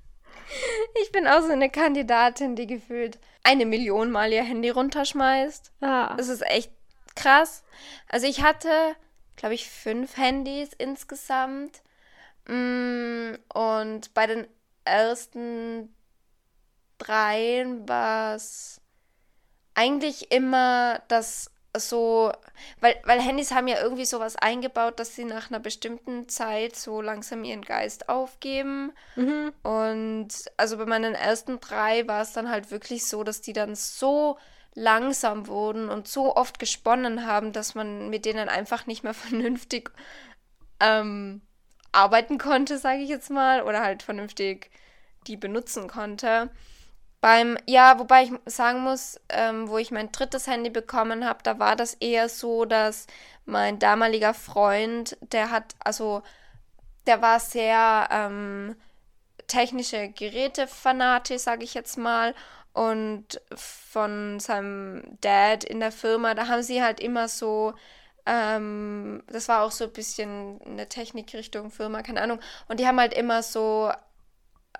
ich 1.02 1.12
bin 1.12 1.26
auch 1.26 1.42
so 1.42 1.52
eine 1.52 1.70
Kandidatin, 1.70 2.56
die 2.56 2.66
gefühlt 2.66 3.18
eine 3.42 3.66
Million 3.66 4.10
Mal 4.10 4.32
ihr 4.32 4.42
Handy 4.42 4.70
runterschmeißt. 4.70 5.72
Ja. 5.80 6.14
Das 6.16 6.28
ist 6.28 6.42
echt 6.46 6.72
krass. 7.14 7.64
Also 8.08 8.26
ich 8.26 8.42
hatte, 8.42 8.96
glaube 9.36 9.54
ich, 9.54 9.68
fünf 9.68 10.16
Handys 10.16 10.70
insgesamt. 10.78 11.82
Mm, 12.48 13.34
Und 13.52 14.14
bei 14.14 14.26
den 14.26 14.46
ersten 14.84 15.94
dreien 16.98 17.88
war 17.88 18.36
es 18.36 18.80
eigentlich 19.76 20.32
immer 20.32 21.00
das 21.08 21.50
so, 21.78 22.32
weil, 22.80 22.96
weil 23.04 23.20
Handys 23.20 23.52
haben 23.52 23.68
ja 23.68 23.80
irgendwie 23.80 24.06
sowas 24.06 24.34
eingebaut, 24.36 24.98
dass 24.98 25.14
sie 25.14 25.24
nach 25.24 25.50
einer 25.50 25.60
bestimmten 25.60 26.28
Zeit 26.28 26.74
so 26.74 27.02
langsam 27.02 27.44
ihren 27.44 27.60
Geist 27.60 28.08
aufgeben. 28.08 28.92
Mhm. 29.14 29.52
Und 29.62 30.28
also 30.56 30.78
bei 30.78 30.86
meinen 30.86 31.14
ersten 31.14 31.60
drei 31.60 32.08
war 32.08 32.22
es 32.22 32.32
dann 32.32 32.50
halt 32.50 32.70
wirklich 32.70 33.06
so, 33.06 33.22
dass 33.22 33.42
die 33.42 33.52
dann 33.52 33.74
so 33.74 34.38
langsam 34.74 35.46
wurden 35.46 35.90
und 35.90 36.08
so 36.08 36.34
oft 36.34 36.58
gesponnen 36.58 37.26
haben, 37.26 37.52
dass 37.52 37.74
man 37.74 38.08
mit 38.08 38.24
denen 38.24 38.48
einfach 38.48 38.86
nicht 38.86 39.04
mehr 39.04 39.14
vernünftig 39.14 39.90
ähm, 40.80 41.42
arbeiten 41.92 42.38
konnte, 42.38 42.78
sage 42.78 43.02
ich 43.02 43.08
jetzt 43.10 43.30
mal, 43.30 43.62
oder 43.62 43.82
halt 43.82 44.02
vernünftig 44.02 44.70
die 45.26 45.36
benutzen 45.36 45.88
konnte. 45.88 46.50
Beim, 47.20 47.58
ja, 47.66 47.98
wobei 47.98 48.24
ich 48.24 48.32
sagen 48.46 48.80
muss, 48.80 49.20
ähm, 49.30 49.68
wo 49.68 49.78
ich 49.78 49.90
mein 49.90 50.12
drittes 50.12 50.46
Handy 50.46 50.70
bekommen 50.70 51.24
habe, 51.24 51.40
da 51.42 51.58
war 51.58 51.76
das 51.76 51.94
eher 51.94 52.28
so, 52.28 52.64
dass 52.64 53.06
mein 53.46 53.78
damaliger 53.78 54.34
Freund, 54.34 55.16
der 55.20 55.50
hat, 55.50 55.74
also, 55.80 56.22
der 57.06 57.22
war 57.22 57.40
sehr 57.40 58.08
ähm, 58.10 58.76
technische 59.46 60.08
Geräte 60.10 60.66
fanatisch, 60.66 61.42
sage 61.42 61.64
ich 61.64 61.74
jetzt 61.74 61.96
mal. 61.98 62.34
Und 62.72 63.40
von 63.54 64.38
seinem 64.38 65.02
Dad 65.22 65.64
in 65.64 65.80
der 65.80 65.92
Firma, 65.92 66.34
da 66.34 66.48
haben 66.48 66.62
sie 66.62 66.82
halt 66.82 67.00
immer 67.00 67.28
so, 67.28 67.72
ähm, 68.26 69.22
das 69.28 69.48
war 69.48 69.62
auch 69.62 69.70
so 69.72 69.84
ein 69.84 69.92
bisschen 69.92 70.60
eine 70.62 70.88
Technikrichtung 70.88 71.70
Firma, 71.70 72.02
keine 72.02 72.20
Ahnung. 72.22 72.40
Und 72.68 72.80
die 72.80 72.86
haben 72.86 73.00
halt 73.00 73.14
immer 73.14 73.42
so 73.42 73.90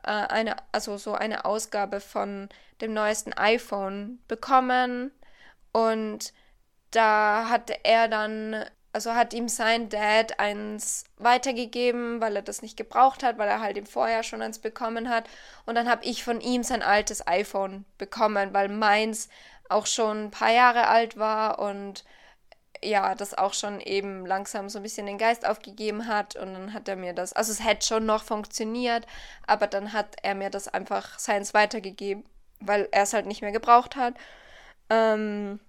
äh, 0.06 0.10
eine, 0.10 0.56
also 0.72 0.96
so 0.96 1.14
eine 1.14 1.44
Ausgabe 1.44 2.00
von 2.00 2.48
dem 2.80 2.94
neuesten 2.94 3.32
iPhone 3.32 4.20
bekommen. 4.28 5.10
Und 5.72 6.32
da 6.90 7.48
hatte 7.50 7.84
er 7.84 8.08
dann, 8.08 8.64
also 8.92 9.14
hat 9.14 9.34
ihm 9.34 9.48
sein 9.48 9.88
Dad 9.88 10.38
eins 10.40 11.04
weitergegeben, 11.18 12.20
weil 12.20 12.36
er 12.36 12.42
das 12.42 12.62
nicht 12.62 12.76
gebraucht 12.76 13.22
hat, 13.22 13.36
weil 13.38 13.48
er 13.48 13.60
halt 13.60 13.76
im 13.76 13.86
Vorjahr 13.86 14.22
schon 14.22 14.42
eins 14.42 14.58
bekommen 14.58 15.10
hat. 15.10 15.28
Und 15.66 15.74
dann 15.74 15.88
habe 15.88 16.04
ich 16.04 16.24
von 16.24 16.40
ihm 16.40 16.62
sein 16.62 16.82
altes 16.82 17.26
iPhone 17.26 17.84
bekommen, 17.98 18.54
weil 18.54 18.68
meins 18.68 19.28
auch 19.68 19.86
schon 19.86 20.26
ein 20.26 20.30
paar 20.30 20.52
Jahre 20.52 20.86
alt 20.86 21.18
war 21.18 21.58
und 21.58 22.04
ja, 22.82 23.14
das 23.14 23.36
auch 23.36 23.54
schon 23.54 23.80
eben 23.80 24.26
langsam 24.26 24.68
so 24.68 24.78
ein 24.78 24.82
bisschen 24.82 25.06
den 25.06 25.18
Geist 25.18 25.46
aufgegeben 25.46 26.06
hat 26.06 26.36
und 26.36 26.54
dann 26.54 26.72
hat 26.72 26.88
er 26.88 26.96
mir 26.96 27.12
das, 27.12 27.32
also 27.32 27.52
es 27.52 27.64
hätte 27.64 27.86
schon 27.86 28.06
noch 28.06 28.22
funktioniert, 28.22 29.06
aber 29.46 29.66
dann 29.66 29.92
hat 29.92 30.16
er 30.22 30.34
mir 30.34 30.50
das 30.50 30.68
einfach 30.68 31.18
seins 31.18 31.54
weitergegeben, 31.54 32.24
weil 32.60 32.88
er 32.92 33.02
es 33.02 33.12
halt 33.12 33.26
nicht 33.26 33.42
mehr 33.42 33.52
gebraucht 33.52 33.96
hat. 33.96 34.14
Ähm, 34.90 35.60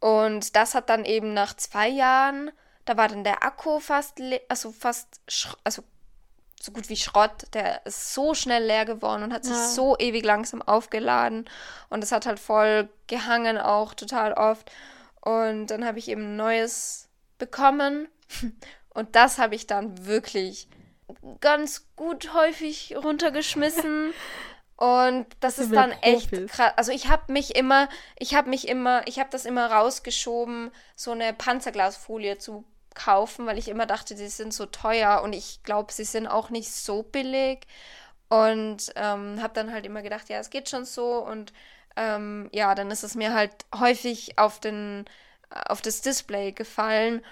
und 0.00 0.56
das 0.56 0.74
hat 0.74 0.88
dann 0.88 1.04
eben 1.04 1.34
nach 1.34 1.54
zwei 1.54 1.88
Jahren, 1.88 2.50
da 2.84 2.96
war 2.96 3.08
dann 3.08 3.24
der 3.24 3.44
Akku 3.44 3.80
fast, 3.80 4.20
also 4.48 4.72
fast, 4.72 5.20
also 5.64 5.82
so 6.62 6.70
gut 6.70 6.88
wie 6.88 6.96
Schrott, 6.96 7.46
der 7.54 7.84
ist 7.86 8.14
so 8.14 8.34
schnell 8.34 8.64
leer 8.64 8.84
geworden 8.84 9.24
und 9.24 9.32
hat 9.32 9.44
sich 9.44 9.54
ja. 9.54 9.66
so 9.66 9.96
ewig 9.98 10.24
langsam 10.24 10.62
aufgeladen 10.62 11.48
und 11.90 12.04
es 12.04 12.12
hat 12.12 12.24
halt 12.24 12.38
voll 12.38 12.88
gehangen 13.08 13.58
auch 13.58 13.94
total 13.94 14.32
oft. 14.32 14.70
Und 15.22 15.68
dann 15.68 15.86
habe 15.86 15.98
ich 15.98 16.08
eben 16.08 16.34
ein 16.34 16.36
neues 16.36 17.08
bekommen. 17.38 18.08
Und 18.90 19.16
das 19.16 19.38
habe 19.38 19.54
ich 19.54 19.66
dann 19.66 20.04
wirklich 20.04 20.68
ganz 21.40 21.86
gut 21.96 22.34
häufig 22.34 22.94
runtergeschmissen. 22.96 24.12
Und 24.76 25.26
das 25.40 25.58
ist 25.58 25.72
dann 25.72 25.92
echt 26.02 26.30
krass. 26.48 26.72
Also 26.76 26.90
ich 26.90 27.08
habe 27.08 27.32
mich 27.32 27.54
immer, 27.54 27.88
ich 28.18 28.34
habe 28.34 28.50
mich 28.50 28.66
immer, 28.66 29.06
ich 29.06 29.20
habe 29.20 29.30
das 29.30 29.44
immer 29.44 29.70
rausgeschoben, 29.70 30.72
so 30.96 31.12
eine 31.12 31.32
Panzerglasfolie 31.32 32.38
zu 32.38 32.64
kaufen, 32.94 33.46
weil 33.46 33.58
ich 33.58 33.68
immer 33.68 33.86
dachte, 33.86 34.14
die 34.14 34.26
sind 34.26 34.52
so 34.52 34.66
teuer 34.66 35.22
und 35.22 35.34
ich 35.34 35.62
glaube, 35.62 35.92
sie 35.92 36.04
sind 36.04 36.26
auch 36.26 36.50
nicht 36.50 36.72
so 36.72 37.04
billig. 37.04 37.66
Und 38.28 38.92
ähm, 38.96 39.42
habe 39.42 39.52
dann 39.54 39.72
halt 39.72 39.84
immer 39.86 40.02
gedacht, 40.02 40.28
ja, 40.30 40.38
es 40.38 40.50
geht 40.50 40.68
schon 40.68 40.84
so. 40.84 41.18
Und 41.18 41.52
ähm, 41.96 42.48
ja, 42.52 42.74
dann 42.74 42.90
ist 42.90 43.04
es 43.04 43.14
mir 43.14 43.34
halt 43.34 43.52
häufig 43.78 44.38
auf 44.38 44.60
den 44.60 45.04
auf 45.50 45.82
das 45.82 46.00
Display 46.00 46.52
gefallen 46.52 47.22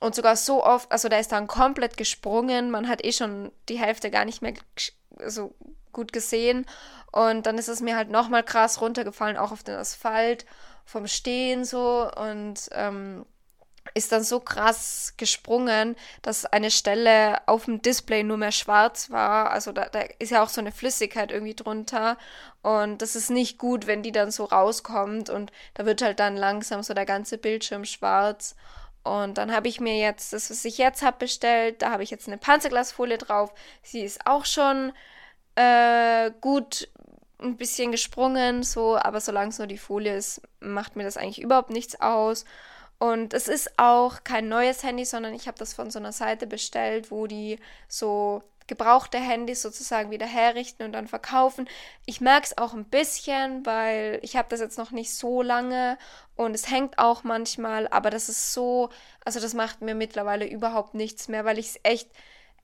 und 0.00 0.14
sogar 0.14 0.34
so 0.36 0.64
oft, 0.64 0.90
also 0.90 1.08
da 1.08 1.18
ist 1.18 1.32
dann 1.32 1.46
komplett 1.46 1.96
gesprungen, 1.96 2.70
man 2.70 2.88
hat 2.88 3.04
eh 3.04 3.12
schon 3.12 3.52
die 3.68 3.78
Hälfte 3.78 4.10
gar 4.10 4.24
nicht 4.24 4.42
mehr 4.42 4.54
so 5.26 5.54
gut 5.92 6.12
gesehen 6.12 6.66
und 7.12 7.46
dann 7.46 7.58
ist 7.58 7.68
es 7.68 7.80
mir 7.80 7.96
halt 7.96 8.10
nochmal 8.10 8.42
krass 8.42 8.80
runtergefallen, 8.80 9.36
auch 9.36 9.52
auf 9.52 9.62
den 9.62 9.76
Asphalt 9.76 10.46
vom 10.84 11.06
Stehen 11.06 11.64
so 11.64 12.10
und 12.16 12.68
ähm, 12.72 13.24
ist 13.94 14.12
dann 14.12 14.22
so 14.22 14.40
krass 14.40 15.14
gesprungen, 15.16 15.96
dass 16.22 16.46
eine 16.46 16.70
Stelle 16.70 17.38
auf 17.46 17.64
dem 17.64 17.82
Display 17.82 18.22
nur 18.22 18.36
mehr 18.36 18.52
schwarz 18.52 19.10
war. 19.10 19.50
Also 19.50 19.72
da, 19.72 19.86
da, 19.86 20.00
ist 20.18 20.30
ja 20.30 20.42
auch 20.42 20.48
so 20.48 20.60
eine 20.60 20.72
Flüssigkeit 20.72 21.32
irgendwie 21.32 21.54
drunter. 21.54 22.16
Und 22.62 23.02
das 23.02 23.16
ist 23.16 23.30
nicht 23.30 23.58
gut, 23.58 23.86
wenn 23.86 24.02
die 24.02 24.12
dann 24.12 24.30
so 24.30 24.44
rauskommt. 24.44 25.30
Und 25.30 25.50
da 25.74 25.86
wird 25.86 26.02
halt 26.02 26.20
dann 26.20 26.36
langsam 26.36 26.82
so 26.82 26.94
der 26.94 27.06
ganze 27.06 27.38
Bildschirm 27.38 27.84
schwarz. 27.84 28.54
Und 29.02 29.38
dann 29.38 29.52
habe 29.52 29.68
ich 29.68 29.80
mir 29.80 29.98
jetzt, 29.98 30.32
das, 30.32 30.50
was 30.50 30.64
ich 30.64 30.78
jetzt 30.78 31.02
habe, 31.02 31.16
bestellt. 31.18 31.82
Da 31.82 31.90
habe 31.90 32.02
ich 32.02 32.10
jetzt 32.10 32.28
eine 32.28 32.38
Panzerglasfolie 32.38 33.18
drauf. 33.18 33.52
Sie 33.82 34.02
ist 34.02 34.26
auch 34.26 34.44
schon 34.44 34.92
äh, 35.56 36.30
gut 36.40 36.88
ein 37.40 37.56
bisschen 37.56 37.90
gesprungen, 37.90 38.62
so, 38.62 38.98
aber 38.98 39.20
solange 39.20 39.48
es 39.48 39.58
nur 39.58 39.66
die 39.66 39.78
Folie 39.78 40.14
ist, 40.14 40.42
macht 40.60 40.96
mir 40.96 41.04
das 41.04 41.16
eigentlich 41.16 41.40
überhaupt 41.40 41.70
nichts 41.70 41.98
aus. 42.00 42.44
Und 43.00 43.32
es 43.32 43.48
ist 43.48 43.78
auch 43.78 44.24
kein 44.24 44.48
neues 44.48 44.82
Handy, 44.82 45.06
sondern 45.06 45.32
ich 45.32 45.48
habe 45.48 45.58
das 45.58 45.72
von 45.72 45.90
so 45.90 45.98
einer 45.98 46.12
Seite 46.12 46.46
bestellt, 46.46 47.10
wo 47.10 47.26
die 47.26 47.58
so 47.88 48.42
gebrauchte 48.66 49.18
Handys 49.18 49.62
sozusagen 49.62 50.10
wieder 50.10 50.26
herrichten 50.26 50.84
und 50.84 50.92
dann 50.92 51.08
verkaufen. 51.08 51.66
Ich 52.04 52.20
merke 52.20 52.46
es 52.46 52.58
auch 52.58 52.74
ein 52.74 52.84
bisschen, 52.84 53.64
weil 53.64 54.20
ich 54.22 54.36
habe 54.36 54.48
das 54.50 54.60
jetzt 54.60 54.76
noch 54.76 54.90
nicht 54.90 55.14
so 55.14 55.40
lange 55.40 55.96
und 56.36 56.54
es 56.54 56.70
hängt 56.70 56.98
auch 56.98 57.24
manchmal, 57.24 57.88
aber 57.88 58.10
das 58.10 58.28
ist 58.28 58.52
so, 58.52 58.90
also 59.24 59.40
das 59.40 59.54
macht 59.54 59.80
mir 59.80 59.94
mittlerweile 59.94 60.46
überhaupt 60.46 60.94
nichts 60.94 61.26
mehr, 61.28 61.46
weil 61.46 61.58
ich 61.58 61.68
es 61.68 61.80
echt, 61.82 62.10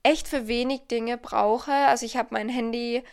echt 0.03 0.27
für 0.27 0.47
wenig 0.47 0.81
Dinge 0.87 1.17
brauche. 1.17 1.73
Also 1.73 2.05
ich 2.05 2.15
habe 2.15 2.29
mein 2.31 2.47
Handy 2.47 3.03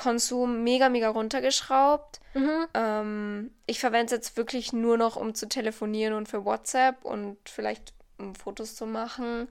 Konsum 0.00 0.64
mega, 0.64 0.88
mega 0.88 1.10
runtergeschraubt. 1.10 2.20
Mhm. 2.32 2.66
Ähm, 2.72 3.50
ich 3.66 3.80
verwende 3.80 4.06
es 4.06 4.12
jetzt 4.12 4.36
wirklich 4.38 4.72
nur 4.72 4.96
noch, 4.96 5.16
um 5.16 5.34
zu 5.34 5.46
telefonieren 5.46 6.14
und 6.14 6.26
für 6.26 6.46
WhatsApp 6.46 7.04
und 7.04 7.36
vielleicht 7.44 7.92
um 8.16 8.34
Fotos 8.34 8.76
zu 8.76 8.86
machen. 8.86 9.46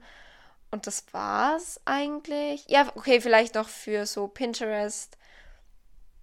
Und 0.72 0.88
das 0.88 1.04
war's 1.12 1.80
eigentlich. 1.84 2.64
Ja, 2.66 2.90
okay, 2.96 3.20
vielleicht 3.20 3.54
noch 3.54 3.68
für 3.68 4.06
so 4.06 4.26
Pinterest, 4.26 5.16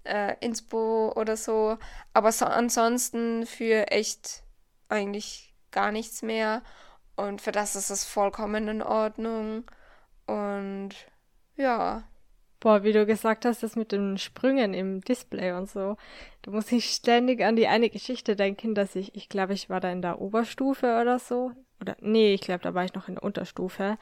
äh, 0.04 0.36
Inspo 0.42 1.14
oder 1.16 1.38
so. 1.38 1.78
Aber 2.14 2.34
so 2.34 2.48
ansonsten 2.48 3.46
für 3.46 3.92
echt 3.92 4.44
eigentlich 4.90 5.54
gar 5.72 5.94
nichts 5.94 6.22
mehr. 6.22 6.64
Und 7.16 7.42
für 7.42 7.54
das 7.54 7.78
ist 7.78 7.92
es 7.92 8.04
vollkommen 8.04 8.68
in 8.68 8.82
Ordnung. 8.82 9.72
Und 10.26 10.96
ja. 11.56 12.04
Boah, 12.60 12.84
wie 12.84 12.92
du 12.94 13.06
gesagt 13.06 13.46
hast, 13.46 13.62
das 13.62 13.76
mit 13.76 13.92
den 13.92 14.18
Sprüngen 14.18 14.74
im 14.74 15.02
Display 15.02 15.52
und 15.52 15.70
so. 15.70 15.96
Da 16.42 16.52
muss 16.52 16.72
ich 16.72 16.90
ständig 16.90 17.44
an 17.44 17.56
die 17.56 17.68
eine 17.68 17.90
Geschichte 17.90 18.36
denken, 18.36 18.74
dass 18.74 18.96
ich, 18.96 19.16
ich 19.16 19.30
glaube, 19.30 19.54
ich 19.54 19.70
war 19.70 19.80
da 19.80 19.92
in 19.92 20.02
der 20.02 20.20
Oberstufe 20.20 21.00
oder 21.00 21.20
so. 21.20 21.52
Oder, 21.82 21.96
nee, 22.00 22.34
ich 22.34 22.42
glaube, 22.42 22.64
da 22.64 22.74
war 22.74 22.84
ich 22.84 22.94
noch 22.96 23.08
in 23.08 23.16
der 23.16 23.24
Unterstufe. 23.24 23.98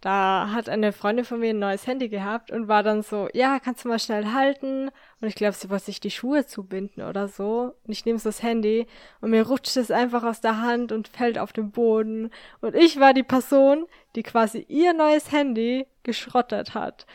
Da 0.00 0.50
hat 0.52 0.68
eine 0.68 0.92
Freundin 0.92 1.24
von 1.24 1.40
mir 1.40 1.50
ein 1.50 1.58
neues 1.58 1.86
Handy 1.86 2.10
gehabt 2.10 2.50
und 2.50 2.68
war 2.68 2.82
dann 2.82 3.02
so, 3.02 3.28
ja, 3.32 3.58
kannst 3.58 3.84
du 3.84 3.88
mal 3.88 3.98
schnell 3.98 4.32
halten? 4.34 4.90
Und 5.20 5.28
ich 5.28 5.34
glaube, 5.34 5.54
sie 5.54 5.70
wollte 5.70 5.86
sich 5.86 5.98
die 5.98 6.10
Schuhe 6.10 6.44
zubinden 6.46 7.02
oder 7.02 7.26
so. 7.28 7.74
Und 7.86 7.92
ich 7.92 8.04
nehme 8.04 8.18
so 8.18 8.28
das 8.28 8.42
Handy 8.42 8.86
und 9.22 9.30
mir 9.30 9.46
rutscht 9.46 9.78
es 9.78 9.90
einfach 9.90 10.22
aus 10.24 10.42
der 10.42 10.60
Hand 10.60 10.92
und 10.92 11.08
fällt 11.08 11.38
auf 11.38 11.54
den 11.54 11.70
Boden. 11.70 12.30
Und 12.60 12.74
ich 12.74 13.00
war 13.00 13.14
die 13.14 13.22
Person, 13.22 13.86
die 14.14 14.22
quasi 14.22 14.66
ihr 14.68 14.92
neues 14.92 15.32
Handy 15.32 15.86
geschrottet 16.02 16.74
hat. 16.74 17.06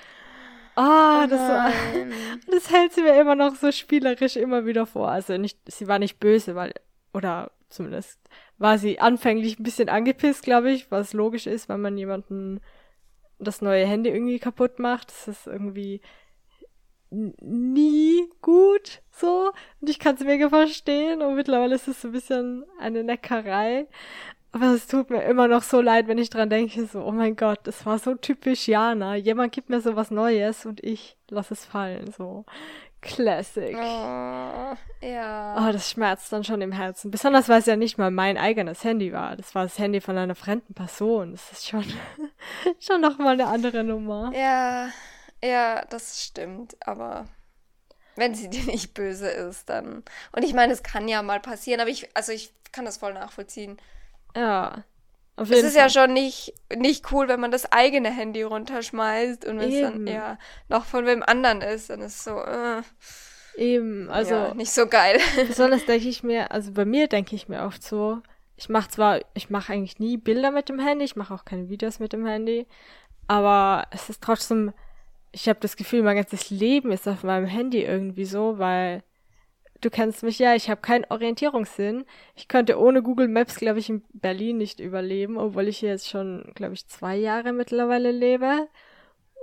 Ah, 0.82 1.26
oh, 1.26 1.28
das, 1.28 1.42
war, 1.42 1.72
das 2.52 2.72
hält 2.72 2.94
sie 2.94 3.02
mir 3.02 3.20
immer 3.20 3.36
noch 3.36 3.54
so 3.56 3.70
spielerisch 3.70 4.38
immer 4.38 4.66
wieder 4.66 4.86
vor. 4.86 5.10
Also 5.10 5.36
nicht, 5.36 5.60
sie 5.70 5.90
war 5.90 6.00
nicht 6.00 6.22
böse, 6.22 6.56
weil, 6.56 6.74
oder 7.14 7.52
zumindest 7.68 8.18
war 8.60 8.78
sie 8.78 8.98
anfänglich 8.98 9.60
ein 9.60 9.64
bisschen 9.64 9.90
angepisst, 9.90 10.44
glaube 10.44 10.72
ich, 10.72 10.90
was 10.90 11.12
logisch 11.12 11.48
ist, 11.48 11.68
wenn 11.68 11.82
man 11.82 11.98
jemanden 11.98 12.62
das 13.40 13.62
neue 13.62 13.86
Handy 13.86 14.10
irgendwie 14.10 14.40
kaputt 14.40 14.80
macht. 14.80 15.10
Das 15.10 15.28
ist 15.28 15.48
irgendwie 15.48 16.00
nie 17.10 18.30
gut 18.42 19.02
so. 19.12 19.52
Und 19.82 19.90
ich 19.90 20.00
kann 20.00 20.16
es 20.16 20.22
mega 20.22 20.48
verstehen. 20.48 21.22
Und 21.22 21.36
mittlerweile 21.36 21.76
ist 21.76 21.90
es 21.90 22.00
so 22.00 22.08
ein 22.08 22.14
bisschen 22.14 22.64
eine 22.80 23.04
Neckerei. 23.04 23.88
Aber 24.52 24.74
es 24.74 24.88
tut 24.88 25.10
mir 25.12 25.24
immer 25.24 25.48
noch 25.48 25.62
so 25.62 25.80
leid, 25.80 26.08
wenn 26.08 26.18
ich 26.18 26.30
dran 26.30 26.50
denke, 26.50 26.86
so, 26.86 27.04
oh 27.04 27.12
mein 27.12 27.36
Gott, 27.36 27.60
das 27.64 27.86
war 27.86 28.00
so 28.00 28.16
typisch 28.16 28.68
Jana. 28.68 29.16
Jemand 29.16 29.52
gibt 29.52 29.70
mir 29.70 29.80
so 29.80 29.96
was 29.96 30.10
Neues 30.10 30.66
und 30.66 30.84
ich 30.84 31.18
lass 31.30 31.52
es 31.52 31.66
fallen, 31.66 32.12
so. 32.12 32.46
Classic. 33.02 33.76
Oh, 33.78 34.76
ja. 35.02 35.56
Oh, 35.58 35.72
das 35.72 35.90
schmerzt 35.90 36.34
dann 36.34 36.44
schon 36.44 36.62
im 36.62 36.74
Herzen. 36.74 37.12
Besonders, 37.12 37.48
weil 37.48 37.60
es 37.60 37.66
ja 37.66 37.78
nicht 37.78 37.98
mal 37.98 38.12
mein 38.12 38.38
eigenes 38.38 38.84
Handy 38.84 39.14
war. 39.14 39.38
Das 39.38 39.56
war 39.56 39.64
das 39.64 39.80
Handy 39.80 40.02
von 40.02 40.18
einer 40.18 40.36
fremden 40.36 40.74
Person. 40.74 41.32
Das 41.32 41.52
ist 41.52 41.68
schon, 41.68 41.86
schon 42.80 43.00
nochmal 43.00 43.34
eine 43.34 43.48
andere 43.48 43.84
Nummer. 43.86 44.32
Ja, 44.36 44.90
ja, 45.42 45.86
das 45.86 46.24
stimmt. 46.26 46.76
Aber 46.86 47.26
wenn 48.18 48.36
sie 48.36 48.50
dir 48.50 48.66
nicht 48.66 48.94
böse 48.94 49.30
ist, 49.30 49.70
dann. 49.70 50.04
Und 50.34 50.44
ich 50.44 50.54
meine, 50.54 50.74
es 50.74 50.84
kann 50.84 51.08
ja 51.08 51.22
mal 51.22 51.40
passieren, 51.40 51.80
aber 51.80 51.90
ich, 51.90 52.10
also 52.16 52.34
ich 52.34 52.54
kann 52.74 52.84
das 52.84 52.98
voll 52.98 53.14
nachvollziehen. 53.14 53.78
Ja. 54.36 54.84
Auf 55.36 55.50
es 55.50 55.64
ist 55.64 55.74
Fall. 55.74 55.84
ja 55.84 55.90
schon 55.90 56.14
nicht, 56.14 56.54
nicht 56.76 57.14
cool, 57.14 57.30
wenn 57.30 57.40
man 57.40 57.52
das 57.52 57.72
eigene 57.72 58.10
Handy 58.12 58.44
runterschmeißt 58.44 59.46
und 59.46 59.60
wenn 59.60 59.72
es 59.72 59.82
dann 59.82 60.06
ja 60.06 60.38
noch 60.68 60.84
von 60.84 61.06
wem 61.06 61.24
anderen 61.24 61.62
ist, 61.62 61.90
dann 61.90 62.02
ist 62.02 62.18
es 62.18 62.24
so. 62.26 62.42
Äh. 62.42 62.82
Eben, 63.56 64.10
also 64.10 64.34
ja, 64.34 64.54
nicht 64.54 64.72
so 64.72 64.88
geil. 64.88 65.20
besonders 65.48 65.86
denke 65.86 66.10
ich 66.10 66.24
mir, 66.24 66.52
also 66.52 66.74
bei 66.74 66.84
mir 66.86 67.08
denke 67.08 67.36
ich 67.36 67.48
mir 67.48 67.64
oft 67.64 67.84
so, 67.84 68.22
ich 68.58 68.68
mache 68.68 68.90
zwar, 68.90 69.22
ich 69.34 69.50
mache 69.50 69.72
eigentlich 69.72 70.00
nie 70.00 70.18
Bilder 70.18 70.52
mit 70.52 70.68
dem 70.68 70.80
Handy, 70.80 71.06
ich 71.06 71.16
mache 71.16 71.34
auch 71.34 71.46
keine 71.46 71.70
Videos 71.70 72.00
mit 72.00 72.12
dem 72.12 72.26
Handy, 72.26 72.68
aber 73.28 73.88
es 73.92 74.10
ist 74.10 74.22
trotzdem, 74.22 74.74
ich 75.32 75.48
habe 75.48 75.60
das 75.62 75.78
Gefühl, 75.78 76.04
mein 76.04 76.18
ganzes 76.18 76.50
Leben 76.50 76.92
ist 76.92 77.08
auf 77.08 77.24
meinem 77.24 77.46
Handy 77.46 77.84
irgendwie 77.84 78.26
so, 78.26 78.60
weil 78.60 79.04
du 79.82 79.90
kennst 79.90 80.24
mich 80.24 80.40
ja, 80.40 80.56
ich 80.56 80.70
habe 80.70 80.82
keinen 80.82 81.06
Orientierungssinn. 81.10 82.06
Ich 82.36 82.48
könnte 82.48 82.80
ohne 82.80 83.02
Google 83.02 83.28
Maps, 83.28 83.56
glaube 83.56 83.80
ich, 83.80 83.90
in 83.90 84.04
Berlin 84.14 84.58
nicht 84.58 84.80
überleben, 84.80 85.38
obwohl 85.38 85.68
ich 85.68 85.78
hier 85.80 85.90
jetzt 85.90 86.10
schon, 86.10 86.52
glaube 86.56 86.74
ich, 86.74 86.88
zwei 86.88 87.16
Jahre 87.16 87.54
mittlerweile 87.54 88.12
lebe 88.12 88.68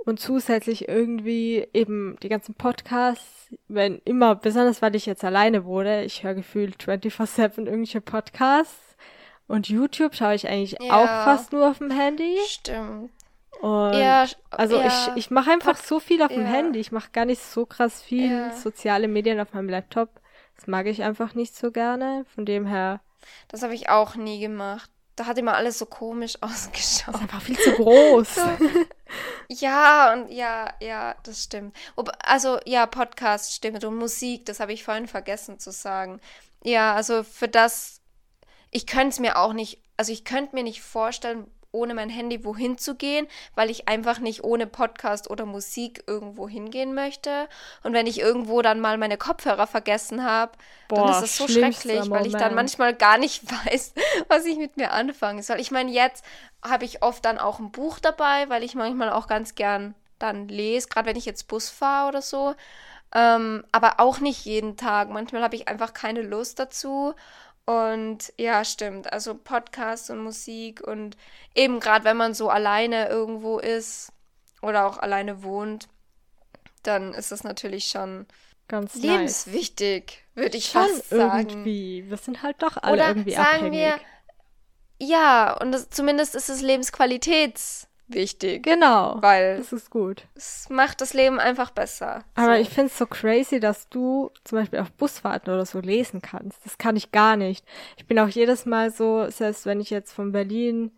und 0.05 0.19
zusätzlich 0.19 0.87
irgendwie 0.87 1.67
eben 1.73 2.17
die 2.23 2.29
ganzen 2.29 2.53
Podcasts, 2.55 3.49
wenn 3.67 4.01
immer, 4.05 4.35
besonders 4.35 4.81
weil 4.81 4.95
ich 4.95 5.05
jetzt 5.05 5.23
alleine 5.23 5.65
wurde, 5.65 6.03
ich 6.03 6.23
höre 6.23 6.35
gefühlt 6.35 6.77
24-7 6.81 7.59
irgendwelche 7.65 8.01
Podcasts 8.01 8.95
und 9.47 9.67
YouTube 9.69 10.15
schaue 10.15 10.35
ich 10.35 10.47
eigentlich 10.47 10.77
Ja. 10.81 10.93
auch 11.01 11.23
fast 11.25 11.51
nur 11.53 11.69
auf 11.69 11.79
dem 11.79 11.91
Handy. 11.91 12.37
Stimmt. 12.47 13.11
Und 13.61 13.93
Ja, 13.93 14.25
also 14.51 14.77
ja. 14.77 14.85
ich, 14.87 15.17
ich 15.17 15.31
mache 15.31 15.49
einfach 15.51 15.75
Pod- 15.75 15.85
so 15.85 15.99
viel 15.99 16.21
auf 16.21 16.27
dem 16.31 16.41
ja. 16.43 16.47
Handy. 16.47 16.79
Ich 16.79 16.91
mache 16.91 17.09
gar 17.11 17.25
nicht 17.25 17.41
so 17.41 17.65
krass 17.65 18.01
viel 18.03 18.51
soziale 18.53 19.07
Medien 19.07 19.39
auf 19.39 19.51
meinem 19.53 19.69
Laptop. 19.69 20.09
Das 20.57 20.67
mag 20.67 20.87
ich 20.87 21.03
einfach 21.03 21.33
nicht 21.33 21.55
so 21.55 21.71
gerne. 21.71 22.25
Von 22.35 22.45
dem 22.45 22.65
her 22.65 22.99
Das 23.47 23.63
habe 23.63 23.73
ich 23.73 23.89
auch 23.89 24.15
nie 24.15 24.39
gemacht. 24.39 24.89
Da 25.15 25.25
hat 25.25 25.37
immer 25.37 25.55
alles 25.55 25.79
so 25.79 25.85
komisch 25.85 26.35
ist 26.41 26.43
ausgeschaut. 26.43 27.15
einfach 27.15 27.41
viel 27.41 27.57
zu 27.57 27.71
groß. 27.71 28.27
Ja, 29.49 30.11
und 30.11 30.29
ja, 30.29 30.73
ja, 30.81 31.15
das 31.23 31.41
stimmt. 31.43 31.73
Ob, 31.95 32.11
also, 32.23 32.59
ja, 32.65 32.85
Podcast 32.85 33.53
stimmt 33.53 33.85
und 33.85 33.95
Musik, 33.95 34.45
das 34.45 34.59
habe 34.59 34.73
ich 34.73 34.83
vorhin 34.83 35.07
vergessen 35.07 35.59
zu 35.59 35.71
sagen. 35.71 36.19
Ja, 36.63 36.93
also 36.93 37.23
für 37.23 37.47
das, 37.47 38.01
ich 38.71 38.85
könnte 38.85 39.09
es 39.09 39.19
mir 39.19 39.37
auch 39.37 39.53
nicht, 39.53 39.81
also 39.95 40.11
ich 40.11 40.25
könnte 40.25 40.53
mir 40.55 40.63
nicht 40.63 40.81
vorstellen, 40.81 41.49
ohne 41.71 41.93
mein 41.93 42.09
Handy 42.09 42.43
wohin 42.43 42.77
zu 42.77 42.95
gehen, 42.95 43.27
weil 43.55 43.69
ich 43.69 43.87
einfach 43.87 44.19
nicht 44.19 44.43
ohne 44.43 44.67
Podcast 44.67 45.29
oder 45.29 45.45
Musik 45.45 46.03
irgendwo 46.07 46.47
hingehen 46.47 46.93
möchte. 46.93 47.47
Und 47.83 47.93
wenn 47.93 48.07
ich 48.07 48.19
irgendwo 48.19 48.61
dann 48.61 48.79
mal 48.79 48.97
meine 48.97 49.17
Kopfhörer 49.17 49.67
vergessen 49.67 50.23
habe, 50.23 50.53
dann 50.89 51.09
ist 51.09 51.21
es 51.21 51.37
so 51.37 51.47
schrecklich, 51.47 52.09
weil 52.09 52.25
ich 52.25 52.33
dann 52.33 52.51
Moment. 52.51 52.55
manchmal 52.55 52.93
gar 52.93 53.17
nicht 53.17 53.43
weiß, 53.65 53.93
was 54.27 54.45
ich 54.45 54.57
mit 54.57 54.77
mir 54.77 54.91
anfangen 54.91 55.41
soll. 55.41 55.59
Ich 55.59 55.71
meine, 55.71 55.91
jetzt 55.91 56.23
habe 56.63 56.85
ich 56.85 57.03
oft 57.03 57.23
dann 57.25 57.37
auch 57.37 57.59
ein 57.59 57.71
Buch 57.71 57.99
dabei, 57.99 58.49
weil 58.49 58.63
ich 58.63 58.75
manchmal 58.75 59.11
auch 59.11 59.27
ganz 59.27 59.55
gern 59.55 59.95
dann 60.19 60.47
lese, 60.47 60.87
gerade 60.87 61.07
wenn 61.07 61.15
ich 61.15 61.25
jetzt 61.25 61.47
Bus 61.47 61.69
fahre 61.69 62.09
oder 62.09 62.21
so. 62.21 62.55
Ähm, 63.13 63.63
aber 63.71 63.99
auch 63.99 64.19
nicht 64.19 64.45
jeden 64.45 64.75
Tag. 64.75 65.09
Manchmal 65.09 65.41
habe 65.41 65.55
ich 65.55 65.67
einfach 65.67 65.93
keine 65.93 66.21
Lust 66.21 66.59
dazu. 66.59 67.13
Und 67.67 68.31
ja, 68.37 68.63
stimmt. 68.63 69.11
Also 69.11 69.35
Podcast 69.35 70.09
und 70.09 70.23
Musik 70.23 70.79
und 70.81 71.17
eben 71.53 71.81
gerade 71.81 72.05
wenn 72.05 72.15
man 72.15 72.33
so 72.33 72.49
alleine 72.49 73.09
irgendwo 73.09 73.59
ist 73.59 74.13
oder 74.61 74.87
auch 74.87 74.97
alleine 74.97 75.43
wohnt, 75.43 75.89
dann 76.83 77.13
ist 77.13 77.33
das 77.33 77.43
natürlich 77.43 77.87
schon 77.87 78.25
Ganz 78.69 78.95
nice. 78.95 79.03
lebenswichtig, 79.03 80.23
würde 80.33 80.57
ich 80.57 80.67
Schon 80.69 80.87
fast 80.87 81.09
sagen. 81.09 81.49
irgendwie. 81.49 82.09
Wir 82.09 82.15
sind 82.17 82.41
halt 82.41 82.61
doch 82.61 82.77
alle 82.77 82.93
Oder 82.93 83.07
irgendwie 83.09 83.33
sagen 83.33 83.67
abhängig. 83.67 83.73
wir, 83.79 83.99
ja, 85.05 85.53
und 85.59 85.73
das, 85.73 85.89
zumindest 85.89 86.35
ist 86.35 86.49
es 86.49 86.61
lebensqualitätswichtig, 88.07 88.63
genau. 88.63 89.17
weil 89.21 89.57
Das 89.57 89.73
ist 89.73 89.89
gut. 89.89 90.27
es 90.35 90.69
macht 90.69 91.01
das 91.01 91.13
Leben 91.13 91.39
einfach 91.39 91.71
besser. 91.71 92.23
Aber 92.35 92.55
so. 92.55 92.61
ich 92.61 92.69
finde 92.69 92.87
es 92.87 92.97
so 92.97 93.05
crazy, 93.05 93.59
dass 93.59 93.89
du 93.89 94.31
zum 94.43 94.59
Beispiel 94.59 94.79
auf 94.79 94.91
Busfahrten 94.91 95.53
oder 95.53 95.65
so 95.65 95.79
lesen 95.79 96.21
kannst. 96.21 96.65
Das 96.65 96.77
kann 96.77 96.95
ich 96.95 97.11
gar 97.11 97.35
nicht. 97.35 97.65
Ich 97.97 98.05
bin 98.05 98.19
auch 98.19 98.29
jedes 98.29 98.65
Mal 98.65 98.91
so, 98.91 99.29
selbst 99.29 99.65
wenn 99.65 99.79
ich 99.79 99.89
jetzt 99.89 100.13
von 100.13 100.31
Berlin 100.31 100.91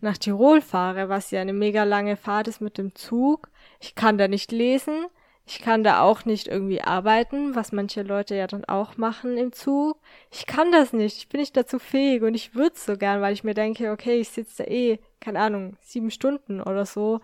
nach 0.00 0.18
Tirol 0.18 0.60
fahre, 0.60 1.08
was 1.08 1.30
ja 1.30 1.40
eine 1.40 1.52
mega 1.52 1.84
lange 1.84 2.16
Fahrt 2.16 2.48
ist 2.48 2.60
mit 2.60 2.78
dem 2.78 2.94
Zug, 2.94 3.48
ich 3.80 3.94
kann 3.94 4.18
da 4.18 4.28
nicht 4.28 4.52
lesen. 4.52 5.06
Ich 5.44 5.60
kann 5.60 5.82
da 5.82 6.02
auch 6.02 6.24
nicht 6.24 6.46
irgendwie 6.46 6.82
arbeiten, 6.82 7.56
was 7.56 7.72
manche 7.72 8.02
Leute 8.02 8.36
ja 8.36 8.46
dann 8.46 8.64
auch 8.64 8.96
machen 8.96 9.36
im 9.36 9.52
Zug. 9.52 9.98
Ich 10.30 10.46
kann 10.46 10.70
das 10.70 10.92
nicht. 10.92 11.16
Ich 11.18 11.28
bin 11.28 11.40
nicht 11.40 11.56
dazu 11.56 11.80
fähig 11.80 12.22
und 12.22 12.34
ich 12.34 12.54
würde 12.54 12.78
so 12.78 12.96
gern, 12.96 13.20
weil 13.20 13.32
ich 13.32 13.42
mir 13.42 13.54
denke, 13.54 13.90
okay, 13.90 14.20
ich 14.20 14.28
sitze 14.28 14.62
da 14.62 14.70
eh, 14.70 15.00
keine 15.22 15.40
Ahnung, 15.40 15.76
sieben 15.80 16.10
Stunden 16.10 16.60
oder 16.60 16.84
so 16.84 17.20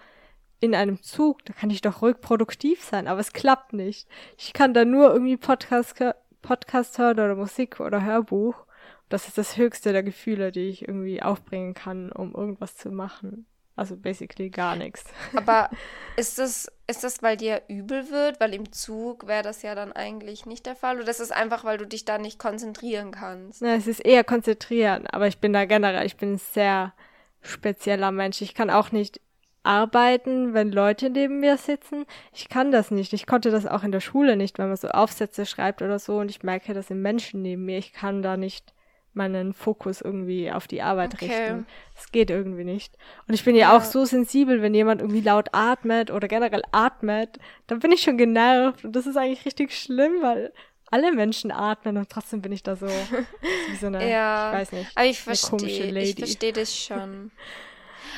in 0.60 0.74
einem 0.74 1.02
Zug, 1.02 1.44
da 1.44 1.52
kann 1.52 1.70
ich 1.70 1.80
doch 1.80 2.02
ruhig 2.02 2.20
produktiv 2.20 2.82
sein, 2.82 3.06
aber 3.06 3.20
es 3.20 3.32
klappt 3.32 3.72
nicht. 3.72 4.08
Ich 4.36 4.52
kann 4.52 4.74
da 4.74 4.84
nur 4.84 5.12
irgendwie 5.12 5.36
Podcast, 5.36 5.94
Podcast 6.42 6.98
hören 6.98 7.20
oder 7.20 7.36
Musik 7.36 7.80
oder 7.80 8.04
Hörbuch. 8.04 8.56
Das 9.08 9.28
ist 9.28 9.38
das 9.38 9.56
höchste 9.56 9.92
der 9.92 10.02
Gefühle, 10.02 10.52
die 10.52 10.68
ich 10.68 10.86
irgendwie 10.86 11.22
aufbringen 11.22 11.74
kann, 11.74 12.10
um 12.10 12.34
irgendwas 12.34 12.76
zu 12.76 12.90
machen. 12.90 13.46
Also 13.76 13.96
basically 13.96 14.50
gar 14.50 14.74
nichts. 14.74 15.04
Aber 15.36 15.70
ist 16.16 16.38
das, 16.38 16.66
ist 16.88 17.04
das, 17.04 17.22
weil 17.22 17.36
dir 17.36 17.62
übel 17.68 18.10
wird? 18.10 18.40
Weil 18.40 18.52
im 18.52 18.72
Zug 18.72 19.28
wäre 19.28 19.44
das 19.44 19.62
ja 19.62 19.76
dann 19.76 19.92
eigentlich 19.92 20.46
nicht 20.46 20.66
der 20.66 20.74
Fall. 20.74 20.98
Oder 20.98 21.08
ist 21.08 21.20
es 21.20 21.30
einfach, 21.30 21.62
weil 21.62 21.78
du 21.78 21.86
dich 21.86 22.04
da 22.04 22.18
nicht 22.18 22.40
konzentrieren 22.40 23.12
kannst? 23.12 23.62
Na, 23.62 23.76
es 23.76 23.86
ist 23.86 24.00
eher 24.04 24.24
konzentrieren, 24.24 25.06
aber 25.06 25.28
ich 25.28 25.38
bin 25.38 25.52
da 25.52 25.64
generell, 25.64 26.04
ich 26.04 26.16
bin 26.16 26.38
sehr 26.38 26.92
spezieller 27.48 28.10
Mensch. 28.12 28.40
Ich 28.42 28.54
kann 28.54 28.70
auch 28.70 28.92
nicht 28.92 29.20
arbeiten, 29.62 30.54
wenn 30.54 30.72
Leute 30.72 31.10
neben 31.10 31.40
mir 31.40 31.56
sitzen. 31.56 32.06
Ich 32.32 32.48
kann 32.48 32.72
das 32.72 32.90
nicht. 32.90 33.12
Ich 33.12 33.26
konnte 33.26 33.50
das 33.50 33.66
auch 33.66 33.82
in 33.82 33.92
der 33.92 34.00
Schule 34.00 34.36
nicht, 34.36 34.58
wenn 34.58 34.68
man 34.68 34.76
so 34.76 34.88
Aufsätze 34.88 35.46
schreibt 35.46 35.82
oder 35.82 35.98
so 35.98 36.18
und 36.18 36.30
ich 36.30 36.42
merke, 36.42 36.74
das 36.74 36.88
sind 36.88 37.02
Menschen 37.02 37.42
neben 37.42 37.64
mir. 37.64 37.78
Ich 37.78 37.92
kann 37.92 38.22
da 38.22 38.36
nicht 38.36 38.72
meinen 39.14 39.52
Fokus 39.52 40.00
irgendwie 40.00 40.50
auf 40.50 40.68
die 40.68 40.80
Arbeit 40.80 41.14
Okay. 41.14 41.26
richten. 41.26 41.66
Es 41.96 42.10
geht 42.12 42.30
irgendwie 42.30 42.64
nicht. 42.64 42.96
Und 43.26 43.34
ich 43.34 43.44
bin 43.44 43.56
ja, 43.56 43.76
auch 43.76 43.82
so 43.82 44.04
sensibel, 44.04 44.62
wenn 44.62 44.74
jemand 44.74 45.00
irgendwie 45.00 45.20
laut 45.20 45.48
atmet 45.52 46.10
oder 46.10 46.28
generell 46.28 46.62
atmet, 46.72 47.38
dann 47.66 47.80
bin 47.80 47.92
ich 47.92 48.02
schon 48.02 48.16
genervt 48.16 48.84
und 48.84 48.94
das 48.94 49.06
ist 49.06 49.16
eigentlich 49.16 49.44
richtig 49.44 49.76
schlimm, 49.76 50.22
weil 50.22 50.52
alle 50.90 51.12
Menschen 51.12 51.50
atmen 51.50 51.96
und 51.96 52.10
trotzdem 52.10 52.42
bin 52.42 52.52
ich 52.52 52.62
da 52.62 52.76
so 52.76 52.86
wie 53.68 53.76
so 53.76 53.86
eine, 53.86 54.08
Ja, 54.08 54.52
ich 54.52 54.60
weiß 54.60 54.72
nicht, 54.72 54.90
Aber 54.94 55.06
ich 55.06 55.20
verstehe, 55.20 55.98
ich 55.98 56.16
verstehe 56.16 56.52
das 56.52 56.76
schon. 56.76 57.30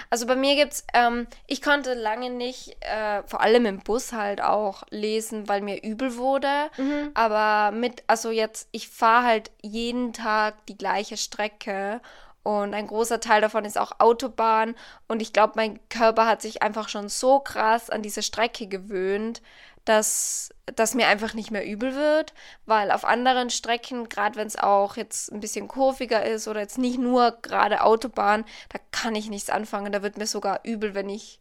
Also 0.09 0.27
bei 0.27 0.35
mir 0.35 0.57
gibt's, 0.57 0.85
ähm, 0.93 1.29
ich 1.47 1.63
konnte 1.63 1.95
lange 1.95 2.31
nicht, 2.31 2.77
äh, 2.81 3.23
vor 3.27 3.41
allem 3.41 3.65
im 3.67 3.79
Bus 3.79 4.13
halt 4.13 4.41
auch 4.41 4.83
lesen, 4.91 5.49
weil 5.49 5.61
mir 5.61 5.85
übel 5.85 6.17
wurde. 6.17 6.71
Mhm. 6.79 7.11
Aber 7.15 7.71
mit, 7.77 8.03
also 8.09 8.31
jetzt, 8.31 8.69
ich 8.73 8.89
fahre 8.89 9.25
halt 9.25 9.51
jeden 9.63 10.13
Tag 10.13 10.67
die 10.67 10.77
gleiche 10.77 11.17
Strecke 11.17 12.01
und 12.43 12.73
ein 12.75 12.87
großer 12.87 13.21
Teil 13.21 13.41
davon 13.41 13.65
ist 13.65 13.79
auch 13.79 14.01
Autobahn. 14.01 14.75
Und 15.07 15.21
ich 15.21 15.33
glaube, 15.33 15.53
mein 15.57 15.79
Körper 15.91 16.27
hat 16.27 16.43
sich 16.43 16.63
einfach 16.63 16.89
schon 16.89 17.09
so 17.09 17.39
krass 17.39 17.91
an 17.91 18.03
diese 18.03 18.23
Strecke 18.23 18.67
gewöhnt, 18.67 19.43
dass, 19.85 20.51
dass 20.77 20.95
mir 20.95 21.09
einfach 21.09 21.35
nicht 21.35 21.51
mehr 21.51 21.67
übel 21.67 21.95
wird, 21.95 22.35
weil 22.67 22.91
auf 22.91 23.05
anderen 23.05 23.51
Strecken, 23.51 24.09
gerade 24.09 24.37
wenn 24.37 24.47
es 24.47 24.57
auch 24.57 24.97
jetzt 24.97 25.33
ein 25.33 25.41
bisschen 25.41 25.69
kurviger 25.69 26.25
ist 26.25 26.49
oder 26.49 26.61
jetzt 26.61 26.79
nicht 26.79 26.99
nur 26.99 27.39
gerade 27.43 27.83
Autobahn, 27.83 28.45
da 28.69 28.79
kann 28.93 29.15
ich 29.15 29.29
nichts 29.29 29.51
anfangen. 29.51 29.93
Da 29.93 30.03
wird 30.03 30.19
mir 30.19 30.27
sogar 30.27 30.61
übel, 30.65 30.95
wenn 30.95 31.09
ich 31.09 31.41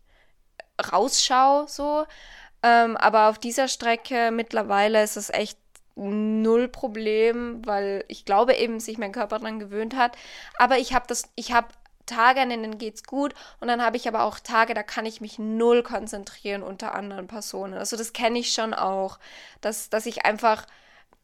rausschaue, 0.92 1.68
so. 1.68 2.06
Ähm, 2.64 2.98
aber 2.98 3.30
auf 3.30 3.40
dieser 3.40 3.68
Strecke 3.68 4.32
mittlerweile 4.32 5.04
ist 5.04 5.18
es 5.18 5.30
echt 5.30 5.58
null 5.96 6.68
Problem, 6.70 7.66
weil 7.66 8.06
ich 8.08 8.26
glaube 8.26 8.54
eben, 8.56 8.80
sich 8.80 8.98
mein 8.98 9.12
Körper 9.12 9.40
daran 9.40 9.60
gewöhnt 9.60 9.96
hat. 9.96 10.18
Aber 10.58 10.78
ich 10.78 10.94
habe 10.94 11.06
das, 11.08 11.24
ich 11.36 11.52
habe 11.52 11.68
Tage, 12.10 12.42
an 12.42 12.50
denen 12.50 12.78
geht's 12.78 13.04
gut 13.04 13.34
und 13.60 13.68
dann 13.68 13.82
habe 13.82 13.98
ich 13.98 14.08
aber 14.08 14.24
auch 14.24 14.40
Tage, 14.40 14.74
da 14.74 14.84
kann 14.84 15.06
ich 15.06 15.22
mich 15.22 15.40
null 15.40 15.84
konzentrieren 15.84 16.64
unter 16.64 16.94
anderen 16.96 17.28
Personen. 17.28 17.76
Also 17.76 17.96
das 17.96 18.12
kenne 18.14 18.40
ich 18.40 18.52
schon 18.52 18.74
auch, 18.74 19.20
dass, 19.62 19.90
dass 19.90 20.06
ich 20.06 20.26
einfach 20.26 20.66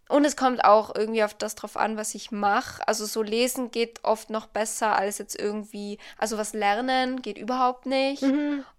und 0.08 0.24
es 0.24 0.38
kommt 0.38 0.64
auch 0.64 0.94
irgendwie 0.94 1.24
auf 1.24 1.34
das 1.34 1.56
drauf 1.56 1.78
an, 1.78 1.98
was 1.98 2.14
ich 2.14 2.30
mache. 2.32 2.88
Also 2.88 3.06
so 3.06 3.24
lesen 3.24 3.72
geht 3.72 4.04
oft 4.04 4.30
noch 4.30 4.46
besser 4.46 4.96
als 4.96 5.18
jetzt 5.18 5.40
irgendwie, 5.40 5.98
also 6.18 6.38
was 6.38 6.54
lernen 6.54 7.24
geht 7.24 7.40
überhaupt 7.40 7.88
nicht. 7.88 8.22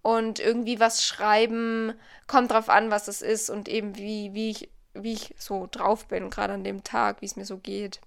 Und 0.02 0.38
irgendwie 0.38 0.78
was 0.78 1.04
schreiben 1.04 1.94
kommt 2.28 2.52
drauf 2.52 2.68
an, 2.68 2.90
was 2.92 3.08
es 3.08 3.22
ist 3.22 3.50
und 3.50 3.68
eben 3.68 3.96
wie, 3.96 4.34
wie 4.34 4.50
ich, 4.50 4.70
wie 4.94 5.14
ich 5.14 5.34
so 5.36 5.68
drauf 5.68 6.06
bin, 6.06 6.30
gerade 6.30 6.54
an 6.54 6.64
dem 6.64 6.84
Tag, 6.84 7.20
wie 7.22 7.26
es 7.26 7.34
mir 7.36 7.44
so 7.44 7.58
geht. 7.58 8.00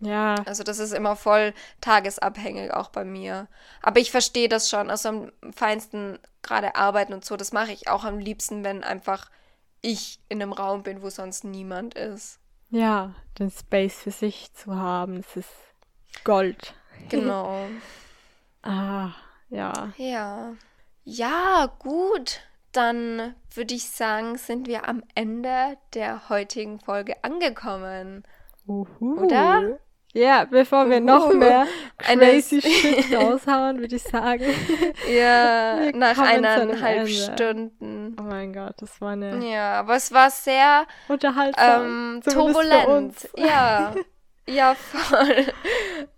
Ja, 0.00 0.34
Also 0.46 0.62
das 0.62 0.78
ist 0.78 0.92
immer 0.92 1.14
voll 1.14 1.52
tagesabhängig 1.80 2.72
auch 2.72 2.88
bei 2.88 3.04
mir. 3.04 3.48
Aber 3.82 4.00
ich 4.00 4.10
verstehe 4.10 4.48
das 4.48 4.70
schon. 4.70 4.88
Also 4.90 5.08
am 5.10 5.32
feinsten 5.54 6.18
gerade 6.42 6.74
arbeiten 6.76 7.12
und 7.12 7.24
so, 7.24 7.36
das 7.36 7.52
mache 7.52 7.72
ich 7.72 7.88
auch 7.88 8.04
am 8.04 8.18
liebsten, 8.18 8.64
wenn 8.64 8.82
einfach 8.82 9.30
ich 9.82 10.18
in 10.28 10.40
einem 10.42 10.52
Raum 10.52 10.82
bin, 10.82 11.02
wo 11.02 11.10
sonst 11.10 11.44
niemand 11.44 11.94
ist. 11.94 12.38
ja, 12.70 13.14
den 13.38 13.50
Space 13.50 14.02
für 14.02 14.10
sich 14.10 14.52
zu 14.54 14.74
haben, 14.76 15.22
das 15.22 15.36
ist 15.36 15.50
Gold. 16.24 16.74
Genau. 17.08 17.66
Ah, 18.62 19.12
ja. 19.48 19.72
Ja. 19.96 20.52
Ja, 21.04 21.72
gut. 21.78 22.40
dann 22.72 23.34
würde 23.54 23.74
ich 23.74 23.88
sagen, 23.90 24.36
sind 24.36 24.66
wir 24.68 24.86
am 24.88 25.02
Ende 25.14 25.76
der 25.94 26.28
heutigen 26.28 26.78
Folge 26.78 27.24
angekommen. 27.24 28.22
Uhu. 28.66 29.24
Oder? 29.24 29.78
Ja, 30.12 30.44
bevor 30.44 30.90
wir 30.90 31.00
noch 31.00 31.32
mehr 31.32 31.66
crazy 31.98 32.60
shit 32.60 33.12
raushauen, 33.16 33.78
würde 33.78 33.94
ich 33.94 34.02
sagen. 34.02 34.44
Ja, 35.08 35.92
nach 35.92 36.18
eineinhalb. 36.18 37.08
Stunden. 37.08 38.16
Oh 38.18 38.22
mein 38.24 38.52
Gott, 38.52 38.74
das 38.78 39.00
war 39.00 39.12
eine 39.12 39.38
Ja, 39.48 39.74
aber 39.78 39.94
es 39.96 40.12
war 40.12 40.30
sehr 40.30 40.86
unterhaltsam. 41.08 42.16
ähm, 42.16 42.22
turbulent. 42.24 42.88
uns. 42.88 43.28
Ja. 43.36 43.94
Ja, 44.48 44.74
voll. 44.74 45.46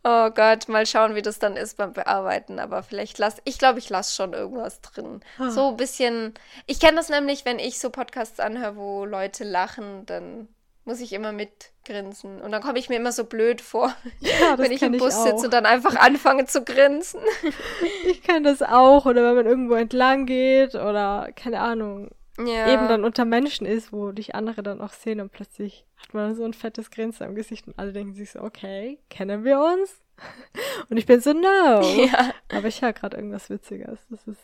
Oh 0.04 0.30
Gott, 0.30 0.66
mal 0.68 0.86
schauen, 0.86 1.14
wie 1.14 1.20
das 1.20 1.38
dann 1.38 1.56
ist 1.56 1.76
beim 1.76 1.92
Bearbeiten. 1.92 2.60
Aber 2.60 2.82
vielleicht 2.82 3.18
lass, 3.18 3.42
ich 3.44 3.58
glaube, 3.58 3.78
ich 3.78 3.90
lasse 3.90 4.14
schon 4.14 4.32
irgendwas 4.32 4.80
drin. 4.80 5.20
Ah. 5.38 5.50
So 5.50 5.68
ein 5.68 5.76
bisschen. 5.76 6.32
Ich 6.66 6.80
kenne 6.80 6.96
das 6.96 7.10
nämlich, 7.10 7.44
wenn 7.44 7.58
ich 7.58 7.78
so 7.78 7.90
Podcasts 7.90 8.40
anhöre, 8.40 8.76
wo 8.76 9.04
Leute 9.04 9.44
lachen, 9.44 10.06
dann 10.06 10.48
muss 10.84 11.00
ich 11.00 11.12
immer 11.12 11.32
mitgrinsen. 11.32 12.40
Und 12.40 12.50
dann 12.52 12.62
komme 12.62 12.78
ich 12.78 12.88
mir 12.88 12.96
immer 12.96 13.12
so 13.12 13.24
blöd 13.24 13.60
vor, 13.60 13.94
Ja, 14.20 14.58
wenn 14.58 14.72
ich 14.72 14.82
im 14.82 14.96
Bus 14.98 15.22
sitze 15.22 15.44
und 15.46 15.52
dann 15.52 15.66
einfach 15.66 15.96
anfange 15.96 16.46
zu 16.46 16.64
grinsen. 16.64 17.20
Ich 18.06 18.22
kenne 18.22 18.42
das 18.50 18.62
auch. 18.62 19.06
Oder 19.06 19.22
wenn 19.28 19.36
man 19.36 19.46
irgendwo 19.46 19.74
entlang 19.74 20.26
geht 20.26 20.74
oder, 20.74 21.30
keine 21.36 21.60
Ahnung, 21.60 22.10
Ja. 22.38 22.72
eben 22.72 22.88
dann 22.88 23.04
unter 23.04 23.24
Menschen 23.24 23.66
ist, 23.66 23.92
wo 23.92 24.12
dich 24.12 24.34
andere 24.34 24.62
dann 24.62 24.80
auch 24.80 24.92
sehen 24.92 25.20
und 25.20 25.32
plötzlich 25.32 25.86
hat 26.00 26.14
man 26.14 26.34
so 26.34 26.44
ein 26.44 26.52
fettes 26.54 26.90
Grinsen 26.90 27.26
am 27.26 27.34
Gesicht 27.34 27.66
und 27.68 27.78
alle 27.78 27.92
denken 27.92 28.14
sich 28.14 28.32
so, 28.32 28.40
okay, 28.40 28.98
kennen 29.08 29.44
wir 29.44 29.60
uns? 29.60 30.00
Und 30.90 30.98
ich 30.98 31.06
bin 31.06 31.20
so, 31.20 31.32
no. 31.32 31.80
Ja. 31.80 32.32
Aber 32.52 32.68
ich 32.68 32.82
höre 32.82 32.92
gerade 32.92 33.16
irgendwas 33.16 33.50
Witziges. 33.50 33.98
Das 34.10 34.24
ist 34.28 34.40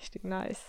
richtig 0.00 0.24
nice. 0.24 0.60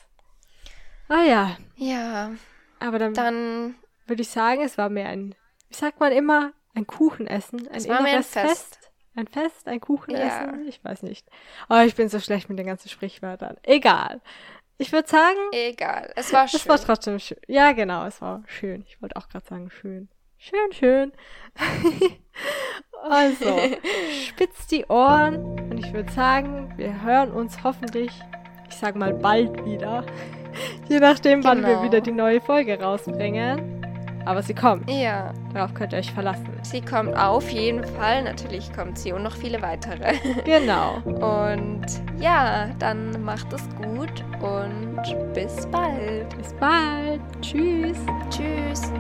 Ah 1.07 1.23
ja, 1.23 1.57
Ja, 1.75 2.31
aber 2.79 2.99
dann, 2.99 3.13
dann 3.13 3.75
würde 4.10 4.22
ich 4.22 4.30
sagen, 4.30 4.61
es 4.61 4.77
war 4.77 4.90
mehr 4.90 5.10
ein, 5.10 5.36
wie 5.69 5.76
sagt 5.76 5.99
man 5.99 6.11
immer, 6.11 6.53
ein 6.76 6.88
Kuchenessen, 6.88 7.68
ein 7.68 7.76
Es 7.76 7.88
war 7.88 8.02
mehr 8.02 8.14
ein 8.18 8.23
inneres 8.23 8.31
Fest. 8.31 8.91
Ein 9.15 9.27
Fest, 9.27 9.68
ein 9.68 9.81
Kuchenessen? 9.81 10.64
Ja. 10.64 10.69
Ich 10.69 10.84
weiß 10.84 11.03
nicht. 11.03 11.27
Oh, 11.69 11.80
ich 11.86 11.95
bin 11.95 12.10
so 12.10 12.19
schlecht 12.19 12.48
mit 12.49 12.57
den 12.60 12.68
ganzen 12.68 12.90
Sprichwörtern. 12.90 13.57
Egal. 13.64 14.22
Ich 14.77 14.91
würde 14.94 15.10
sagen, 15.10 15.38
egal. 15.52 16.14
Es 16.15 16.31
war 16.31 16.48
schön. 16.48 16.60
es 16.60 16.68
war 16.69 16.77
trotzdem 16.80 17.19
schön. 17.19 17.38
Ja, 17.48 17.73
genau, 17.73 18.06
es 18.06 18.22
war 18.22 18.44
schön. 18.48 18.86
Ich 18.88 19.02
wollte 19.02 19.18
auch 19.18 19.27
gerade 19.27 19.45
sagen, 19.45 19.69
schön. 19.69 20.07
Schön, 20.38 20.72
schön. 20.72 21.11
also, 23.03 23.60
spitzt 24.26 24.72
die 24.72 24.86
Ohren 24.86 25.44
und 25.69 25.77
ich 25.80 25.91
würde 25.91 26.10
sagen, 26.14 26.72
wir 26.77 27.02
hören 27.02 27.31
uns 27.31 27.61
hoffentlich, 27.64 28.11
ich 28.69 28.76
sag 28.76 28.95
mal 28.95 29.14
bald 29.14 29.65
wieder. 29.65 30.06
Je 30.88 30.99
nachdem, 30.99 31.44
wann 31.44 31.61
wir 31.61 31.69
Genau. 31.69 31.84
wieder 31.84 31.99
die 32.02 32.14
neue 32.14 32.40
Folge 32.40 32.80
rausbringen. 32.80 33.78
Aber 34.25 34.41
sie 34.43 34.53
kommt. 34.53 34.89
ja, 34.89 35.31
Darauf 35.53 35.73
könnt 35.73 35.93
ihr 35.93 35.99
euch 35.99 36.11
verlassen. 36.11 36.47
sie 36.61 36.81
kommt 36.81 37.17
auf 37.17 37.49
jeden 37.49 37.83
Fall. 37.83 38.23
Natürlich 38.23 38.71
kommt 38.73 38.97
sie 38.97 39.11
und 39.11 39.23
noch 39.23 39.35
viele 39.35 39.61
weitere. 39.61 40.13
Genau. 40.45 40.97
Und 41.05 41.85
ja, 42.19 42.67
dann 42.79 43.23
macht 43.23 43.51
es 43.53 43.63
gut 43.77 44.23
und 44.41 45.33
bis 45.33 45.65
bald. 45.67 46.37
Bis 46.37 46.53
bald. 46.53 47.21
Tschüss. 47.41 47.97
Tschüss. 48.29 48.91